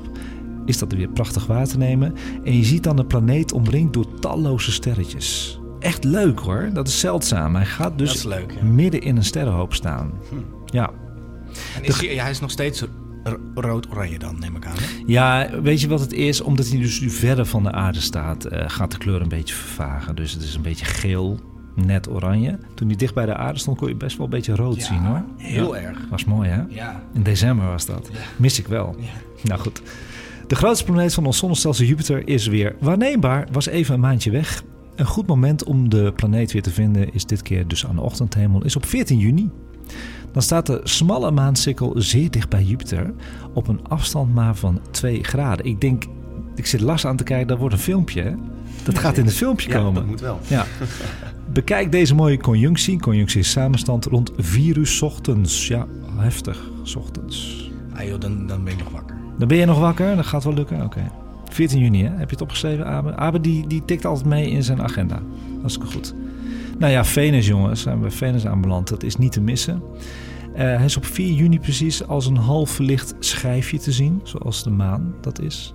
is 0.65 0.77
dat 0.77 0.91
weer 0.93 1.09
prachtig 1.09 1.45
waar 1.45 1.67
te 1.67 1.77
nemen. 1.77 2.15
En 2.43 2.57
je 2.57 2.63
ziet 2.63 2.83
dan 2.83 2.95
de 2.95 3.05
planeet 3.05 3.51
omringd 3.51 3.93
door 3.93 4.19
talloze 4.19 4.71
sterretjes. 4.71 5.59
Echt 5.79 6.03
leuk 6.03 6.39
hoor, 6.39 6.69
dat 6.73 6.87
is 6.87 6.99
zeldzaam. 6.99 7.55
Hij 7.55 7.65
gaat 7.65 7.97
dus 7.97 8.23
leuk, 8.23 8.51
ja. 8.51 8.63
midden 8.63 9.01
in 9.01 9.17
een 9.17 9.23
sterrenhoop 9.23 9.73
staan. 9.73 10.11
Ja. 10.65 10.91
En 11.75 11.83
is 11.83 12.01
hij, 12.01 12.15
hij 12.15 12.29
is 12.29 12.39
nog 12.39 12.51
steeds 12.51 12.85
rood-oranje 13.55 14.19
dan, 14.19 14.39
neem 14.39 14.55
ik 14.55 14.65
aan. 14.65 14.75
Hè? 14.75 15.03
ja, 15.05 15.49
weet 15.61 15.81
je 15.81 15.87
wat 15.87 15.99
het 15.99 16.13
is? 16.13 16.41
Omdat 16.41 16.67
hij 16.67 16.79
dus 16.79 16.99
nu 17.01 17.09
verder 17.09 17.45
van 17.45 17.63
de 17.63 17.71
aarde 17.71 17.99
staat, 18.01 18.45
eh, 18.45 18.63
gaat 18.67 18.91
de 18.91 18.97
kleur 18.97 19.21
een 19.21 19.27
beetje 19.29 19.55
vervagen. 19.55 20.15
Dus 20.15 20.31
het 20.33 20.43
is 20.43 20.55
een 20.55 20.61
beetje 20.61 20.85
geel, 20.85 21.39
net 21.75 22.09
oranje. 22.09 22.59
Toen 22.75 22.87
hij 22.87 22.95
dicht 22.95 23.13
bij 23.13 23.25
de 23.25 23.35
aarde 23.35 23.59
stond, 23.59 23.77
kon 23.77 23.87
je 23.87 23.95
best 23.95 24.17
wel 24.17 24.25
een 24.25 24.31
beetje 24.31 24.55
rood 24.55 24.75
Ja, 24.75 24.83
zien 24.83 24.99
hoor. 25.05 25.23
heel 25.37 25.75
Ja. 25.75 25.81
erg. 25.81 25.97
Was 26.09 26.25
mooi 26.25 26.49
hè? 26.49 26.61
Ja. 26.69 27.03
In 27.13 27.23
december 27.23 27.65
was 27.65 27.85
dat. 27.85 28.09
Mis 28.35 28.59
ik 28.59 28.67
wel. 28.67 28.95
Nou 29.43 29.59
goed. 29.59 29.81
De 30.47 30.55
grootste 30.55 30.85
planeet 30.85 31.13
van 31.13 31.25
ons 31.25 31.37
zonnestelsel 31.37 31.85
Jupiter 31.85 32.27
is 32.27 32.47
weer 32.47 32.75
waarneembaar. 32.79 33.47
Was 33.51 33.65
even 33.67 33.93
een 33.93 33.99
maandje 33.99 34.31
weg. 34.31 34.63
Een 34.95 35.05
goed 35.05 35.27
moment 35.27 35.63
om 35.63 35.89
de 35.89 36.11
planeet 36.15 36.51
weer 36.51 36.61
te 36.61 36.69
vinden 36.71 37.13
is 37.13 37.25
dit 37.25 37.41
keer 37.41 37.67
dus 37.67 37.85
aan 37.85 37.95
de 37.95 38.01
ochtendhemel, 38.01 38.63
is 38.63 38.75
op 38.75 38.85
14 38.85 39.17
juni. 39.17 39.49
Dan 40.31 40.41
staat 40.41 40.65
de 40.65 40.79
smalle 40.83 41.31
maansikkel 41.31 41.93
zeer 41.97 42.31
dicht 42.31 42.49
bij 42.49 42.63
Jupiter 42.63 43.13
op 43.53 43.67
een 43.67 43.79
afstand 43.87 44.33
maar 44.33 44.55
van 44.55 44.79
2 44.91 45.23
graden. 45.23 45.65
Ik 45.65 45.81
denk, 45.81 46.03
ik 46.55 46.65
zit 46.65 46.81
Lars 46.81 47.05
aan 47.05 47.15
te 47.15 47.23
kijken, 47.23 47.47
dat 47.47 47.57
wordt 47.57 47.73
een 47.73 47.81
filmpje. 47.81 48.21
Hè? 48.21 48.31
Dat 48.83 48.99
gaat 48.99 49.17
in 49.17 49.25
het 49.25 49.33
filmpje 49.33 49.69
Ja, 49.69 49.77
komen. 49.77 49.93
dat 49.93 50.05
moet 50.05 50.21
wel. 50.21 50.39
Ja. 50.47 50.65
Bekijk 51.53 51.91
deze 51.91 52.15
mooie 52.15 52.37
conjunctie. 52.37 52.99
Conjunctie 52.99 53.39
is 53.39 53.51
samenstand 53.51 54.05
rond 54.05 54.31
4 54.37 54.77
uur 54.77 54.87
's 54.87 55.01
ochtends. 55.01 55.67
Ja, 55.67 55.85
heftig, 56.17 56.69
's 56.83 56.95
ochtends. 56.95 57.69
Ah 57.93 58.03
joh, 58.07 58.19
dan, 58.19 58.47
dan 58.47 58.63
ben 58.63 58.73
ik 58.73 58.79
nog 58.79 58.89
wakker. 58.91 59.15
Dan 59.37 59.47
ben 59.47 59.57
je 59.57 59.65
nog 59.65 59.79
wakker? 59.79 60.15
Dat 60.15 60.25
gaat 60.25 60.43
wel 60.43 60.53
lukken? 60.53 60.81
Oké. 60.83 61.11
14 61.51 61.79
juni, 61.79 62.03
hè? 62.03 62.09
Heb 62.09 62.25
je 62.29 62.35
het 62.35 62.41
opgeschreven, 62.41 62.85
Abe? 62.87 63.15
Abe 63.15 63.41
die, 63.41 63.67
die 63.67 63.85
tikt 63.85 64.05
altijd 64.05 64.25
mee 64.27 64.49
in 64.49 64.63
zijn 64.63 64.81
agenda. 64.81 65.19
Hartstikke 65.59 65.91
goed. 65.91 66.13
Nou 66.79 66.91
ja, 66.91 67.05
Venus, 67.05 67.47
jongens. 67.47 67.81
Zijn 67.81 68.01
we 68.01 68.11
Venus 68.11 68.45
aanbeland. 68.45 68.87
Dat 68.87 69.03
is 69.03 69.15
niet 69.15 69.31
te 69.31 69.41
missen. 69.41 69.81
Eh, 70.53 70.63
hij 70.63 70.85
is 70.85 70.97
op 70.97 71.05
4 71.05 71.33
juni 71.33 71.59
precies 71.59 72.07
als 72.07 72.25
een 72.25 72.37
half 72.37 72.69
verlicht 72.69 73.15
schijfje 73.19 73.79
te 73.79 73.91
zien. 73.91 74.19
Zoals 74.23 74.63
de 74.63 74.69
maan 74.69 75.13
dat 75.21 75.41
is. 75.41 75.73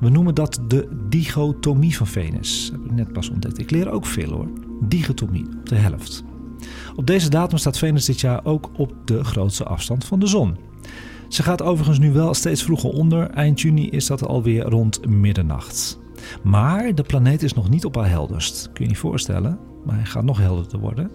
We 0.00 0.08
noemen 0.08 0.34
dat 0.34 0.60
de 0.68 0.88
dichotomie 1.08 1.96
van 1.96 2.06
Venus. 2.06 2.68
Heb 2.72 2.84
ik 2.84 2.92
net 2.92 3.12
pas 3.12 3.30
ontdekt. 3.30 3.58
Ik 3.58 3.70
leer 3.70 3.90
ook 3.90 4.06
veel 4.06 4.30
hoor. 4.30 4.48
Dichotomie, 4.80 5.46
op 5.58 5.68
de 5.68 5.74
helft. 5.74 6.24
Op 6.96 7.06
deze 7.06 7.30
datum 7.30 7.58
staat 7.58 7.78
Venus 7.78 8.04
dit 8.04 8.20
jaar 8.20 8.44
ook 8.44 8.70
op 8.76 8.94
de 9.04 9.24
grootste 9.24 9.64
afstand 9.64 10.04
van 10.04 10.18
de 10.18 10.26
zon. 10.26 10.56
Ze 11.28 11.42
gaat 11.42 11.62
overigens 11.62 11.98
nu 11.98 12.12
wel 12.12 12.34
steeds 12.34 12.62
vroeger 12.62 12.90
onder. 12.90 13.30
Eind 13.30 13.60
juni 13.60 13.88
is 13.88 14.06
dat 14.06 14.26
alweer 14.26 14.62
rond 14.62 15.06
middernacht. 15.06 16.00
Maar 16.42 16.94
de 16.94 17.02
planeet 17.02 17.42
is 17.42 17.54
nog 17.54 17.70
niet 17.70 17.84
op 17.84 17.94
haar 17.94 18.08
helderst. 18.08 18.70
Kun 18.72 18.84
je 18.84 18.90
je 18.90 18.96
voorstellen, 18.96 19.58
maar 19.84 19.94
hij 19.94 20.04
gaat 20.04 20.24
nog 20.24 20.38
helderder 20.38 20.78
worden. 20.78 21.10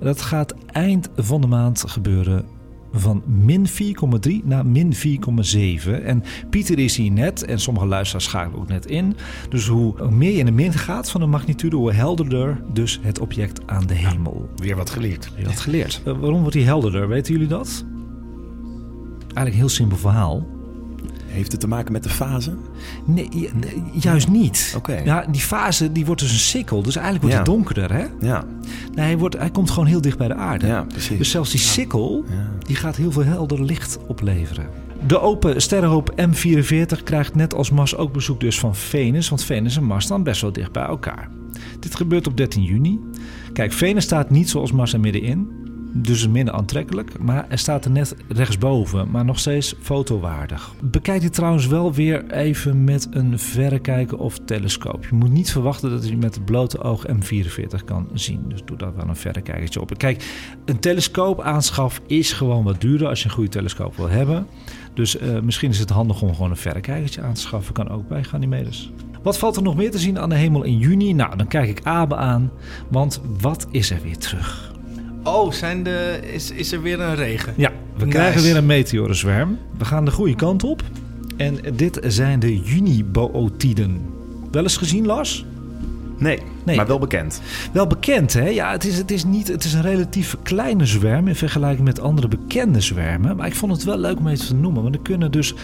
En 0.00 0.06
dat 0.06 0.22
gaat 0.22 0.54
eind 0.66 1.08
van 1.16 1.40
de 1.40 1.46
maand 1.46 1.84
gebeuren 1.86 2.44
van 2.92 3.22
min 3.26 3.66
4,3 3.68 4.44
naar 4.44 4.66
min 4.66 4.94
4,7. 4.94 6.04
En 6.04 6.22
Pieter 6.50 6.78
is 6.78 6.96
hier 6.96 7.10
net, 7.10 7.44
en 7.44 7.60
sommige 7.60 7.86
luisteraars 7.86 8.24
schakelen 8.24 8.60
ook 8.60 8.68
net 8.68 8.86
in. 8.86 9.16
Dus 9.48 9.66
hoe 9.66 10.10
meer 10.10 10.30
je 10.30 10.38
in 10.38 10.44
de 10.44 10.52
min 10.52 10.72
gaat 10.72 11.10
van 11.10 11.20
de 11.20 11.26
magnitude, 11.26 11.76
hoe 11.76 11.92
helderder 11.92 12.62
dus 12.72 12.98
het 13.02 13.18
object 13.18 13.60
aan 13.66 13.86
de 13.86 13.94
hemel. 13.94 14.48
Weer 14.56 14.76
wat 14.76 14.90
geleerd. 14.90 15.30
Had 15.44 15.60
geleerd. 15.60 16.02
Eh, 16.04 16.18
waarom 16.18 16.40
wordt 16.40 16.54
hij 16.54 16.64
helderder? 16.64 17.08
Weten 17.08 17.32
jullie 17.32 17.48
dat? 17.48 17.84
Eigenlijk 19.20 19.48
een 19.48 19.60
heel 19.60 19.68
simpel 19.68 19.96
verhaal. 19.96 20.46
Heeft 21.30 21.52
het 21.52 21.60
te 21.60 21.68
maken 21.68 21.92
met 21.92 22.02
de 22.02 22.08
fase? 22.08 22.54
Nee, 23.04 23.28
ju- 23.30 23.48
nee, 23.54 23.82
juist 23.92 24.28
niet. 24.28 24.74
Oké. 24.76 24.92
Ja, 25.04 25.24
die 25.30 25.40
fase 25.40 25.92
die 25.92 26.06
wordt 26.06 26.20
dus 26.20 26.32
een 26.32 26.38
sikkel. 26.38 26.82
Dus 26.82 26.96
eigenlijk 26.96 27.24
wordt 27.24 27.36
Ja. 27.46 27.52
hij 27.52 27.54
donkerder, 27.54 27.92
hè? 27.92 28.04
Ja, 28.26 28.44
Nee, 28.94 29.04
hij, 29.06 29.18
wordt, 29.18 29.38
hij 29.38 29.50
komt 29.50 29.70
gewoon 29.70 29.88
heel 29.88 30.00
dicht 30.00 30.18
bij 30.18 30.28
de 30.28 30.34
aarde. 30.34 30.66
ja 30.66 30.82
precies. 30.82 31.18
Dus 31.18 31.30
zelfs 31.30 31.50
die 31.50 31.60
sikkel, 31.60 32.24
Ja. 32.28 32.48
die 32.66 32.76
gaat 32.76 32.96
heel 32.96 33.12
veel 33.12 33.24
helder 33.24 33.64
licht 33.64 33.98
opleveren. 34.06 34.66
De 35.06 35.20
open 35.20 35.62
sterrenhoop 35.62 36.12
M44 36.16 37.02
krijgt 37.04 37.34
net 37.34 37.54
als 37.54 37.70
Mars 37.70 37.96
ook 37.96 38.12
bezoek 38.12 38.40
dus 38.40 38.58
van 38.58 38.74
Venus. 38.76 39.28
Want 39.28 39.44
Venus 39.44 39.76
en 39.76 39.84
Mars 39.84 40.04
staan 40.04 40.22
best 40.22 40.40
wel 40.40 40.52
dicht 40.52 40.72
bij 40.72 40.84
elkaar. 40.84 41.28
Dit 41.80 41.94
gebeurt 41.94 42.26
op 42.26 42.36
13 42.36 42.62
juni. 42.62 43.00
Kijk, 43.52 43.72
Venus 43.72 44.04
staat 44.04 44.30
niet 44.30 44.50
zoals 44.50 44.72
Mars 44.72 44.92
er 44.92 45.00
middenin. 45.00 45.48
Dus 45.92 46.28
minder 46.28 46.54
aantrekkelijk. 46.54 47.18
Maar 47.18 47.46
er 47.48 47.58
staat 47.58 47.84
er 47.84 47.90
net 47.90 48.16
rechtsboven. 48.28 49.10
Maar 49.10 49.24
nog 49.24 49.38
steeds 49.38 49.74
fotowaardig. 49.80 50.72
Bekijk 50.82 51.20
dit 51.20 51.32
trouwens 51.32 51.66
wel 51.66 51.92
weer 51.92 52.30
even 52.30 52.84
met 52.84 53.08
een 53.10 53.38
verrekijker 53.38 54.18
of 54.18 54.38
telescoop. 54.44 55.06
Je 55.06 55.14
moet 55.14 55.32
niet 55.32 55.52
verwachten 55.52 55.90
dat 55.90 56.08
je 56.08 56.16
met 56.16 56.34
het 56.34 56.44
blote 56.44 56.80
oog 56.80 57.06
M44 57.06 57.84
kan 57.84 58.08
zien. 58.12 58.44
Dus 58.48 58.64
doe 58.64 58.76
daar 58.76 58.96
wel 58.96 59.08
een 59.08 59.16
verrekijkertje 59.16 59.80
op. 59.80 59.98
Kijk, 59.98 60.24
een 60.64 60.78
telescoop 60.78 61.40
aanschaf 61.40 62.00
is 62.06 62.32
gewoon 62.32 62.64
wat 62.64 62.80
duurder 62.80 63.08
als 63.08 63.22
je 63.22 63.28
een 63.28 63.34
goede 63.34 63.50
telescoop 63.50 63.96
wil 63.96 64.08
hebben. 64.08 64.46
Dus 64.94 65.18
eh, 65.18 65.40
misschien 65.40 65.70
is 65.70 65.78
het 65.78 65.90
handig 65.90 66.22
om 66.22 66.34
gewoon 66.34 66.50
een 66.50 66.56
verrekijkertje 66.56 67.22
aan 67.22 67.34
te 67.34 67.40
schaffen. 67.40 67.74
Kan 67.74 67.88
ook 67.88 68.08
bij 68.08 68.24
Ganymedes. 68.24 68.92
Wat 69.22 69.38
valt 69.38 69.56
er 69.56 69.62
nog 69.62 69.76
meer 69.76 69.90
te 69.90 69.98
zien 69.98 70.18
aan 70.18 70.28
de 70.28 70.34
hemel 70.34 70.62
in 70.62 70.78
juni? 70.78 71.12
Nou, 71.12 71.36
dan 71.36 71.46
kijk 71.46 71.68
ik 71.68 71.80
Abe 71.82 72.16
aan. 72.16 72.50
Want 72.88 73.20
wat 73.40 73.66
is 73.70 73.90
er 73.90 74.00
weer 74.02 74.18
terug? 74.18 74.72
Oh, 75.24 75.52
zijn 75.52 75.82
de, 75.82 76.20
is, 76.32 76.50
is 76.50 76.72
er 76.72 76.82
weer 76.82 77.00
een 77.00 77.14
regen? 77.14 77.52
Ja, 77.56 77.70
we 77.96 78.04
Nice. 78.04 78.16
krijgen 78.18 78.42
weer 78.42 78.56
een 78.56 78.66
meteorenzwerm. 78.66 79.58
We 79.78 79.84
gaan 79.84 80.04
de 80.04 80.10
goede 80.10 80.34
kant 80.34 80.64
op. 80.64 80.82
En 81.36 81.58
dit 81.74 82.00
zijn 82.06 82.38
de 82.40 82.58
Junibootiden. 82.60 84.00
Wel 84.50 84.62
eens 84.62 84.76
gezien, 84.76 85.06
Lars? 85.06 85.44
Nee, 86.18 86.38
Nee. 86.64 86.76
maar 86.76 86.86
wel 86.86 86.98
bekend. 86.98 87.40
Wel 87.72 87.86
bekend, 87.86 88.32
hè? 88.32 88.48
Ja, 88.48 88.70
het 88.72 88.84
is, 88.84 88.96
het 88.98 89.10
is, 89.10 89.24
niet, 89.24 89.48
het 89.48 89.64
is 89.64 89.72
een 89.72 89.82
relatief 89.82 90.36
kleine 90.42 90.86
zwerm 90.86 91.28
in 91.28 91.34
vergelijking 91.34 91.86
met 91.86 92.00
andere 92.00 92.28
bekende 92.28 92.80
zwermen. 92.80 93.36
Maar 93.36 93.46
ik 93.46 93.54
vond 93.54 93.72
het 93.72 93.84
wel 93.84 93.98
leuk 93.98 94.18
om 94.18 94.26
even 94.28 94.46
te 94.46 94.54
noemen, 94.54 94.82
want 94.82 94.94
er 94.94 95.00
kunnen 95.00 95.30
dus 95.30 95.54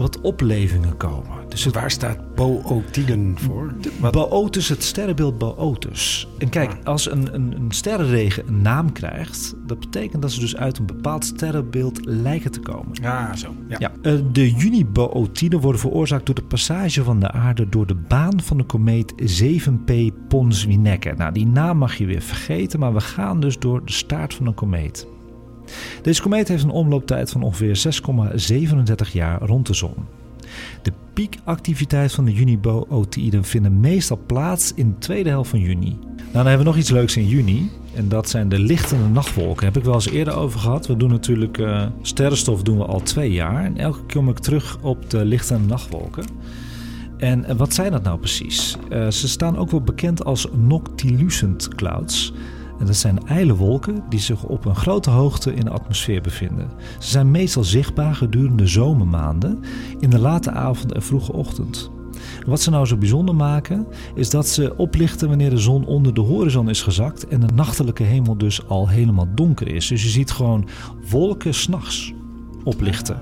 wat 0.00 0.20
oplevingen 0.20 0.96
komen. 0.96 1.30
Dus 1.48 1.64
het 1.64 1.74
Waar 1.74 1.90
staat 1.90 2.34
Bootiden 2.34 3.34
voor? 3.38 3.72
Boötus, 4.10 4.68
het 4.68 4.82
sterrenbeeld 4.82 5.38
Boötus. 5.38 6.28
En 6.38 6.48
kijk, 6.48 6.76
als 6.84 7.10
een, 7.10 7.34
een, 7.34 7.52
een 7.56 7.72
sterrenregen 7.72 8.48
een 8.48 8.62
naam 8.62 8.92
krijgt, 8.92 9.54
dat 9.66 9.80
betekent 9.80 10.22
dat 10.22 10.32
ze 10.32 10.40
dus 10.40 10.56
uit 10.56 10.78
een 10.78 10.86
bepaald 10.86 11.24
sterrenbeeld 11.24 12.04
lijken 12.04 12.50
te 12.50 12.60
komen. 12.60 12.88
Ja, 13.02 13.36
zo. 13.36 13.54
Ja. 13.68 13.76
Ja. 13.78 13.92
eh, 14.02 14.14
de 14.32 14.50
Junibootiden 14.50 15.60
worden 15.60 15.80
veroorzaakt 15.80 16.26
door 16.26 16.34
de 16.34 16.42
passage 16.42 17.04
van 17.04 17.20
de 17.20 17.30
aarde 17.30 17.68
door 17.68 17.86
de 17.86 17.96
baan 18.08 18.40
van 18.40 18.56
de 18.56 18.64
komeet 18.64 19.14
7P 19.40 19.92
Pons-Winnecke. 20.28 21.14
Nou, 21.16 21.32
die 21.32 21.46
naam 21.46 21.78
mag 21.78 21.94
je 21.94 22.06
weer 22.06 22.22
vergeten, 22.22 22.80
maar 22.80 22.94
we 22.94 23.00
gaan 23.00 23.40
dus 23.40 23.58
door 23.58 23.84
de 23.84 23.92
staart 23.92 24.34
van 24.34 24.46
een 24.46 24.54
komeet. 24.54 25.06
Deze 26.02 26.22
komeet 26.22 26.48
heeft 26.48 26.62
een 26.62 26.70
omlooptijd 26.70 27.30
van 27.30 27.42
ongeveer 27.42 27.82
6,37 29.06 29.12
jaar 29.12 29.42
rond 29.42 29.66
de 29.66 29.74
zon. 29.74 29.94
De 30.82 30.92
piekactiviteit 31.12 32.12
van 32.12 32.24
de 32.24 32.32
Junibootiden 32.32 33.44
vinden 33.44 33.80
meestal 33.80 34.20
plaats 34.26 34.72
in 34.74 34.88
de 34.88 34.98
tweede 34.98 35.28
helft 35.28 35.50
van 35.50 35.60
juni. 35.60 35.98
Nou, 36.16 36.32
dan 36.32 36.46
hebben 36.46 36.58
we 36.58 36.72
nog 36.72 36.76
iets 36.76 36.90
leuks 36.90 37.16
in 37.16 37.26
juni. 37.26 37.70
En 37.94 38.08
dat 38.08 38.28
zijn 38.28 38.48
de 38.48 38.58
lichtende 38.58 39.08
nachtwolken. 39.08 39.66
Heb 39.66 39.76
ik 39.76 39.84
wel 39.84 39.94
eens 39.94 40.10
eerder 40.10 40.34
over 40.34 40.60
gehad. 40.60 40.86
We 40.86 40.96
doen 40.96 41.10
natuurlijk 41.10 41.58
eh, 41.58 41.86
sterrenstof 42.02 42.62
doen 42.62 42.78
we 42.78 42.84
al 42.84 43.00
twee 43.02 43.32
jaar. 43.32 43.64
En 43.64 43.76
elke 43.76 44.06
keer 44.06 44.16
kom 44.16 44.28
ik 44.28 44.38
terug 44.38 44.78
op 44.80 45.10
de 45.10 45.24
lichtende 45.24 45.66
nachtwolken. 45.66 46.24
En 47.18 47.56
wat 47.56 47.74
zijn 47.74 47.92
dat 47.92 48.02
nou 48.02 48.18
precies? 48.18 48.76
Eh, 48.88 49.08
ze 49.08 49.28
staan 49.28 49.58
ook 49.58 49.70
wel 49.70 49.82
bekend 49.82 50.24
als 50.24 50.46
noctilucent 50.52 51.68
clouds. 51.74 52.32
En 52.80 52.86
dat 52.86 52.96
zijn 52.96 53.26
ijle 53.26 53.56
wolken 53.56 54.02
die 54.08 54.20
zich 54.20 54.42
op 54.42 54.64
een 54.64 54.76
grote 54.76 55.10
hoogte 55.10 55.54
in 55.54 55.64
de 55.64 55.70
atmosfeer 55.70 56.20
bevinden. 56.20 56.70
Ze 56.98 57.10
zijn 57.10 57.30
meestal 57.30 57.64
zichtbaar 57.64 58.14
gedurende 58.14 58.66
zomermaanden, 58.66 59.60
in 59.98 60.10
de 60.10 60.18
late 60.18 60.50
avond 60.50 60.92
en 60.92 61.02
vroege 61.02 61.32
ochtend. 61.32 61.90
Wat 62.46 62.60
ze 62.60 62.70
nou 62.70 62.86
zo 62.86 62.96
bijzonder 62.96 63.34
maken, 63.34 63.86
is 64.14 64.30
dat 64.30 64.48
ze 64.48 64.76
oplichten 64.76 65.28
wanneer 65.28 65.50
de 65.50 65.58
zon 65.58 65.86
onder 65.86 66.14
de 66.14 66.20
horizon 66.20 66.68
is 66.68 66.82
gezakt 66.82 67.28
en 67.28 67.40
de 67.40 67.52
nachtelijke 67.54 68.02
hemel 68.02 68.36
dus 68.36 68.66
al 68.66 68.88
helemaal 68.88 69.28
donker 69.34 69.68
is. 69.68 69.86
Dus 69.86 70.02
je 70.02 70.08
ziet 70.08 70.30
gewoon 70.30 70.68
wolken 71.10 71.54
s'nachts 71.54 72.12
oplichten. 72.64 73.18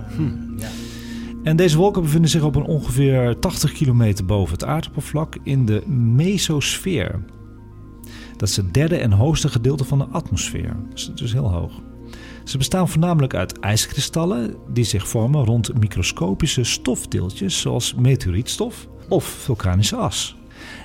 En 1.43 1.57
deze 1.57 1.77
wolken 1.77 2.03
bevinden 2.03 2.31
zich 2.31 2.43
op 2.43 2.57
een 2.57 2.65
ongeveer 2.65 3.39
80 3.39 3.73
kilometer 3.73 4.25
boven 4.25 4.53
het 4.53 4.65
aardoppervlak 4.65 5.37
in 5.43 5.67
de 5.67 5.83
mesosfeer. 5.89 7.21
Dat 8.39 8.49
is 8.49 8.57
het 8.57 8.74
derde 8.74 8.97
en 8.97 9.12
hoogste 9.12 9.49
gedeelte 9.49 9.84
van 9.84 9.99
de 9.99 10.07
atmosfeer. 10.11 10.76
Dus 10.91 11.07
het 11.07 11.20
is 11.20 11.32
heel 11.32 11.53
hoog. 11.53 11.72
Ze 12.45 12.59
bestaan 12.59 12.89
voornamelijk 12.89 13.34
uit 13.34 13.59
ijskristallen 13.59 14.55
die 14.72 14.84
zich 14.84 15.09
vormen 15.09 15.45
rond 15.45 15.80
microscopische 15.80 16.64
stofdeeltjes 16.64 17.61
zoals 17.61 17.95
meteorietstof 17.95 18.89
of 19.09 19.24
vulkanische 19.24 19.97
as. 19.97 20.36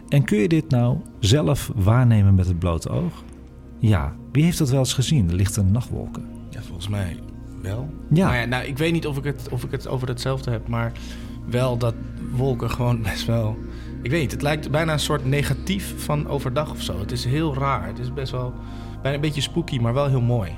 En 0.09 0.23
kun 0.23 0.37
je 0.37 0.47
dit 0.47 0.69
nou 0.69 0.97
zelf 1.19 1.71
waarnemen 1.75 2.35
met 2.35 2.47
het 2.47 2.59
blote 2.59 2.89
oog? 2.89 3.23
Ja, 3.79 4.15
wie 4.31 4.43
heeft 4.43 4.57
dat 4.57 4.69
wel 4.69 4.79
eens 4.79 4.93
gezien, 4.93 5.27
de 5.27 5.35
lichte 5.35 5.63
nachtwolken? 5.63 6.25
Ja, 6.49 6.61
volgens 6.61 6.87
mij 6.87 7.19
wel. 7.61 7.89
Ja. 8.09 8.27
Maar 8.27 8.39
ja, 8.39 8.45
nou, 8.45 8.65
ik 8.65 8.77
weet 8.77 8.91
niet 8.91 9.07
of 9.07 9.17
ik, 9.17 9.23
het, 9.23 9.47
of 9.51 9.63
ik 9.63 9.71
het 9.71 9.87
over 9.87 10.07
hetzelfde 10.07 10.51
heb, 10.51 10.67
maar 10.67 10.91
wel 11.45 11.77
dat 11.77 11.95
wolken 12.35 12.69
gewoon 12.69 13.01
best 13.01 13.25
wel... 13.25 13.57
Ik 14.03 14.11
weet 14.11 14.21
niet, 14.21 14.31
het 14.31 14.41
lijkt 14.41 14.71
bijna 14.71 14.93
een 14.93 14.99
soort 14.99 15.25
negatief 15.25 15.93
van 15.97 16.27
overdag 16.27 16.71
of 16.71 16.81
zo. 16.81 16.99
Het 16.99 17.11
is 17.11 17.25
heel 17.25 17.53
raar. 17.53 17.87
Het 17.87 17.99
is 17.99 18.13
best 18.13 18.31
wel 18.31 18.53
bijna 19.01 19.15
een 19.15 19.21
beetje 19.21 19.41
spooky, 19.41 19.77
maar 19.77 19.93
wel 19.93 20.07
heel 20.07 20.21
mooi. 20.21 20.51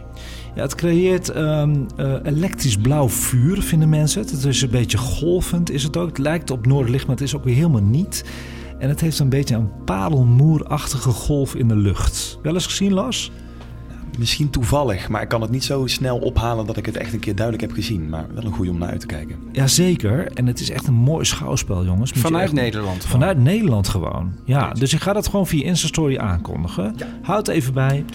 Ja, 0.55 0.61
het 0.61 0.75
creëert 0.75 1.29
ehm, 1.29 1.75
eh, 1.97 2.13
elektrisch 2.23 2.77
blauw 2.77 3.09
vuur, 3.09 3.61
vinden 3.61 3.89
mensen 3.89 4.21
het. 4.21 4.45
Is 4.45 4.61
een 4.61 4.69
beetje 4.69 4.97
golvend, 4.97 5.71
is 5.71 5.83
het 5.83 5.97
ook. 5.97 6.07
Het 6.07 6.17
lijkt 6.17 6.51
op 6.51 6.65
noorderlicht, 6.65 7.07
maar 7.07 7.15
het 7.15 7.25
is 7.25 7.35
ook 7.35 7.43
weer 7.43 7.55
helemaal 7.55 7.81
niet. 7.81 8.25
En 8.79 8.89
het 8.89 9.01
heeft 9.01 9.19
een 9.19 9.29
beetje 9.29 9.55
een 9.55 9.83
parelmoerachtige 9.85 11.09
golf 11.09 11.55
in 11.55 11.67
de 11.67 11.75
lucht. 11.75 12.39
Wel 12.41 12.53
eens 12.53 12.65
gezien, 12.65 12.93
Lars? 12.93 13.31
Misschien 14.17 14.49
toevallig, 14.49 15.09
maar 15.09 15.21
ik 15.21 15.27
kan 15.27 15.41
het 15.41 15.51
niet 15.51 15.63
zo 15.63 15.87
snel 15.87 16.17
ophalen 16.17 16.65
dat 16.65 16.77
ik 16.77 16.85
het 16.85 16.97
echt 16.97 17.13
een 17.13 17.19
keer 17.19 17.35
duidelijk 17.35 17.67
heb 17.67 17.75
gezien. 17.75 18.09
Maar 18.09 18.25
wel 18.33 18.43
een 18.43 18.51
goede 18.53 18.71
om 18.71 18.77
naar 18.77 18.89
uit 18.89 18.99
te 18.99 19.05
kijken. 19.05 19.35
Jazeker. 19.51 20.31
En 20.33 20.47
het 20.47 20.59
is 20.59 20.69
echt 20.69 20.87
een 20.87 20.93
mooi 20.93 21.25
schouwspel, 21.25 21.85
jongens. 21.85 22.13
Moet 22.13 22.21
Vanuit 22.23 22.43
echt- 22.43 22.53
Nederland. 22.53 23.03
gewoon. 23.03 23.11
Vanuit 23.19 23.37
Nederland 23.37 23.87
gewoon. 23.87 24.33
Ja, 24.43 24.71
dus 24.73 24.93
ik 24.93 25.01
ga 25.01 25.13
dat 25.13 25.27
gewoon 25.27 25.47
via 25.47 25.63
Instastory 25.63 26.17
aankondigen. 26.17 26.95
Houd 27.21 27.47
even 27.47 27.73
bij. 27.73 28.05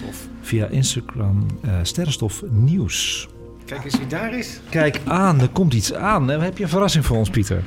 Via 0.41 0.65
Instagram 0.67 1.45
eh 1.61 1.71
Sterrenstof 1.81 2.43
Nieuws. 2.49 3.27
Kijk 3.65 3.83
eens 3.85 3.97
wie 3.97 4.07
daar 4.07 4.37
is. 4.37 4.59
Kijk 4.69 4.99
aan, 5.05 5.41
er 5.41 5.49
komt 5.49 5.73
iets 5.73 5.93
aan. 5.93 6.31
En 6.31 6.41
heb 6.41 6.57
je 6.57 6.63
een 6.63 6.69
verrassing 6.69 7.05
voor 7.05 7.17
ons, 7.17 7.29
Pieter? 7.29 7.63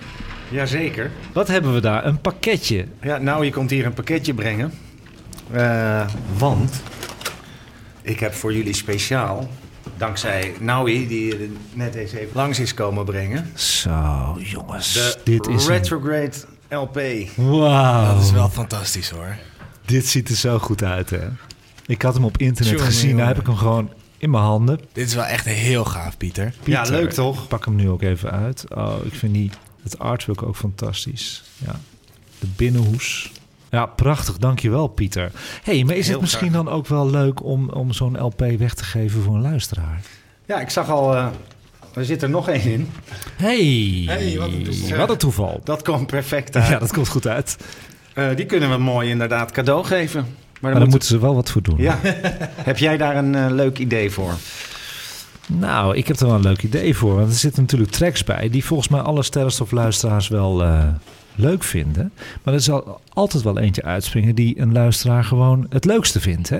Jazeker. 0.51 1.11
Wat 1.33 1.49
hebben 1.49 1.75
we 1.75 1.81
daar? 1.81 2.07
Een 2.07 2.21
pakketje. 2.21 2.85
Ja, 3.03 3.19
nou, 3.19 3.45
je 3.45 3.51
komt 3.51 3.71
hier 3.71 3.87
een 3.87 3.95
pakketje 3.95 4.35
brengen. 4.35 4.73
Eh, 5.51 6.07
want 6.39 6.83
ik 8.05 8.21
heb 8.21 8.35
voor 8.35 8.55
jullie 8.55 8.75
speciaal, 8.75 9.49
dankzij 9.97 10.53
Naui, 10.61 11.07
die 11.09 11.33
er 11.39 11.49
net 11.73 11.95
eens 11.95 12.13
even 12.13 12.31
langs 12.35 12.59
is 12.61 12.75
komen 12.75 13.05
brengen, 13.05 13.51
Zo, 13.55 14.37
jongens. 14.39 14.93
de 14.93 15.17
dit 15.25 15.47
is 15.47 15.67
een- 15.67 15.71
Retrograde 15.73 16.33
LP. 16.69 17.01
Wauw. 17.37 18.15
Dat 18.15 18.23
is 18.25 18.31
wel 18.33 18.49
fantastisch 18.49 19.11
hoor. 19.11 19.37
Dit 19.85 20.07
ziet 20.07 20.29
er 20.29 20.37
zo 20.37 20.59
goed 20.59 20.83
uit, 20.83 21.11
hè? 21.11 21.29
Ik 21.87 22.03
had 22.03 22.15
hem 22.15 22.25
op 22.25 22.39
internet 22.39 22.81
gezien. 22.81 23.01
Nou 23.03 23.11
jongen. 23.11 23.27
heb 23.27 23.39
ik 23.39 23.47
hem 23.47 23.57
gewoon 23.57 23.91
in 24.19 24.31
mijn 24.31 24.43
handen. 24.43 24.81
Dit 24.93 25.07
is 25.07 25.15
wel 25.15 25.25
echt 25.25 25.45
heel 25.45 25.85
gaaf, 25.85 26.17
Pieter. 26.17 26.55
Ja, 26.65 26.83
leuk 26.83 27.13
toch? 27.13 27.43
Ik 27.43 27.49
pak 27.49 27.65
hem 27.65 27.75
nu 27.75 27.89
ook 27.89 28.03
even 28.03 28.31
uit. 28.31 28.65
Oh, 28.75 28.95
ik 29.05 29.15
vind 29.15 29.35
die, 29.35 29.51
het 29.83 29.99
artwork 29.99 30.43
ook 30.43 30.57
fantastisch. 30.57 31.43
Ja. 31.65 31.81
De 32.39 32.47
binnenhoes. 32.57 33.33
Ja, 33.75 33.87
prachtig. 33.87 34.37
Dankjewel, 34.39 34.87
Pieter. 34.87 35.31
hey, 35.63 35.85
maar 35.85 35.95
is 35.97 36.05
Heel 36.05 36.13
het 36.13 36.23
misschien 36.23 36.53
dan 36.53 36.69
ook 36.69 36.87
wel 36.87 37.11
leuk 37.11 37.43
om, 37.45 37.69
om 37.69 37.93
zo'n 37.93 38.21
LP 38.23 38.41
weg 38.59 38.75
te 38.75 38.85
geven 38.85 39.23
voor 39.23 39.35
een 39.35 39.41
luisteraar? 39.43 40.01
Ja, 40.47 40.61
ik 40.61 40.71
zag 40.71 40.91
al, 40.91 41.15
eh, 41.15 41.27
er 41.95 42.05
zit 42.05 42.23
er 42.23 42.31
nog 42.31 42.49
één 42.49 42.63
in. 42.73 42.91
Hey, 43.37 44.05
Hey, 44.07 44.37
wat 44.39 44.49
een 44.49 44.63
toeval. 44.65 44.97
wat 44.97 45.11
een 45.11 45.17
toeval. 45.17 45.61
Dat 45.65 45.83
komt 45.83 46.07
perfect 46.07 46.57
uit. 46.57 46.69
Ja, 46.69 46.79
dat 46.79 46.93
komt 46.93 47.09
goed 47.09 47.27
uit. 47.27 47.57
Eh, 48.15 48.27
die 48.37 48.47
kunnen 48.47 48.71
we 48.71 48.77
mooi 48.77 49.11
inderdaad 49.11 49.51
cadeau 49.51 49.85
geven. 49.85 50.21
Maar, 50.21 50.29
Maar 50.61 50.71
dan 50.73 50.81
moet... 50.83 50.91
moeten 50.91 51.09
ze 51.09 51.19
wel 51.19 51.35
wat 51.35 51.51
voor 51.51 51.63
doen. 51.63 51.79
Ja. 51.79 51.99
heb 52.71 52.79
jij 52.79 52.97
daar 52.97 53.17
een 53.17 53.35
eh, 53.35 53.47
leuk 53.51 53.79
idee 53.79 54.11
voor? 54.11 54.33
Nou, 55.47 55.97
ik 55.97 56.07
heb 56.09 56.17
er 56.17 56.27
wel 56.27 56.35
een 56.35 56.41
leuk 56.43 56.63
idee 56.63 56.97
voor. 56.97 57.15
Want 57.15 57.29
er 57.29 57.35
zitten 57.39 57.63
natuurlijk 57.63 57.91
tracks 57.91 58.25
bij 58.25 58.49
die 58.51 58.65
volgens 58.65 58.89
mij 58.89 59.01
alle 59.01 59.23
sterrenstofluisteraars 59.23 60.29
wel 60.29 60.65
leuk 61.35 61.63
vinden. 61.65 62.13
Maar 62.43 62.55
er 62.55 62.61
zal 62.61 63.01
altijd 63.13 63.43
wel 63.43 63.59
eentje 63.59 63.83
uitspringen 63.83 64.35
die 64.35 64.61
een 64.61 64.73
luisteraar 64.73 65.25
gewoon 65.25 65.67
het 65.69 65.85
leukste 65.85 66.21
vindt. 66.21 66.49
Hè? 66.49 66.59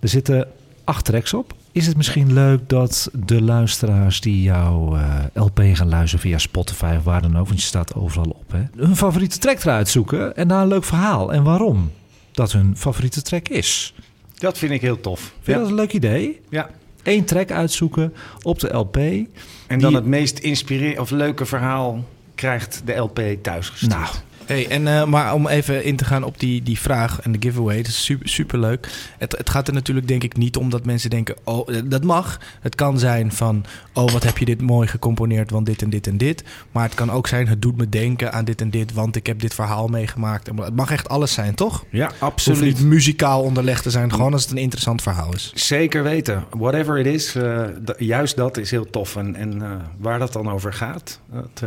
Er 0.00 0.08
zitten 0.08 0.46
acht 0.84 1.04
tracks 1.04 1.34
op. 1.34 1.54
Is 1.72 1.86
het 1.86 1.96
misschien 1.96 2.32
leuk 2.32 2.68
dat 2.68 3.10
de 3.26 3.42
luisteraars 3.42 4.20
die 4.20 4.42
jouw 4.42 4.96
eh, 4.96 5.14
LP 5.34 5.60
gaan 5.72 5.88
luisteren 5.88 6.20
via 6.24 6.38
Spotify 6.38 6.94
of 6.98 7.04
waar 7.04 7.22
dan 7.22 7.38
ook, 7.38 7.46
want 7.46 7.60
je 7.60 7.66
staat 7.66 7.94
overal 7.94 8.30
op, 8.30 8.52
hè, 8.52 8.62
hun 8.76 8.96
favoriete 8.96 9.38
track 9.38 9.58
eruit 9.62 9.88
zoeken 9.88 10.36
en 10.36 10.48
daar 10.48 10.62
een 10.62 10.68
leuk 10.68 10.84
verhaal 10.84 11.32
en 11.32 11.42
waarom 11.42 11.90
dat 12.32 12.52
hun 12.52 12.76
favoriete 12.76 13.22
track 13.22 13.48
is? 13.48 13.94
Dat 14.38 14.58
vind 14.58 14.72
ik 14.72 14.80
heel 14.80 15.00
tof. 15.00 15.20
Vind 15.20 15.34
je 15.44 15.52
Ja. 15.52 15.58
dat 15.58 15.68
een 15.68 15.74
leuk 15.74 15.92
idee? 15.92 16.40
ja. 16.48 16.70
Eén 17.02 17.24
track 17.24 17.50
uitzoeken 17.50 18.14
op 18.42 18.58
de 18.60 18.68
LP. 18.76 18.96
En 18.96 19.26
Die- 19.68 19.78
dan 19.78 19.94
het 19.94 20.06
meest 20.06 20.38
inspirerende 20.38 21.00
of 21.00 21.10
leuke 21.10 21.46
verhaal 21.46 22.04
krijgt 22.42 22.82
de 22.84 22.94
LP 22.96 23.20
thuisgestuurd. 23.42 23.92
Nou, 23.92 24.06
Hey, 24.46 24.68
en, 24.68 24.86
eh, 24.86 25.04
maar 25.04 25.34
om 25.34 25.46
even 25.48 25.84
in 25.84 25.96
te 25.96 26.04
gaan 26.04 26.24
op 26.24 26.40
die, 26.40 26.62
die 26.62 26.78
vraag 26.78 27.20
en 27.20 27.32
de 27.32 27.38
giveaway, 27.40 27.76
dat 27.76 27.86
is 27.86 28.04
super, 28.04 28.28
super 28.28 28.58
leuk. 28.58 28.88
Het, 29.18 29.34
het 29.38 29.50
gaat 29.50 29.68
er 29.68 29.74
natuurlijk 29.74 30.08
denk 30.08 30.22
ik 30.24 30.36
niet 30.36 30.56
om 30.56 30.70
dat 30.70 30.84
mensen 30.84 31.10
denken, 31.10 31.36
oh, 31.44 31.74
eh, 31.74 31.82
dat 31.84 32.04
mag. 32.04 32.40
Het 32.60 32.74
kan 32.74 32.98
zijn 32.98 33.32
van, 33.32 33.64
oh, 33.94 34.10
wat 34.10 34.22
heb 34.22 34.38
je 34.38 34.44
dit 34.44 34.60
mooi 34.60 34.88
gecomponeerd, 34.88 35.50
want 35.50 35.66
dit 35.66 35.82
en 35.82 35.90
dit 35.90 36.06
en 36.06 36.16
dit. 36.16 36.44
Maar 36.72 36.82
het 36.84 36.94
kan 36.94 37.10
ook 37.10 37.26
zijn, 37.26 37.48
het 37.48 37.62
doet 37.62 37.76
me 37.76 37.88
denken 37.88 38.32
aan 38.32 38.44
dit 38.44 38.60
en 38.60 38.70
dit, 38.70 38.92
want 38.92 39.16
ik 39.16 39.26
heb 39.26 39.40
dit 39.40 39.54
verhaal 39.54 39.86
meegemaakt. 39.88 40.46
Het 40.46 40.76
mag 40.76 40.90
echt 40.90 41.08
alles 41.08 41.32
zijn, 41.32 41.54
toch? 41.54 41.84
Ja, 41.90 42.02
Het 42.02 42.10
hoeft 42.10 42.22
absoluut. 42.22 42.60
niet 42.78 42.80
muzikaal 42.86 43.42
onderlegd 43.42 43.82
te 43.82 43.90
zijn, 43.90 44.12
gewoon 44.12 44.32
als 44.32 44.42
het 44.42 44.50
een 44.50 44.56
interessant 44.58 45.02
verhaal 45.02 45.34
is. 45.34 45.52
Zeker 45.54 46.02
weten. 46.02 46.44
Whatever 46.50 46.98
it 46.98 47.06
is, 47.06 47.36
d- 47.84 47.94
juist 47.98 48.36
dat 48.36 48.56
is 48.56 48.70
heel 48.70 48.90
tof. 48.90 49.16
En, 49.16 49.34
en 49.36 49.80
waar 49.98 50.18
dat 50.18 50.32
dan 50.32 50.50
over 50.50 50.72
gaat, 50.72 51.20
dat 51.30 51.62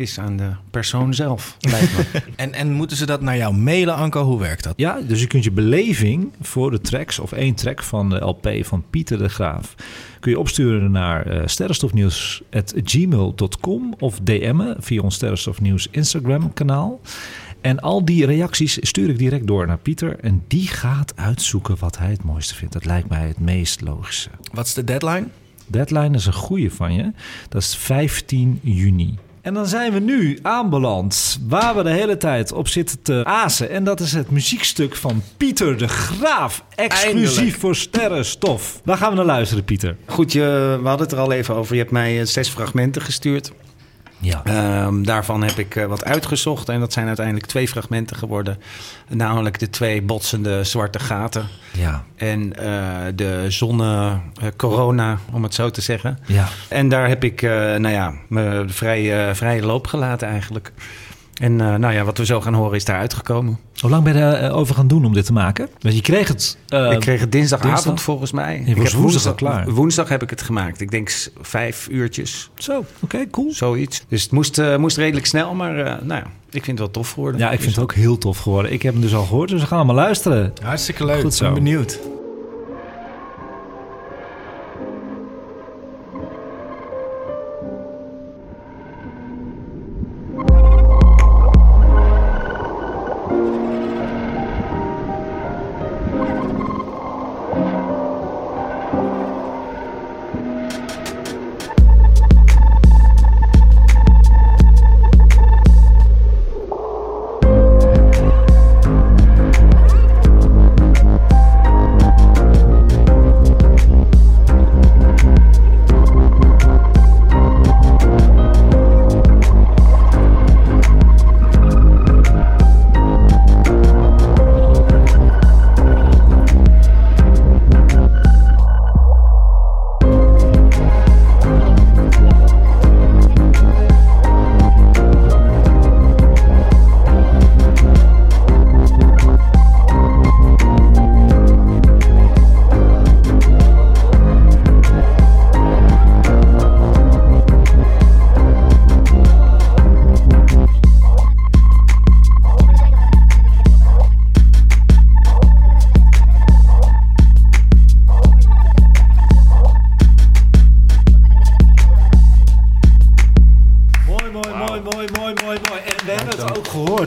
is 0.00 0.18
aan 0.18 0.36
de 0.36 0.50
persoon 0.70 1.14
zelf, 1.14 1.56
lijkt 1.60 1.96
me. 1.96 2.04
En, 2.36 2.54
en 2.54 2.72
moeten 2.72 2.96
ze 2.96 3.06
dat 3.06 3.20
naar 3.20 3.36
jou 3.36 3.54
mailen, 3.54 3.94
Anko? 3.94 4.24
Hoe 4.24 4.38
werkt 4.38 4.64
dat? 4.64 4.74
Ja, 4.76 5.00
dus 5.00 5.20
je 5.20 5.26
kunt 5.26 5.44
je 5.44 5.50
beleving 5.50 6.32
voor 6.40 6.70
de 6.70 6.80
tracks 6.80 7.18
of 7.18 7.32
één 7.32 7.54
track 7.54 7.82
van 7.82 8.10
de 8.10 8.18
LP 8.18 8.50
van 8.60 8.84
Pieter 8.90 9.18
de 9.18 9.28
Graaf 9.28 9.74
kun 10.20 10.30
je 10.30 10.38
opsturen 10.38 10.90
naar 10.90 11.26
eh 11.26 11.46
sterrenstofnieuws@gmail.com 11.46 13.94
of 13.98 14.18
DM'en 14.22 14.76
via 14.78 15.00
ons 15.00 15.14
Sterrenstofnieuws 15.14 15.88
Instagram 15.90 16.52
kanaal. 16.52 17.00
En 17.60 17.80
al 17.80 18.04
die 18.04 18.26
reacties 18.26 18.78
stuur 18.80 19.08
ik 19.08 19.18
direct 19.18 19.46
door 19.46 19.66
naar 19.66 19.78
Pieter 19.78 20.18
en 20.20 20.42
die 20.46 20.66
gaat 20.66 21.12
uitzoeken 21.16 21.76
wat 21.78 21.98
hij 21.98 22.10
het 22.10 22.24
mooiste 22.24 22.54
vindt. 22.54 22.72
Dat 22.72 22.84
lijkt 22.84 23.08
mij 23.08 23.28
het 23.28 23.38
meest 23.38 23.80
logische. 23.80 24.30
Wat 24.52 24.66
is 24.66 24.74
de 24.74 24.84
deadline? 24.84 25.26
Deadline 25.66 26.16
is 26.16 26.26
een 26.26 26.32
goede 26.32 26.70
van 26.70 26.94
je. 26.94 27.12
Dat 27.48 27.62
is 27.62 27.76
15 27.76 28.58
juni. 28.62 29.18
En 29.42 29.54
dan 29.54 29.66
zijn 29.66 29.92
we 29.92 29.98
nu 29.98 30.38
aanbeland 30.42 31.38
waar 31.48 31.76
we 31.76 31.82
de 31.82 31.90
hele 31.90 32.16
tijd 32.16 32.52
op 32.52 32.68
zitten 32.68 33.02
te 33.02 33.24
azen. 33.24 33.70
En 33.70 33.84
dat 33.84 34.00
is 34.00 34.12
het 34.12 34.30
muziekstuk 34.30 34.96
van 34.96 35.22
Pieter 35.36 35.78
de 35.78 35.88
Graaf. 35.88 36.64
Exclusief 36.74 37.36
Eindelijk. 37.36 37.56
voor 37.60 37.76
Sterrenstof. 37.76 38.80
Waar 38.84 38.96
gaan 38.96 39.10
we 39.10 39.16
naar 39.16 39.24
luisteren, 39.24 39.64
Pieter? 39.64 39.96
Goed, 40.06 40.32
je, 40.32 40.78
we 40.82 40.88
hadden 40.88 41.06
het 41.06 41.16
er 41.16 41.22
al 41.22 41.32
even 41.32 41.54
over. 41.54 41.74
Je 41.74 41.80
hebt 41.80 41.92
mij 41.92 42.20
eh, 42.20 42.26
zes 42.26 42.48
fragmenten 42.48 43.02
gestuurd. 43.02 43.52
Ja. 44.20 44.40
Ehm, 44.44 45.02
daarvan 45.02 45.42
heb 45.42 45.58
ik 45.58 45.76
eh, 45.76 45.86
wat 45.86 46.04
uitgezocht. 46.04 46.68
En 46.68 46.80
dat 46.80 46.92
zijn 46.92 47.06
uiteindelijk 47.06 47.46
twee 47.46 47.68
fragmenten 47.68 48.16
geworden. 48.16 48.58
Namelijk 49.08 49.58
de 49.58 49.70
twee 49.70 50.02
botsende 50.02 50.64
zwarte 50.64 50.98
gaten. 50.98 51.48
Ja. 51.72 52.04
En 52.16 52.56
eh, 52.56 53.12
de 53.14 53.44
zonne-corona, 53.48 55.18
om 55.32 55.42
het 55.42 55.54
zo 55.54 55.70
te 55.70 55.80
zeggen. 55.80 56.18
Ja. 56.26 56.48
En 56.68 56.88
daar 56.88 57.08
heb 57.08 57.24
ik, 57.24 57.42
eh, 57.42 57.50
nou 57.50 57.88
ja, 57.88 58.14
me 58.28 58.64
vrij, 58.66 59.28
eh, 59.28 59.34
vrije 59.34 59.62
loop 59.62 59.86
gelaten 59.86 60.28
eigenlijk. 60.28 60.72
En 61.40 61.60
eh, 61.60 61.74
nou 61.74 61.92
ja, 61.94 62.04
wat 62.04 62.18
we 62.18 62.24
zo 62.24 62.40
gaan 62.40 62.54
horen 62.54 62.76
is 62.76 62.84
daar 62.84 62.98
uitgekomen. 62.98 63.58
Hoe 63.80 63.90
lang 63.90 64.04
ben 64.04 64.16
je 64.16 64.38
erover 64.38 64.74
gaan 64.74 64.88
doen 64.88 65.04
om 65.04 65.12
dit 65.12 65.24
te 65.26 65.32
maken? 65.32 65.68
Want 65.80 65.94
je 65.94 66.00
kreeg 66.00 66.28
het... 66.28 66.58
eh, 66.68 66.92
ik 66.92 67.00
kreeg 67.00 67.20
het 67.20 67.32
dinsdagavond 67.32 67.82
dinsdag? 67.84 68.02
volgens 68.02 68.32
mij. 68.32 68.62
Je 68.66 68.70
ik 68.70 68.76
was 68.82 68.92
woensdag 68.92 69.34
klaar. 69.34 69.70
Woensdag 69.70 70.08
heb 70.08 70.22
ik 70.22 70.30
het 70.30 70.42
gemaakt. 70.42 70.80
Ik 70.80 70.90
denk 70.90 71.10
vijf 71.40 71.88
uurtjes, 71.90 72.50
Zo, 72.54 72.84
oké, 73.00 73.30
cool. 73.30 73.52
zoiets. 73.52 74.04
Dus 74.08 74.22
het 74.22 74.30
moest, 74.32 74.58
eh, 74.58 74.76
moest 74.76 74.96
redelijk 74.96 75.26
snel, 75.26 75.54
maar 75.54 75.78
eh, 75.78 75.84
nou 75.84 76.20
ja, 76.20 76.26
ik 76.50 76.64
vind 76.64 76.66
het 76.66 76.78
wel 76.78 76.90
tof 76.90 77.10
geworden. 77.10 77.40
Ja, 77.40 77.50
ik 77.50 77.60
vind 77.60 77.74
het 77.74 77.84
ook 77.84 77.94
heel 77.94 78.18
tof 78.18 78.38
geworden. 78.38 78.72
Ik 78.72 78.82
heb 78.82 78.92
hem 78.92 79.02
dus 79.02 79.14
al 79.14 79.24
gehoord, 79.24 79.48
dus 79.48 79.60
we 79.60 79.66
gaan 79.66 79.76
allemaal 79.78 79.94
luisteren. 79.94 80.52
Hartstikke 80.62 81.04
leuk. 81.04 81.20
Goed 81.20 81.34
zo. 81.34 81.46
Ik 81.46 81.54
ben 81.54 81.62
benieuwd. 81.62 81.98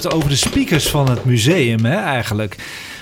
Gehoord 0.03 0.15
over 0.15 0.30
de 0.30 0.49
speakers 0.49 0.89
van 0.89 1.09
het 1.09 1.25
museum, 1.25 1.85
hè, 1.85 1.95
eigenlijk. 1.95 2.55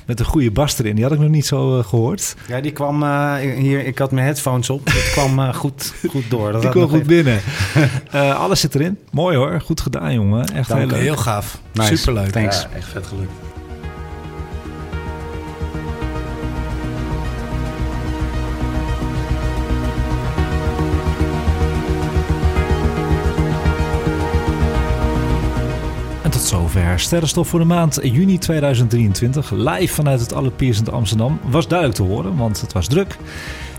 Met 0.06 0.20
een 0.20 0.26
goede 0.26 0.52
bas 0.52 0.80
erin. 0.80 0.96
Die 0.96 1.04
had 1.04 1.14
ik 1.14 1.20
nog 1.20 1.30
niet 1.30 1.46
zo 1.46 1.78
uh, 1.78 1.84
gehoord. 1.84 2.36
Ja, 2.48 2.62
die 2.62 2.72
kwam 2.72 3.04
uh, 3.04 3.36
hier. 3.36 3.86
Ik 3.86 3.98
had 3.98 4.12
mijn 4.12 4.26
headphones 4.26 4.70
op. 4.70 4.86
Het 4.86 5.10
kwam 5.12 5.40
uh, 5.40 5.54
goed, 5.54 5.94
goed 6.10 6.30
door. 6.30 6.52
Dat 6.52 6.62
die 6.62 6.72
kwam 6.72 6.90
goed 6.90 6.94
even... 6.94 7.08
binnen. 7.08 7.42
alles 8.44 8.60
zit 8.60 8.76
erin. 8.76 8.98
Mooi 9.12 9.38
hoor. 9.38 9.62
Goed 9.62 9.82
gedaan, 9.82 10.14
jongen. 10.14 10.54
Echt 10.54 10.74
heel 10.74 10.86
leuk. 10.86 11.00
Heel 11.00 11.18
gaaf. 11.18 11.62
Nice. 11.74 11.96
Superleuk. 11.96 12.32
Thanks. 12.32 12.62
Ja, 12.62 12.78
echt 12.78 12.88
vet 12.88 13.08
gelukt. 13.08 13.51
Sterrenstof 26.96 27.48
voor 27.48 27.60
de 27.60 27.66
maand 27.66 28.00
juni 28.02 28.38
2023. 28.38 29.52
Live 29.52 29.94
vanuit 29.94 30.20
het 30.20 30.34
Allerpiersend 30.34 30.92
Amsterdam. 30.92 31.40
Was 31.50 31.68
duidelijk 31.68 32.00
te 32.00 32.06
horen, 32.06 32.38
want 32.38 32.62
het 32.62 32.74
was 32.74 32.88
druk. 32.88 33.18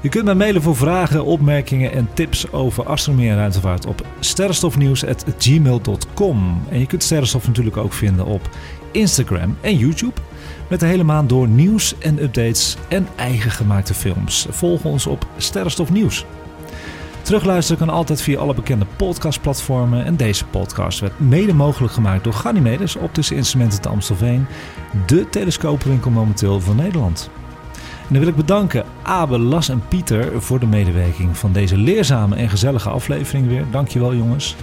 Je 0.01 0.09
kunt 0.09 0.25
mij 0.25 0.35
mailen 0.35 0.63
voor 0.63 0.77
vragen, 0.77 1.25
opmerkingen 1.25 1.93
en 1.93 2.09
tips 2.15 2.53
over 2.53 2.85
astronomie 2.85 3.29
en 3.29 3.37
ruimtevaart 3.37 3.87
op 3.87 4.07
sterrenstofnieuws.gmail.com. 4.21 6.63
En 6.69 6.79
je 6.79 6.87
kunt 6.87 7.03
Sterrenstof 7.03 7.47
natuurlijk 7.47 7.77
ook 7.77 7.93
vinden 7.93 8.27
op 8.27 8.49
Instagram 8.91 9.57
en 9.61 9.77
YouTube. 9.77 10.21
Met 10.69 10.81
de 10.81 10.87
hele 10.87 11.05
maand 11.05 11.29
door 11.29 11.49
nieuws 11.49 11.99
en 11.99 12.23
updates 12.23 12.77
en 12.89 13.09
eigen 13.17 13.51
gemaakte 13.51 13.95
films. 13.95 14.47
Volg 14.51 14.85
ons 14.85 15.07
op 15.07 15.27
Sterrenstof 15.37 15.91
Nieuws. 15.91 16.25
Terugluisteren 17.23 17.87
kan 17.87 17.95
altijd 17.95 18.23
via 18.23 18.39
alle 18.39 18.55
bekende 18.55 18.87
podcastplatformen. 18.97 20.05
En 20.05 20.17
deze 20.17 20.45
podcast 20.47 21.01
werd 21.01 21.21
mede 21.21 21.55
mogelijk 21.55 21.93
gemaakt 21.93 22.25
door 22.25 22.33
Ganymedes 22.33 22.97
Optische 22.97 23.35
Instrumenten 23.35 23.81
te 23.81 23.89
Amstelveen. 23.89 24.47
De 25.07 25.29
telescoopwinkel 25.29 26.11
momenteel 26.11 26.61
van 26.61 26.77
Nederland. 26.77 27.31
En 27.73 28.09
dan 28.09 28.19
wil 28.19 28.29
ik 28.29 28.37
bedanken 28.37 28.85
Abe, 29.03 29.39
Las 29.39 29.69
en 29.69 29.83
Pieter 29.89 30.43
voor 30.43 30.59
de 30.59 30.67
medewerking 30.67 31.37
van 31.37 31.53
deze 31.53 31.77
leerzame 31.77 32.37
en 32.37 32.49
gezellige 32.49 32.91
aflevering 32.91 33.49
weer. 33.49 33.65
Dankjewel 33.71 34.15
jongens. 34.15 34.57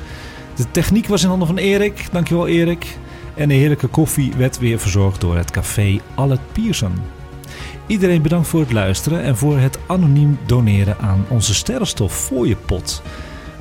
De 0.56 0.72
techniek 0.72 1.07
was 1.07 1.23
in 1.23 1.30
handen 1.30 1.48
van 1.48 1.57
Erik. 1.57 2.07
Dankjewel 2.11 2.48
Erik. 2.48 2.98
En 3.36 3.48
de 3.48 3.53
heerlijke 3.53 3.88
koffie 3.88 4.34
werd 4.38 4.60
weer 4.60 4.80
verzorgd 4.80 5.22
door 5.22 5.38
het 5.38 5.52
café 5.52 5.99
Allet 6.15 6.40
Pierson. 6.52 6.94
Iedereen 7.90 8.22
bedankt 8.22 8.48
voor 8.48 8.60
het 8.60 8.72
luisteren 8.72 9.22
en 9.22 9.38
voor 9.38 9.57
het 9.57 9.80
anoniem 9.88 10.40
doneren 10.45 10.98
aan 10.98 11.26
onze 11.30 11.53
sterrenstof 11.53 12.14
voor 12.14 12.48
je 12.48 12.56
pot. 12.56 13.02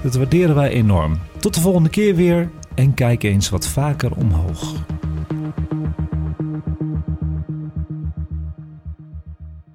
Dat 0.03 0.15
waarderen 0.15 0.55
wij 0.55 0.71
enorm. 0.71 1.21
Tot 1.41 1.55
de 1.55 1.61
volgende 1.61 1.89
keer 1.89 2.15
weer 2.15 2.51
en 2.75 2.95
kijk 2.95 3.23
eens 3.23 3.49
wat 3.49 3.69
vaker 3.69 4.17
omhoog. 4.17 4.75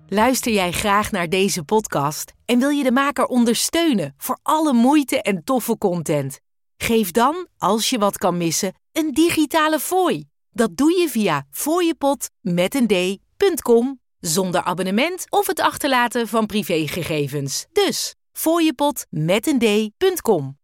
Luister 0.07 0.53
jij 0.53 0.71
graag 0.71 1.11
naar 1.11 1.29
deze 1.29 1.63
podcast 1.63 2.33
en 2.45 2.59
wil 2.59 2.69
je 2.69 2.83
de 2.83 2.91
maker 2.91 3.25
ondersteunen 3.25 4.13
voor 4.17 4.39
alle 4.43 4.73
moeite 4.73 5.21
en 5.21 5.43
toffe 5.43 5.77
content? 5.77 6.39
Geef 6.77 7.11
dan, 7.11 7.47
als 7.57 7.89
je 7.89 7.97
wat 7.97 8.17
kan 8.17 8.37
missen, 8.37 8.73
een 8.91 9.11
digitale 9.11 9.79
fooi. 9.79 10.25
Dat 10.51 10.77
doe 10.77 10.99
je 10.99 11.09
via 11.09 11.45
fooiepot 11.51 12.29
met 12.41 12.75
een 12.75 12.87
d.com 12.87 14.01
zonder 14.25 14.63
abonnement 14.63 15.25
of 15.29 15.47
het 15.47 15.59
achterlaten 15.59 16.27
van 16.27 16.45
privégegevens. 16.45 17.65
Dus 17.71 18.15
fooiepot 18.31 19.05
met 19.09 19.47
een 19.47 19.59
d.com. 19.59 20.57